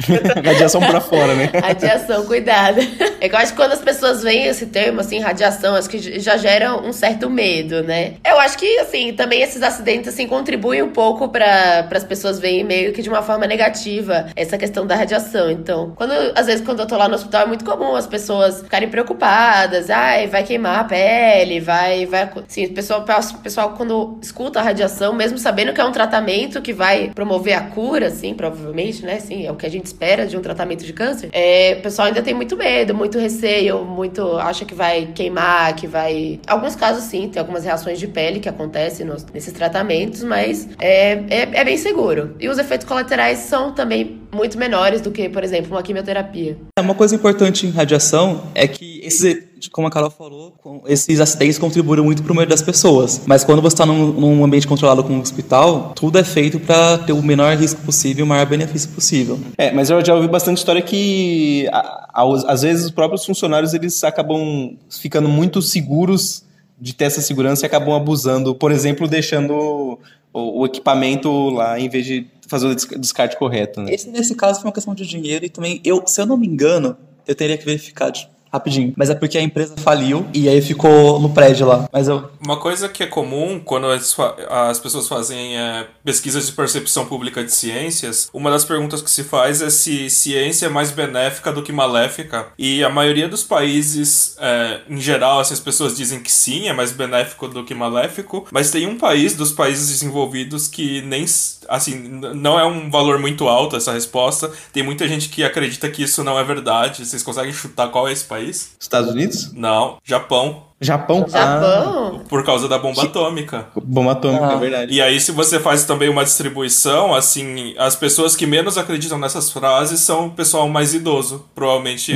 radiação 0.46 0.80
pra 0.80 1.02
fora, 1.02 1.34
né? 1.34 1.50
radiação, 1.60 2.26
cuidado. 2.26 2.80
É 3.20 3.28
que 3.28 3.36
eu 3.36 3.40
acho 3.40 3.54
que 3.54 3.58
quando 3.58 3.72
as 3.74 3.82
pessoas 3.82 4.22
veem 4.22 4.46
esse 4.46 4.68
termo, 4.68 5.02
assim, 5.02 5.20
radiação, 5.20 5.76
acho 5.76 5.90
que 5.90 6.20
já 6.20 6.38
gera 6.38 6.78
um 6.78 6.94
certo 6.94 7.30
medo, 7.30 7.82
né? 7.84 8.14
Eu 8.26 8.40
acho 8.40 8.58
que, 8.58 8.80
assim, 8.80 9.12
também 9.12 9.42
esses 9.42 9.62
acidentes, 9.64 10.08
assim, 10.08 10.28
contribuem 10.48 10.82
um 10.82 10.92
pouco 10.92 11.28
para 11.28 11.90
as 11.92 12.04
pessoas 12.06 12.40
verem 12.40 12.64
meio 12.64 12.94
que 12.94 13.02
de 13.02 13.10
uma 13.10 13.22
forma 13.22 13.46
negativa 13.46 14.28
essa 14.34 14.58
questão 14.58 14.88
da 14.88 14.96
radiação. 14.96 15.52
Então, 15.52 15.92
quando 15.94 16.14
às 16.36 16.46
vezes 16.46 16.66
quando 16.66 16.80
eu 16.80 16.88
tô 16.88 16.96
lá 16.96 17.10
no 17.10 17.16
hospital 17.16 17.42
é 17.42 17.46
muito 17.46 17.66
comum 17.66 17.96
as 17.96 18.08
pessoas 18.08 18.62
ficarem 18.62 18.88
preocupadas, 18.88 19.90
ai, 19.90 20.28
vai 20.28 20.44
queimar 20.44 20.80
a 20.80 20.84
pele, 20.86 21.60
vai 21.60 22.06
vai, 22.06 22.30
sim, 22.48 22.66
o 22.66 22.74
pessoal 22.74 23.04
pessoal 23.44 23.74
quando 23.76 24.18
escuta 24.22 24.60
a 24.60 24.64
radiação, 24.64 25.14
mesmo 25.14 25.38
sabendo 25.38 25.74
que 25.74 25.82
é 25.82 25.84
um 25.84 25.92
tratamento 25.92 26.62
que 26.62 26.72
vai 26.72 27.12
promover 27.14 27.54
a 27.54 27.62
cura, 27.62 28.08
assim, 28.08 28.34
provavelmente, 28.34 29.04
né? 29.04 29.20
Sim, 29.20 29.46
é 29.46 29.52
o 29.52 29.56
que 29.56 29.66
a 29.66 29.70
gente 29.70 29.88
espera 29.88 30.26
de 30.26 30.38
um 30.38 30.42
tratamento 30.42 30.86
de 30.86 30.94
câncer. 30.94 31.30
É, 31.34 31.76
o 31.80 31.82
pessoal 31.82 32.08
ainda 32.08 32.22
tem 32.22 32.34
muito 32.34 32.56
medo, 32.56 32.96
muito 32.96 33.20
receio, 33.20 33.84
muito 33.84 34.38
acha 34.38 34.64
que 34.64 34.74
vai 34.74 35.08
queimar, 35.14 35.76
que 35.76 35.88
vai 35.88 36.40
alguns 36.48 36.76
casos 36.76 37.04
sim, 37.04 37.28
tem 37.28 37.40
algumas 37.40 37.66
reações 37.66 38.00
de 38.00 38.08
pele 38.08 38.40
que 38.40 38.48
acontecem 38.48 39.06
nos, 39.06 39.26
nesses 39.26 39.52
tratamentos, 39.52 40.24
mas 40.24 40.37
é, 40.80 41.12
é, 41.30 41.50
é 41.54 41.64
bem 41.64 41.78
seguro. 41.78 42.36
E 42.40 42.48
os 42.50 42.58
efeitos 42.58 42.88
colaterais 42.88 43.40
são 43.40 43.74
também 43.74 44.22
muito 44.34 44.58
menores 44.58 45.02
do 45.02 45.12
que, 45.12 45.30
por 45.30 45.44
exemplo, 45.44 45.72
uma 45.72 45.82
quimioterapia. 45.82 46.58
É, 46.78 46.82
uma 46.82 46.94
coisa 46.94 47.16
importante 47.16 47.66
em 47.66 47.72
radiação 47.72 48.44
é 48.54 48.68
que 48.68 49.02
esses, 49.04 49.38
como 49.72 49.88
a 49.88 49.92
Carol 49.92 50.10
falou, 50.10 50.54
esses 50.86 51.20
acidentes 51.20 51.58
contribuem 51.58 52.02
muito 52.02 52.22
para 52.22 52.32
o 52.32 52.36
meio 52.36 52.48
das 52.48 52.62
pessoas. 52.62 53.22
Mas 53.26 53.44
quando 53.44 53.62
você 53.62 53.74
está 53.74 53.86
num, 53.86 54.12
num, 54.12 54.44
ambiente 54.44 54.68
controlado 54.68 55.04
como 55.04 55.16
um 55.16 55.22
hospital, 55.22 55.94
tudo 55.96 56.20
é 56.20 56.24
feito 56.24 56.60
para 56.60 57.00
ter 57.00 57.14
o 57.14 57.22
menor 57.22 57.56
risco 57.56 57.82
possível 57.82 58.22
e 58.22 58.24
o 58.24 58.28
maior 58.28 58.46
benefício 58.46 58.90
possível. 58.90 59.40
É, 59.58 59.72
mas 59.72 59.90
eu 59.90 60.04
já 60.04 60.14
ouvi 60.14 60.28
bastante 60.28 60.58
história 60.58 60.82
que 60.82 61.68
às 62.14 62.62
vezes 62.62 62.86
os 62.86 62.92
próprios 62.92 63.26
funcionários 63.26 63.74
eles 63.74 64.04
acabam 64.04 64.76
ficando 64.90 65.30
muito 65.30 65.62
seguros 65.62 66.46
de 66.80 66.94
ter 66.94 67.06
essa 67.06 67.22
segurança 67.22 67.66
e 67.66 67.68
acabam 67.68 67.96
abusando, 67.96 68.54
por 68.54 68.72
exemplo, 68.72 69.08
deixando 69.08 70.00
o, 70.38 70.60
o 70.60 70.66
equipamento 70.66 71.50
lá 71.50 71.80
em 71.80 71.90
vez 71.90 72.06
de 72.06 72.28
fazer 72.48 72.68
o 72.68 72.76
descarte 72.76 73.36
correto. 73.38 73.82
Né? 73.82 73.94
Esse, 73.94 74.10
nesse 74.10 74.36
caso, 74.36 74.62
foi 74.62 74.68
uma 74.68 74.74
questão 74.74 74.94
de 74.94 75.06
dinheiro 75.06 75.46
e 75.46 75.50
também, 75.50 75.82
eu, 75.84 76.04
se 76.06 76.22
eu 76.22 76.26
não 76.26 76.38
me 76.38 76.48
engano, 76.48 76.96
eu 77.28 77.36
teria 77.36 77.58
que 77.58 77.66
verificar 77.66 78.10
de 78.10 78.30
rapidinho. 78.52 78.94
Mas 78.96 79.10
é 79.10 79.16
porque 79.16 79.38
a 79.38 79.42
empresa 79.42 79.76
faliu 79.78 80.26
e 80.34 80.48
aí 80.48 80.62
ficou 80.62 81.20
no 81.20 81.30
prédio 81.30 81.68
lá. 81.68 81.88
Mas 81.92 82.08
eu. 82.08 82.30
Uma 82.44 82.58
coisa 82.58 82.90
que 82.90 83.04
é 83.04 83.08
comum 83.08 83.60
quando 83.64 83.88
as, 83.88 84.16
as 84.50 84.80
pessoas 84.80 85.08
fazem 85.08 85.58
é, 85.58 85.88
pesquisas 86.04 86.48
de 86.48 86.54
percepção 86.54 87.06
pública 87.06 87.44
de 87.44 87.52
ciências, 87.52 88.30
uma 88.34 88.50
das 88.50 88.66
perguntas 88.66 89.02
que 89.02 89.10
se 89.10 89.24
faz 89.24 89.62
é 89.62 89.70
se 89.70 90.10
ciência 90.10 90.68
é 90.68 90.70
mais 90.70 90.92
benéfica 90.92 91.52
do 91.52 91.64
que 91.64 91.72
maléfica. 91.72 92.48
E 92.58 92.84
a 92.84 92.90
maioria 92.90 93.28
dos 93.28 93.44
países, 93.44 94.36
é, 94.40 94.82
em 94.90 95.00
geral, 95.00 95.40
assim, 95.40 95.54
as 95.54 95.60
pessoas 95.60 95.96
dizem 95.96 96.22
que 96.22 96.32
sim, 96.32 96.68
é 96.68 96.74
mais 96.74 96.92
benéfico 96.92 97.48
do 97.48 97.64
que 97.64 97.74
maléfico. 97.74 98.48
Mas 98.52 98.72
tem 98.72 98.88
um 98.88 98.98
país 98.98 99.36
dos 99.36 99.52
países 99.52 99.90
desenvolvidos 99.90 100.68
que 100.68 101.02
nem. 101.02 101.26
Assim, 101.68 101.96
não 102.34 102.58
é 102.58 102.66
um 102.66 102.90
valor 102.90 103.20
muito 103.20 103.48
alto 103.48 103.76
essa 103.76 103.92
resposta. 103.92 104.52
Tem 104.72 104.84
muita 104.84 105.08
gente 105.08 105.30
que 105.30 105.44
acredita 105.44 105.90
que 105.90 106.04
isso 106.04 106.24
não 106.24 106.40
é 106.40 106.44
verdade. 106.44 107.06
Vocês 107.06 107.24
conseguem 107.24 107.52
chutar 107.54 107.90
qual 107.90 108.08
é 108.08 108.14
esse 108.14 108.24
país? 108.24 108.37
Estados 108.42 109.12
Unidos? 109.12 109.52
Não, 109.54 109.98
Japão. 110.04 110.66
Japão? 110.80 111.26
Ah, 111.34 111.40
Japão? 111.40 112.22
Por 112.30 112.46
causa 112.46 112.68
da 112.68 112.78
bomba 112.78 113.02
atômica. 113.02 113.66
bomba 113.84 114.12
atômica, 114.12 114.48
Ah. 114.48 114.54
é 114.54 114.58
verdade. 114.58 114.94
E 114.94 115.02
aí, 115.02 115.20
se 115.20 115.32
você 115.32 115.60
faz 115.60 115.86
também 115.86 116.08
uma 116.08 116.24
distribuição, 116.24 117.16
assim, 117.16 117.74
as 117.80 117.96
pessoas 117.96 118.36
que 118.36 118.46
menos 118.46 118.78
acreditam 118.78 119.18
nessas 119.18 119.52
frases 119.52 120.00
são 120.02 120.28
o 120.28 120.30
pessoal 120.30 120.70
mais 120.70 120.94
idoso. 120.94 121.46
Provavelmente 121.56 122.14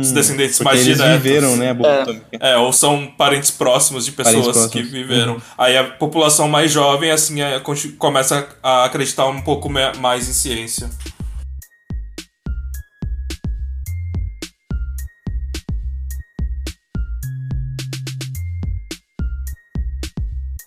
os 0.00 0.10
descendentes 0.10 0.60
Hum, 0.60 0.64
mais 0.64 0.84
eles 0.84 0.96
diretos. 0.98 1.22
viveram, 1.22 1.56
né, 1.56 1.70
a 1.70 1.74
bomba 1.74 1.88
É. 1.88 2.02
atômica. 2.02 2.26
É, 2.40 2.56
ou 2.56 2.72
são 2.72 3.06
parentes 3.16 3.52
próximos 3.52 4.04
de 4.06 4.10
pessoas 4.10 4.42
próximos. 4.42 4.64
Uhum. 4.64 4.70
que 4.72 4.82
viveram. 4.82 5.36
Aí 5.56 5.78
a 5.78 5.84
população 5.84 6.48
mais 6.48 6.72
jovem, 6.72 7.12
assim, 7.12 7.40
é, 7.40 7.62
começa 7.96 8.48
a 8.60 8.84
acreditar 8.86 9.26
um 9.26 9.40
pouco 9.40 9.68
mais 9.70 10.28
em 10.28 10.32
ciência. 10.32 10.90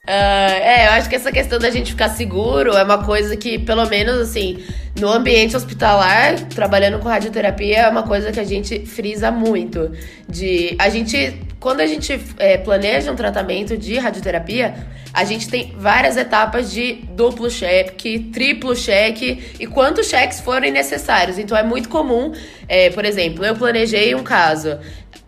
Ah, 0.05 0.49
é, 0.51 0.87
eu 0.87 0.91
acho 0.91 1.07
que 1.07 1.15
essa 1.15 1.31
questão 1.31 1.57
da 1.57 1.69
gente 1.69 1.91
ficar 1.91 2.09
seguro 2.09 2.75
é 2.75 2.83
uma 2.83 3.05
coisa 3.05 3.37
que, 3.37 3.57
pelo 3.57 3.85
menos 3.87 4.19
assim, 4.19 4.61
no 4.99 5.07
ambiente 5.07 5.55
hospitalar, 5.55 6.41
trabalhando 6.49 6.99
com 6.99 7.07
radioterapia, 7.07 7.77
é 7.77 7.89
uma 7.89 8.03
coisa 8.03 8.29
que 8.29 8.39
a 8.39 8.43
gente 8.43 8.85
frisa 8.85 9.31
muito. 9.31 9.93
De 10.27 10.75
a 10.77 10.89
gente, 10.89 11.39
quando 11.57 11.79
a 11.79 11.87
gente 11.87 12.19
é, 12.37 12.57
planeja 12.57 13.13
um 13.13 13.15
tratamento 13.15 13.77
de 13.77 13.97
radioterapia, 13.97 14.75
a 15.13 15.23
gente 15.23 15.47
tem 15.47 15.73
várias 15.77 16.17
etapas 16.17 16.69
de 16.69 16.95
duplo 17.11 17.49
cheque, 17.49 18.19
triplo 18.33 18.75
cheque 18.75 19.53
e 19.57 19.65
quantos 19.67 20.07
cheques 20.07 20.41
forem 20.41 20.69
necessários. 20.69 21.37
Então 21.37 21.57
é 21.57 21.63
muito 21.63 21.87
comum, 21.87 22.33
é, 22.67 22.89
por 22.89 23.05
exemplo, 23.05 23.45
eu 23.45 23.55
planejei 23.55 24.13
um 24.15 24.23
caso 24.23 24.79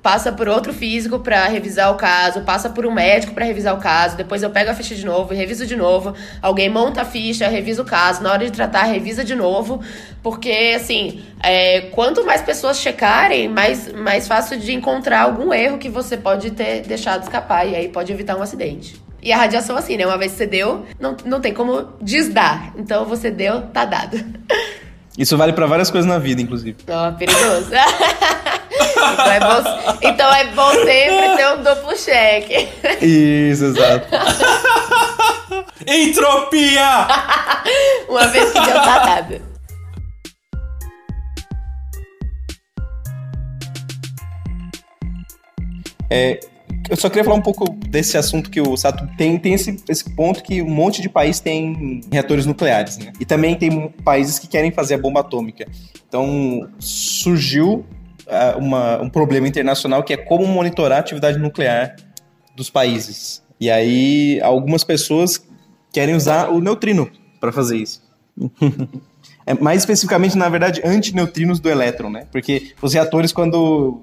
passa 0.06 0.32
por 0.32 0.48
outro 0.48 0.72
físico 0.72 1.18
pra 1.18 1.48
revisar 1.48 1.92
o 1.92 1.96
caso, 1.96 2.42
passa 2.42 2.70
por 2.70 2.86
um 2.86 2.92
médico 2.92 3.34
pra 3.34 3.44
revisar 3.44 3.74
o 3.74 3.80
caso, 3.80 4.16
depois 4.16 4.44
eu 4.44 4.52
pego 4.52 4.70
a 4.70 4.74
ficha 4.76 4.94
de 4.94 5.04
novo 5.04 5.34
e 5.34 5.36
reviso 5.36 5.66
de 5.66 5.76
novo, 5.76 6.14
alguém 6.44 6.70
monta 6.70 7.02
a 7.02 7.06
ficha, 7.06 7.48
revisa 7.48 7.82
o 7.82 7.86
caso, 7.86 8.22
na 8.22 8.32
hora 8.32 8.46
de 8.46 8.52
tratar, 8.52 8.84
revisa 8.84 9.24
de 9.24 9.34
novo, 9.34 9.82
porque, 10.22 10.74
assim, 10.76 11.24
é, 11.42 11.90
quanto 11.90 12.24
mais 12.24 12.44
pessoas 12.44 12.78
checarem, 12.78 13.50
mais, 13.50 13.92
mais 13.94 14.28
fácil 14.28 14.60
de 14.60 14.74
encontrar 14.74 15.22
algum 15.22 15.52
erro 15.52 15.80
que 15.80 15.90
você 15.90 16.16
pode 16.16 16.52
ter 16.52 16.82
deixado 16.82 17.24
escapar, 17.24 17.68
e 17.68 17.76
aí 17.76 17.90
pode 17.90 18.14
evitar 18.14 18.38
um 18.38 18.44
acidente. 18.44 19.02
E 19.24 19.32
a 19.32 19.38
radiação, 19.38 19.76
assim, 19.76 19.98
né? 19.98 20.06
Uma 20.06 20.20
vez 20.20 20.34
que 20.34 20.38
você 20.38 20.46
deu, 20.46 20.86
não, 21.00 21.18
não 21.26 21.42
tem 21.42 21.52
como 21.52 21.88
desdar. 22.00 22.76
Então, 22.78 23.06
você 23.06 23.32
deu, 23.32 23.64
tá 23.64 23.84
dado. 23.84 24.24
Isso 25.18 25.36
vale 25.36 25.52
pra 25.54 25.66
várias 25.66 25.90
coisas 25.90 26.08
na 26.08 26.20
vida, 26.20 26.44
inclusive. 26.44 26.78
Ó, 26.88 27.12
perigoso. 27.14 27.72
então, 28.82 29.32
é 29.32 29.40
bom, 29.40 30.00
então 30.02 30.34
é 30.34 30.46
bom 30.48 30.72
sempre 30.72 31.36
ter 31.36 31.48
um 31.54 31.64
duplo 31.64 31.98
cheque. 31.98 32.68
Isso, 33.02 33.66
exato. 33.66 34.08
Entropia! 35.88 37.08
Uma 38.10 38.28
vez 38.28 38.52
que 38.52 38.60
deu, 38.60 38.74
tá 38.74 39.00
dado. 39.00 39.56
Eu 46.90 46.96
só 46.96 47.10
queria 47.10 47.24
falar 47.24 47.36
um 47.36 47.42
pouco 47.42 47.70
desse 47.88 48.18
assunto 48.18 48.50
que 48.50 48.62
o 48.62 48.78
Sato 48.78 49.08
tem, 49.18 49.38
tem 49.38 49.54
esse, 49.54 49.84
esse 49.90 50.10
ponto 50.16 50.44
que 50.44 50.62
um 50.62 50.70
monte 50.70 51.02
de 51.02 51.10
país 51.10 51.40
tem 51.40 52.02
reatores 52.12 52.46
nucleares, 52.46 52.98
né? 52.98 53.12
E 53.20 53.26
também 53.26 53.56
tem 53.56 53.90
países 54.04 54.38
que 54.38 54.48
querem 54.48 54.72
fazer 54.72 54.96
a 54.96 54.98
bomba 54.98 55.22
atômica. 55.22 55.68
Então 56.08 56.70
surgiu 56.80 57.86
uma- 58.58 59.02
um 59.02 59.10
problema 59.10 59.48
internacional 59.48 60.04
que 60.04 60.14
é 60.14 60.18
como 60.18 60.46
monitorar 60.48 60.98
a 60.98 61.02
atividade 61.02 61.38
nuclear 61.38 61.96
dos 62.56 62.70
países. 62.70 63.42
E 63.60 63.70
aí 63.70 64.40
algumas 64.42 64.84
pessoas 64.84 65.42
querem 65.94 66.16
usar 66.16 66.50
o 66.50 66.60
neutrino 66.60 67.10
para 67.40 67.52
fazer 67.52 67.78
isso. 67.78 68.02
É, 69.48 69.54
mais 69.54 69.82
especificamente, 69.84 70.36
na 70.36 70.50
verdade, 70.50 70.82
antineutrinos 70.84 71.60
do 71.60 71.70
elétron, 71.70 72.10
né? 72.10 72.26
Porque 72.32 72.72
os 72.82 72.94
reatores, 72.96 73.32
quando 73.32 74.02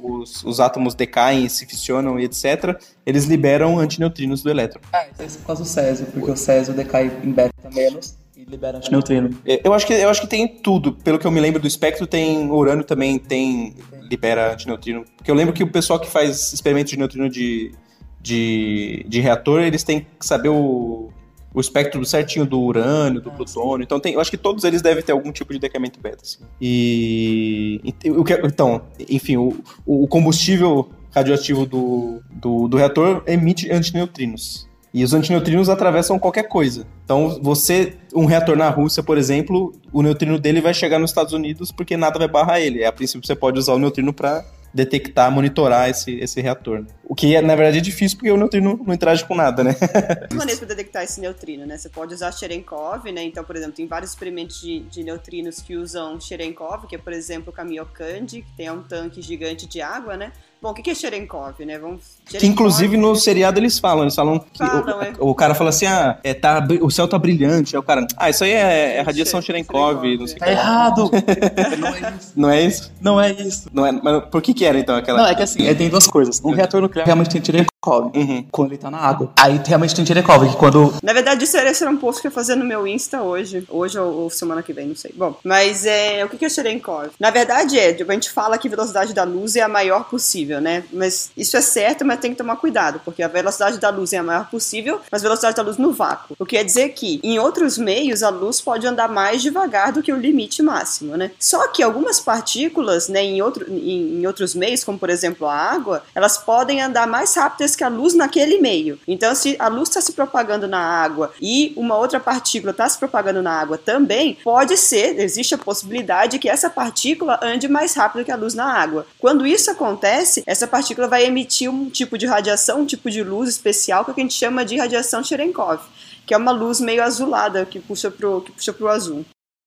os, 0.00 0.44
os 0.44 0.60
átomos 0.60 0.94
decaem, 0.94 1.48
se 1.48 1.66
fissionam 1.66 2.18
e 2.18 2.24
etc., 2.24 2.80
eles 3.04 3.24
liberam 3.24 3.76
antineutrinos 3.80 4.40
do 4.40 4.48
elétron. 4.50 4.80
Ah, 4.92 5.04
isso 5.26 5.36
é 5.36 5.40
por 5.40 5.46
causa 5.48 5.62
do 5.64 5.68
Césio, 5.68 6.06
porque 6.06 6.30
o 6.30 6.36
Césio 6.36 6.74
decai 6.74 7.10
em 7.24 7.32
beta 7.32 7.52
menos 7.74 8.16
libera 8.48 8.78
antineutrino. 8.78 9.30
É, 9.46 9.60
Eu 9.64 9.72
acho, 9.74 9.86
que, 9.86 9.92
eu 9.92 10.08
acho 10.08 10.20
que 10.22 10.26
tem 10.26 10.48
tudo. 10.48 10.92
Pelo 10.92 11.18
que 11.18 11.26
eu 11.26 11.30
me 11.30 11.40
lembro 11.40 11.60
do 11.60 11.66
espectro, 11.68 12.06
tem 12.06 12.50
urânio 12.50 12.84
também 12.84 13.18
tem 13.18 13.74
libera 14.10 14.52
antineutrino. 14.52 15.04
Porque 15.16 15.30
eu 15.30 15.34
lembro 15.34 15.52
que 15.54 15.62
o 15.62 15.70
pessoal 15.70 15.98
que 16.00 16.08
faz 16.08 16.52
experimentos 16.52 16.90
de 16.92 16.98
neutrino 16.98 17.28
de, 17.28 17.72
de, 18.20 19.04
de 19.08 19.20
reator, 19.20 19.60
eles 19.60 19.82
têm 19.84 20.00
que 20.00 20.26
saber 20.26 20.48
o, 20.48 21.10
o 21.52 21.60
espectro 21.60 22.04
certinho 22.04 22.44
do 22.46 22.60
urânio, 22.60 23.20
do 23.20 23.30
plutônio. 23.30 23.84
Então 23.84 24.00
tem, 24.00 24.14
eu 24.14 24.20
acho 24.20 24.30
que 24.30 24.36
todos 24.36 24.64
eles 24.64 24.80
devem 24.82 25.02
ter 25.02 25.12
algum 25.12 25.30
tipo 25.32 25.52
de 25.52 25.58
decaimento 25.58 26.00
beta. 26.00 26.22
Assim. 26.22 26.38
E, 26.60 27.80
e 28.04 28.10
o 28.10 28.24
que- 28.24 28.40
então, 28.44 28.82
enfim, 29.08 29.36
o, 29.36 29.56
o 29.86 30.06
combustível 30.08 30.88
radioativo 31.10 31.64
do, 31.66 32.20
do, 32.30 32.68
do 32.68 32.76
reator 32.76 33.22
emite 33.26 33.70
antineutrinos. 33.72 34.67
E 34.98 35.04
os 35.04 35.14
antineutrinos 35.14 35.68
atravessam 35.68 36.18
qualquer 36.18 36.48
coisa. 36.48 36.84
Então, 37.04 37.38
você, 37.40 37.96
um 38.12 38.24
reator 38.24 38.56
na 38.56 38.68
Rússia, 38.68 39.00
por 39.00 39.16
exemplo, 39.16 39.72
o 39.92 40.02
neutrino 40.02 40.40
dele 40.40 40.60
vai 40.60 40.74
chegar 40.74 40.98
nos 40.98 41.12
Estados 41.12 41.32
Unidos 41.32 41.70
porque 41.70 41.96
nada 41.96 42.18
vai 42.18 42.26
barrar 42.26 42.58
ele. 42.58 42.84
A 42.84 42.90
princípio, 42.90 43.24
você 43.24 43.36
pode 43.36 43.60
usar 43.60 43.74
o 43.74 43.78
neutrino 43.78 44.12
para 44.12 44.44
detectar, 44.74 45.30
monitorar 45.30 45.88
esse, 45.88 46.18
esse 46.18 46.40
reator. 46.40 46.84
O 47.04 47.14
que, 47.14 47.40
na 47.40 47.54
verdade, 47.54 47.78
é 47.78 47.80
difícil 47.80 48.18
porque 48.18 48.32
o 48.32 48.36
neutrino 48.36 48.80
não 48.84 48.92
interage 48.92 49.24
com 49.24 49.36
nada, 49.36 49.62
né? 49.62 49.76
Várias 49.78 50.34
maneiras 50.34 50.58
para 50.58 50.68
detectar 50.68 51.04
esse 51.04 51.20
neutrino, 51.20 51.64
né? 51.64 51.78
Você 51.78 51.88
pode 51.88 52.12
usar 52.12 52.32
Cherenkov, 52.32 53.04
né? 53.12 53.22
Então, 53.22 53.44
por 53.44 53.54
exemplo, 53.54 53.76
tem 53.76 53.86
vários 53.86 54.10
experimentos 54.10 54.60
de, 54.60 54.80
de 54.80 55.04
neutrinos 55.04 55.60
que 55.60 55.76
usam 55.76 56.20
Cherenkov, 56.20 56.88
que 56.88 56.96
é, 56.96 56.98
por 56.98 57.12
exemplo, 57.12 57.50
o 57.50 57.52
Kamiokande, 57.52 58.42
que 58.42 58.56
tem 58.56 58.68
um 58.68 58.82
tanque 58.82 59.22
gigante 59.22 59.64
de 59.64 59.80
água, 59.80 60.16
né? 60.16 60.32
Bom, 60.60 60.70
o 60.70 60.74
que 60.74 60.82
que 60.82 60.90
é 60.90 60.94
Cherenkov, 60.94 61.54
né? 61.64 61.78
Vamos... 61.78 62.18
Que 62.26 62.46
inclusive 62.46 62.96
no 62.96 63.14
seriado 63.14 63.60
eles 63.60 63.78
falam, 63.78 64.02
eles 64.04 64.14
falam 64.14 64.38
que 64.38 64.58
Falam, 64.58 64.98
o, 64.98 65.02
é. 65.02 65.12
o 65.20 65.34
cara 65.34 65.54
fala 65.54 65.70
assim, 65.70 65.86
ah, 65.86 66.18
é, 66.24 66.34
tá, 66.34 66.66
o 66.80 66.90
céu 66.90 67.06
tá 67.06 67.16
brilhante, 67.18 67.76
aí 67.76 67.80
o 67.80 67.82
cara, 67.82 68.06
ah, 68.16 68.28
isso 68.28 68.42
aí 68.42 68.50
é, 68.50 68.96
é 68.96 69.00
radiação 69.00 69.40
Cherenkov, 69.40 70.00
Cherenkov, 70.00 70.18
não 70.18 70.26
sei 70.26 70.36
o 70.36 70.38
Tá 70.40 70.46
que. 70.46 70.52
errado! 70.52 71.10
não 71.78 71.88
é 71.90 72.00
isso. 72.10 72.32
Não 72.36 72.50
é 72.50 72.62
isso? 72.62 72.92
Não 73.00 73.20
é 73.20 73.30
isso. 73.32 73.70
Não 73.72 73.86
é, 73.86 73.92
mas 73.92 74.24
por 74.30 74.42
que 74.42 74.52
que 74.52 74.64
era 74.64 74.78
então 74.78 74.96
aquela... 74.96 75.18
Não, 75.22 75.26
é 75.28 75.34
que 75.34 75.42
assim, 75.42 75.66
é, 75.66 75.74
tem 75.74 75.88
duas 75.88 76.06
coisas. 76.06 76.40
Um 76.44 76.50
reator 76.50 76.80
nuclear 76.80 77.06
realmente 77.06 77.30
tem 77.30 77.44
Cherenkov, 77.44 77.68
Uhum. 77.86 78.46
quando 78.50 78.72
ele 78.72 78.78
tá 78.78 78.90
na 78.90 78.98
água. 78.98 79.32
Aí 79.38 79.60
realmente 79.64 79.94
tem 79.94 80.04
Cherenkov, 80.04 80.48
que 80.48 80.56
quando 80.56 80.94
Na 81.02 81.12
verdade, 81.12 81.44
isso 81.44 81.56
era, 81.56 81.70
esse 81.70 81.82
era 81.82 81.90
um 81.90 81.96
post 81.96 82.20
que 82.20 82.26
eu 82.26 82.30
ia 82.30 82.34
fazer 82.34 82.54
no 82.54 82.64
meu 82.64 82.86
Insta 82.86 83.22
hoje. 83.22 83.64
Hoje 83.68 83.98
ou, 83.98 84.22
ou 84.22 84.30
semana 84.30 84.62
que 84.62 84.72
vem, 84.72 84.88
não 84.88 84.96
sei. 84.96 85.12
Bom, 85.16 85.36
mas 85.44 85.86
é, 85.86 86.24
o 86.24 86.28
que 86.28 86.36
que 86.36 86.44
é 86.44 86.48
Cherenkov? 86.48 87.10
Na 87.18 87.30
verdade, 87.30 87.78
é, 87.78 87.90
a 87.90 88.12
gente 88.12 88.30
fala 88.30 88.58
que 88.58 88.68
a 88.68 88.70
velocidade 88.70 89.14
da 89.14 89.24
luz 89.24 89.56
é 89.56 89.62
a 89.62 89.68
maior 89.68 90.04
possível, 90.04 90.60
né? 90.60 90.84
Mas 90.92 91.30
isso 91.36 91.56
é 91.56 91.60
certo, 91.60 92.04
mas 92.04 92.20
tem 92.20 92.32
que 92.32 92.36
tomar 92.36 92.56
cuidado, 92.56 93.00
porque 93.04 93.22
a 93.22 93.28
velocidade 93.28 93.78
da 93.78 93.90
luz 93.90 94.12
é 94.12 94.18
a 94.18 94.22
maior 94.22 94.50
possível, 94.50 95.00
mas 95.10 95.22
a 95.22 95.26
velocidade 95.26 95.56
da 95.56 95.62
luz 95.62 95.78
no 95.78 95.92
vácuo. 95.92 96.34
O 96.38 96.44
que 96.44 96.58
quer 96.58 96.64
dizer 96.64 96.88
que, 96.88 97.20
em 97.22 97.38
outros 97.38 97.78
meios, 97.78 98.24
a 98.24 98.30
luz 98.30 98.60
pode 98.60 98.84
andar 98.86 99.08
mais 99.08 99.40
devagar 99.40 99.92
do 99.92 100.02
que 100.02 100.12
o 100.12 100.16
limite 100.16 100.60
máximo, 100.60 101.16
né? 101.16 101.30
Só 101.38 101.68
que 101.68 101.82
algumas 101.82 102.18
partículas, 102.18 103.08
né, 103.08 103.22
em, 103.22 103.40
outro, 103.40 103.64
em, 103.70 104.20
em 104.20 104.26
outros 104.26 104.54
meios, 104.56 104.82
como 104.82 104.98
por 104.98 105.08
exemplo 105.08 105.46
a 105.46 105.54
água, 105.54 106.02
elas 106.14 106.36
podem 106.36 106.82
andar 106.82 107.06
mais 107.06 107.34
rápidas 107.36 107.67
que 107.76 107.84
a 107.84 107.88
luz 107.88 108.14
naquele 108.14 108.60
meio. 108.60 108.98
Então, 109.06 109.34
se 109.34 109.56
a 109.58 109.68
luz 109.68 109.88
está 109.88 110.00
se 110.00 110.12
propagando 110.12 110.66
na 110.66 110.78
água 110.78 111.32
e 111.40 111.72
uma 111.76 111.96
outra 111.96 112.20
partícula 112.20 112.70
está 112.70 112.88
se 112.88 112.98
propagando 112.98 113.42
na 113.42 113.52
água 113.52 113.78
também, 113.78 114.38
pode 114.42 114.76
ser, 114.76 115.18
existe 115.18 115.54
a 115.54 115.58
possibilidade 115.58 116.38
que 116.38 116.48
essa 116.48 116.70
partícula 116.70 117.38
ande 117.42 117.68
mais 117.68 117.94
rápido 117.94 118.24
que 118.24 118.30
a 118.30 118.36
luz 118.36 118.54
na 118.54 118.72
água. 118.72 119.06
Quando 119.18 119.46
isso 119.46 119.70
acontece, 119.70 120.42
essa 120.46 120.66
partícula 120.66 121.08
vai 121.08 121.24
emitir 121.24 121.70
um 121.70 121.88
tipo 121.90 122.16
de 122.18 122.26
radiação, 122.26 122.80
um 122.80 122.86
tipo 122.86 123.10
de 123.10 123.22
luz 123.22 123.48
especial 123.48 124.04
que 124.04 124.10
a 124.10 124.14
gente 124.14 124.34
chama 124.34 124.64
de 124.64 124.76
radiação 124.76 125.22
Cherenkov, 125.22 125.80
que 126.26 126.34
é 126.34 126.36
uma 126.36 126.52
luz 126.52 126.80
meio 126.80 127.02
azulada 127.02 127.64
que 127.64 127.80
puxa 127.80 128.10
puxa 128.10 128.72
pro 128.72 128.88
azul. 128.88 129.24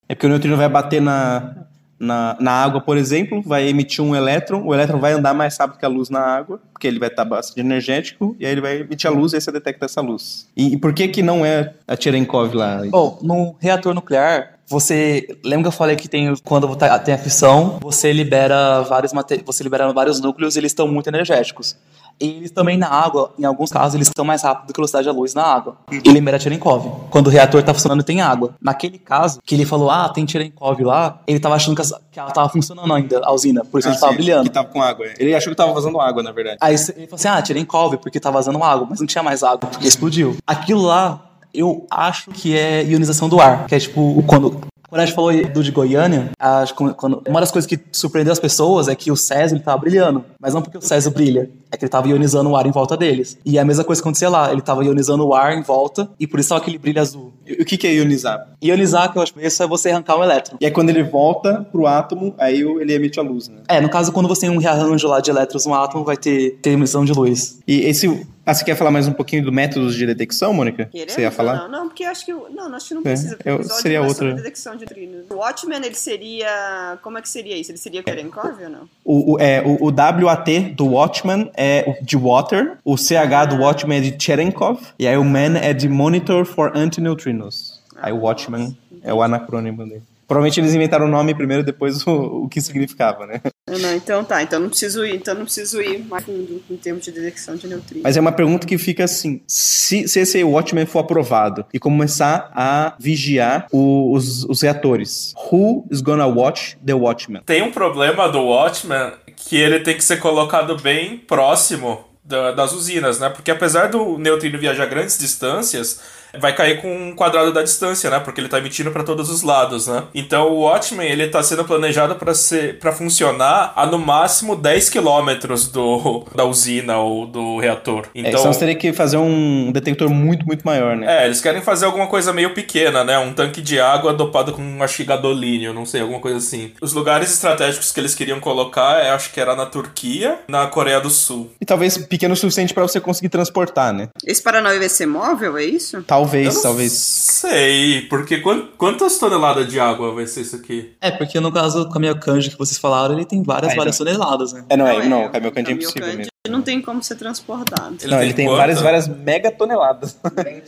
É 0.07 0.15
porque 0.15 0.25
o 0.25 0.29
neutrino 0.29 0.57
vai 0.57 0.67
bater 0.67 1.01
na, 1.01 1.55
na, 2.01 2.35
na 2.39 2.51
água, 2.51 2.81
por 2.81 2.97
exemplo, 2.97 3.41
vai 3.45 3.67
emitir 3.67 4.03
um 4.03 4.15
elétron, 4.15 4.63
o 4.65 4.73
elétron 4.73 4.99
vai 4.99 5.13
andar 5.13 5.33
mais 5.35 5.55
rápido 5.57 5.77
que 5.79 5.85
a 5.85 5.89
luz 5.89 6.09
na 6.09 6.19
água, 6.19 6.59
porque 6.73 6.87
ele 6.87 6.97
vai 6.99 7.09
estar 7.09 7.23
bastante 7.23 7.59
energético, 7.59 8.35
e 8.39 8.45
aí 8.45 8.51
ele 8.51 8.61
vai 8.61 8.81
emitir 8.81 9.09
a 9.09 9.13
luz 9.13 9.33
e 9.33 9.35
aí 9.35 9.41
você 9.41 9.51
detecta 9.51 9.85
essa 9.85 10.01
luz. 10.01 10.47
E, 10.57 10.73
e 10.73 10.77
por 10.77 10.93
que 10.93 11.07
que 11.07 11.21
não 11.21 11.45
é 11.45 11.73
a 11.87 11.95
Cherenkov 11.95 12.53
lá? 12.55 12.81
Bom, 12.89 13.19
no 13.21 13.55
reator 13.59 13.93
nuclear, 13.93 14.55
você 14.67 15.27
lembra 15.43 15.63
que 15.63 15.67
eu 15.67 15.77
falei 15.77 15.95
que 15.95 16.07
tem 16.07 16.33
quando 16.43 16.75
tá- 16.75 16.97
tem 16.97 17.13
a 17.13 17.17
fissão, 17.17 17.77
você 17.81 18.11
libera 18.11 18.81
vários 18.81 19.11
você 19.45 19.63
libera 19.63 19.91
vários 19.93 20.19
núcleos, 20.19 20.55
e 20.55 20.59
eles 20.59 20.71
estão 20.71 20.87
muito 20.87 21.07
energéticos. 21.07 21.77
E 22.22 22.28
eles 22.38 22.51
também 22.51 22.78
na 22.78 22.88
água, 22.88 23.32
em 23.39 23.43
alguns 23.45 23.72
casos, 23.72 23.95
eles 23.95 24.07
estão 24.07 24.24
mais 24.24 24.43
rápido 24.43 24.67
que 24.67 24.80
a 24.80 24.82
velocidade 24.82 25.05
da 25.07 25.11
luz 25.11 25.34
na 25.34 25.43
água. 25.43 25.76
E 25.91 25.97
libera 26.11 26.39
Cherenkov. 26.39 26.86
Quando 27.09 27.28
o 27.28 27.30
reator 27.32 27.63
tá 27.63 27.74
funcionando, 27.74 28.03
tem 28.03 28.22
água. 28.22 28.53
Naquele 28.61 28.99
caso, 28.99 29.39
que 29.43 29.55
ele 29.55 29.65
falou, 29.65 29.89
ah, 29.89 30.07
tem 30.09 30.28
Cherenkov 30.28 30.80
lá, 30.82 31.19
ele 31.26 31.39
tava 31.39 31.55
achando 31.55 31.76
que, 31.76 31.82
as- 31.82 31.93
que 32.11 32.19
ela 32.19 32.30
tava 32.32 32.47
funcionando 32.49 32.93
ainda, 32.93 33.19
a 33.24 33.34
usina. 33.34 33.65
Por 33.65 33.80
isso 33.80 33.88
Ah, 33.89 33.91
ele 33.91 33.99
tava 33.99 34.11
sim, 34.11 34.17
brilhando. 34.17 34.43
Que 34.43 34.49
tava 34.51 34.67
com 34.67 34.82
água. 34.82 35.05
é. 35.07 35.13
Ele 35.17 35.34
achou 35.34 35.51
que 35.51 35.57
tava 35.57 35.74
vazando 35.74 35.99
água, 35.99 36.22
na 36.22 36.32
verdade. 36.32 36.57
Aí 36.61 36.76
ele 36.76 37.07
falou 37.07 37.15
assim: 37.15 37.28
ah, 37.28 37.43
Cherenkov, 37.43 37.95
porque 37.97 38.19
tá 38.19 38.30
vazando 38.30 38.63
água, 38.63 38.86
mas 38.89 38.99
não 38.99 39.07
tinha 39.07 39.24
mais 39.24 39.41
água, 39.43 39.67
porque 39.69 39.88
explodiu. 39.88 40.38
Aquilo 40.45 40.82
lá, 40.84 41.19
eu 41.53 41.86
acho 41.89 42.30
que 42.32 42.55
é 42.57 42.84
ionização 42.86 43.28
do 43.28 43.39
ar, 43.41 43.65
que 43.65 43.76
é 43.76 43.80
tipo, 43.80 44.24
quando. 44.28 44.61
Quando 44.91 45.03
a 45.03 45.05
gente 45.05 45.15
falou 45.15 45.31
do 45.31 45.63
de 45.63 45.71
Goiânia, 45.71 46.31
que 46.67 46.93
quando, 46.95 47.23
uma 47.25 47.39
das 47.39 47.49
coisas 47.49 47.65
que 47.65 47.79
surpreendeu 47.93 48.33
as 48.33 48.39
pessoas 48.39 48.89
é 48.89 48.93
que 48.93 49.09
o 49.09 49.15
Césio 49.15 49.55
ele 49.55 49.63
tava 49.63 49.77
brilhando. 49.77 50.25
Mas 50.37 50.53
não 50.53 50.61
porque 50.61 50.77
o 50.77 50.81
Césio 50.81 51.09
brilha, 51.11 51.49
é 51.71 51.77
que 51.77 51.85
ele 51.85 51.89
tava 51.89 52.09
ionizando 52.09 52.49
o 52.49 52.57
ar 52.57 52.65
em 52.65 52.71
volta 52.71 52.97
deles. 52.97 53.37
E 53.45 53.57
é 53.57 53.61
a 53.61 53.63
mesma 53.63 53.85
coisa 53.85 54.01
acontecia 54.01 54.27
lá, 54.27 54.51
ele 54.51 54.59
tava 54.59 54.83
ionizando 54.83 55.25
o 55.25 55.33
ar 55.33 55.57
em 55.57 55.61
volta, 55.61 56.09
e 56.19 56.27
por 56.27 56.41
isso 56.41 56.49
tava 56.49 56.59
aquele 56.59 56.77
brilho 56.77 56.99
azul. 56.99 57.31
E 57.47 57.53
o 57.53 57.65
que 57.65 57.77
que 57.77 57.87
é 57.87 57.93
ionizar? 57.93 58.49
Ionizar, 58.61 59.13
que 59.13 59.17
eu 59.17 59.21
acho 59.21 59.33
que 59.33 59.39
isso 59.39 59.63
é 59.63 59.65
você 59.65 59.91
arrancar 59.91 60.17
um 60.17 60.23
elétron. 60.25 60.57
E 60.59 60.65
aí 60.65 60.71
quando 60.71 60.89
ele 60.89 61.03
volta 61.03 61.65
pro 61.71 61.87
átomo, 61.87 62.35
aí 62.37 62.59
ele 62.59 62.93
emite 62.93 63.17
a 63.17 63.23
luz, 63.23 63.47
né? 63.47 63.59
É, 63.69 63.79
no 63.79 63.87
caso, 63.87 64.11
quando 64.11 64.27
você 64.27 64.41
tem 64.41 64.49
um 64.49 64.57
rearranjo 64.57 65.07
lá 65.07 65.21
de 65.21 65.31
elétrons 65.31 65.65
no 65.65 65.73
átomo, 65.73 66.03
vai 66.03 66.17
ter, 66.17 66.59
ter 66.61 66.71
emissão 66.71 67.05
de 67.05 67.13
luz. 67.13 67.59
E 67.65 67.79
esse... 67.85 68.27
Ah, 68.51 68.53
você 68.53 68.65
quer 68.65 68.75
falar 68.75 68.91
mais 68.91 69.07
um 69.07 69.13
pouquinho 69.13 69.45
do 69.45 69.49
métodos 69.51 69.95
de 69.95 70.05
detecção, 70.05 70.53
Mônica? 70.53 70.83
Queremos 70.91 71.13
Você 71.13 71.21
ia 71.21 71.31
falar? 71.31 71.55
Não, 71.55 71.69
não, 71.69 71.87
porque 71.87 72.03
eu 72.03 72.09
acho 72.09 72.25
que. 72.25 72.33
Não, 72.33 72.75
acho 72.75 72.89
que 72.89 72.93
não 72.95 72.99
É, 72.99 73.03
precisa. 73.05 73.37
porque 73.37 73.49
eu- 73.49 73.63
seria 73.63 73.99
é 73.99 74.01
outra- 74.01 74.33
detecção 74.33 74.73
de 74.73 74.79
neutrinos. 74.79 75.25
O 75.29 75.35
Watchmen, 75.35 75.77
ele 75.85 75.95
seria. 75.95 76.97
Como 77.01 77.17
é 77.17 77.21
que 77.21 77.29
seria 77.29 77.55
isso? 77.55 77.71
Ele 77.71 77.77
seria 77.77 78.03
Cherenkov 78.05 78.61
ou 78.61 78.69
não? 78.69 78.89
O, 79.05 79.33
o, 79.35 79.39
é, 79.39 79.61
o, 79.61 79.85
o 79.85 80.25
WAT 80.25 80.73
do 80.75 80.85
Watchman 80.85 81.49
é 81.55 81.97
de 82.01 82.17
Water, 82.17 82.73
o 82.83 82.97
CH 82.97 83.45
do 83.51 83.55
Watchman 83.61 83.99
é 83.99 84.01
de 84.01 84.21
Cherenkov, 84.21 84.81
e 84.99 85.07
aí 85.07 85.15
o 85.17 85.23
MAN 85.23 85.57
é 85.57 85.71
de 85.73 85.87
Monitor 85.87 86.43
for 86.43 86.75
Antineutrinos. 86.75 87.79
Aí 88.01 88.11
o 88.11 88.17
Watchman 88.17 88.75
é 89.01 89.13
o 89.13 89.23
anacrônimo 89.23 89.85
dele. 89.87 90.03
Provavelmente 90.27 90.59
eles 90.59 90.73
inventaram 90.73 91.05
o 91.05 91.09
nome 91.09 91.33
primeiro, 91.33 91.63
depois 91.63 92.05
o, 92.05 92.43
o 92.43 92.49
que 92.49 92.59
significava, 92.59 93.25
né? 93.25 93.39
Não, 93.70 93.95
então 93.95 94.24
tá. 94.24 94.41
Então 94.41 94.59
não 94.59 94.70
preciso 94.70 95.05
ir. 95.05 95.16
Então 95.16 95.36
não 95.36 95.43
preciso 95.45 95.82
ir 95.82 95.99
mais 96.05 96.24
fundo 96.26 96.62
em 96.70 96.76
termos 96.78 97.03
de 97.05 97.12
detecção 97.12 97.55
de 97.55 97.68
neutrinos. 97.68 98.03
Mas 98.03 98.18
é 98.18 98.20
uma 98.20 98.32
pergunta 98.32 98.66
que 98.66 98.78
fica 98.78 99.03
assim: 99.03 99.41
se, 99.47 100.07
se 100.07 100.20
esse 100.20 100.43
Watchman 100.43 100.86
for 100.86 100.99
aprovado 100.99 101.66
e 101.74 101.80
começar 101.80 102.51
a 102.55 102.95
vigiar 102.99 103.68
o- 103.72 104.14
os, 104.14 104.43
os 104.45 104.62
reatores, 104.62 105.34
who 105.51 105.86
is 105.91 106.01
gonna 106.01 106.26
watch 106.28 106.76
the 106.86 106.93
Watchman? 106.93 107.43
Tem 107.45 107.62
um 107.62 107.72
problema 107.72 108.28
do 108.30 108.41
Watchman 108.41 109.14
que 109.36 109.55
ele 109.55 109.80
tem 109.80 109.95
que 109.95 110.03
ser 110.03 110.18
colocado 110.20 110.76
bem 110.82 111.18
próximo 111.20 112.03
da- 112.24 112.51
das 112.51 112.74
usinas, 112.74 113.20
né? 113.20 113.30
Porque 113.30 113.51
apesar 113.51 113.88
do 113.89 114.18
neutrino 114.18 114.57
viajar 114.57 114.88
grandes 114.88 115.18
distâncias, 115.20 115.99
vai 116.39 116.53
cair 116.53 116.82
com 116.82 116.93
um 116.93 117.15
quadrado 117.15 117.51
da 117.53 117.63
distância, 117.63 118.09
né? 118.09 118.19
Porque 118.19 118.39
ele 118.39 118.47
tá 118.47 118.57
emitindo 118.57 118.91
para 118.91 119.03
todos 119.03 119.29
os 119.29 119.41
lados, 119.41 119.88
né? 119.88 120.03
Então 120.13 120.51
o 120.51 120.61
Watchman, 120.61 121.07
ele 121.07 121.27
tá 121.27 121.41
sendo 121.43 121.63
planejado 121.65 122.15
para 122.15 122.34
ser 122.34 122.79
para 122.79 122.91
funcionar 122.91 123.73
a 123.75 123.86
no 123.86 123.97
máximo 123.97 124.55
10 124.55 124.89
quilômetros 124.89 125.67
do 125.67 126.25
da 126.36 126.45
usina 126.45 126.97
ou 126.97 127.25
do 127.25 127.59
reator. 127.59 128.05
É, 128.15 128.19
Então, 128.19 128.39
senão 128.39 128.53
você 128.53 128.59
teria 128.59 128.75
que 128.75 128.93
fazer 128.93 129.17
um 129.17 129.71
detector 129.71 130.09
muito, 130.09 130.45
muito 130.45 130.63
maior, 130.63 130.95
né? 130.95 131.23
é, 131.23 131.25
eles 131.25 131.41
querem 131.41 131.61
fazer 131.61 131.86
alguma 131.86 132.07
coisa 132.07 132.32
meio 132.34 132.53
pequena, 132.53 133.03
né? 133.03 133.17
Um 133.17 133.34
tanque 133.34 133.61
de 133.61 133.79
água 133.79 134.13
dopado 134.13 134.53
com 134.53 134.82
acho 134.84 134.97
que 134.97 135.03
gadolínio, 135.03 135.73
não 135.73 135.86
sei, 135.86 136.01
alguma 136.01 136.19
coisa 136.19 136.38
assim. 136.38 136.71
Os 136.82 136.93
lugares 136.93 137.32
estratégicos 137.34 137.91
que 137.91 137.99
eles 137.99 138.15
queriam 138.15 138.39
colocar, 138.39 139.05
eu 139.05 139.13
acho 139.13 139.32
que 139.32 139.39
era 139.39 139.55
na 139.55 139.65
Turquia, 139.65 140.39
na 140.47 140.67
Coreia 140.67 140.99
do 140.99 141.09
Sul. 141.09 141.51
E 141.59 141.65
talvez 141.65 141.97
pequeno 141.97 142.34
o 142.34 142.38
suficiente 142.38 142.73
para 142.73 142.84
você 142.84 142.99
conseguir 142.99 143.29
transportar, 143.29 143.93
né? 143.93 144.09
Esse 144.25 144.41
Paranauê 144.41 144.79
vai 144.79 144.89
ser 144.89 145.05
móvel, 145.05 145.57
é 145.57 145.63
isso? 145.63 146.03
Talvez, 146.03 146.20
Eu 146.47 146.53
não 146.53 146.61
talvez. 146.61 146.91
Sei, 146.93 148.01
porque 148.09 148.38
quan- 148.39 148.67
quantas 148.78 149.17
toneladas 149.17 149.67
de 149.67 149.80
água 149.80 150.13
vai 150.13 150.28
ser 150.28 150.41
isso 150.41 150.55
aqui? 150.55 150.91
É, 151.01 151.11
porque 151.11 151.39
no 151.39 151.51
caso 151.51 151.84
do 151.86 151.89
caminhão 151.89 152.15
kanji 152.19 152.51
que 152.51 152.57
vocês 152.57 152.78
falaram, 152.78 153.15
ele 153.15 153.26
tem 153.26 153.41
várias, 153.43 153.76
várias 153.76 153.99
então. 153.99 154.13
toneladas, 154.13 154.53
né? 154.53 154.63
É, 154.69 154.78
não, 154.78 154.88
é, 154.88 154.95
é, 154.97 155.05
não, 155.07 155.26
o 155.26 155.30
Caminhocante 155.30 155.72
é 155.72 155.74
impossível 155.74 156.07
mesmo. 156.15 156.32
Não 156.49 156.61
tem 156.63 156.82
como 156.82 157.03
ser 157.03 157.15
transportado. 157.15 157.97
não, 158.07 158.22
ele 158.22 158.34
tem 158.34 158.47
quanto? 158.47 158.57
várias, 158.57 158.82
várias 158.82 159.07
mega 159.07 159.51
toneladas. 159.51 160.17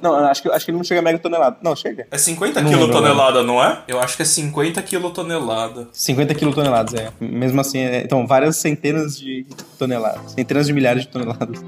não, 0.04 0.18
eu 0.20 0.26
acho 0.26 0.42
que, 0.44 0.50
acho 0.50 0.66
que 0.66 0.72
ele 0.72 0.78
não 0.78 0.84
chega 0.84 1.00
a 1.00 1.04
mega 1.04 1.18
tonelada. 1.18 1.58
Não, 1.64 1.76
chega. 1.76 2.06
É 2.12 2.18
50 2.18 2.62
Não 2.62 2.70
quilotonelada, 2.70 3.42
não 3.42 3.62
é? 3.64 3.80
Eu 3.88 4.00
acho 4.00 4.16
que 4.16 4.22
é 4.22 4.26
50 4.26 4.82
quilotonelada. 4.84 5.88
50 5.92 6.36
quilotoneladas, 6.36 6.94
é. 6.94 7.10
Mesmo 7.20 7.60
assim, 7.60 7.80
é, 7.80 8.02
então, 8.04 8.26
várias 8.28 8.58
centenas 8.58 9.18
de 9.18 9.46
toneladas. 9.80 10.34
Centenas 10.34 10.68
de 10.68 10.74
milhares 10.74 11.02
de 11.04 11.08
toneladas. 11.10 11.60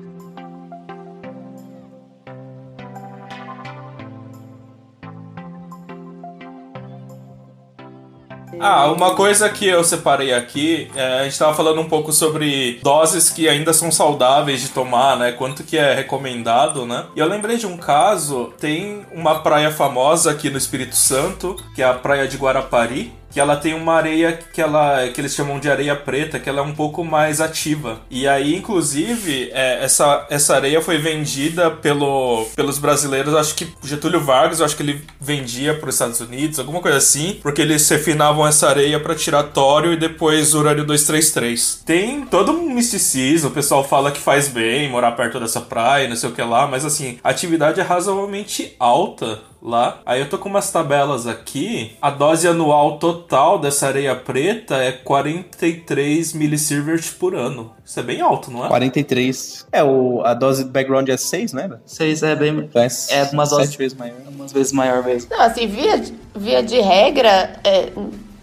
Ah, 8.60 8.92
uma 8.92 9.16
coisa 9.16 9.50
que 9.50 9.68
eu 9.68 9.84
separei 9.84 10.34
aqui, 10.34 10.90
é, 10.96 11.20
a 11.20 11.24
gente 11.24 11.38
tava 11.38 11.54
falando 11.54 11.82
um 11.82 11.90
pouco 11.90 12.12
sobre 12.12 12.80
doses 12.82 13.30
que 13.30 13.48
ainda 13.50 13.74
são 13.74 13.92
saudáveis 13.92 14.62
de 14.62 14.70
tomar, 14.70 15.18
né? 15.18 15.32
Quanto 15.32 15.64
que 15.64 15.78
é 15.78 15.94
recomendado, 15.94 16.86
né? 16.86 17.06
E 17.16 17.20
eu 17.20 17.28
lembrei 17.28 17.58
de 17.58 17.68
um 17.68 17.78
caso, 17.78 18.54
tem 18.60 19.06
uma 19.12 19.40
praia 19.40 19.72
famosa 19.72 20.32
aqui 20.32 20.50
no 20.50 20.58
Espírito 20.58 20.96
Santo, 20.96 21.56
que 21.76 21.82
é 21.82 21.86
a 21.86 21.94
praia 21.94 22.28
de 22.28 22.38
Guarapari, 22.38 23.14
que 23.36 23.40
ela 23.42 23.58
tem 23.58 23.74
uma 23.74 23.96
areia 23.96 24.32
que 24.32 24.62
ela 24.62 25.10
que 25.10 25.20
eles 25.20 25.36
chamam 25.36 25.60
de 25.60 25.70
areia 25.70 25.94
preta, 25.94 26.40
que 26.40 26.48
ela 26.48 26.60
é 26.60 26.64
um 26.64 26.74
pouco 26.74 27.04
mais 27.04 27.42
ativa. 27.42 28.00
E 28.10 28.26
aí, 28.26 28.56
inclusive, 28.56 29.50
é, 29.52 29.84
essa, 29.84 30.26
essa 30.30 30.56
areia 30.56 30.82
foi 30.82 31.00
vendida 31.00 31.70
pelo, 31.70 32.46
pelos 32.56 32.80
brasileiros, 32.80 33.36
acho 33.36 33.54
que 33.54 33.68
Getúlio 33.84 34.22
Vargas, 34.22 34.62
acho 34.62 34.78
que 34.78 34.84
ele 34.84 35.06
vendia 35.20 35.74
para 35.74 35.90
os 35.90 35.96
Estados 35.96 36.22
Unidos, 36.22 36.60
alguma 36.60 36.80
coisa 36.80 36.98
assim, 36.98 37.38
porque 37.42 37.62
eles 37.62 37.90
refinavam 37.90 38.48
essa 38.48 38.70
areia 38.70 39.02
para 39.02 39.14
tirar 39.14 39.44
tório 39.44 39.92
e 39.92 39.98
depois 39.98 40.54
urânio 40.54 40.86
233. 40.86 41.84
Tem 41.86 42.26
todo 42.26 42.54
um 42.54 42.74
misticismo, 42.74 43.50
o 43.50 43.54
pessoal 43.54 43.84
fala 43.84 44.14
que 44.14 44.22
faz 44.22 44.48
bem 44.48 44.90
morar 44.90 45.12
perto 45.12 45.42
dessa 45.42 45.60
praia, 45.60 46.08
não 46.08 46.16
sei 46.16 46.30
o 46.30 46.32
que 46.32 46.42
lá, 46.42 46.68
mas 46.68 46.86
assim, 46.86 47.20
a 47.22 47.32
atividade 47.32 47.82
é 47.82 47.84
razoavelmente 47.84 48.78
alta 48.80 49.42
lá. 49.66 50.00
Aí 50.06 50.20
eu 50.22 50.30
tô 50.30 50.38
com 50.38 50.48
umas 50.50 50.72
tabelas 50.72 51.26
aqui. 51.28 51.94
A 52.02 52.10
dose 52.10 52.48
anual 52.48 52.98
total 53.00 53.58
dessa 53.60 53.88
areia 53.88 54.16
preta 54.16 54.76
é 54.76 54.92
43 54.92 56.34
millisieverts 56.34 57.10
por 57.12 57.36
ano. 57.36 57.72
Isso 57.84 58.00
é 58.00 58.04
bem 58.04 58.22
alto, 58.22 58.52
não 58.52 58.66
é? 58.66 58.68
43. 58.70 59.68
É, 59.72 59.84
o, 59.84 60.22
a 60.24 60.34
dose 60.34 60.64
do 60.64 60.72
background 60.72 61.08
é 61.10 61.18
6, 61.18 61.54
né? 61.54 61.70
Seis 61.86 62.24
é 62.24 62.36
bem. 62.36 62.58
Então 62.58 62.82
é, 62.82 62.88
É 63.10 63.24
umas 63.32 63.50
doses- 63.50 63.68
sete 63.68 63.78
vezes 63.78 63.98
maior. 63.98 64.16
umas 64.30 64.52
vezes 64.52 64.72
maior 64.72 65.04
mesmo. 65.04 65.30
Não, 65.32 65.42
assim, 65.42 65.68
via, 65.68 66.02
via 66.36 66.64
de 66.64 66.80
regra, 66.80 67.60
é, 67.64 67.92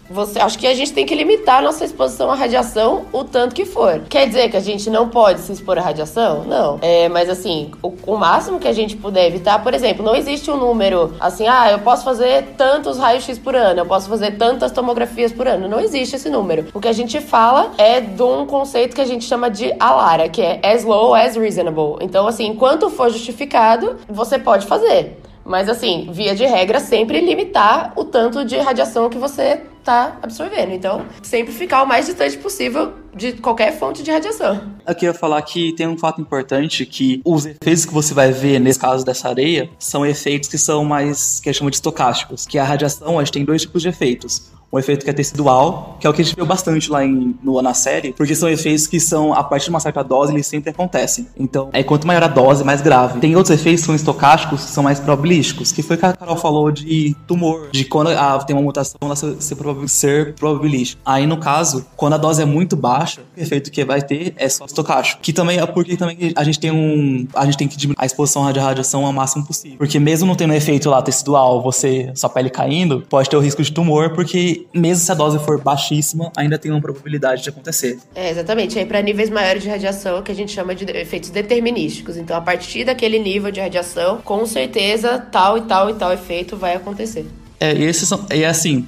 você, 0.09 0.39
acho 0.39 0.59
que 0.59 0.67
a 0.67 0.73
gente 0.73 0.93
tem 0.93 1.05
que 1.05 1.15
limitar 1.15 1.59
a 1.59 1.61
nossa 1.61 1.85
exposição 1.85 2.29
à 2.29 2.35
radiação 2.35 3.05
o 3.11 3.23
tanto 3.23 3.55
que 3.55 3.65
for. 3.65 4.01
Quer 4.09 4.27
dizer 4.27 4.49
que 4.49 4.57
a 4.57 4.59
gente 4.59 4.89
não 4.89 5.09
pode 5.09 5.39
se 5.39 5.51
expor 5.51 5.77
à 5.77 5.81
radiação? 5.81 6.43
Não. 6.43 6.79
É, 6.81 7.07
mas 7.09 7.29
assim, 7.29 7.71
o, 7.81 7.93
o 8.05 8.17
máximo 8.17 8.59
que 8.59 8.67
a 8.67 8.73
gente 8.73 8.95
puder 8.95 9.27
evitar, 9.27 9.63
por 9.63 9.73
exemplo, 9.73 10.03
não 10.03 10.15
existe 10.15 10.51
um 10.51 10.57
número 10.57 11.13
assim, 11.19 11.47
ah, 11.47 11.71
eu 11.71 11.79
posso 11.79 12.03
fazer 12.03 12.53
tantos 12.57 12.97
raios-x 12.97 13.37
por 13.39 13.55
ano, 13.55 13.79
eu 13.79 13.85
posso 13.85 14.09
fazer 14.09 14.37
tantas 14.37 14.71
tomografias 14.71 15.31
por 15.31 15.47
ano. 15.47 15.67
Não 15.67 15.79
existe 15.79 16.15
esse 16.15 16.29
número. 16.29 16.67
O 16.73 16.79
que 16.79 16.87
a 16.87 16.93
gente 16.93 17.19
fala 17.21 17.71
é 17.77 18.01
de 18.01 18.23
um 18.23 18.45
conceito 18.45 18.95
que 18.95 19.01
a 19.01 19.05
gente 19.05 19.25
chama 19.25 19.49
de 19.49 19.73
ALARA, 19.79 20.29
que 20.29 20.41
é 20.41 20.59
as 20.63 20.83
low 20.83 21.13
as 21.13 21.35
reasonable. 21.35 21.97
Então, 22.01 22.27
assim, 22.27 22.47
enquanto 22.47 22.89
for 22.89 23.09
justificado, 23.09 23.97
você 24.07 24.37
pode 24.37 24.65
fazer. 24.65 25.19
Mas 25.45 25.67
assim, 25.67 26.07
via 26.11 26.33
de 26.33 26.45
regra, 26.45 26.79
sempre 26.79 27.19
limitar 27.19 27.91
o 27.95 28.05
tanto 28.05 28.45
de 28.45 28.57
radiação 28.57 29.09
que 29.09 29.17
você 29.17 29.61
tá 29.83 30.17
absorvendo. 30.21 30.71
Então, 30.71 31.05
sempre 31.21 31.53
ficar 31.53 31.83
o 31.83 31.87
mais 31.87 32.05
distante 32.05 32.37
possível 32.37 32.93
de 33.15 33.33
qualquer 33.33 33.77
fonte 33.77 34.01
de 34.01 34.09
radiação. 34.11 34.59
Aqui 34.85 35.05
eu 35.05 35.11
ia 35.11 35.17
falar 35.17 35.41
que 35.43 35.71
tem 35.73 35.87
um 35.87 35.97
fato 35.97 36.19
importante 36.19 36.85
que 36.85 37.21
os 37.23 37.45
efeitos 37.45 37.85
que 37.85 37.93
você 37.93 38.13
vai 38.13 38.31
ver 38.31 38.59
nesse 38.59 38.79
caso 38.79 39.05
dessa 39.05 39.29
areia 39.29 39.69
são 39.77 40.05
efeitos 40.05 40.49
que 40.49 40.57
são 40.57 40.83
mais 40.83 41.39
que 41.39 41.49
a 41.49 41.51
gente 41.51 41.59
chama 41.59 41.69
de 41.71 41.77
estocásticos, 41.77 42.45
que 42.47 42.57
a 42.57 42.63
radiação 42.63 43.19
a 43.19 43.23
gente 43.23 43.33
tem 43.33 43.45
dois 43.45 43.61
tipos 43.61 43.81
de 43.81 43.89
efeitos. 43.89 44.51
Um 44.71 44.79
efeito 44.79 45.03
que 45.03 45.09
é 45.11 45.13
tecidual, 45.13 45.97
que 45.99 46.07
é 46.07 46.09
o 46.09 46.13
que 46.13 46.23
a 46.23 46.25
gente 46.25 46.35
viu 46.35 46.47
bastante 46.47 46.89
lá 46.89 47.05
em, 47.05 47.35
no, 47.43 47.61
na 47.61 47.75
série, 47.75 48.11
porque 48.11 48.33
são 48.33 48.49
efeitos 48.49 48.87
que 48.87 48.99
são, 48.99 49.31
a 49.31 49.43
partir 49.43 49.65
de 49.65 49.69
uma 49.69 49.79
certa 49.79 50.01
dose, 50.03 50.33
eles 50.33 50.47
sempre 50.47 50.71
acontecem. 50.71 51.27
Então, 51.37 51.69
é 51.71 51.83
quanto 51.83 52.07
maior 52.07 52.23
a 52.23 52.27
dose, 52.27 52.63
mais 52.63 52.81
grave. 52.81 53.19
Tem 53.19 53.35
outros 53.35 53.53
efeitos 53.53 53.81
que 53.81 53.85
são 53.85 53.93
estocásticos, 53.93 54.65
que 54.65 54.71
são 54.71 54.83
mais 54.83 54.99
probabilísticos, 54.99 55.71
que 55.71 55.83
foi 55.83 55.95
o 55.95 55.99
que 55.99 56.05
a 56.07 56.13
Carol 56.13 56.37
falou 56.37 56.71
de 56.71 57.15
tumor, 57.27 57.69
de 57.71 57.85
quando 57.85 58.09
ah, 58.09 58.43
tem 58.43 58.55
uma 58.55 58.63
mutação, 58.63 58.97
ela 59.03 59.13
proba- 59.55 59.72
ser 59.87 60.33
probabilístico. 60.33 61.01
Aí, 61.05 61.25
no 61.25 61.37
caso, 61.37 61.85
quando 61.95 62.13
a 62.13 62.17
dose 62.17 62.41
é 62.41 62.45
muito 62.45 62.75
baixa, 62.75 63.21
o 63.35 63.39
efeito 63.39 63.71
que 63.71 63.83
vai 63.83 64.01
ter 64.01 64.33
é 64.37 64.47
só 64.49 64.65
estocástico. 64.65 65.21
Que 65.21 65.33
também 65.33 65.59
é 65.59 65.65
porque 65.65 65.97
também 65.97 66.33
a 66.35 66.43
gente 66.43 66.59
tem 66.59 66.71
um. 66.71 67.27
A 67.35 67.45
gente 67.45 67.57
tem 67.57 67.67
que 67.67 67.77
diminuir 67.77 67.97
a 67.99 68.05
exposição 68.05 68.47
à 68.47 68.51
radiação 68.51 69.05
ao 69.05 69.13
máximo 69.13 69.45
possível. 69.45 69.77
Porque 69.77 69.99
mesmo 69.99 70.27
não 70.27 70.35
tendo 70.35 70.53
efeito 70.53 70.89
lá 70.89 71.01
tecidual, 71.01 71.61
você, 71.61 72.11
sua 72.15 72.29
pele 72.29 72.49
caindo, 72.49 73.03
pode 73.09 73.29
ter 73.29 73.35
o 73.35 73.39
risco 73.39 73.61
de 73.61 73.71
tumor, 73.71 74.11
porque 74.13 74.65
mesmo 74.73 75.03
se 75.03 75.11
a 75.11 75.15
dose 75.15 75.39
for 75.39 75.61
baixíssima, 75.61 76.31
ainda 76.35 76.57
tem 76.57 76.71
uma 76.71 76.81
probabilidade 76.81 77.43
de 77.43 77.49
acontecer. 77.49 77.99
É, 78.15 78.29
exatamente. 78.29 78.77
Aí, 78.77 78.85
para 78.85 79.01
níveis 79.01 79.29
maiores 79.29 79.63
de 79.63 79.69
radiação, 79.69 80.21
que 80.21 80.31
a 80.31 80.35
gente 80.35 80.51
chama 80.51 80.75
de 80.75 80.85
efeitos 80.97 81.29
determinísticos. 81.29 82.17
Então, 82.17 82.35
a 82.35 82.41
partir 82.41 82.85
daquele 82.85 83.19
nível 83.19 83.51
de 83.51 83.59
radiação, 83.59 84.19
com 84.23 84.45
certeza, 84.45 85.19
tal 85.31 85.57
e 85.57 85.61
tal 85.61 85.89
e 85.89 85.93
tal 85.93 86.13
efeito 86.13 86.55
vai 86.55 86.75
acontecer. 86.75 87.25
É, 87.59 87.73
e 87.73 87.83
esses 87.83 88.07
são, 88.07 88.25
é 88.29 88.45
assim, 88.45 88.85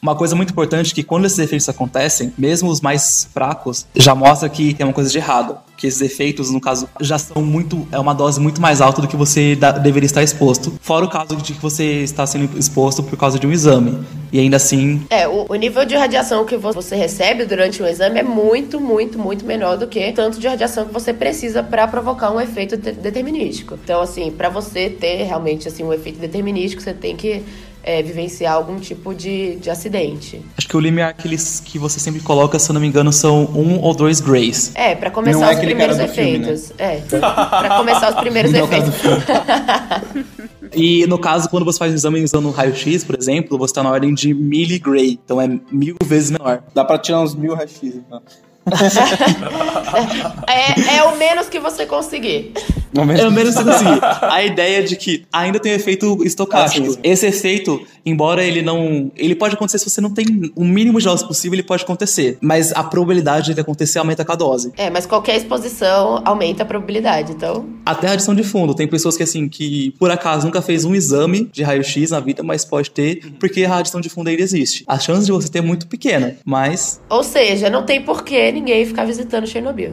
uma 0.00 0.14
coisa 0.14 0.36
muito 0.36 0.50
importante 0.50 0.92
é 0.92 0.94
que 0.94 1.02
quando 1.02 1.24
esses 1.26 1.38
efeitos 1.38 1.68
acontecem, 1.68 2.32
mesmo 2.38 2.70
os 2.70 2.80
mais 2.80 3.28
fracos, 3.32 3.86
já 3.96 4.14
mostra 4.14 4.48
que 4.48 4.72
tem 4.74 4.86
uma 4.86 4.92
coisa 4.92 5.10
de 5.10 5.18
errado. 5.18 5.56
Que 5.76 5.86
esses 5.86 6.00
efeitos, 6.00 6.50
no 6.50 6.60
caso, 6.60 6.88
já 7.00 7.16
são 7.18 7.40
muito. 7.40 7.86
É 7.92 7.98
uma 8.00 8.12
dose 8.12 8.40
muito 8.40 8.60
mais 8.60 8.80
alta 8.80 9.00
do 9.00 9.06
que 9.06 9.16
você 9.16 9.54
da- 9.54 9.70
deveria 9.70 10.06
estar 10.06 10.24
exposto. 10.24 10.72
Fora 10.80 11.04
o 11.04 11.08
caso 11.08 11.36
de 11.36 11.52
que 11.52 11.60
você 11.62 12.02
está 12.02 12.26
sendo 12.26 12.58
exposto 12.58 13.00
por 13.00 13.16
causa 13.16 13.38
de 13.38 13.46
um 13.46 13.52
exame. 13.52 13.96
E 14.32 14.40
ainda 14.40 14.56
assim, 14.56 15.02
É, 15.08 15.28
o, 15.28 15.46
o 15.48 15.54
nível 15.54 15.84
de 15.84 15.94
radiação 15.94 16.44
que 16.44 16.56
vo- 16.56 16.72
você 16.72 16.96
recebe 16.96 17.44
durante 17.44 17.80
um 17.80 17.86
exame 17.86 18.18
é 18.18 18.24
muito, 18.24 18.80
muito, 18.80 19.20
muito 19.20 19.44
menor 19.44 19.76
do 19.78 19.86
que 19.86 20.10
tanto 20.10 20.40
de 20.40 20.48
radiação 20.48 20.84
que 20.84 20.92
você 20.92 21.12
precisa 21.14 21.62
para 21.62 21.86
provocar 21.86 22.32
um 22.32 22.40
efeito 22.40 22.76
de- 22.76 22.92
determinístico. 22.92 23.78
Então, 23.84 24.00
assim, 24.00 24.32
para 24.32 24.48
você 24.48 24.90
ter 24.90 25.22
realmente 25.24 25.68
assim 25.68 25.84
um 25.84 25.92
efeito 25.92 26.18
determinístico, 26.18 26.82
você 26.82 26.92
tem 26.92 27.14
que 27.14 27.44
é, 27.88 28.02
vivenciar 28.02 28.52
algum 28.52 28.78
tipo 28.78 29.14
de, 29.14 29.56
de 29.56 29.70
acidente. 29.70 30.42
acho 30.58 30.68
que 30.68 30.76
o 30.76 30.80
limiar 30.80 31.14
que, 31.14 31.26
eles, 31.26 31.58
que 31.64 31.78
você 31.78 31.98
sempre 31.98 32.20
coloca, 32.20 32.58
se 32.58 32.68
eu 32.70 32.74
não 32.74 32.82
me 32.82 32.86
engano, 32.86 33.10
são 33.10 33.44
um 33.44 33.80
ou 33.80 33.94
dois 33.94 34.20
grays. 34.20 34.72
É, 34.74 34.94
pra 34.94 35.10
começar 35.10 35.38
Não 35.38 35.46
é 35.46 35.52
os 35.52 35.56
aquele 35.56 35.74
primeiros 35.74 35.96
filme, 35.96 36.36
efeitos. 36.36 36.72
É. 36.76 36.96
Pra 37.08 37.78
começar 37.80 38.10
os 38.10 38.20
primeiros 38.20 38.52
Não 38.52 38.60
é 38.60 38.64
efeitos. 38.64 38.94
E 40.74 41.06
no 41.06 41.18
caso, 41.18 41.48
quando 41.48 41.64
você 41.64 41.78
faz 41.78 41.92
o 41.92 41.94
exame 41.94 42.22
usando 42.22 42.50
raio-x, 42.50 43.02
por 43.02 43.16
exemplo, 43.16 43.56
você 43.56 43.70
está 43.70 43.82
na 43.82 43.90
ordem 43.90 44.12
de 44.12 44.34
milligray. 44.34 45.18
Então 45.24 45.40
é 45.40 45.48
mil 45.72 45.96
vezes 46.04 46.30
menor. 46.30 46.62
Dá 46.74 46.84
pra 46.84 46.98
tirar 46.98 47.22
uns 47.22 47.34
mil 47.34 47.54
rachis. 47.54 47.94
Então. 47.94 48.20
É, 50.46 50.98
é 50.98 51.02
o 51.04 51.16
menos 51.16 51.48
que 51.48 51.58
você 51.58 51.86
conseguir. 51.86 52.52
Não 52.92 53.02
É 53.02 53.06
mesmo? 53.06 53.28
o 53.28 53.32
menos 53.32 53.54
que 53.56 53.62
você 53.62 53.70
conseguir. 53.70 54.00
A 54.22 54.42
ideia 54.42 54.82
de 54.82 54.96
que 54.96 55.24
ainda 55.32 55.58
tem 55.58 55.72
um 55.72 55.76
efeito 55.76 56.24
estocástico. 56.24 56.94
Ah. 56.96 57.00
Esse 57.02 57.26
efeito, 57.26 57.80
embora 58.04 58.42
ele 58.44 58.62
não. 58.62 59.10
Ele 59.16 59.34
pode 59.34 59.54
acontecer 59.54 59.78
se 59.78 59.88
você 59.90 60.00
não 60.00 60.10
tem 60.10 60.26
o 60.54 60.64
mínimo 60.64 60.98
de 60.98 61.04
dose 61.04 61.26
possível, 61.26 61.54
ele 61.54 61.62
pode 61.62 61.82
acontecer. 61.82 62.38
Mas 62.40 62.72
a 62.72 62.82
probabilidade 62.82 63.54
de 63.54 63.60
acontecer 63.60 63.98
aumenta 63.98 64.24
com 64.24 64.32
a 64.32 64.36
dose. 64.36 64.72
É, 64.76 64.90
mas 64.90 65.06
qualquer 65.06 65.36
exposição 65.36 66.22
aumenta 66.24 66.62
a 66.62 66.66
probabilidade. 66.66 67.32
Então, 67.32 67.66
Até 67.84 68.06
a 68.06 68.10
radiação 68.10 68.34
de 68.34 68.42
fundo. 68.42 68.74
Tem 68.74 68.86
pessoas 68.86 69.16
que, 69.16 69.22
assim, 69.22 69.48
que 69.48 69.94
por 69.98 70.10
acaso 70.10 70.46
nunca 70.46 70.62
fez 70.62 70.84
um 70.84 70.94
exame 70.94 71.48
de 71.52 71.62
raio-x 71.62 72.10
na 72.10 72.20
vida, 72.20 72.42
mas 72.42 72.64
pode 72.64 72.90
ter, 72.90 73.32
porque 73.38 73.64
a 73.64 73.68
radiação 73.68 74.00
de 74.00 74.08
fundo 74.08 74.28
ainda 74.28 74.42
existe. 74.42 74.84
A 74.86 74.98
chance 74.98 75.26
de 75.26 75.32
você 75.32 75.48
ter 75.48 75.58
é 75.58 75.62
muito 75.62 75.86
pequena, 75.86 76.36
mas. 76.44 77.00
ou 77.10 77.22
seja, 77.22 77.68
não 77.68 77.84
tem 77.84 78.00
porquê 78.02 78.52
ninguém 78.52 78.86
ficar 78.86 79.04
visitando 79.04 79.46
Chernobyl. 79.46 79.92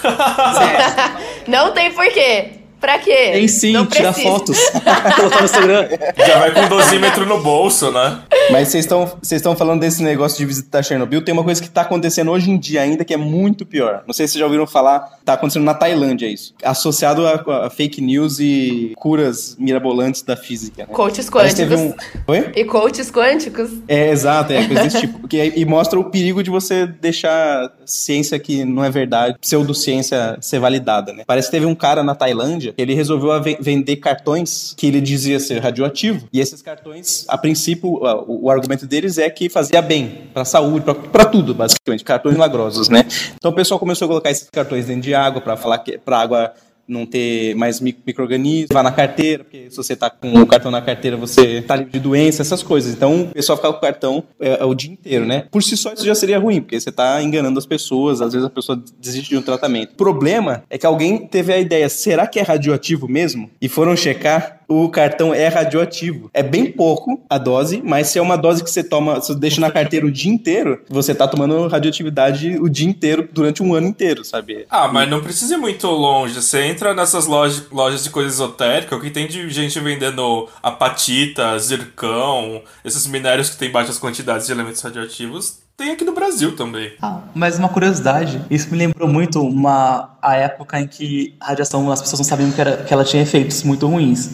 não 1.46 1.72
tem 1.72 1.92
porquê. 1.92 2.61
Pra 2.82 2.98
quê? 2.98 3.30
Tem 3.32 3.46
sim, 3.46 3.72
não 3.72 3.86
tirar 3.86 4.12
precisa. 4.12 4.34
fotos. 4.34 4.58
Colocar 5.14 5.38
no 5.38 5.44
Instagram. 5.44 5.88
Já 6.18 6.38
vai 6.40 6.52
com 6.52 6.68
dosímetro 6.68 7.24
no 7.24 7.40
bolso, 7.40 7.92
né? 7.92 8.18
Mas 8.50 8.68
vocês 8.68 8.84
estão 8.84 9.06
vocês 9.22 9.38
estão 9.38 9.54
falando 9.54 9.78
desse 9.78 10.02
negócio 10.02 10.36
de 10.36 10.44
visitar 10.44 10.82
Chernobyl. 10.82 11.22
Tem 11.22 11.32
uma 11.32 11.44
coisa 11.44 11.62
que 11.62 11.70
tá 11.70 11.82
acontecendo 11.82 12.32
hoje 12.32 12.50
em 12.50 12.58
dia 12.58 12.82
ainda 12.82 13.04
que 13.04 13.14
é 13.14 13.16
muito 13.16 13.64
pior. 13.64 14.02
Não 14.04 14.12
sei 14.12 14.26
se 14.26 14.32
vocês 14.32 14.40
já 14.40 14.46
ouviram 14.46 14.66
falar. 14.66 15.16
Tá 15.24 15.34
acontecendo 15.34 15.62
na 15.62 15.74
Tailândia 15.74 16.26
isso. 16.26 16.52
Associado 16.64 17.24
a, 17.24 17.66
a 17.66 17.70
fake 17.70 18.00
news 18.00 18.40
e 18.40 18.92
curas 18.96 19.54
mirabolantes 19.60 20.22
da 20.22 20.36
física. 20.36 20.82
Né? 20.82 20.92
Coaches 20.92 21.30
que 21.30 21.38
quânticos. 21.38 21.80
um... 21.80 21.94
Oi? 22.26 22.50
E 22.56 22.64
coaches 22.64 23.12
quânticos. 23.12 23.70
É, 23.86 24.10
exato, 24.10 24.52
é 24.52 24.66
coisa 24.66 24.82
desse 24.82 25.00
tipo. 25.00 25.20
Porque, 25.20 25.52
e 25.54 25.64
mostra 25.64 26.00
o 26.00 26.04
perigo 26.10 26.42
de 26.42 26.50
você 26.50 26.84
deixar 26.84 27.70
ciência 27.86 28.36
que 28.40 28.64
não 28.64 28.84
é 28.84 28.90
verdade, 28.90 29.36
pseudociência 29.40 30.36
ser 30.40 30.58
validada, 30.58 31.12
né? 31.12 31.22
Parece 31.26 31.48
que 31.48 31.52
teve 31.52 31.66
um 31.66 31.74
cara 31.74 32.02
na 32.02 32.14
Tailândia, 32.14 32.71
ele 32.76 32.94
resolveu 32.94 33.32
a 33.32 33.38
ve- 33.38 33.58
vender 33.60 33.96
cartões 33.96 34.74
que 34.76 34.86
ele 34.86 35.00
dizia 35.00 35.38
ser 35.40 35.58
radioativo. 35.60 36.28
E 36.32 36.40
esses 36.40 36.60
cartões, 36.62 37.24
a 37.28 37.36
princípio, 37.38 37.88
o, 37.90 38.44
o 38.46 38.50
argumento 38.50 38.86
deles 38.86 39.18
é 39.18 39.28
que 39.30 39.48
fazia 39.48 39.80
bem 39.82 40.28
pra 40.32 40.44
saúde, 40.44 40.84
pra, 40.84 40.94
pra 40.94 41.24
tudo, 41.24 41.54
basicamente. 41.54 42.04
Cartões 42.04 42.34
milagrosos, 42.34 42.88
né? 42.88 43.04
Então 43.36 43.50
o 43.50 43.54
pessoal 43.54 43.78
começou 43.80 44.06
a 44.06 44.08
colocar 44.08 44.30
esses 44.30 44.48
cartões 44.50 44.86
dentro 44.86 45.02
de 45.02 45.14
água 45.14 45.40
pra 45.40 45.56
falar 45.56 45.78
que 45.78 45.98
pra 45.98 46.18
água 46.20 46.52
não 46.86 47.06
ter 47.06 47.54
mais 47.54 47.80
mi- 47.80 47.96
micro-organismos, 48.06 48.68
vá 48.72 48.82
na 48.82 48.92
carteira, 48.92 49.44
porque 49.44 49.70
se 49.70 49.76
você 49.76 49.94
tá 49.96 50.10
com 50.10 50.32
o 50.34 50.46
cartão 50.46 50.70
na 50.70 50.82
carteira, 50.82 51.16
você 51.16 51.62
tá 51.62 51.76
livre 51.76 51.92
de 51.92 52.00
doença, 52.00 52.42
essas 52.42 52.62
coisas. 52.62 52.92
Então, 52.92 53.22
o 53.22 53.28
pessoal 53.28 53.56
fica 53.56 53.70
com 53.72 53.78
o 53.78 53.80
cartão 53.80 54.24
é, 54.40 54.60
é 54.60 54.64
o 54.64 54.74
dia 54.74 54.90
inteiro, 54.90 55.24
né? 55.24 55.44
Por 55.50 55.62
si 55.62 55.76
só, 55.76 55.92
isso 55.92 56.04
já 56.04 56.14
seria 56.14 56.38
ruim, 56.38 56.60
porque 56.60 56.78
você 56.78 56.90
tá 56.92 57.22
enganando 57.22 57.58
as 57.58 57.66
pessoas, 57.66 58.20
às 58.20 58.32
vezes 58.32 58.46
a 58.46 58.50
pessoa 58.50 58.80
desiste 59.00 59.30
de 59.30 59.36
um 59.38 59.42
tratamento. 59.42 59.92
O 59.92 59.96
problema 59.96 60.64
é 60.68 60.76
que 60.76 60.86
alguém 60.86 61.26
teve 61.26 61.52
a 61.52 61.58
ideia, 61.58 61.88
será 61.88 62.26
que 62.26 62.38
é 62.38 62.42
radioativo 62.42 63.08
mesmo? 63.08 63.50
E 63.60 63.68
foram 63.68 63.96
checar, 63.96 64.60
o 64.72 64.88
cartão 64.88 65.34
é 65.34 65.48
radioativo. 65.48 66.30
É 66.32 66.42
bem 66.42 66.70
pouco 66.70 67.20
a 67.28 67.38
dose, 67.38 67.82
mas 67.84 68.08
se 68.08 68.18
é 68.18 68.22
uma 68.22 68.36
dose 68.36 68.62
que 68.64 68.70
você 68.70 68.82
toma, 68.82 69.16
você 69.16 69.34
deixa 69.34 69.60
na 69.60 69.70
carteira 69.70 70.06
o 70.06 70.10
dia 70.10 70.32
inteiro, 70.32 70.82
você 70.88 71.14
tá 71.14 71.26
tomando 71.28 71.66
radioatividade 71.68 72.56
o 72.58 72.68
dia 72.68 72.88
inteiro, 72.88 73.28
durante 73.32 73.62
um 73.62 73.74
ano 73.74 73.86
inteiro, 73.86 74.24
sabe? 74.24 74.66
Ah, 74.70 74.88
mas 74.88 75.08
não 75.08 75.20
precisa 75.20 75.54
ir 75.54 75.58
muito 75.58 75.86
longe. 75.86 76.34
Você 76.34 76.62
entra 76.62 76.94
nessas 76.94 77.26
lojas, 77.26 77.64
lojas 77.70 78.04
de 78.04 78.10
coisa 78.10 78.28
esotérica, 78.28 78.96
o 78.96 79.00
que 79.00 79.10
tem 79.10 79.26
de 79.26 79.48
gente 79.50 79.78
vendendo 79.80 80.48
apatita, 80.62 81.58
zircão, 81.58 82.62
esses 82.84 83.06
minérios 83.06 83.50
que 83.50 83.56
tem 83.56 83.70
baixas 83.70 83.98
quantidades 83.98 84.46
de 84.46 84.52
elementos 84.52 84.80
radioativos, 84.80 85.62
tem 85.82 85.90
aqui 85.90 86.04
no 86.04 86.12
Brasil 86.12 86.54
também. 86.54 86.92
Ah, 87.02 87.18
mas 87.34 87.58
uma 87.58 87.68
curiosidade, 87.68 88.40
isso 88.48 88.70
me 88.70 88.78
lembrou 88.78 89.08
muito 89.08 89.44
uma 89.44 90.10
a 90.22 90.36
época 90.36 90.78
em 90.78 90.86
que 90.86 91.34
a 91.40 91.48
radiação 91.48 91.90
as 91.90 92.00
pessoas 92.00 92.20
não 92.20 92.24
sabiam 92.24 92.52
que, 92.52 92.60
era, 92.60 92.76
que 92.76 92.94
ela 92.94 93.04
tinha 93.04 93.22
efeitos 93.22 93.64
muito 93.64 93.86
ruins. 93.88 94.30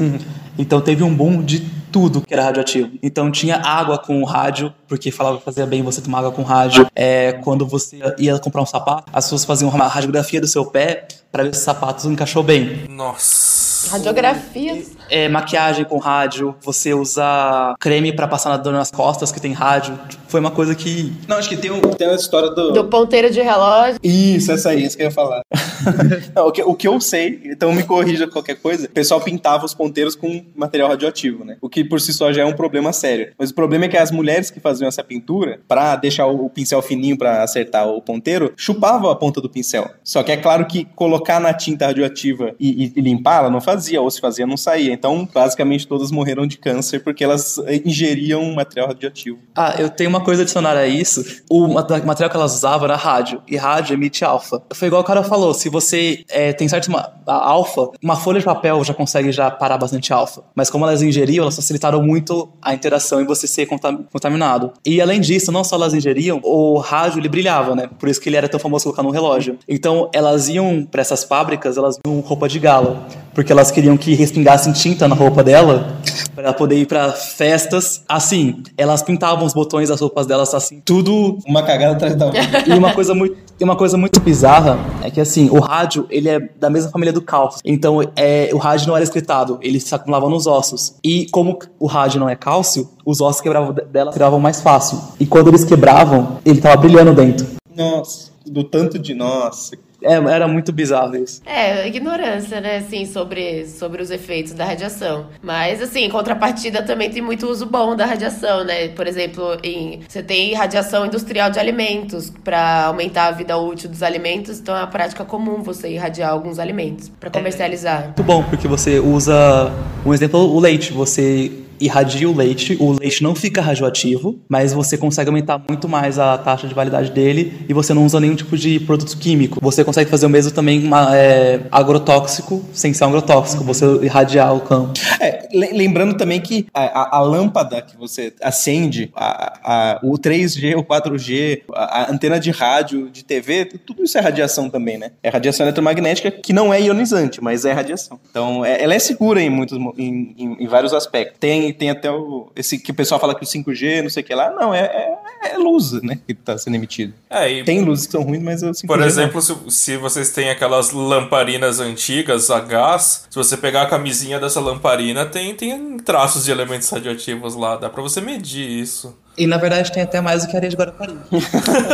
Então 0.59 0.81
teve 0.81 1.03
um 1.03 1.15
boom 1.15 1.41
de 1.43 1.61
tudo 1.91 2.21
que 2.21 2.35
era 2.35 2.45
radioativo. 2.45 2.91
Então 3.03 3.31
tinha 3.31 3.57
água 3.57 3.97
com 3.97 4.23
rádio, 4.25 4.75
porque 4.87 5.11
falava 5.11 5.39
que 5.39 5.45
fazia 5.45 5.65
bem 5.65 5.83
você 5.83 6.03
tomar 6.03 6.19
água 6.19 6.33
com 6.33 6.43
rádio. 6.43 6.87
É, 6.95 7.33
quando 7.33 7.65
você 7.65 7.99
ia 8.19 8.39
comprar 8.39 8.61
um 8.61 8.67
sapato, 8.67 9.05
as 9.11 9.25
pessoas 9.25 9.45
faziam 9.45 9.71
uma 9.71 9.87
radiografia 9.87 10.41
do 10.41 10.47
seu 10.47 10.67
pé 10.67 11.07
para 11.33 11.45
ver 11.45 11.55
se 11.55 11.63
o 11.63 11.65
sapato 11.65 12.11
encaixou 12.11 12.43
bem. 12.43 12.87
Nossa. 12.91 13.58
Radiografias. 13.87 14.97
É, 15.11 15.29
maquiagem 15.29 15.85
com 15.85 15.97
rádio, 15.99 16.55
você 16.61 16.93
usar 16.93 17.75
creme 17.81 18.13
para 18.13 18.29
passar 18.29 18.51
na 18.51 18.57
dor 18.59 18.73
nas 18.73 18.91
costas 18.91 19.33
que 19.33 19.41
tem 19.41 19.53
rádio. 19.53 19.99
Foi 20.29 20.39
uma 20.41 20.51
coisa 20.51 20.75
que 20.75 21.13
Não, 21.27 21.37
acho 21.39 21.49
que 21.49 21.57
tem, 21.57 21.71
um, 21.71 21.81
tem 21.81 22.09
a 22.09 22.15
história 22.15 22.51
do... 22.51 22.73
Do 22.73 22.85
ponteiro 22.85 23.31
de 23.31 23.41
relógio. 23.41 23.99
Isso, 24.03 24.53
essa 24.53 24.71
aí, 24.71 24.85
isso 24.85 24.97
que 24.97 25.03
eu 25.03 25.07
ia 25.07 25.11
falar. 25.13 25.41
Não, 26.37 26.49
o, 26.49 26.53
que, 26.53 26.63
o 26.63 26.75
que 26.75 26.87
eu 26.87 27.01
sei, 27.01 27.41
então 27.47 27.73
me 27.73 27.83
corrija 27.83 28.27
qualquer 28.27 28.57
coisa, 28.57 28.87
o 28.87 28.91
pessoal 28.91 29.21
pintava 29.21 29.65
os 29.65 29.73
ponteiros 29.73 30.15
com 30.15 30.45
material 30.55 30.91
radioativo, 30.91 31.45
né? 31.45 31.57
O 31.63 31.69
que 31.69 31.83
por 31.83 32.01
si 32.01 32.13
só 32.13 32.31
já 32.33 32.43
é 32.43 32.45
um 32.45 32.53
problema 32.53 32.93
sério. 32.93 33.33
Mas 33.39 33.51
o 33.51 33.55
problema 33.55 33.87
é 33.87 33.89
que 33.89 33.97
as 33.97 34.11
mulheres 34.11 34.51
que 34.51 34.61
faziam 34.61 34.89
essa 34.89 35.03
pintura, 35.03 35.61
pra 35.67 35.97
deixar 35.97 36.27
o, 36.27 36.51
pincel 36.51 36.83
fininho 36.83 37.17
pra 37.17 37.43
acertar 37.43 37.89
o 37.89 38.03
ponteiro, 38.03 38.53
chupavam 38.57 39.11
a 39.11 39.17
ponta 39.17 39.41
do 39.41 39.49
pincel. 39.49 39.89
Só 40.05 40.23
que 40.23 40.33
é 40.33 40.37
claro 40.37 40.67
que 40.67 40.85
colocar 40.95 41.41
na 41.41 41.55
tinta 41.55 41.87
radioativa 41.87 42.55
e, 42.61 42.85
e- 42.85 42.93
e 42.97 43.01
limpar, 43.01 43.39
ela 43.39 43.51
não 43.51 43.61
fazia, 43.61 43.78
ou 44.01 44.11
se 44.11 44.21
fazia, 44.21 44.47
não 44.47 44.57
saía. 44.57 44.93
Então, 44.93 45.29
basicamente, 45.33 45.87
todas 45.87 46.11
morreram 46.11 46.47
de 46.47 46.59
câncer 46.59 47.03
porque 47.03 47.23
elas 47.25 47.59
eh, 47.67 47.81
ingeriam 47.85 48.53
material 48.55 48.89
radioativo. 48.89 49.39
Ah, 49.55 49.75
eu 49.79 49.89
tenho 49.91 50.11
uma 50.11 50.21
coisa 50.21 50.43
a 50.43 50.45
adicionar 50.45 50.77
a 50.77 50.87
isso. 50.87 51.25
O 51.51 51.67
mat- 51.69 51.91
material 52.05 52.31
que 52.31 52.37
elas 52.37 52.55
usavam 52.55 52.85
era 52.87 52.97
rádio. 52.97 53.43
E 53.49 53.57
rádio 53.57 53.95
emite 53.95 54.25
alfa. 54.25 54.63
Foi 54.73 54.89
igual 54.89 55.03
o 55.03 55.05
cara 55.05 55.23
falou: 55.23 55.53
se 55.55 55.69
você 55.69 56.25
é, 56.29 56.53
tem 56.53 56.69
certo 56.69 56.91
ma- 56.91 57.11
a 57.27 57.35
alfa, 57.49 57.89
uma 58.03 58.17
folha 58.17 58.39
de 58.39 58.45
papel 58.45 58.83
já 58.85 58.95
consegue 58.95 59.33
já 59.33 59.51
parar 59.51 59.79
bastante 59.79 60.13
alfa. 60.13 60.43
Mas 60.55 60.71
como 60.71 60.85
elas 60.85 61.03
ingeriam, 61.03 61.43
elas 61.43 61.57
facilitaram 61.57 62.03
muito 62.03 62.49
a 62.63 62.73
interação 62.75 63.21
e 63.21 63.25
você 63.25 63.47
ser 63.47 63.67
contam- 63.67 64.05
contaminado. 64.13 64.73
E 64.87 65.01
além 65.01 65.21
disso, 65.21 65.51
não 65.53 65.63
só 65.65 65.77
elas 65.77 65.95
ingeriam, 65.95 66.41
o 66.43 66.79
rádio 66.79 67.19
ele 67.21 67.29
brilhava, 67.29 67.75
né? 67.75 67.89
Por 67.99 68.09
isso 68.09 68.21
que 68.21 68.29
ele 68.29 68.37
era 68.37 68.49
tão 68.49 68.61
famoso 68.61 68.85
colocar 68.85 69.03
no 69.03 69.11
relógio. 69.11 69.59
Então 69.69 70.09
elas 70.13 70.49
iam 70.49 70.87
para 70.91 71.01
essas 71.01 71.25
fábricas, 71.25 71.77
elas 71.77 71.99
iam 72.07 72.21
roupa 72.21 72.49
de 72.49 72.59
gala. 72.59 73.07
porque 73.35 73.53
elas 73.53 73.58
queriam 73.71 73.97
que 73.97 74.15
respingassem 74.15 74.73
tinta 74.73 75.09
na 75.09 75.15
roupa 75.15 75.43
dela 75.43 75.99
para 76.35 76.45
ela 76.45 76.53
poder 76.53 76.77
ir 76.77 76.87
para 76.87 77.11
festas. 77.13 78.03
Assim, 78.09 78.63
elas 78.77 79.03
pintavam 79.03 79.45
os 79.45 79.53
botões 79.53 79.89
das 79.89 80.01
roupas 80.01 80.27
delas 80.27 80.55
assim, 80.55 80.81
tudo 80.85 81.39
Uma 81.47 81.63
cagada 81.65 81.95
atrás 81.95 82.15
da 82.15 82.27
outra. 82.27 82.41
e 82.67 82.73
uma 82.79 82.93
coisa 82.95 83.13
muito, 83.15 83.37
e 83.59 83.65
uma 83.65 83.75
coisa 83.77 83.97
muito 83.97 84.21
bizarra 84.21 84.79
é 85.03 85.11
que 85.11 85.21
assim, 85.21 85.51
o 85.51 85.59
rádio, 85.59 86.07
ele 86.11 86.29
é 86.29 86.39
da 86.59 86.71
mesma 86.71 86.91
família 86.91 87.13
do 87.13 87.21
cálcio. 87.21 87.61
Então, 87.65 88.01
é, 88.15 88.51
o 88.53 88.57
rádio 88.59 88.87
não 88.89 88.95
era 88.95 89.03
excretado, 89.03 89.59
ele 89.61 89.81
se 89.81 89.93
acumulava 89.95 90.29
nos 90.29 90.47
ossos. 90.47 90.95
E 91.03 91.27
como 91.31 91.59
o 91.79 91.87
rádio 91.87 92.21
não 92.21 92.29
é 92.29 92.37
cálcio, 92.37 92.89
os 93.05 93.21
ossos 93.21 93.41
quebravam 93.41 93.73
de- 93.73 93.83
dela 93.83 94.13
quebravam 94.13 94.39
mais 94.39 94.61
fácil. 94.61 95.01
E 95.19 95.27
quando 95.27 95.49
eles 95.49 95.65
quebravam, 95.65 96.39
ele 96.45 96.61
tava 96.61 96.77
brilhando 96.77 97.13
dentro. 97.13 97.47
Nossa, 97.75 98.31
do 98.47 98.63
tanto 98.63 98.99
de 98.99 99.15
nossa. 99.15 99.77
É, 100.03 100.15
era 100.15 100.47
muito 100.47 100.73
bizarro 100.73 101.17
isso. 101.17 101.43
É, 101.45 101.87
ignorância, 101.87 102.61
né, 102.61 102.77
assim, 102.77 103.05
sobre, 103.05 103.67
sobre 103.67 104.03
os 104.03 104.11
efeitos 104.11 104.53
da 104.53 104.65
radiação. 104.65 105.27
Mas, 105.43 105.83
assim, 105.83 106.05
em 106.05 106.11
contrapartida 106.11 106.83
também 106.83 107.11
tem 107.11 107.23
muito 107.23 107.47
uso 107.47 107.67
bom 107.67 107.97
da 107.97 108.07
radiação, 108.07 108.65
né? 108.65 108.89
Por 108.89 109.07
exemplo, 109.07 109.57
em, 109.63 110.01
você 110.09 110.23
tem 110.23 110.55
radiação 110.55 111.07
industrial 111.07 111.51
de 111.51 111.59
alimentos 111.59 112.33
para 112.45 112.85
aumentar 112.87 113.27
a 113.27 113.31
vida 113.33 113.57
útil 113.57 113.89
dos 113.89 114.03
alimentos, 114.03 114.61
então 114.61 114.77
é 114.77 114.81
uma 114.81 114.87
prática 114.87 115.25
comum 115.25 115.63
você 115.63 115.89
irradiar 115.89 116.31
alguns 116.31 116.59
alimentos 116.59 117.09
para 117.09 117.31
comercializar. 117.31 118.05
Muito 118.05 118.23
bom, 118.23 118.43
porque 118.45 118.69
você 118.69 118.99
usa, 118.99 119.73
um 120.05 120.15
exemplo, 120.15 120.41
o 120.41 120.61
leite. 120.61 120.93
Você 120.93 121.53
irradia 121.81 122.29
o 122.29 122.35
leite, 122.37 122.77
o 122.81 122.93
leite 122.93 123.23
não 123.23 123.35
fica 123.35 123.61
radioativo, 123.61 124.39
mas 124.49 124.73
você 124.73 124.97
consegue 124.97 125.29
aumentar 125.31 125.61
muito 125.69 125.89
mais 125.89 126.19
a 126.19 126.37
taxa 126.39 126.67
de 126.67 126.75
validade 126.75 127.11
dele 127.11 127.65
e 127.69 127.73
você 127.75 127.93
não 127.95 128.05
usa 128.05 128.21
nenhum 128.21 128.35
tipo 128.35 128.57
de 128.57 128.81
produto 128.81 129.17
químico. 129.19 129.59
Você 129.63 129.85
consegue 129.85 130.11
fazer 130.11 130.27
o 130.27 130.29
mesmo 130.29 130.51
também 130.53 130.85
uma, 130.85 131.17
é, 131.17 131.61
agrotóxico, 131.71 132.65
sem 132.73 132.93
ser 132.93 133.05
agrotóxico, 133.05 133.65
você 133.65 133.85
irradiar 134.03 134.55
o 134.55 134.61
campo. 134.61 134.93
É, 135.21 135.49
le- 135.53 135.73
lembrando 135.73 136.15
também 136.17 136.41
que 136.41 136.67
a, 136.73 136.85
a- 136.85 137.17
a 137.19 137.21
lâmpada 137.21 137.81
que 137.83 137.97
você 137.97 138.33
acende, 138.43 139.11
a- 139.15 139.99
o 140.03 140.19
3G, 140.19 140.75
o 140.77 140.85
4G, 140.85 141.63
a, 141.75 142.11
antena 142.13 142.39
de 142.39 142.51
rádio, 142.51 143.09
de 143.11 143.25
TV, 143.25 143.65
tudo 143.65 144.05
isso 144.05 144.17
é 144.19 144.21
radiação 144.21 144.69
também, 144.71 144.99
né? 144.99 145.13
É 145.23 145.29
radiação 145.29 145.65
eletromagnética 145.67 146.31
que 146.31 146.53
não 146.53 146.73
é 146.73 146.81
ionizante, 146.81 147.43
mas 147.43 147.65
é 147.65 147.73
radiação. 147.73 148.19
Então, 148.31 148.65
é- 148.65 148.83
ela 148.83 148.95
é 148.95 148.99
segura 148.99 149.41
em 149.41 149.51
muitos, 149.51 149.79
em, 149.99 150.35
em- 150.39 150.57
em 150.61 150.67
vários 150.67 150.93
aspectos. 150.93 151.39
Tem, 151.41 151.68
tem 151.73 151.91
até 151.91 152.11
o, 152.11 152.51
esse 152.55 152.79
que 152.79 152.91
o 152.91 152.95
pessoal 152.95 153.21
fala 153.21 153.35
que 153.35 153.45
o 153.45 153.47
5G, 153.47 154.03
não 154.03 154.11
sei 154.11 154.23
o 154.23 154.27
que 154.27 154.35
lá, 154.35 154.51
não, 154.51 154.75
é, 154.75 154.81
é, 154.81 155.53
é 155.53 155.59
luz, 155.59 155.93
né, 156.03 156.19
que 156.27 156.35
tá 156.35 156.57
sendo 156.59 156.75
emitido. 156.77 157.15
É, 157.31 157.51
e, 157.51 157.65
Tem 157.65 157.81
luzes 157.83 158.07
que 158.07 158.13
são 158.13 158.23
ruins, 158.23 158.43
mas 158.43 158.63
o 158.63 158.71
5G 158.71 158.87
por 158.87 158.99
não. 158.99 159.07
exemplo, 159.07 159.41
se, 159.41 159.55
se 159.69 159.97
vocês 159.97 160.31
têm 160.31 160.51
aquelas 160.51 160.93
lamparinas 160.93 161.81
antigas 161.81 162.51
a 162.51 162.61
gás, 162.61 163.27
se 163.29 163.37
você 163.37 163.57
pegar 163.57 163.83
a 163.83 163.87
camisinha 163.87 164.39
dessa 164.39 164.61
lamparina, 164.61 165.27
tem, 165.27 165.55
tem 165.55 165.97
traços 165.99 166.45
de 166.45 166.51
elementos 166.51 166.89
radioativos 166.89 167.55
lá. 167.55 167.77
Dá 167.77 167.89
pra 167.89 168.03
você 168.03 168.21
medir 168.21 168.69
isso. 168.69 169.17
E 169.37 169.47
na 169.47 169.57
verdade 169.57 169.93
tem 169.93 170.03
até 170.03 170.21
mais 170.21 170.45
do 170.45 170.51
que 170.51 170.57
areia 170.57 170.71
de 170.71 170.77
Guarapari. 170.77 171.17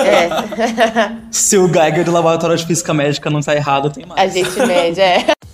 É, 0.04 0.28
Se 1.30 1.58
o 1.58 1.68
Geiger 1.72 2.04
do 2.04 2.12
Laboratório 2.12 2.56
de 2.56 2.66
Física 2.66 2.94
Médica 2.94 3.28
não 3.30 3.40
tá 3.40 3.54
errado, 3.54 3.90
tem 3.90 4.06
mais. 4.06 4.20
a 4.20 4.26
gente 4.26 4.58
mede, 4.66 5.00
é. 5.00 5.26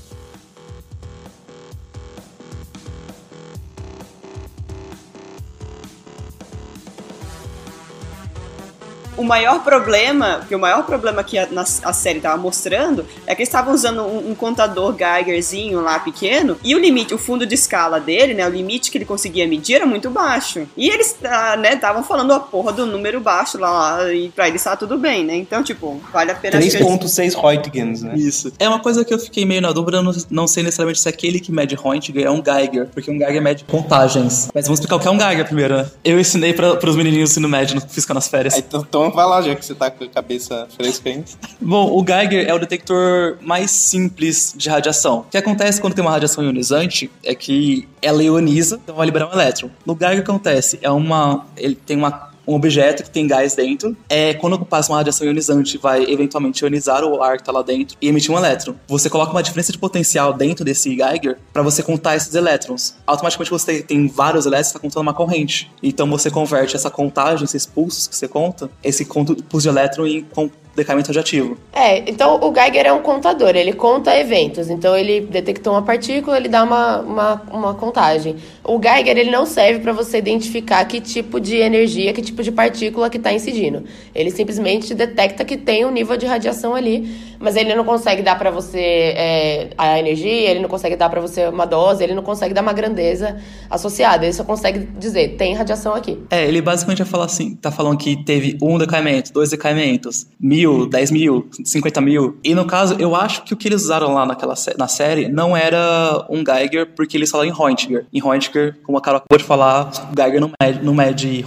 O 9.21 9.25
maior 9.25 9.63
problema, 9.63 10.47
que 10.49 10.55
o 10.55 10.59
maior 10.59 10.83
problema 10.87 11.23
que 11.23 11.37
a, 11.37 11.47
a 11.85 11.93
série 11.93 12.21
tava 12.21 12.39
mostrando 12.39 13.05
é 13.27 13.35
que 13.35 13.43
eles 13.43 13.51
estavam 13.51 13.75
usando 13.75 14.01
um, 14.03 14.31
um 14.31 14.35
contador 14.35 14.97
Geigerzinho 14.97 15.83
lá 15.83 15.99
pequeno 15.99 16.57
e 16.65 16.75
o 16.75 16.79
limite, 16.79 17.13
o 17.13 17.19
fundo 17.19 17.45
de 17.45 17.55
escala 17.55 18.01
dele, 18.01 18.33
né, 18.33 18.47
o 18.47 18.51
limite 18.51 18.91
que 18.91 18.97
ele 18.97 19.05
conseguia 19.05 19.47
medir 19.47 19.75
era 19.75 19.85
muito 19.85 20.09
baixo. 20.09 20.67
E 20.75 20.89
eles, 20.89 21.17
ah, 21.23 21.55
né, 21.59 21.75
estavam 21.75 22.03
falando 22.03 22.33
a 22.33 22.41
porra 22.41 22.73
do 22.73 22.87
número 22.87 23.21
baixo 23.21 23.59
lá, 23.59 23.71
lá 23.71 24.11
e 24.11 24.31
pra 24.31 24.49
eles 24.49 24.65
tá 24.65 24.75
tudo 24.75 24.97
bem, 24.97 25.23
né? 25.23 25.37
Então, 25.37 25.63
tipo, 25.63 26.01
vale 26.11 26.31
a 26.31 26.35
pena 26.35 26.57
acho 26.57 26.71
que 26.71 26.77
eles- 26.79 26.87
3.6 26.87 27.35
Roentgens, 27.35 28.03
né? 28.03 28.15
Isso. 28.17 28.51
É 28.59 28.67
uma 28.67 28.81
coisa 28.81 29.05
que 29.05 29.13
eu 29.13 29.19
fiquei 29.19 29.45
meio 29.45 29.61
na 29.61 29.71
dúvida, 29.71 29.99
eu 29.99 30.03
não, 30.03 30.13
não 30.31 30.49
sei 30.49 30.63
necessariamente 30.63 30.99
se 31.01 31.09
aquele 31.11 31.41
que 31.41 31.53
mede 31.53 31.75
Roentgen 31.75 32.25
é 32.25 32.31
um 32.31 32.43
Geiger, 32.43 32.87
porque 32.87 33.11
um 33.11 33.19
Geiger 33.19 33.43
mede 33.43 33.65
contagens. 33.65 34.49
Mas 34.55 34.65
vamos 34.65 34.79
explicar 34.81 34.97
o 34.97 35.01
que 35.01 35.09
é 35.09 35.11
um 35.11 35.19
Geiger 35.19 35.45
primeiro, 35.45 35.77
né? 35.77 35.87
Eu 36.03 36.19
ensinei 36.19 36.55
para 36.55 36.89
os 36.89 36.97
menininhos 36.97 37.29
do 37.29 37.33
ensino 37.33 37.49
médio 37.51 37.75
no 37.75 37.83
Física 37.83 38.15
nas 38.15 38.27
férias. 38.27 38.55
Aí, 38.55 38.65
então, 38.67 39.10
vai 39.11 39.27
lá, 39.27 39.43
já 39.43 39.55
que 39.55 39.65
você 39.65 39.75
tá 39.75 39.91
com 39.91 40.05
a 40.05 40.09
cabeça 40.09 40.67
fresca 40.77 41.09
ainda. 41.09 41.25
Bom, 41.61 41.91
o 41.91 42.05
Geiger 42.05 42.49
é 42.49 42.55
o 42.55 42.59
detector 42.59 43.37
mais 43.41 43.71
simples 43.71 44.55
de 44.57 44.69
radiação. 44.69 45.21
O 45.21 45.25
que 45.25 45.37
acontece 45.37 45.81
quando 45.81 45.95
tem 45.95 46.03
uma 46.03 46.11
radiação 46.11 46.45
ionizante 46.45 47.11
é 47.25 47.35
que 47.35 47.89
ela 48.01 48.23
ioniza, 48.23 48.81
então 48.83 48.95
vai 48.95 49.07
liberar 49.07 49.29
um 49.29 49.33
elétron. 49.33 49.71
No 49.85 49.97
Geiger 49.97 50.21
acontece? 50.21 50.79
É 50.83 50.91
uma. 50.91 51.47
Ele 51.57 51.75
tem 51.75 51.97
uma. 51.97 52.30
Um 52.47 52.55
objeto 52.55 53.03
que 53.03 53.11
tem 53.11 53.27
gás 53.27 53.55
dentro, 53.55 53.97
é 54.09 54.35
quando 54.35 54.59
passa 54.65 54.91
uma 54.91 54.99
radiação 54.99 55.27
ionizante, 55.27 55.79
vai 55.79 56.05
eventualmente 56.05 56.63
ionizar 56.63 57.05
o 57.05 57.23
ar 57.23 57.37
que 57.39 57.45
tá 57.45 57.53
lá 57.53 57.63
dentro 57.63 57.97
e 58.01 58.09
emitir 58.09 58.33
um 58.35 58.39
elétron. 58.39 58.75
Você 58.89 59.09
coloca 59.09 59.33
uma 59.33 59.43
diferença 59.43 59.73
de 59.73 59.79
potencial 59.79 60.33
dentro 60.33 60.65
desse 60.65 60.95
Geiger 60.97 61.39
para 61.53 61.63
você 61.63 61.83
contar 61.83 62.17
esses 62.17 62.35
elétrons. 62.35 62.97
Automaticamente 63.07 63.51
você 63.51 63.83
tem 63.83 64.09
vários 64.09 64.47
elétrons, 64.47 64.69
está 64.69 64.79
contando 64.79 65.03
uma 65.03 65.15
corrente. 65.15 65.71
Então 65.83 66.09
você 66.09 66.31
converte 66.31 66.77
essa 66.77 66.91
contagem, 66.91 67.45
esses 67.45 67.67
pulsos 67.67 68.07
que 68.07 68.17
você 68.17 68.29
conta, 68.29 68.71
esse 68.83 69.05
pulso 69.05 69.63
de 69.63 69.69
elétron 69.69 70.07
em 70.07 70.27
decaimento 70.75 71.09
radioativo. 71.09 71.57
É, 71.73 71.99
então 72.11 72.41
o 72.43 72.53
Geiger 72.53 72.87
é 72.87 72.93
um 72.93 73.03
contador, 73.03 73.57
ele 73.57 73.73
conta 73.73 74.17
eventos. 74.17 74.71
Então 74.71 74.97
ele 74.97 75.21
detectou 75.23 75.73
uma 75.73 75.83
partícula, 75.83 76.37
ele 76.37 76.49
dá 76.49 76.63
uma, 76.63 77.01
uma, 77.01 77.43
uma 77.53 77.75
contagem. 77.75 78.37
O 78.65 78.81
Geiger 78.81 79.19
ele 79.19 79.31
não 79.31 79.45
serve 79.47 79.81
para 79.81 79.93
você 79.93 80.19
identificar 80.19 80.85
que 80.85 81.01
tipo 81.01 81.41
de 81.41 81.57
energia, 81.57 82.13
que 82.13 82.23
tipo 82.23 82.43
de 82.43 82.53
partícula 82.53 83.11
que 83.11 83.17
está 83.17 83.33
incidindo. 83.33 83.85
Ele 84.15 84.31
simplesmente 84.31 84.95
detecta 84.95 85.45
que 85.45 85.57
tem 85.57 85.85
um 85.85 85.91
nível 85.91 86.17
de 86.17 86.27
radiação 86.27 86.75
ali, 86.75 87.11
mas 87.39 87.57
ele 87.57 87.75
não 87.75 87.85
consegue 87.85 88.23
dar 88.23 88.39
para 88.39 88.51
você 88.51 88.79
é, 89.17 89.69
a 89.77 89.99
energia, 89.99 90.51
ele 90.51 90.61
não 90.61 90.69
consegue 90.69 90.97
dar 90.97 91.09
para 91.09 91.21
você 91.21 91.47
uma 91.47 91.65
dose, 91.65 92.03
ele 92.03 92.15
não 92.15 92.23
consegue 92.23 92.55
dar 92.55 92.63
uma 92.63 92.73
grandeza 92.73 93.37
associada. 93.69 94.25
Ele 94.25 94.33
só 94.33 94.45
consegue 94.45 94.89
dizer 94.99 95.37
tem 95.37 95.55
radiação 95.55 95.95
aqui. 95.95 96.19
É, 96.31 96.47
ele 96.47 96.61
basicamente 96.61 96.99
vai 96.99 97.07
falar 97.07 97.25
assim, 97.25 97.55
tá 97.55 97.71
falando 97.71 97.99
que 97.99 98.23
teve 98.25 98.57
um 98.63 98.79
decaimento, 98.79 99.33
dois 99.33 99.51
decaimentos, 99.51 100.27
mil, 100.39 100.70
dez 100.87 101.11
mil, 101.11 101.49
cinquenta 101.65 102.01
mil. 102.01 102.39
E 102.43 102.55
no 102.55 102.65
caso, 102.65 102.97
eu 102.99 103.15
acho 103.15 103.45
que 103.45 103.55
o 103.55 103.57
que 103.57 103.69
eles 103.69 103.83
usaram 103.83 104.15
lá 104.15 104.27
naquela 104.27 104.55
na 104.79 104.89
série 104.89 105.29
não 105.29 105.57
era 105.57 106.27
um 106.29 106.45
Geiger, 106.45 106.95
porque 106.95 107.17
eles 107.17 107.31
falaram 107.31 107.51
em 107.51 107.53
Roentgen. 107.53 108.01
Em 108.13 108.19
Roentgen, 108.21 108.75
como 108.83 108.99
a 108.99 109.01
Carol 109.01 109.19
acabou 109.19 109.39
de 109.39 109.45
falar, 109.45 109.91
Geiger 110.17 110.41
não 110.41 110.51
mede, 110.61 110.85
não 110.85 110.95
mede. 110.95 111.45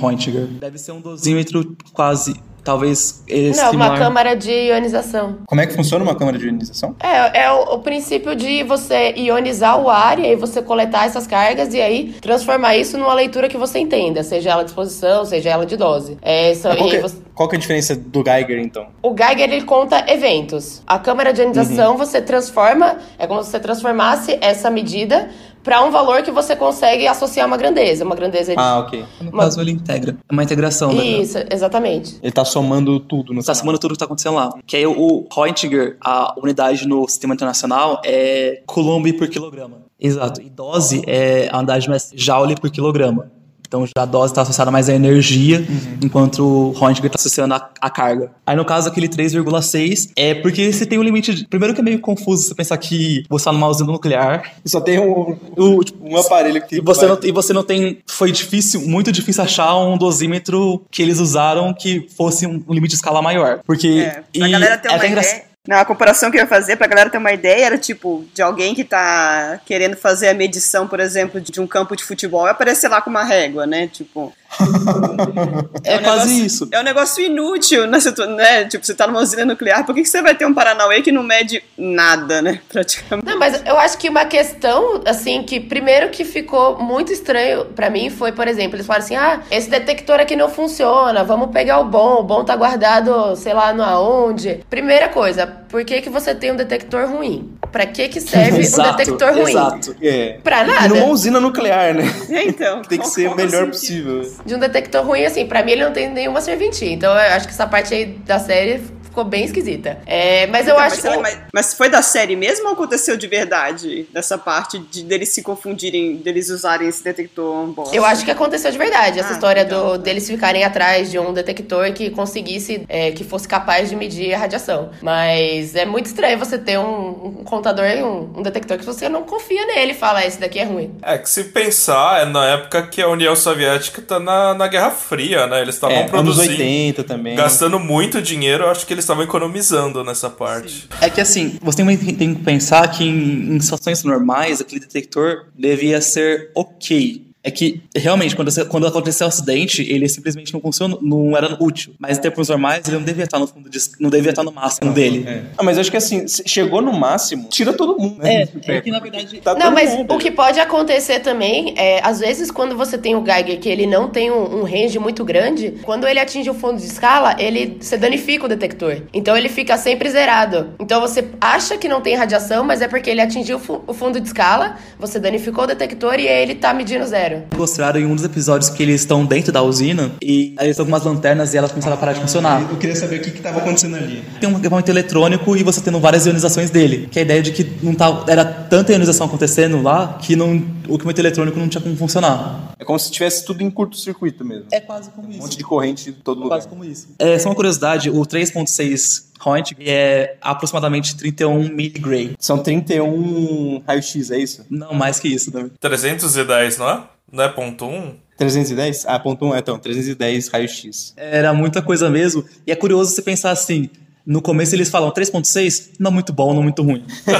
Deve 0.59 0.77
ser 0.77 0.91
um 0.91 1.01
dosímetro 1.01 1.75
quase, 1.91 2.35
talvez, 2.63 3.23
esse 3.27 3.61
Não, 3.61 3.71
uma 3.73 3.97
câmara 3.97 4.35
de 4.35 4.51
ionização. 4.51 5.37
Como 5.45 5.59
é 5.61 5.67
que 5.67 5.73
funciona 5.73 6.03
uma 6.03 6.15
câmara 6.15 6.37
de 6.37 6.45
ionização? 6.45 6.95
É, 6.99 7.43
é 7.43 7.51
o, 7.51 7.75
o 7.75 7.79
princípio 7.79 8.35
de 8.35 8.63
você 8.63 9.13
ionizar 9.17 9.79
o 9.81 9.89
ar 9.89 10.19
e 10.19 10.25
aí 10.25 10.35
você 10.35 10.61
coletar 10.61 11.05
essas 11.05 11.27
cargas 11.27 11.73
e 11.73 11.81
aí 11.81 12.13
transformar 12.21 12.75
isso 12.77 12.97
numa 12.97 13.13
leitura 13.13 13.47
que 13.49 13.57
você 13.57 13.79
entenda, 13.79 14.23
seja 14.23 14.51
ela 14.51 14.63
de 14.63 14.69
exposição, 14.69 15.25
seja 15.25 15.49
ela 15.49 15.65
de 15.65 15.75
dose. 15.77 16.17
É, 16.21 16.53
só- 16.55 16.75
Qual 16.75 16.89
que, 16.89 16.95
aí 16.95 16.99
é- 16.99 17.01
você- 17.01 17.17
qual 17.35 17.49
que 17.49 17.55
é 17.55 17.57
a 17.57 17.59
diferença 17.61 17.95
do 17.95 18.23
Geiger, 18.23 18.59
então? 18.59 18.87
o 19.01 19.15
Geiger 19.15 19.51
ele 19.51 19.63
conta 19.63 20.03
eventos. 20.07 20.81
A 20.87 20.97
câmara 20.99 21.33
de 21.33 21.41
ionização 21.41 21.91
Uhum. 21.91 21.97
você 21.97 22.21
transforma, 22.21 22.97
é 23.19 23.27
como 23.27 23.43
se 23.43 23.49
você 23.51 23.59
transformasse 23.59 24.37
essa 24.41 24.69
medida 24.69 25.29
para 25.63 25.83
um 25.83 25.91
valor 25.91 26.21
que 26.23 26.31
você 26.31 26.55
consegue 26.55 27.07
associar 27.07 27.47
uma 27.47 27.57
grandeza, 27.57 28.03
uma 28.03 28.15
grandeza 28.15 28.53
de... 28.53 28.59
Ah, 28.59 28.79
ok. 28.79 29.05
No 29.21 29.31
caso, 29.31 29.59
ele 29.61 29.71
integra. 29.71 30.17
É 30.29 30.33
uma 30.33 30.43
integração. 30.43 30.91
né? 30.93 31.03
Isso, 31.03 31.37
exatamente. 31.51 32.17
Ele 32.21 32.31
tá 32.31 32.43
somando 32.45 32.99
tudo 32.99 33.33
no 33.33 33.39
Tá 33.39 33.53
final. 33.53 33.55
somando 33.55 33.79
tudo 33.79 33.93
que 33.93 33.99
tá 33.99 34.05
acontecendo 34.05 34.35
lá. 34.35 34.49
Que 34.67 34.77
aí 34.77 34.85
o 34.85 35.25
Roentgen, 35.31 35.93
a 36.01 36.33
unidade 36.37 36.87
no 36.87 37.07
sistema 37.07 37.33
internacional 37.33 38.01
é 38.05 38.61
coulomb 38.65 39.11
por 39.13 39.27
quilograma. 39.29 39.77
Exato. 39.99 40.41
E 40.41 40.49
dose 40.49 41.01
é 41.07 41.47
a 41.51 41.57
unidade 41.59 41.87
mais 41.89 42.11
joule 42.13 42.55
por 42.55 42.69
quilograma. 42.69 43.31
Então 43.73 43.87
já 43.87 44.03
a 44.03 44.05
dose 44.05 44.31
está 44.31 44.43
associada 44.43 44.69
mais 44.69 44.87
à 44.87 44.93
energia, 44.93 45.65
enquanto 45.99 46.43
o 46.43 46.69
Roentgen 46.73 47.07
está 47.07 47.17
associando 47.17 47.55
a, 47.55 47.69
a 47.81 47.89
carga. 47.89 48.29
Aí 48.45 48.55
no 48.55 48.63
caso 48.63 48.87
aquele 48.87 49.09
3,6 49.09 50.11
é 50.15 50.35
porque 50.35 50.71
você 50.71 50.85
tem 50.85 50.99
um 50.99 51.01
limite. 51.01 51.33
De, 51.33 51.47
primeiro 51.47 51.73
que 51.73 51.81
é 51.81 51.83
meio 51.83 51.99
confuso 51.99 52.43
você 52.43 52.53
pensar 52.53 52.77
que 52.77 53.25
você 53.27 53.45
tá 53.45 53.51
numa 53.51 53.67
usina 53.67 53.91
nuclear 53.91 54.43
Só 54.63 54.79
tem 54.79 54.99
um, 54.99 55.35
um, 55.57 55.79
tipo, 55.79 56.07
um 56.07 56.15
aparelho 56.15 56.61
que 56.67 56.75
e 56.75 56.81
você, 56.81 57.07
vai- 57.07 57.17
não, 57.17 57.27
e 57.27 57.31
você 57.31 57.51
não 57.51 57.63
tem. 57.63 57.97
Foi 58.05 58.31
difícil, 58.31 58.81
muito 58.81 59.11
difícil 59.11 59.43
achar 59.43 59.75
um 59.75 59.97
dosímetro 59.97 60.85
que 60.91 61.01
eles 61.01 61.19
usaram 61.19 61.73
que 61.73 62.07
fosse 62.15 62.45
um, 62.45 62.63
limite 62.69 62.89
de 62.89 62.95
escala 62.97 63.23
maior. 63.23 63.61
Porque. 63.65 64.05
É, 64.07 64.23
pra 64.37 64.49
galera 64.49 64.77
ter 64.77 64.89
é 64.89 64.91
uma 64.91 64.97
até 64.97 65.11
ideia. 65.11 65.52
Não, 65.65 65.77
a 65.77 65.85
comparação 65.85 66.29
que 66.29 66.35
eu 66.35 66.41
ia 66.41 66.47
fazer 66.47 66.75
pra 66.75 66.87
galera 66.87 67.09
ter 67.09 67.17
uma 67.17 67.31
ideia 67.31 67.67
era 67.67 67.77
tipo 67.77 68.25
de 68.33 68.41
alguém 68.41 68.75
que 68.75 68.83
tá 68.83 69.61
querendo 69.65 69.95
fazer 69.95 70.27
a 70.27 70.33
medição, 70.33 70.89
por 70.89 70.99
exemplo, 70.99 71.39
de 71.39 71.61
um 71.61 71.65
campo 71.65 71.95
de 71.95 72.03
futebol 72.03 72.45
e 72.45 72.49
aparecer 72.49 72.89
lá 72.89 73.01
com 73.01 73.09
uma 73.09 73.23
régua, 73.23 73.65
né? 73.65 73.87
Tipo, 73.87 74.33
É, 75.83 75.97
um 75.97 76.03
quase 76.03 76.27
negócio- 76.29 76.45
isso. 76.45 76.69
É 76.71 76.79
um 76.79 76.83
negócio 76.83 77.23
inútil, 77.23 77.87
né? 77.87 77.97
Né? 78.37 78.65
Tipo, 78.65 78.85
você 78.85 78.93
tá 78.93 79.05
numa 79.07 79.19
usina 79.21 79.45
nuclear, 79.45 79.85
por 79.85 79.93
que, 79.95 80.01
que 80.01 80.09
você 80.09 80.21
vai 80.21 80.33
ter 80.35 80.45
um 80.45 80.53
Paranauê 80.53 81.01
que 81.01 81.11
não 81.11 81.23
mede 81.23 81.63
nada, 81.77 82.41
né? 82.41 82.61
Praticamente. 82.71 83.27
Não, 83.27 83.37
mas 83.37 83.61
eu 83.65 83.77
acho 83.77 83.97
que 83.97 84.09
uma 84.09 84.25
questão, 84.25 85.01
assim, 85.05 85.43
que 85.43 85.59
primeiro 85.59 86.09
que 86.09 86.23
ficou 86.23 86.77
muito 86.79 87.11
estranho 87.11 87.65
pra 87.65 87.89
mim 87.89 88.09
foi, 88.09 88.31
por 88.31 88.47
exemplo, 88.47 88.75
eles 88.75 88.85
falaram 88.85 89.03
assim: 89.05 89.15
ah, 89.15 89.41
esse 89.51 89.69
detector 89.69 90.19
aqui 90.19 90.35
não 90.35 90.49
funciona, 90.49 91.23
vamos 91.23 91.51
pegar 91.51 91.79
o 91.79 91.85
bom, 91.85 92.19
o 92.19 92.23
bom 92.23 92.43
tá 92.43 92.55
guardado, 92.55 93.35
sei 93.35 93.53
lá, 93.53 93.73
no 93.73 93.83
aonde. 93.83 94.63
Primeira 94.69 95.09
coisa, 95.09 95.45
por 95.47 95.83
que, 95.83 96.01
que 96.01 96.09
você 96.09 96.33
tem 96.33 96.51
um 96.51 96.55
detector 96.55 97.07
ruim? 97.09 97.51
Pra 97.71 97.85
que, 97.85 98.07
que 98.07 98.21
serve 98.21 98.57
um 98.57 98.61
Exato, 98.61 98.97
detector 98.97 99.33
ruim? 99.33 99.51
Exato. 99.51 99.95
É. 100.01 100.37
Pra 100.43 100.63
E 100.63 100.67
nada. 100.67 100.87
numa 100.89 101.05
usina 101.07 101.39
nuclear, 101.39 101.93
né? 101.93 102.03
É, 102.29 102.43
então. 102.45 102.81
Tem 102.83 102.99
que 102.99 103.07
ser 103.07 103.27
o 103.29 103.33
é 103.33 103.35
melhor 103.35 103.73
sentido? 103.73 104.19
possível. 104.19 104.42
De 104.45 104.55
um 104.55 104.59
detector 104.59 105.05
ruim, 105.05 105.23
assim, 105.25 105.45
pra 105.45 105.63
mim 105.63 105.71
ele 105.71 105.85
não 105.85 105.93
tem 105.93 106.09
nenhuma 106.09 106.41
serventia. 106.41 106.91
Então 106.91 107.11
eu 107.13 107.33
acho 107.33 107.47
que 107.47 107.53
essa 107.53 107.67
parte 107.67 107.93
aí 107.93 108.05
da 108.05 108.39
série 108.39 108.81
ficou 109.13 109.23
bem 109.23 109.45
esquisita. 109.45 109.99
É, 110.07 110.47
mas 110.47 110.67
eu 110.67 110.73
Então, 110.73 110.83
acho 110.85 111.03
mas, 111.05 111.21
mas, 111.21 111.39
mas 111.53 111.73
foi 111.75 111.87
da 111.89 112.01
série 112.01 112.35
mesmo 112.35 112.67
ou 112.67 112.73
aconteceu 112.73 113.15
de 113.15 113.27
verdade? 113.27 114.07
Dessa 114.11 114.37
parte 114.37 114.79
de 114.79 115.03
deles 115.03 115.29
se 115.29 115.43
confundirem, 115.43 116.17
deles 116.17 116.49
usarem 116.49 116.87
esse 116.87 117.03
detector 117.03 117.67
bosta? 117.67 117.95
Eu 117.95 118.03
acho 118.05 118.25
que 118.25 118.31
aconteceu 118.31 118.71
de 118.71 118.77
verdade, 118.77 119.19
essa 119.19 119.29
Ah, 119.29 119.33
história 119.33 119.63
legal. 119.63 119.97
do, 119.97 120.03
deles 120.03 120.27
ficarem 120.27 120.63
atrás 120.63 121.11
de 121.11 121.19
um 121.19 121.31
detector 121.31 121.93
que 121.93 122.09
conseguisse, 122.09 122.83
é, 122.89 123.11
que 123.11 123.23
fosse 123.23 123.47
capaz 123.47 123.89
de 123.89 123.95
medir 123.95 124.33
a 124.33 124.37
radiação. 124.39 124.89
Mas 125.01 125.75
é 125.75 125.85
muito 125.85 126.07
estranho 126.07 126.37
você 126.39 126.57
ter 126.57 126.77
um, 126.79 127.09
um 127.39 127.43
contador, 127.43 127.85
um, 127.85 128.39
um 128.39 128.41
detector 128.41 128.77
que 128.77 128.85
você 128.85 129.07
não 129.07 129.23
confia 129.23 129.65
nele 129.67 129.91
e 129.91 129.95
fala, 129.95 130.25
esse 130.25 130.39
daqui 130.39 130.59
é 130.59 130.63
ruim. 130.63 130.95
É 131.03 131.17
que 131.17 131.29
se 131.29 131.43
pensar, 131.45 132.21
é 132.21 132.25
na 132.25 132.45
época 132.45 132.87
que 132.87 133.01
a 133.01 133.07
União 133.07 133.35
Soviética 133.35 134.01
tá 134.01 134.19
na, 134.19 134.53
na 134.53 134.67
Guerra 134.67 134.91
Fria, 134.91 135.45
né? 135.47 135.61
Eles 135.61 135.75
estavam 135.75 135.95
É, 135.95 135.99
anos 136.01 136.11
produzindo, 136.11 136.49
80 136.51 137.03
também. 137.03 137.35
gastando 137.35 137.79
muito 137.79 138.21
dinheiro, 138.21 138.63
eu 138.63 138.69
acho 138.71 138.85
que 138.87 138.93
eles 138.93 139.02
estavam 139.03 139.23
economizando 139.23 140.03
nessa 140.03 140.29
parte. 140.29 140.87
É 141.01 141.09
que 141.09 141.21
assim, 141.21 141.57
você 141.61 141.83
tem, 141.83 141.97
tem 141.97 142.35
que 142.35 142.43
pensar 142.43 142.89
que 142.89 143.03
em, 143.03 143.55
em 143.55 143.59
situações 143.59 144.03
normais, 144.03 144.61
aquele 144.61 144.81
detector 144.81 145.45
devia 145.57 146.01
ser 146.01 146.51
ok. 146.55 147.22
É 147.43 147.51
que, 147.51 147.81
realmente, 147.93 148.35
quando, 148.37 148.49
quando 148.67 148.87
aconteceu 148.87 149.25
o 149.25 149.27
acidente, 149.27 149.81
ele 149.91 150.07
simplesmente 150.07 150.53
não 150.53 150.61
funcionou, 150.61 150.97
não 151.01 151.35
era 151.35 151.57
útil. 151.61 151.93
Mas 151.99 152.17
em 152.17 152.21
tempos 152.21 152.47
normais, 152.47 152.87
ele 152.87 152.95
não 152.97 153.03
devia 153.03 153.25
estar 153.25 153.37
no 153.37 153.45
fundo, 153.45 153.69
de, 153.69 153.77
não 153.99 154.09
devia 154.09 154.29
estar 154.29 154.43
no 154.43 154.51
máximo 154.51 154.93
dele. 154.93 155.25
É. 155.27 155.41
Ah, 155.57 155.63
mas 155.63 155.77
acho 155.77 155.91
que 155.91 155.97
assim, 155.97 156.25
chegou 156.27 156.81
no 156.81 156.93
máximo, 156.93 157.49
tira 157.49 157.73
todo 157.73 157.97
mundo, 157.99 158.19
né? 158.23 158.43
É, 158.65 158.75
é 158.77 158.81
que 158.81 158.89
na 158.89 158.99
verdade. 158.99 159.41
Tá 159.41 159.55
Não, 159.55 159.71
mas 159.71 159.93
mundo. 159.93 160.13
o 160.13 160.17
que 160.17 160.31
pode 160.31 160.57
acontecer 160.59 161.19
também 161.19 161.73
é, 161.77 161.99
às 162.01 162.21
vezes, 162.21 162.49
quando 162.49 162.77
você 162.77 162.97
tem 162.97 163.13
o 163.15 163.25
Geiger 163.25 163.59
que 163.59 163.67
ele 163.67 163.85
não 163.85 164.07
tem 164.07 164.31
um, 164.31 164.59
um 164.61 164.63
range 164.63 164.97
muito 164.97 165.25
grande, 165.25 165.73
quando 165.83 166.07
ele 166.07 166.19
atinge 166.19 166.49
o 166.49 166.53
fundo 166.53 166.77
de 166.79 166.85
escala, 166.85 167.35
ele 167.37 167.77
se 167.81 167.97
danifica 167.97 168.45
o 168.45 168.47
detector. 168.47 169.01
Então 169.13 169.35
ele 169.35 169.49
fica 169.49 169.77
sempre 169.77 170.09
zerado. 170.09 170.73
Então 170.79 171.01
você 171.01 171.27
acha 171.41 171.77
que 171.77 171.89
não 171.89 171.99
tem 171.99 172.15
radiação, 172.15 172.63
mas 172.63 172.81
é 172.81 172.87
porque 172.87 173.09
ele 173.09 173.19
atingiu 173.19 173.57
o 173.57 173.59
fu- 173.59 173.83
o 173.85 173.93
fundo 173.93 174.17
de 174.21 174.27
escala, 174.27 174.77
você 174.97 175.19
danificou 175.19 175.65
o 175.65 175.67
detector 175.67 176.19
e 176.19 176.25
ele 176.27 176.55
tá 176.55 176.73
medindo 176.73 177.05
zero. 177.05 177.32
Mostraram 177.57 177.99
em 177.99 178.05
um 178.05 178.15
dos 178.15 178.23
episódios 178.23 178.69
que 178.69 178.81
eles 178.83 179.01
estão 179.01 179.25
dentro 179.25 179.51
da 179.51 179.61
usina 179.61 180.11
e 180.21 180.53
aí 180.57 180.65
eles 180.67 180.71
estão 180.71 180.85
com 180.85 180.91
umas 180.91 181.03
lanternas 181.03 181.53
e 181.53 181.57
elas 181.57 181.71
começaram 181.71 181.95
a 181.95 181.99
parar 181.99 182.13
de 182.13 182.21
funcionar. 182.21 182.61
Eu 182.69 182.77
queria 182.77 182.95
saber 182.95 183.19
o 183.19 183.21
que, 183.23 183.31
que 183.31 183.41
tava 183.41 183.59
acontecendo 183.59 183.95
ali. 183.95 184.23
Tem 184.39 184.49
um 184.49 184.57
equipamento 184.57 184.89
eletrônico 184.91 185.55
e 185.57 185.63
você 185.63 185.81
tendo 185.81 185.99
várias 185.99 186.25
ionizações 186.25 186.69
dele. 186.69 187.07
Que 187.11 187.19
é 187.19 187.21
a 187.21 187.25
ideia 187.25 187.41
de 187.41 187.51
que 187.51 187.63
não 187.81 187.93
tá, 187.93 188.23
era 188.27 188.43
tanta 188.45 188.91
ionização 188.91 189.27
acontecendo 189.27 189.81
lá 189.81 190.17
que 190.21 190.35
não, 190.35 190.51
o 190.87 190.95
equipamento 190.95 191.21
eletrônico 191.21 191.59
não 191.59 191.67
tinha 191.67 191.81
como 191.81 191.95
funcionar. 191.95 192.73
É 192.79 192.85
como 192.85 192.99
se 192.99 193.11
tivesse 193.11 193.45
tudo 193.45 193.61
em 193.63 193.69
curto-circuito 193.71 194.43
mesmo. 194.43 194.65
É 194.71 194.79
quase 194.79 195.09
como 195.09 195.27
Um 195.27 195.31
isso. 195.31 195.39
monte 195.39 195.57
de 195.57 195.63
corrente 195.63 196.05
de 196.05 196.11
todo 196.13 196.37
lugar. 196.37 196.57
Quase 196.57 196.67
como 196.67 196.83
isso. 196.83 197.07
É, 197.19 197.37
só 197.39 197.49
uma 197.49 197.55
curiosidade, 197.55 198.09
o 198.09 198.21
3.6 198.21 199.23
Point 199.39 199.75
é 199.79 200.37
aproximadamente 200.41 201.17
31 201.17 201.69
miligray. 201.69 202.35
São 202.39 202.57
31 202.59 203.83
raio-x, 203.85 204.31
é 204.31 204.37
isso? 204.37 204.65
Não 204.69 204.93
mais 204.93 205.19
que 205.19 205.27
isso, 205.27 205.53
né? 205.53 205.69
310, 205.79 206.77
não 206.77 206.89
é? 206.89 207.03
Não 207.31 207.43
é 207.43 207.49
ponto 207.49 207.85
1? 207.85 208.15
310? 208.37 209.05
Ah, 209.07 209.19
ponto 209.19 209.45
1, 209.45 209.55
é, 209.55 209.59
então, 209.59 209.77
310 209.77 210.47
raio-x. 210.47 211.13
Era 211.17 211.53
muita 211.53 211.81
coisa 211.81 212.09
mesmo. 212.09 212.45
E 212.65 212.71
é 212.71 212.75
curioso 212.75 213.11
você 213.11 213.21
pensar 213.21 213.51
assim. 213.51 213.89
No 214.25 214.41
começo 214.41 214.73
eles 214.73 214.89
falam 214.89 215.11
3.6, 215.11 215.91
não 215.99 216.09
muito 216.11 216.31
bom, 216.31 216.53
não 216.53 216.63
muito 216.63 216.81
ruim. 216.81 217.05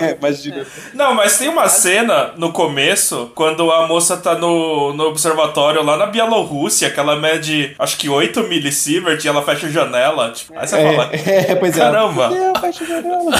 É, 0.00 0.16
Imagina. 0.18 0.66
Não, 0.94 1.14
mas 1.14 1.38
tem 1.38 1.48
uma 1.48 1.68
cena 1.68 2.32
no 2.36 2.52
começo, 2.52 3.30
quando 3.34 3.70
a 3.70 3.86
moça 3.86 4.16
tá 4.16 4.34
no, 4.34 4.92
no 4.92 5.04
observatório 5.04 5.82
lá 5.82 5.96
na 5.96 6.06
Bielorrússia, 6.06 6.90
que 6.90 6.98
ela 7.00 7.16
mede 7.16 7.74
acho 7.78 7.96
que 7.96 8.08
8 8.08 8.42
milisievert 8.44 9.22
e 9.24 9.28
ela 9.28 9.42
fecha 9.42 9.66
a 9.66 9.70
janela. 9.70 10.30
Tipo, 10.32 10.54
aí 10.56 10.66
você 10.66 10.76
fala. 10.76 11.10
É, 11.12 11.52
é, 11.52 11.54
pois 11.54 11.76
é. 11.76 11.80
Caramba! 11.80 12.30
É, 12.34 12.58
fecha 12.60 12.84
a 12.84 12.86
janela. 12.86 13.30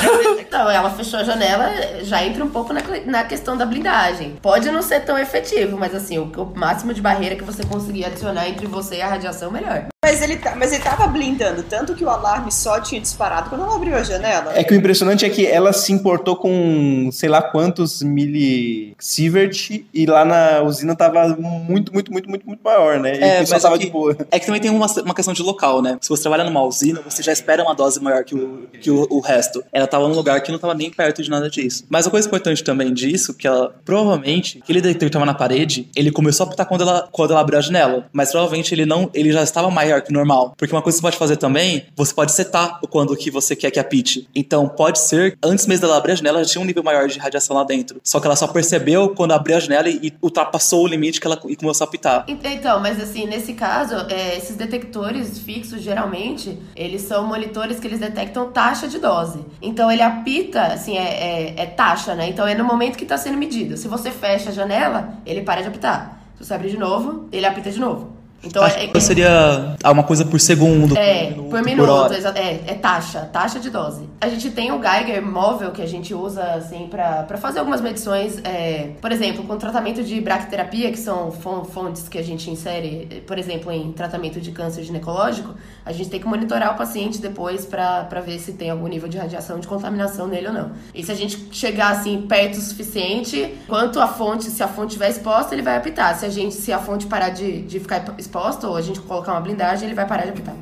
Então, 0.40 0.70
ela 0.70 0.90
fechou 0.90 1.20
a 1.20 1.24
janela, 1.24 1.70
já 2.02 2.24
entra 2.24 2.44
um 2.44 2.50
pouco 2.50 2.72
na, 2.72 2.82
na 3.06 3.24
questão 3.24 3.56
da 3.56 3.64
blindagem. 3.66 4.36
Pode 4.42 4.70
não 4.70 4.82
ser 4.82 5.00
tão 5.00 5.18
efetivo, 5.18 5.76
mas 5.78 5.94
assim, 5.94 6.18
o, 6.18 6.24
o 6.24 6.52
máximo 6.58 6.92
de 6.94 7.00
barreira 7.00 7.36
que 7.36 7.44
você 7.44 7.64
conseguir 7.64 8.04
adicionar 8.04 8.48
entre 8.48 8.66
você 8.66 8.96
e 8.96 9.02
a 9.02 9.08
radiação, 9.08 9.50
melhor. 9.50 9.86
Mas 10.04 10.20
ele, 10.20 10.36
tá- 10.36 10.54
mas 10.56 10.72
ele 10.72 10.82
tava 10.82 11.06
blindando, 11.06 11.62
tanto 11.62 11.94
que 11.94 12.04
o 12.04 12.10
alarme 12.10 12.50
só 12.62 12.80
tinha 12.80 13.00
disparado 13.00 13.50
quando 13.50 13.62
ela 13.62 13.74
abriu 13.74 13.94
a 13.96 14.02
janela. 14.02 14.52
É 14.54 14.62
que 14.64 14.72
o 14.72 14.76
impressionante 14.76 15.24
é 15.24 15.28
que 15.30 15.44
ela 15.46 15.72
se 15.72 15.92
importou 15.92 16.36
com 16.36 17.08
sei 17.12 17.28
lá 17.28 17.42
quantos 17.42 18.02
milisievert 18.02 19.84
e 19.92 20.06
lá 20.06 20.24
na 20.24 20.62
usina 20.62 20.94
tava 20.94 21.28
muito, 21.28 21.92
muito, 21.92 22.12
muito, 22.12 22.28
muito, 22.28 22.46
muito 22.46 22.60
maior, 22.62 22.98
né? 23.00 23.14
E 23.18 23.22
É, 23.22 23.38
pessoal 23.40 23.54
mas 23.56 23.62
tava 23.62 23.74
aqui- 23.76 23.86
de 23.86 23.90
boa. 23.90 24.16
É 24.30 24.38
que 24.38 24.46
também 24.46 24.60
tem 24.60 24.70
uma, 24.70 24.86
uma 24.86 25.14
questão 25.14 25.34
de 25.34 25.42
local, 25.42 25.82
né? 25.82 25.98
Se 26.00 26.08
você 26.08 26.22
trabalha 26.22 26.44
numa 26.44 26.62
usina, 26.62 27.00
você 27.04 27.22
já 27.22 27.32
espera 27.32 27.62
uma 27.62 27.74
dose 27.74 28.00
maior 28.00 28.24
que 28.24 28.34
o, 28.34 28.66
que 28.80 28.90
o, 28.90 29.06
o 29.10 29.20
resto. 29.20 29.62
Ela 29.72 29.86
tava 29.86 30.08
num 30.08 30.14
lugar 30.14 30.40
que 30.42 30.50
não 30.52 30.58
tava 30.58 30.74
nem 30.74 30.90
perto 30.90 31.22
de 31.22 31.30
nada 31.30 31.48
disso. 31.50 31.84
Mas 31.88 32.06
a 32.06 32.10
coisa 32.10 32.26
importante 32.28 32.62
também 32.62 32.92
disso, 32.92 33.34
que 33.34 33.46
ela, 33.46 33.74
provavelmente, 33.84 34.60
aquele 34.62 34.80
detector 34.80 35.08
que 35.08 35.12
tava 35.12 35.26
na 35.26 35.34
parede, 35.34 35.88
ele 35.96 36.10
começou 36.10 36.44
a 36.44 36.46
apitar 36.48 36.66
quando 36.66 36.82
ela, 36.82 37.08
quando 37.10 37.30
ela 37.32 37.40
abriu 37.40 37.58
a 37.58 37.62
janela. 37.62 38.06
Mas 38.12 38.30
provavelmente 38.30 38.74
ele 38.74 38.86
não, 38.86 39.10
ele 39.14 39.32
já 39.32 39.42
estava 39.42 39.70
maior 39.70 40.00
que 40.02 40.10
o 40.10 40.14
normal. 40.14 40.54
Porque 40.56 40.74
uma 40.74 40.82
coisa 40.82 40.96
que 40.96 41.00
você 41.00 41.06
pode 41.06 41.16
fazer 41.18 41.36
também, 41.36 41.84
você 41.96 42.14
pode 42.14 42.32
setar 42.52 42.78
o 42.82 42.86
quando 42.86 43.16
que 43.16 43.30
você 43.30 43.56
quer 43.56 43.70
que 43.70 43.80
apite. 43.80 44.28
Então 44.34 44.68
pode 44.68 44.98
ser, 44.98 45.38
antes 45.42 45.66
mesmo 45.66 45.86
dela 45.86 45.96
abrir 45.96 46.12
a 46.12 46.14
janela, 46.16 46.44
já 46.44 46.50
tinha 46.50 46.62
um 46.62 46.66
nível 46.66 46.82
maior 46.82 47.08
de 47.08 47.18
radiação 47.18 47.56
lá 47.56 47.64
dentro. 47.64 47.98
Só 48.04 48.20
que 48.20 48.26
ela 48.26 48.36
só 48.36 48.46
percebeu 48.46 49.10
quando 49.14 49.32
abriu 49.32 49.56
a 49.56 49.60
janela 49.60 49.88
e, 49.88 49.98
e 50.08 50.12
ultrapassou 50.20 50.84
o 50.84 50.86
limite 50.86 51.20
que 51.20 51.26
ela 51.26 51.40
e 51.48 51.56
começou 51.56 51.84
a 51.84 51.88
apitar. 51.88 52.24
Ent- 52.28 52.42
Então, 52.44 52.78
mas 52.80 53.00
assim, 53.00 53.26
nesse 53.26 53.54
caso, 53.54 53.94
é, 54.10 54.36
esses 54.36 54.56
detectores 54.56 55.38
fixos, 55.38 55.80
geralmente, 55.80 56.58
eles 56.76 57.02
são 57.02 57.26
monitores 57.26 57.80
que 57.80 57.86
eles 57.86 57.98
detectam 57.98 58.50
taxa 58.52 58.86
de 58.86 58.98
dose. 58.98 59.40
Então, 59.62 59.90
ele 59.90 60.02
apita, 60.02 60.62
assim, 60.66 60.96
é, 60.98 61.54
é- 61.56 61.62
é 61.62 61.66
taxa, 61.66 62.14
né? 62.14 62.28
Então, 62.28 62.46
é 62.46 62.54
no 62.54 62.64
momento 62.64 62.96
que 62.98 63.04
está 63.04 63.16
sendo 63.16 63.38
medido. 63.38 63.76
Se 63.76 63.88
você 63.88 64.10
fecha 64.10 64.50
a 64.50 64.52
janela, 64.52 65.14
ele 65.24 65.40
para 65.42 65.62
de 65.62 65.68
apitar. 65.68 66.20
Se 66.36 66.44
você 66.44 66.54
abrir 66.54 66.70
de 66.70 66.78
novo, 66.78 67.28
ele 67.32 67.46
apita 67.46 67.70
de 67.70 67.80
novo. 67.80 68.12
Então, 68.44 68.62
Acho 68.64 68.76
é, 68.78 69.00
seria 69.00 69.76
uma 69.84 70.02
coisa 70.02 70.24
por 70.24 70.40
segundo, 70.40 70.96
é, 70.98 71.26
por 71.26 71.36
minuto, 71.36 71.50
por 71.50 71.62
minuto, 71.64 72.12
exa- 72.14 72.34
é, 72.36 72.60
é 72.66 72.74
taxa, 72.74 73.20
taxa 73.32 73.60
de 73.60 73.70
dose. 73.70 74.08
A 74.20 74.28
gente 74.28 74.50
tem 74.50 74.72
o 74.72 74.80
Geiger 74.82 75.24
móvel 75.24 75.70
que 75.70 75.80
a 75.80 75.86
gente 75.86 76.12
usa, 76.12 76.42
assim, 76.54 76.88
pra 76.90 77.24
fazer 77.38 77.60
algumas 77.60 77.80
medições, 77.80 78.38
é, 78.42 78.90
por 79.00 79.12
exemplo, 79.12 79.44
com 79.44 79.56
tratamento 79.56 80.02
de 80.02 80.20
braquiterapia, 80.20 80.90
que 80.90 80.98
são 80.98 81.30
fon- 81.30 81.64
fontes 81.64 82.08
que 82.08 82.18
a 82.18 82.22
gente 82.22 82.50
insere, 82.50 83.22
por 83.26 83.38
exemplo, 83.38 83.70
em 83.70 83.92
tratamento 83.92 84.40
de 84.40 84.50
câncer 84.50 84.82
ginecológico, 84.82 85.54
a 85.84 85.92
gente 85.92 86.10
tem 86.10 86.20
que 86.20 86.26
monitorar 86.26 86.74
o 86.74 86.76
paciente 86.76 87.18
depois 87.18 87.64
pra 87.64 88.20
ver 88.24 88.38
se 88.38 88.52
tem 88.52 88.70
algum 88.70 88.86
nível 88.86 89.08
de 89.08 89.18
radiação, 89.18 89.58
de 89.58 89.66
contaminação 89.66 90.28
nele 90.28 90.46
ou 90.46 90.52
não. 90.52 90.72
E 90.94 91.02
se 91.02 91.10
a 91.10 91.14
gente 91.14 91.48
chegar, 91.50 91.90
assim, 91.90 92.22
perto 92.22 92.54
o 92.54 92.60
suficiente, 92.60 93.54
quanto 93.66 94.00
a 94.00 94.06
fonte, 94.06 94.44
se 94.44 94.62
a 94.62 94.68
fonte 94.68 94.88
estiver 94.90 95.10
exposta, 95.10 95.54
ele 95.54 95.62
vai 95.62 95.76
apitar. 95.76 96.16
Se 96.16 96.24
a 96.24 96.28
gente, 96.28 96.54
se 96.54 96.72
a 96.72 96.78
fonte 96.78 97.06
parar 97.06 97.30
de, 97.30 97.62
de 97.62 97.80
ficar 97.80 98.14
exposta, 98.16 98.68
ou 98.68 98.76
a 98.76 98.82
gente 98.82 99.00
colocar 99.00 99.32
uma 99.32 99.40
blindagem, 99.40 99.86
ele 99.86 99.94
vai 99.94 100.06
parar 100.06 100.22
de 100.22 100.30
apitar. 100.30 100.54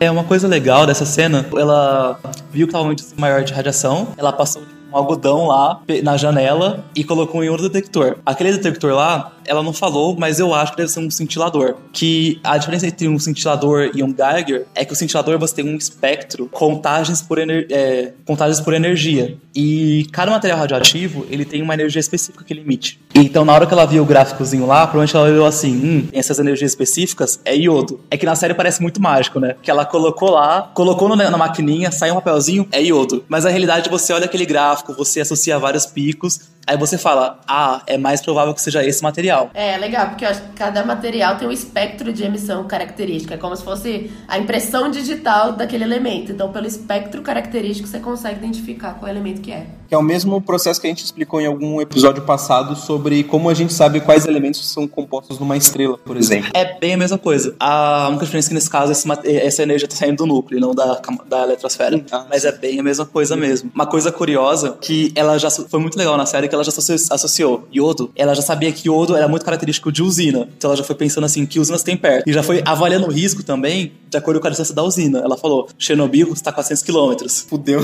É 0.00 0.10
uma 0.10 0.24
coisa 0.24 0.46
legal 0.46 0.86
dessa 0.86 1.06
cena, 1.06 1.46
ela 1.56 2.20
viu 2.50 2.66
que 2.66 2.72
tava 2.72 2.84
muito 2.84 3.02
maior 3.16 3.42
de 3.42 3.54
radiação, 3.54 4.08
ela 4.18 4.32
passou 4.32 4.62
um 4.94 4.96
algodão 4.96 5.46
lá 5.46 5.80
na 6.02 6.16
janela 6.16 6.84
e 6.94 7.02
colocou 7.02 7.42
em 7.42 7.48
outro 7.48 7.68
detector. 7.68 8.18
Aquele 8.24 8.52
detector 8.52 8.94
lá, 8.94 9.32
ela 9.44 9.62
não 9.62 9.72
falou, 9.72 10.16
mas 10.16 10.38
eu 10.38 10.54
acho 10.54 10.72
que 10.72 10.78
deve 10.78 10.90
ser 10.90 11.00
um 11.00 11.10
cintilador. 11.10 11.76
Que 11.92 12.40
a 12.44 12.56
diferença 12.56 12.86
entre 12.86 13.08
um 13.08 13.18
cintilador 13.18 13.90
e 13.94 14.02
um 14.02 14.14
Geiger 14.14 14.66
é 14.74 14.84
que 14.84 14.92
o 14.92 14.96
cintilador 14.96 15.38
você 15.38 15.56
tem 15.56 15.68
um 15.68 15.76
espectro, 15.76 16.48
contagens 16.50 17.20
por, 17.20 17.38
ener 17.38 17.66
é, 17.70 18.12
contagens 18.24 18.60
por 18.60 18.72
energia. 18.72 19.36
E 19.54 20.06
cada 20.12 20.30
material 20.30 20.58
radioativo, 20.58 21.26
ele 21.28 21.44
tem 21.44 21.60
uma 21.60 21.74
energia 21.74 22.00
específica 22.00 22.44
que 22.44 22.52
ele 22.52 22.60
emite. 22.60 23.00
Então, 23.16 23.44
na 23.44 23.52
hora 23.52 23.64
que 23.64 23.72
ela 23.72 23.86
viu 23.86 24.02
o 24.02 24.06
gráficozinho 24.06 24.66
lá, 24.66 24.88
provavelmente 24.88 25.14
ela 25.14 25.26
olhou 25.26 25.46
assim, 25.46 25.72
hum, 25.76 26.08
essas 26.12 26.40
energias 26.40 26.72
específicas 26.72 27.38
é 27.44 27.56
iodo. 27.56 28.00
É 28.10 28.16
que 28.16 28.26
na 28.26 28.34
série 28.34 28.54
parece 28.54 28.82
muito 28.82 29.00
mágico, 29.00 29.38
né? 29.38 29.54
Que 29.62 29.70
ela 29.70 29.86
colocou 29.86 30.30
lá, 30.30 30.72
colocou 30.74 31.08
no, 31.08 31.14
na 31.14 31.38
maquininha, 31.38 31.92
saiu 31.92 32.14
um 32.14 32.16
papelzinho, 32.16 32.66
é 32.72 32.82
iodo. 32.82 33.24
Mas 33.28 33.44
na 33.44 33.50
realidade 33.50 33.88
você 33.88 34.12
olha 34.12 34.24
aquele 34.24 34.44
gráfico, 34.44 34.92
você 34.94 35.20
associa 35.20 35.56
vários 35.60 35.86
picos, 35.86 36.40
aí 36.66 36.76
você 36.76 36.98
fala, 36.98 37.40
ah, 37.46 37.82
é 37.86 37.96
mais 37.98 38.20
provável 38.20 38.54
que 38.54 38.60
seja 38.60 38.84
esse 38.84 39.02
material. 39.02 39.50
É, 39.54 39.76
legal, 39.76 40.08
porque 40.08 40.24
eu 40.24 40.28
acho 40.28 40.42
que 40.42 40.48
cada 40.54 40.84
material 40.84 41.36
tem 41.36 41.46
um 41.46 41.52
espectro 41.52 42.12
de 42.12 42.24
emissão 42.24 42.64
característico. 42.64 43.34
É 43.34 43.36
como 43.36 43.54
se 43.56 43.62
fosse 43.62 44.10
a 44.28 44.38
impressão 44.38 44.90
digital 44.90 45.52
daquele 45.52 45.84
elemento. 45.84 46.32
Então, 46.32 46.52
pelo 46.52 46.66
espectro 46.66 47.22
característico, 47.22 47.88
você 47.88 47.98
consegue 47.98 48.38
identificar 48.38 48.94
qual 48.94 49.10
elemento 49.10 49.40
que 49.40 49.52
é. 49.52 49.66
Que 49.88 49.94
é 49.94 49.98
o 49.98 50.02
mesmo 50.02 50.40
processo 50.40 50.80
que 50.80 50.86
a 50.86 50.90
gente 50.90 51.04
explicou 51.04 51.40
em 51.40 51.46
algum 51.46 51.80
episódio 51.80 52.22
passado 52.22 52.74
sobre 52.76 53.24
como 53.24 53.50
a 53.50 53.54
gente 53.54 53.72
sabe 53.72 54.00
quais 54.00 54.26
elementos 54.26 54.70
são 54.70 54.86
compostos 54.86 55.38
numa 55.38 55.56
estrela, 55.56 55.98
por 55.98 56.16
exemplo. 56.16 56.50
É 56.54 56.78
bem 56.78 56.94
a 56.94 56.96
mesma 56.96 57.18
coisa. 57.18 57.54
A 57.60 58.08
única 58.08 58.24
diferença 58.24 58.48
é 58.48 58.50
que 58.50 58.54
nesse 58.54 58.70
caso 58.70 58.92
essa 58.92 59.62
energia 59.62 59.86
está 59.86 59.96
saindo 59.96 60.18
do 60.18 60.26
núcleo, 60.26 60.58
e 60.58 60.60
não 60.60 60.74
da, 60.74 61.00
da 61.26 61.42
eletrosfera. 61.42 62.02
Ah, 62.10 62.26
Mas 62.28 62.44
é 62.44 62.52
bem 62.52 62.80
a 62.80 62.82
mesma 62.82 63.04
coisa 63.04 63.36
mesmo. 63.36 63.70
Uma 63.74 63.86
coisa 63.86 64.10
curiosa 64.10 64.76
que 64.80 65.12
ela 65.14 65.38
já 65.38 65.50
foi 65.50 65.80
muito 65.80 65.98
legal 65.98 66.16
na 66.16 66.26
série 66.26 66.48
que 66.54 66.56
ela 66.56 66.64
já 66.64 66.68
associ- 66.70 67.06
associou 67.10 67.68
iodo. 67.72 68.10
Ela 68.14 68.34
já 68.34 68.42
sabia 68.42 68.70
que 68.72 68.88
iodo 68.88 69.16
era 69.16 69.26
muito 69.28 69.44
característico 69.44 69.90
de 69.90 70.02
usina. 70.02 70.48
Então 70.56 70.70
ela 70.70 70.76
já 70.76 70.84
foi 70.84 70.94
pensando 70.94 71.24
assim 71.24 71.44
que 71.44 71.58
usinas 71.58 71.82
tem 71.82 71.96
perto. 71.96 72.28
E 72.28 72.32
já 72.32 72.42
foi 72.42 72.62
avaliando 72.64 73.06
o 73.06 73.10
risco 73.10 73.42
também 73.42 73.92
de 74.08 74.16
acordo 74.16 74.40
com 74.40 74.46
a 74.46 74.50
distância 74.50 74.74
da 74.74 74.82
usina. 74.82 75.18
Ela 75.18 75.36
falou: 75.36 75.68
Chernobyl 75.78 76.32
está 76.32 76.50
a 76.50 76.52
400 76.52 76.82
quilômetros. 76.82 77.44
Fudeu. 77.48 77.80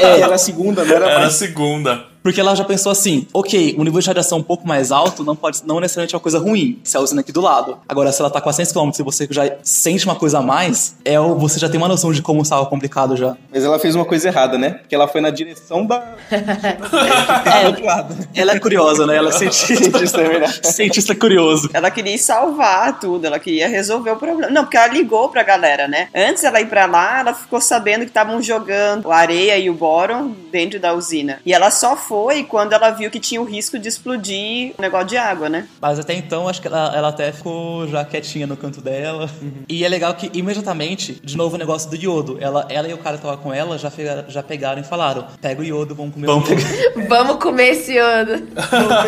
É, 0.00 0.20
era 0.22 0.34
a 0.34 0.38
segunda, 0.38 0.84
não 0.84 0.94
era 0.94 1.06
Era 1.06 1.16
a 1.16 1.20
mais. 1.20 1.34
segunda. 1.34 2.04
Porque 2.22 2.40
ela 2.40 2.54
já 2.54 2.64
pensou 2.64 2.90
assim, 2.92 3.26
ok, 3.32 3.74
o 3.78 3.84
nível 3.84 4.00
de 4.00 4.06
radiação 4.06 4.38
um 4.38 4.42
pouco 4.42 4.66
mais 4.66 4.90
alto 4.92 5.24
não 5.24 5.36
pode 5.36 5.62
não 5.64 5.80
necessariamente 5.80 6.14
é 6.14 6.16
uma 6.16 6.22
coisa 6.22 6.38
ruim, 6.38 6.78
se 6.82 6.96
a 6.96 7.00
usina 7.00 7.20
aqui 7.20 7.32
do 7.32 7.40
lado. 7.40 7.78
Agora, 7.88 8.12
se 8.12 8.20
ela 8.20 8.30
tá 8.30 8.38
a 8.38 8.42
400 8.42 8.72
km 8.72 8.90
e 8.98 9.02
você 9.02 9.28
já 9.30 9.56
sente 9.62 10.04
uma 10.04 10.14
coisa 10.14 10.38
a 10.38 10.42
mais, 10.42 10.96
é 11.04 11.18
o, 11.18 11.34
você 11.34 11.58
já 11.58 11.68
tem 11.68 11.78
uma 11.78 11.88
noção 11.88 12.12
de 12.12 12.22
como 12.22 12.42
estava 12.42 12.64
complicado 12.66 13.16
já. 13.16 13.36
Mas 13.52 13.64
ela 13.64 13.78
fez 13.78 13.94
uma 13.94 14.04
coisa 14.04 14.28
errada, 14.28 14.58
né? 14.58 14.70
Porque 14.70 14.94
ela 14.94 15.08
foi 15.08 15.20
na 15.20 15.30
direção 15.30 15.86
da. 15.86 16.16
É, 16.30 17.62
do 17.64 17.66
outro 17.68 17.84
lado. 17.84 18.28
ela 18.34 18.52
é 18.52 18.58
curiosa, 18.58 19.06
né? 19.06 19.16
Ela 19.16 19.28
é 19.28 19.32
cientista. 19.32 19.68
Cientista, 19.88 20.20
é 20.20 20.28
verdade. 20.28 20.60
cientista 20.62 21.14
curioso. 21.14 21.70
Ela 21.72 21.90
queria 21.90 22.18
salvar 22.18 22.98
tudo, 22.98 23.26
ela 23.26 23.38
queria 23.38 23.68
resolver 23.68 24.10
o 24.10 24.16
problema. 24.16 24.50
Não, 24.50 24.64
porque 24.64 24.76
ela 24.76 24.88
ligou 24.88 25.28
pra 25.28 25.42
galera, 25.42 25.88
né? 25.88 26.08
Antes 26.14 26.42
dela 26.42 26.60
ir 26.60 26.66
pra 26.66 26.86
lá, 26.86 27.20
ela 27.20 27.34
ficou 27.34 27.60
sabendo 27.60 28.00
que 28.00 28.10
estavam 28.10 28.40
jogando 28.42 29.10
a 29.10 29.16
areia 29.16 29.58
e 29.58 29.70
o 29.70 29.74
bóron 29.74 30.34
dentro 30.50 30.78
da 30.80 30.94
usina. 30.94 31.40
E 31.44 31.52
ela 31.52 31.70
só 31.70 31.96
foi 32.08 32.42
quando 32.42 32.72
ela 32.72 32.90
viu 32.90 33.10
que 33.10 33.20
tinha 33.20 33.40
o 33.40 33.44
risco 33.44 33.78
de 33.78 33.86
explodir 33.86 34.72
o 34.78 34.82
negócio 34.82 35.06
de 35.08 35.16
água, 35.18 35.48
né? 35.50 35.66
Mas 35.80 35.98
até 35.98 36.14
então, 36.14 36.48
acho 36.48 36.60
que 36.62 36.66
ela, 36.66 36.90
ela 36.96 37.08
até 37.08 37.30
ficou 37.30 37.86
já 37.86 38.02
quietinha 38.04 38.46
no 38.46 38.56
canto 38.56 38.80
dela. 38.80 39.28
E 39.68 39.84
é 39.84 39.88
legal 39.88 40.14
que, 40.14 40.30
imediatamente, 40.32 41.20
de 41.22 41.36
novo 41.36 41.56
o 41.56 41.58
negócio 41.58 41.90
do 41.90 41.96
iodo. 41.96 42.38
Ela, 42.40 42.66
ela 42.70 42.88
e 42.88 42.94
o 42.94 42.98
cara 42.98 43.16
que 43.18 43.22
tava 43.22 43.36
com 43.36 43.52
ela 43.52 43.76
já, 43.76 43.90
pegaram, 43.90 44.24
já 44.28 44.42
pegaram 44.42 44.80
e 44.80 44.84
falaram: 44.84 45.26
pega 45.40 45.60
o 45.60 45.64
iodo, 45.64 45.94
vamos 45.94 46.14
comer 46.14 46.26
Vamos 46.26 46.48
o 46.48 46.52
iodo. 46.52 46.64
Vamos 47.08 47.36
comer 47.36 47.68
esse 47.72 47.92
iodo. 47.92 48.48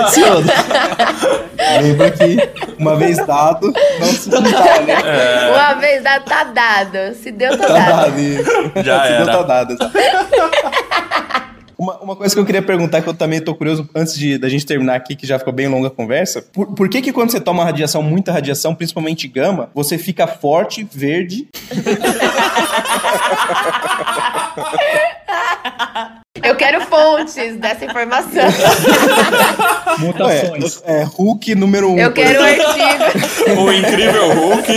Esse 0.07 0.21
iodo. 0.21 0.49
Lembra 1.83 2.11
que 2.11 2.37
uma 2.79 2.97
vez 2.97 3.17
dado, 3.27 3.73
não 3.99 4.07
se 4.07 4.29
dá, 4.29 4.41
né? 4.41 5.51
Uma 5.55 5.75
vez 5.75 6.03
dado, 6.03 6.25
tá 6.25 6.45
dado. 6.45 7.15
Se 7.15 7.31
deu, 7.31 7.57
tá 7.57 7.67
Tá 7.67 7.75
dado. 7.75 8.17
Já 8.85 9.07
Se 9.07 9.13
era. 9.13 9.25
deu, 9.25 9.35
tá 9.35 9.43
dado. 9.43 9.77
Uma, 11.81 11.99
uma 12.01 12.15
coisa 12.15 12.35
que 12.35 12.39
eu 12.39 12.45
queria 12.45 12.61
perguntar, 12.61 13.01
que 13.01 13.09
eu 13.09 13.15
também 13.15 13.41
tô 13.41 13.55
curioso, 13.55 13.89
antes 13.95 14.15
de, 14.15 14.37
da 14.37 14.51
gente 14.51 14.67
terminar 14.67 14.97
aqui, 14.97 15.17
que 15.17 15.27
já 15.27 15.39
ficou 15.39 15.51
bem 15.51 15.67
longa 15.67 15.89
a 15.89 15.91
conversa, 15.91 16.43
por, 16.43 16.67
por 16.75 16.91
que 16.91 17.01
que 17.01 17.11
quando 17.11 17.31
você 17.31 17.41
toma 17.41 17.65
radiação, 17.65 18.03
muita 18.03 18.31
radiação, 18.31 18.75
principalmente 18.75 19.27
gama, 19.27 19.71
você 19.75 19.97
fica 19.97 20.27
forte, 20.27 20.87
verde, 20.93 21.49
Eu 26.43 26.57
quero 26.57 26.81
fontes 26.83 27.57
dessa 27.57 27.85
informação. 27.85 28.45
Mutações. 29.99 30.83
é, 30.85 31.01
é 31.01 31.05
Hulk 31.05 31.55
número 31.55 31.93
um. 31.93 31.99
Eu 31.99 32.13
quero 32.13 32.43
exemplo. 32.45 32.83
artigo. 32.83 33.61
O 33.61 33.73
incrível 33.73 34.33
Hulk. 34.33 34.73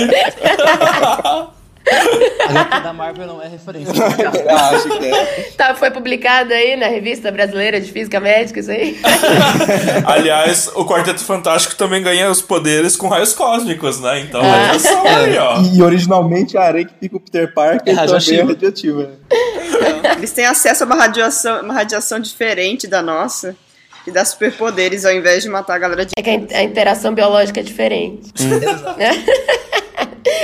A 1.85 2.49
HQ 2.51 2.80
da 2.81 2.93
Marvel 2.93 3.27
não 3.27 3.41
é 3.41 3.47
referência. 3.47 3.93
Ah, 4.49 4.69
acho 4.69 4.89
que 4.99 5.05
é. 5.07 5.51
Tá, 5.57 5.76
foi 5.76 5.91
publicado 5.91 6.53
aí 6.53 6.76
na 6.76 6.88
revista 6.88 7.31
brasileira 7.31 7.80
de 7.80 7.91
física 7.91 8.19
médica, 8.19 8.60
isso 8.60 8.72
aí? 8.72 8.99
Aliás, 10.05 10.69
o 10.76 10.85
Quarteto 10.85 11.23
Fantástico 11.23 11.76
também 11.76 12.01
ganha 12.01 12.30
os 12.30 12.41
poderes 12.41 12.95
com 12.95 13.07
raios 13.07 13.34
cósmicos, 13.34 13.99
né? 13.99 14.19
Então, 14.22 14.41
radiação 14.41 15.03
aí, 15.05 15.38
ó. 15.38 15.61
E 15.73 15.81
originalmente 15.81 16.57
a 16.57 16.61
areia 16.64 16.85
que 16.85 16.93
pica 16.93 17.18
o 17.18 17.19
Peter 17.19 17.53
Parker 17.53 17.76
É 17.76 17.80
também 17.80 17.93
é 17.95 17.99
radioativa. 17.99 18.47
radioativa. 18.47 19.11
Eles 20.18 20.31
têm 20.31 20.45
acesso 20.45 20.84
a 20.84 20.85
uma 20.88 20.95
radiação, 20.95 21.61
uma 21.61 21.73
radiação 21.73 22.19
diferente 22.19 22.88
da 22.88 23.01
nossa. 23.01 23.55
Que 24.03 24.11
dá 24.11 24.25
superpoderes 24.25 25.05
ao 25.05 25.13
invés 25.13 25.43
de 25.43 25.49
matar 25.49 25.75
a 25.75 25.80
galera 25.80 26.05
de. 26.05 26.11
É 26.17 26.21
que 26.21 26.30
a 26.30 26.34
in- 26.34 26.47
a 26.53 26.63
interação 26.63 27.13
biológica 27.13 27.59
é 27.59 27.63
diferente. 27.63 28.31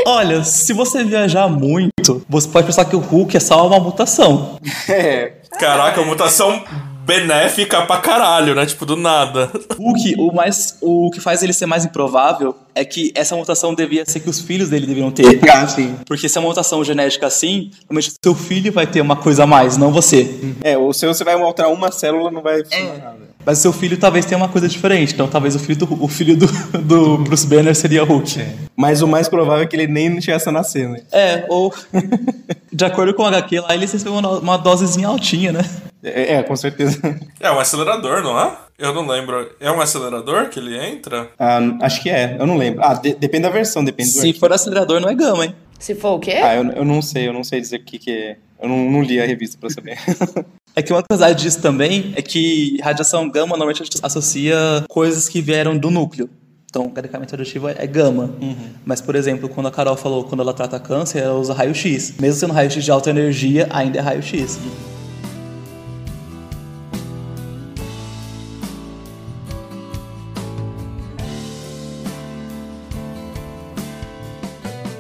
Olha, 0.06 0.44
se 0.44 0.74
você 0.74 1.04
viajar 1.04 1.48
muito, 1.48 2.24
você 2.28 2.48
pode 2.48 2.66
pensar 2.68 2.86
que 2.86 2.96
o 2.96 3.00
Hulk 3.00 3.36
é 3.38 3.40
só 3.40 3.66
uma 3.68 3.80
mutação. 3.80 4.58
É. 4.90 5.34
Caraca, 5.60 6.02
mutação 6.04 6.64
benéfica 7.06 7.82
pra 7.84 7.98
caralho, 7.98 8.54
né? 8.56 8.66
Tipo, 8.66 8.86
do 8.86 8.96
nada. 8.96 9.52
Hulk, 9.78 10.16
o, 10.18 10.32
mais, 10.34 10.78
o 10.82 11.10
que 11.12 11.20
faz 11.20 11.42
ele 11.44 11.54
ser 11.54 11.66
mais 11.66 11.84
improvável 11.86 12.56
é 12.76 12.86
que 12.86 13.12
essa 13.16 13.36
mutação 13.36 13.74
devia 13.74 14.04
ser 14.06 14.20
que 14.20 14.30
os 14.30 14.40
filhos 14.40 14.70
dele 14.70 14.86
deveriam 14.88 15.12
ter. 15.12 15.40
Ah, 15.52 15.68
sim. 15.68 15.96
Porque 16.06 16.30
se 16.30 16.38
é 16.38 16.42
uma 16.42 16.50
mutação 16.50 16.84
genética 16.84 17.26
assim, 17.28 17.72
realmente 17.90 18.14
seu 18.24 18.36
filho 18.36 18.72
vai 18.72 18.86
ter 18.88 19.02
uma 19.02 19.16
coisa 19.16 19.44
a 19.44 19.48
mais, 19.48 19.76
não 19.76 19.92
você. 19.92 20.30
É, 20.64 20.78
o 20.78 20.94
seu 20.94 21.14
você 21.14 21.24
vai 21.24 21.34
alterar 21.34 21.72
uma 21.72 21.92
célula, 21.92 22.30
não 22.32 22.42
vai 22.42 22.64
funcionar 22.64 22.98
nada. 22.98 23.30
Mas 23.50 23.58
seu 23.58 23.74
filho 23.74 23.98
talvez 23.98 24.26
tenha 24.28 24.38
uma 24.38 24.48
coisa 24.48 24.68
diferente. 24.68 25.12
Então 25.12 25.28
talvez 25.28 25.56
o 25.56 25.60
filho 25.60 25.80
do, 25.80 26.04
o 26.04 26.08
filho 26.08 26.38
do, 26.38 26.46
do 26.84 27.18
Bruce 27.18 27.48
Banner 27.48 27.76
seria 27.76 28.04
Hulk. 28.04 28.46
Mas 28.78 29.02
o 29.02 29.08
mais 29.08 29.28
provável 29.28 29.64
é 29.64 29.66
que 29.66 29.76
ele 29.76 29.88
nem 29.88 30.22
chegasse 30.22 30.48
a 30.48 30.52
nascer, 30.52 30.88
né? 30.88 31.02
É, 31.12 31.46
ou. 31.50 31.74
de 32.72 32.86
acordo 32.86 33.12
com 33.16 33.24
o 33.24 33.26
HQ 33.26 33.62
lá, 33.62 33.74
ele 33.74 33.88
recebeu 33.88 34.14
uma, 34.14 34.38
uma 34.38 34.58
dosezinha 34.58 35.08
altinha, 35.08 35.52
né? 35.52 35.62
É, 36.04 36.36
é, 36.36 36.44
com 36.44 36.56
certeza. 36.56 37.00
É 37.40 37.52
um 37.52 37.60
acelerador, 37.60 38.22
não 38.22 38.40
é? 38.40 38.56
Eu 38.78 38.94
não 38.94 39.08
lembro. 39.08 39.50
É 39.60 39.72
um 39.72 39.82
acelerador 39.82 40.50
que 40.50 40.60
ele 40.60 40.78
entra? 40.78 41.28
Ah, 41.40 41.60
acho 41.82 42.04
que 42.04 42.10
é, 42.12 42.38
eu 42.40 42.46
não 42.46 42.56
lembro. 42.56 42.84
Ah, 42.84 42.94
de- 42.94 43.16
depende 43.16 43.44
da 43.44 43.50
versão, 43.50 43.84
depende 43.84 44.14
do 44.14 44.20
Se 44.20 44.32
for 44.34 44.54
acelerador, 44.54 45.00
não 45.00 45.10
é 45.10 45.16
gama, 45.16 45.46
hein? 45.46 45.56
Se 45.80 45.96
for 45.96 46.18
o 46.18 46.20
quê? 46.20 46.34
Ah, 46.44 46.56
eu, 46.56 46.70
eu 46.72 46.86
não 46.86 47.02
sei, 47.02 47.28
eu 47.28 47.34
não 47.34 47.44
sei 47.44 47.60
dizer 47.60 47.78
o 47.78 47.84
que, 47.84 47.98
que 47.98 48.12
é. 48.12 48.38
Eu 48.62 48.70
não, 48.70 48.78
não 48.92 49.02
li 49.02 49.20
a 49.20 49.26
revista 49.26 49.58
pra 49.60 49.72
saber. 49.72 49.98
É 50.80 50.82
que 50.82 50.94
uma 50.94 51.04
curiosidade 51.04 51.44
disso 51.44 51.62
também 51.62 52.14
é 52.16 52.22
que 52.22 52.78
radiação 52.82 53.30
gama 53.30 53.50
normalmente 53.50 53.82
a 53.82 53.84
gente 53.84 53.98
associa 54.02 54.56
coisas 54.88 55.28
que 55.28 55.42
vieram 55.42 55.78
do 55.78 55.92
núcleo. 55.92 56.30
Então, 56.70 56.90
medicamento 56.96 57.32
radioativo 57.32 57.68
é 57.68 57.86
gama. 57.86 58.34
Mas, 58.86 59.02
por 59.02 59.14
exemplo, 59.14 59.50
quando 59.50 59.68
a 59.68 59.72
Carol 59.72 59.98
falou 59.98 60.24
quando 60.24 60.40
ela 60.40 60.54
trata 60.54 60.80
câncer, 60.80 61.20
ela 61.20 61.38
usa 61.38 61.54
raio-x. 61.54 62.14
Mesmo 62.18 62.40
sendo 62.40 62.54
raio-x 62.54 62.82
de 62.82 62.92
alta 62.92 63.10
energia, 63.10 63.68
ainda 63.72 64.00
é 64.00 64.02
raio-x. 64.02 64.58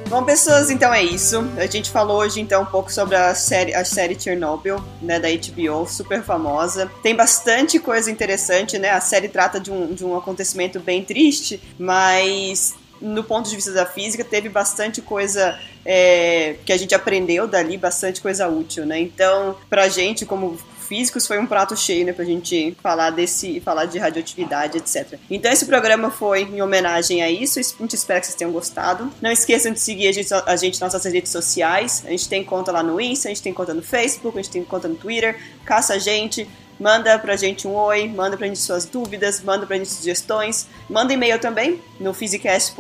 Bom, 0.10 0.23
pessoas, 0.23 0.72
então 0.72 0.91
é 0.91 1.03
isso. 1.03 1.38
A 1.56 1.68
gente 1.68 1.91
falou 1.91 2.18
hoje 2.18 2.41
então 2.41 2.64
um 2.64 2.65
pouco 2.65 2.91
sobre 2.91 3.15
a 3.15 3.36
série, 3.36 3.76
a 3.76 3.86
série 3.86 4.19
Chernobyl, 4.19 4.84
né, 4.99 5.19
da 5.19 5.27
HBO, 5.30 5.88
super 5.88 6.23
famosa. 6.23 6.91
Tem 7.03 7.15
bastante 7.15 7.77
coisa 7.77 8.10
interessante, 8.10 8.80
né? 8.80 8.90
A 8.90 8.99
série 8.99 9.30
trata 9.30 9.60
de 9.60 9.72
um, 9.72 9.94
de 9.94 10.03
um 10.03 10.18
acontecimento 10.18 10.80
bem 10.80 11.06
triste, 11.06 11.61
mas 11.77 12.73
no 12.99 13.23
ponto 13.23 13.48
de 13.48 13.56
vista 13.56 13.72
da 13.72 13.86
física 13.86 14.23
teve 14.23 14.49
bastante 14.49 14.99
coisa 14.99 15.60
é, 15.86 16.56
que 16.65 16.73
a 16.73 16.77
gente 16.77 16.95
aprendeu 16.95 17.48
dali, 17.48 17.77
bastante 17.77 18.19
coisa 18.19 18.48
útil, 18.48 18.88
né? 18.88 18.99
Então, 18.99 19.56
pra 19.69 19.88
gente 19.90 20.26
como 20.26 20.57
físicos 20.90 21.28
foi 21.28 21.38
um 21.38 21.45
prato 21.45 21.78
cheio, 21.78 22.03
né, 22.03 22.11
pra 22.11 22.26
gente 22.26 22.76
falar 22.82 23.11
desse, 23.11 23.60
falar 23.61 23.86
de 23.86 23.99
radioatividade, 23.99 24.80
etc. 24.80 25.20
Então 25.30 25.52
esse 25.52 25.68
programa 25.68 26.10
foi 26.10 26.41
em 26.41 26.61
homenagem 26.61 27.22
a 27.22 27.30
isso, 27.30 27.60
a 27.60 27.61
gente 27.61 27.95
espera 27.95 28.20
que 28.20 28.26
vocês 28.26 28.36
tenham 28.36 28.52
gostado. 28.52 29.11
Não 29.22 29.32
esqueçam 29.32 29.72
de 29.72 29.80
seguir 29.80 30.07
a 30.07 30.11
gente, 30.11 30.34
a 30.34 30.56
gente 30.56 30.82
nas 30.82 30.94
nossas 30.94 31.14
redes 31.14 31.32
sociais, 31.32 32.03
a 32.07 32.10
gente 32.10 32.28
tem 32.28 32.44
conta 32.44 32.72
lá 32.72 32.82
no 32.82 32.99
Insta, 32.99 33.28
a 33.28 33.32
gente 33.32 33.44
tem 33.44 33.53
conta 33.53 33.72
no 33.72 33.84
Facebook, 33.84 34.38
a 34.38 34.41
gente 34.41 34.52
tem 34.52 34.64
conta 34.64 34.88
no 34.88 34.95
Twitter, 34.95 35.40
caça 35.64 35.94
a 35.94 35.99
gente, 35.99 36.48
Manda 36.80 37.20
pra 37.20 37.36
gente 37.36 37.68
um 37.68 37.76
oi, 37.76 38.07
manda 38.07 38.38
pra 38.38 38.48
gente 38.48 38.60
suas 38.60 38.86
dúvidas, 38.86 39.41
manda 39.41 39.68
pra 39.68 39.76
gente 39.76 39.90
sugestões. 39.90 40.66
Manda 40.90 41.11
e-mail 41.11 41.38
também 41.38 41.82
no 41.99 42.14
physicast. 42.14 42.74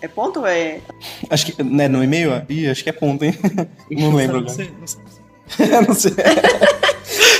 É 0.00 0.08
ponto 0.08 0.40
ou 0.40 0.46
é. 0.46 0.80
Acho 1.28 1.44
que. 1.44 1.62
Né, 1.62 1.86
no 1.86 2.02
e-mail? 2.02 2.30
Ih, 2.48 2.70
acho 2.70 2.82
que 2.82 2.88
é 2.88 2.94
ponto, 2.94 3.22
hein? 3.26 3.34
Não 3.92 4.14
lembro 4.14 4.40
Não 4.40 4.48
agora. 4.48 4.54
sei, 4.54 4.70
não 4.80 4.86
sei. 4.86 5.15
não 5.86 5.94
sei. 5.94 6.12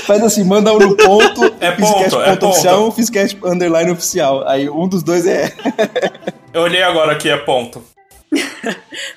Faz 0.05 0.23
assim, 0.23 0.43
manda 0.43 0.73
um 0.73 0.79
no 0.79 0.95
ponto, 0.95 1.43
É 1.59 1.75
Physicast 1.75 2.09
ponto, 2.11 2.21
é 2.21 2.29
ponto. 2.31 2.47
oficial, 2.47 2.91
Physicast 2.91 3.37
underline 3.43 3.91
oficial. 3.91 4.47
Aí 4.47 4.69
um 4.69 4.87
dos 4.87 5.03
dois 5.03 5.27
é. 5.27 5.53
Eu 6.53 6.61
olhei 6.61 6.81
agora 6.81 7.11
aqui, 7.11 7.29
é 7.29 7.35
ponto. 7.37 7.83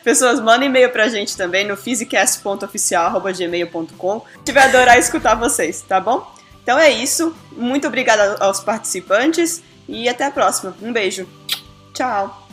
Pessoas, 0.05 0.41
mandem 0.41 0.69
e-mail 0.69 0.91
pra 0.91 1.09
gente 1.09 1.37
também 1.37 1.67
no 1.67 1.77
physicast.oficial.gmail.com. 1.77 4.13
A 4.13 4.39
gente 4.39 4.53
vai 4.53 4.63
adorar 4.65 4.99
escutar 4.99 5.35
vocês, 5.35 5.83
tá 5.83 6.01
bom? 6.01 6.27
Então 6.63 6.79
é 6.79 6.91
isso. 6.91 7.35
Muito 7.53 7.87
obrigada 7.87 8.37
aos 8.41 8.61
participantes 8.61 9.63
e 9.89 10.09
até 10.09 10.25
a 10.27 10.31
próxima. 10.31 10.75
Um 10.83 10.93
beijo. 10.93 11.27
Tchau. 11.95 12.50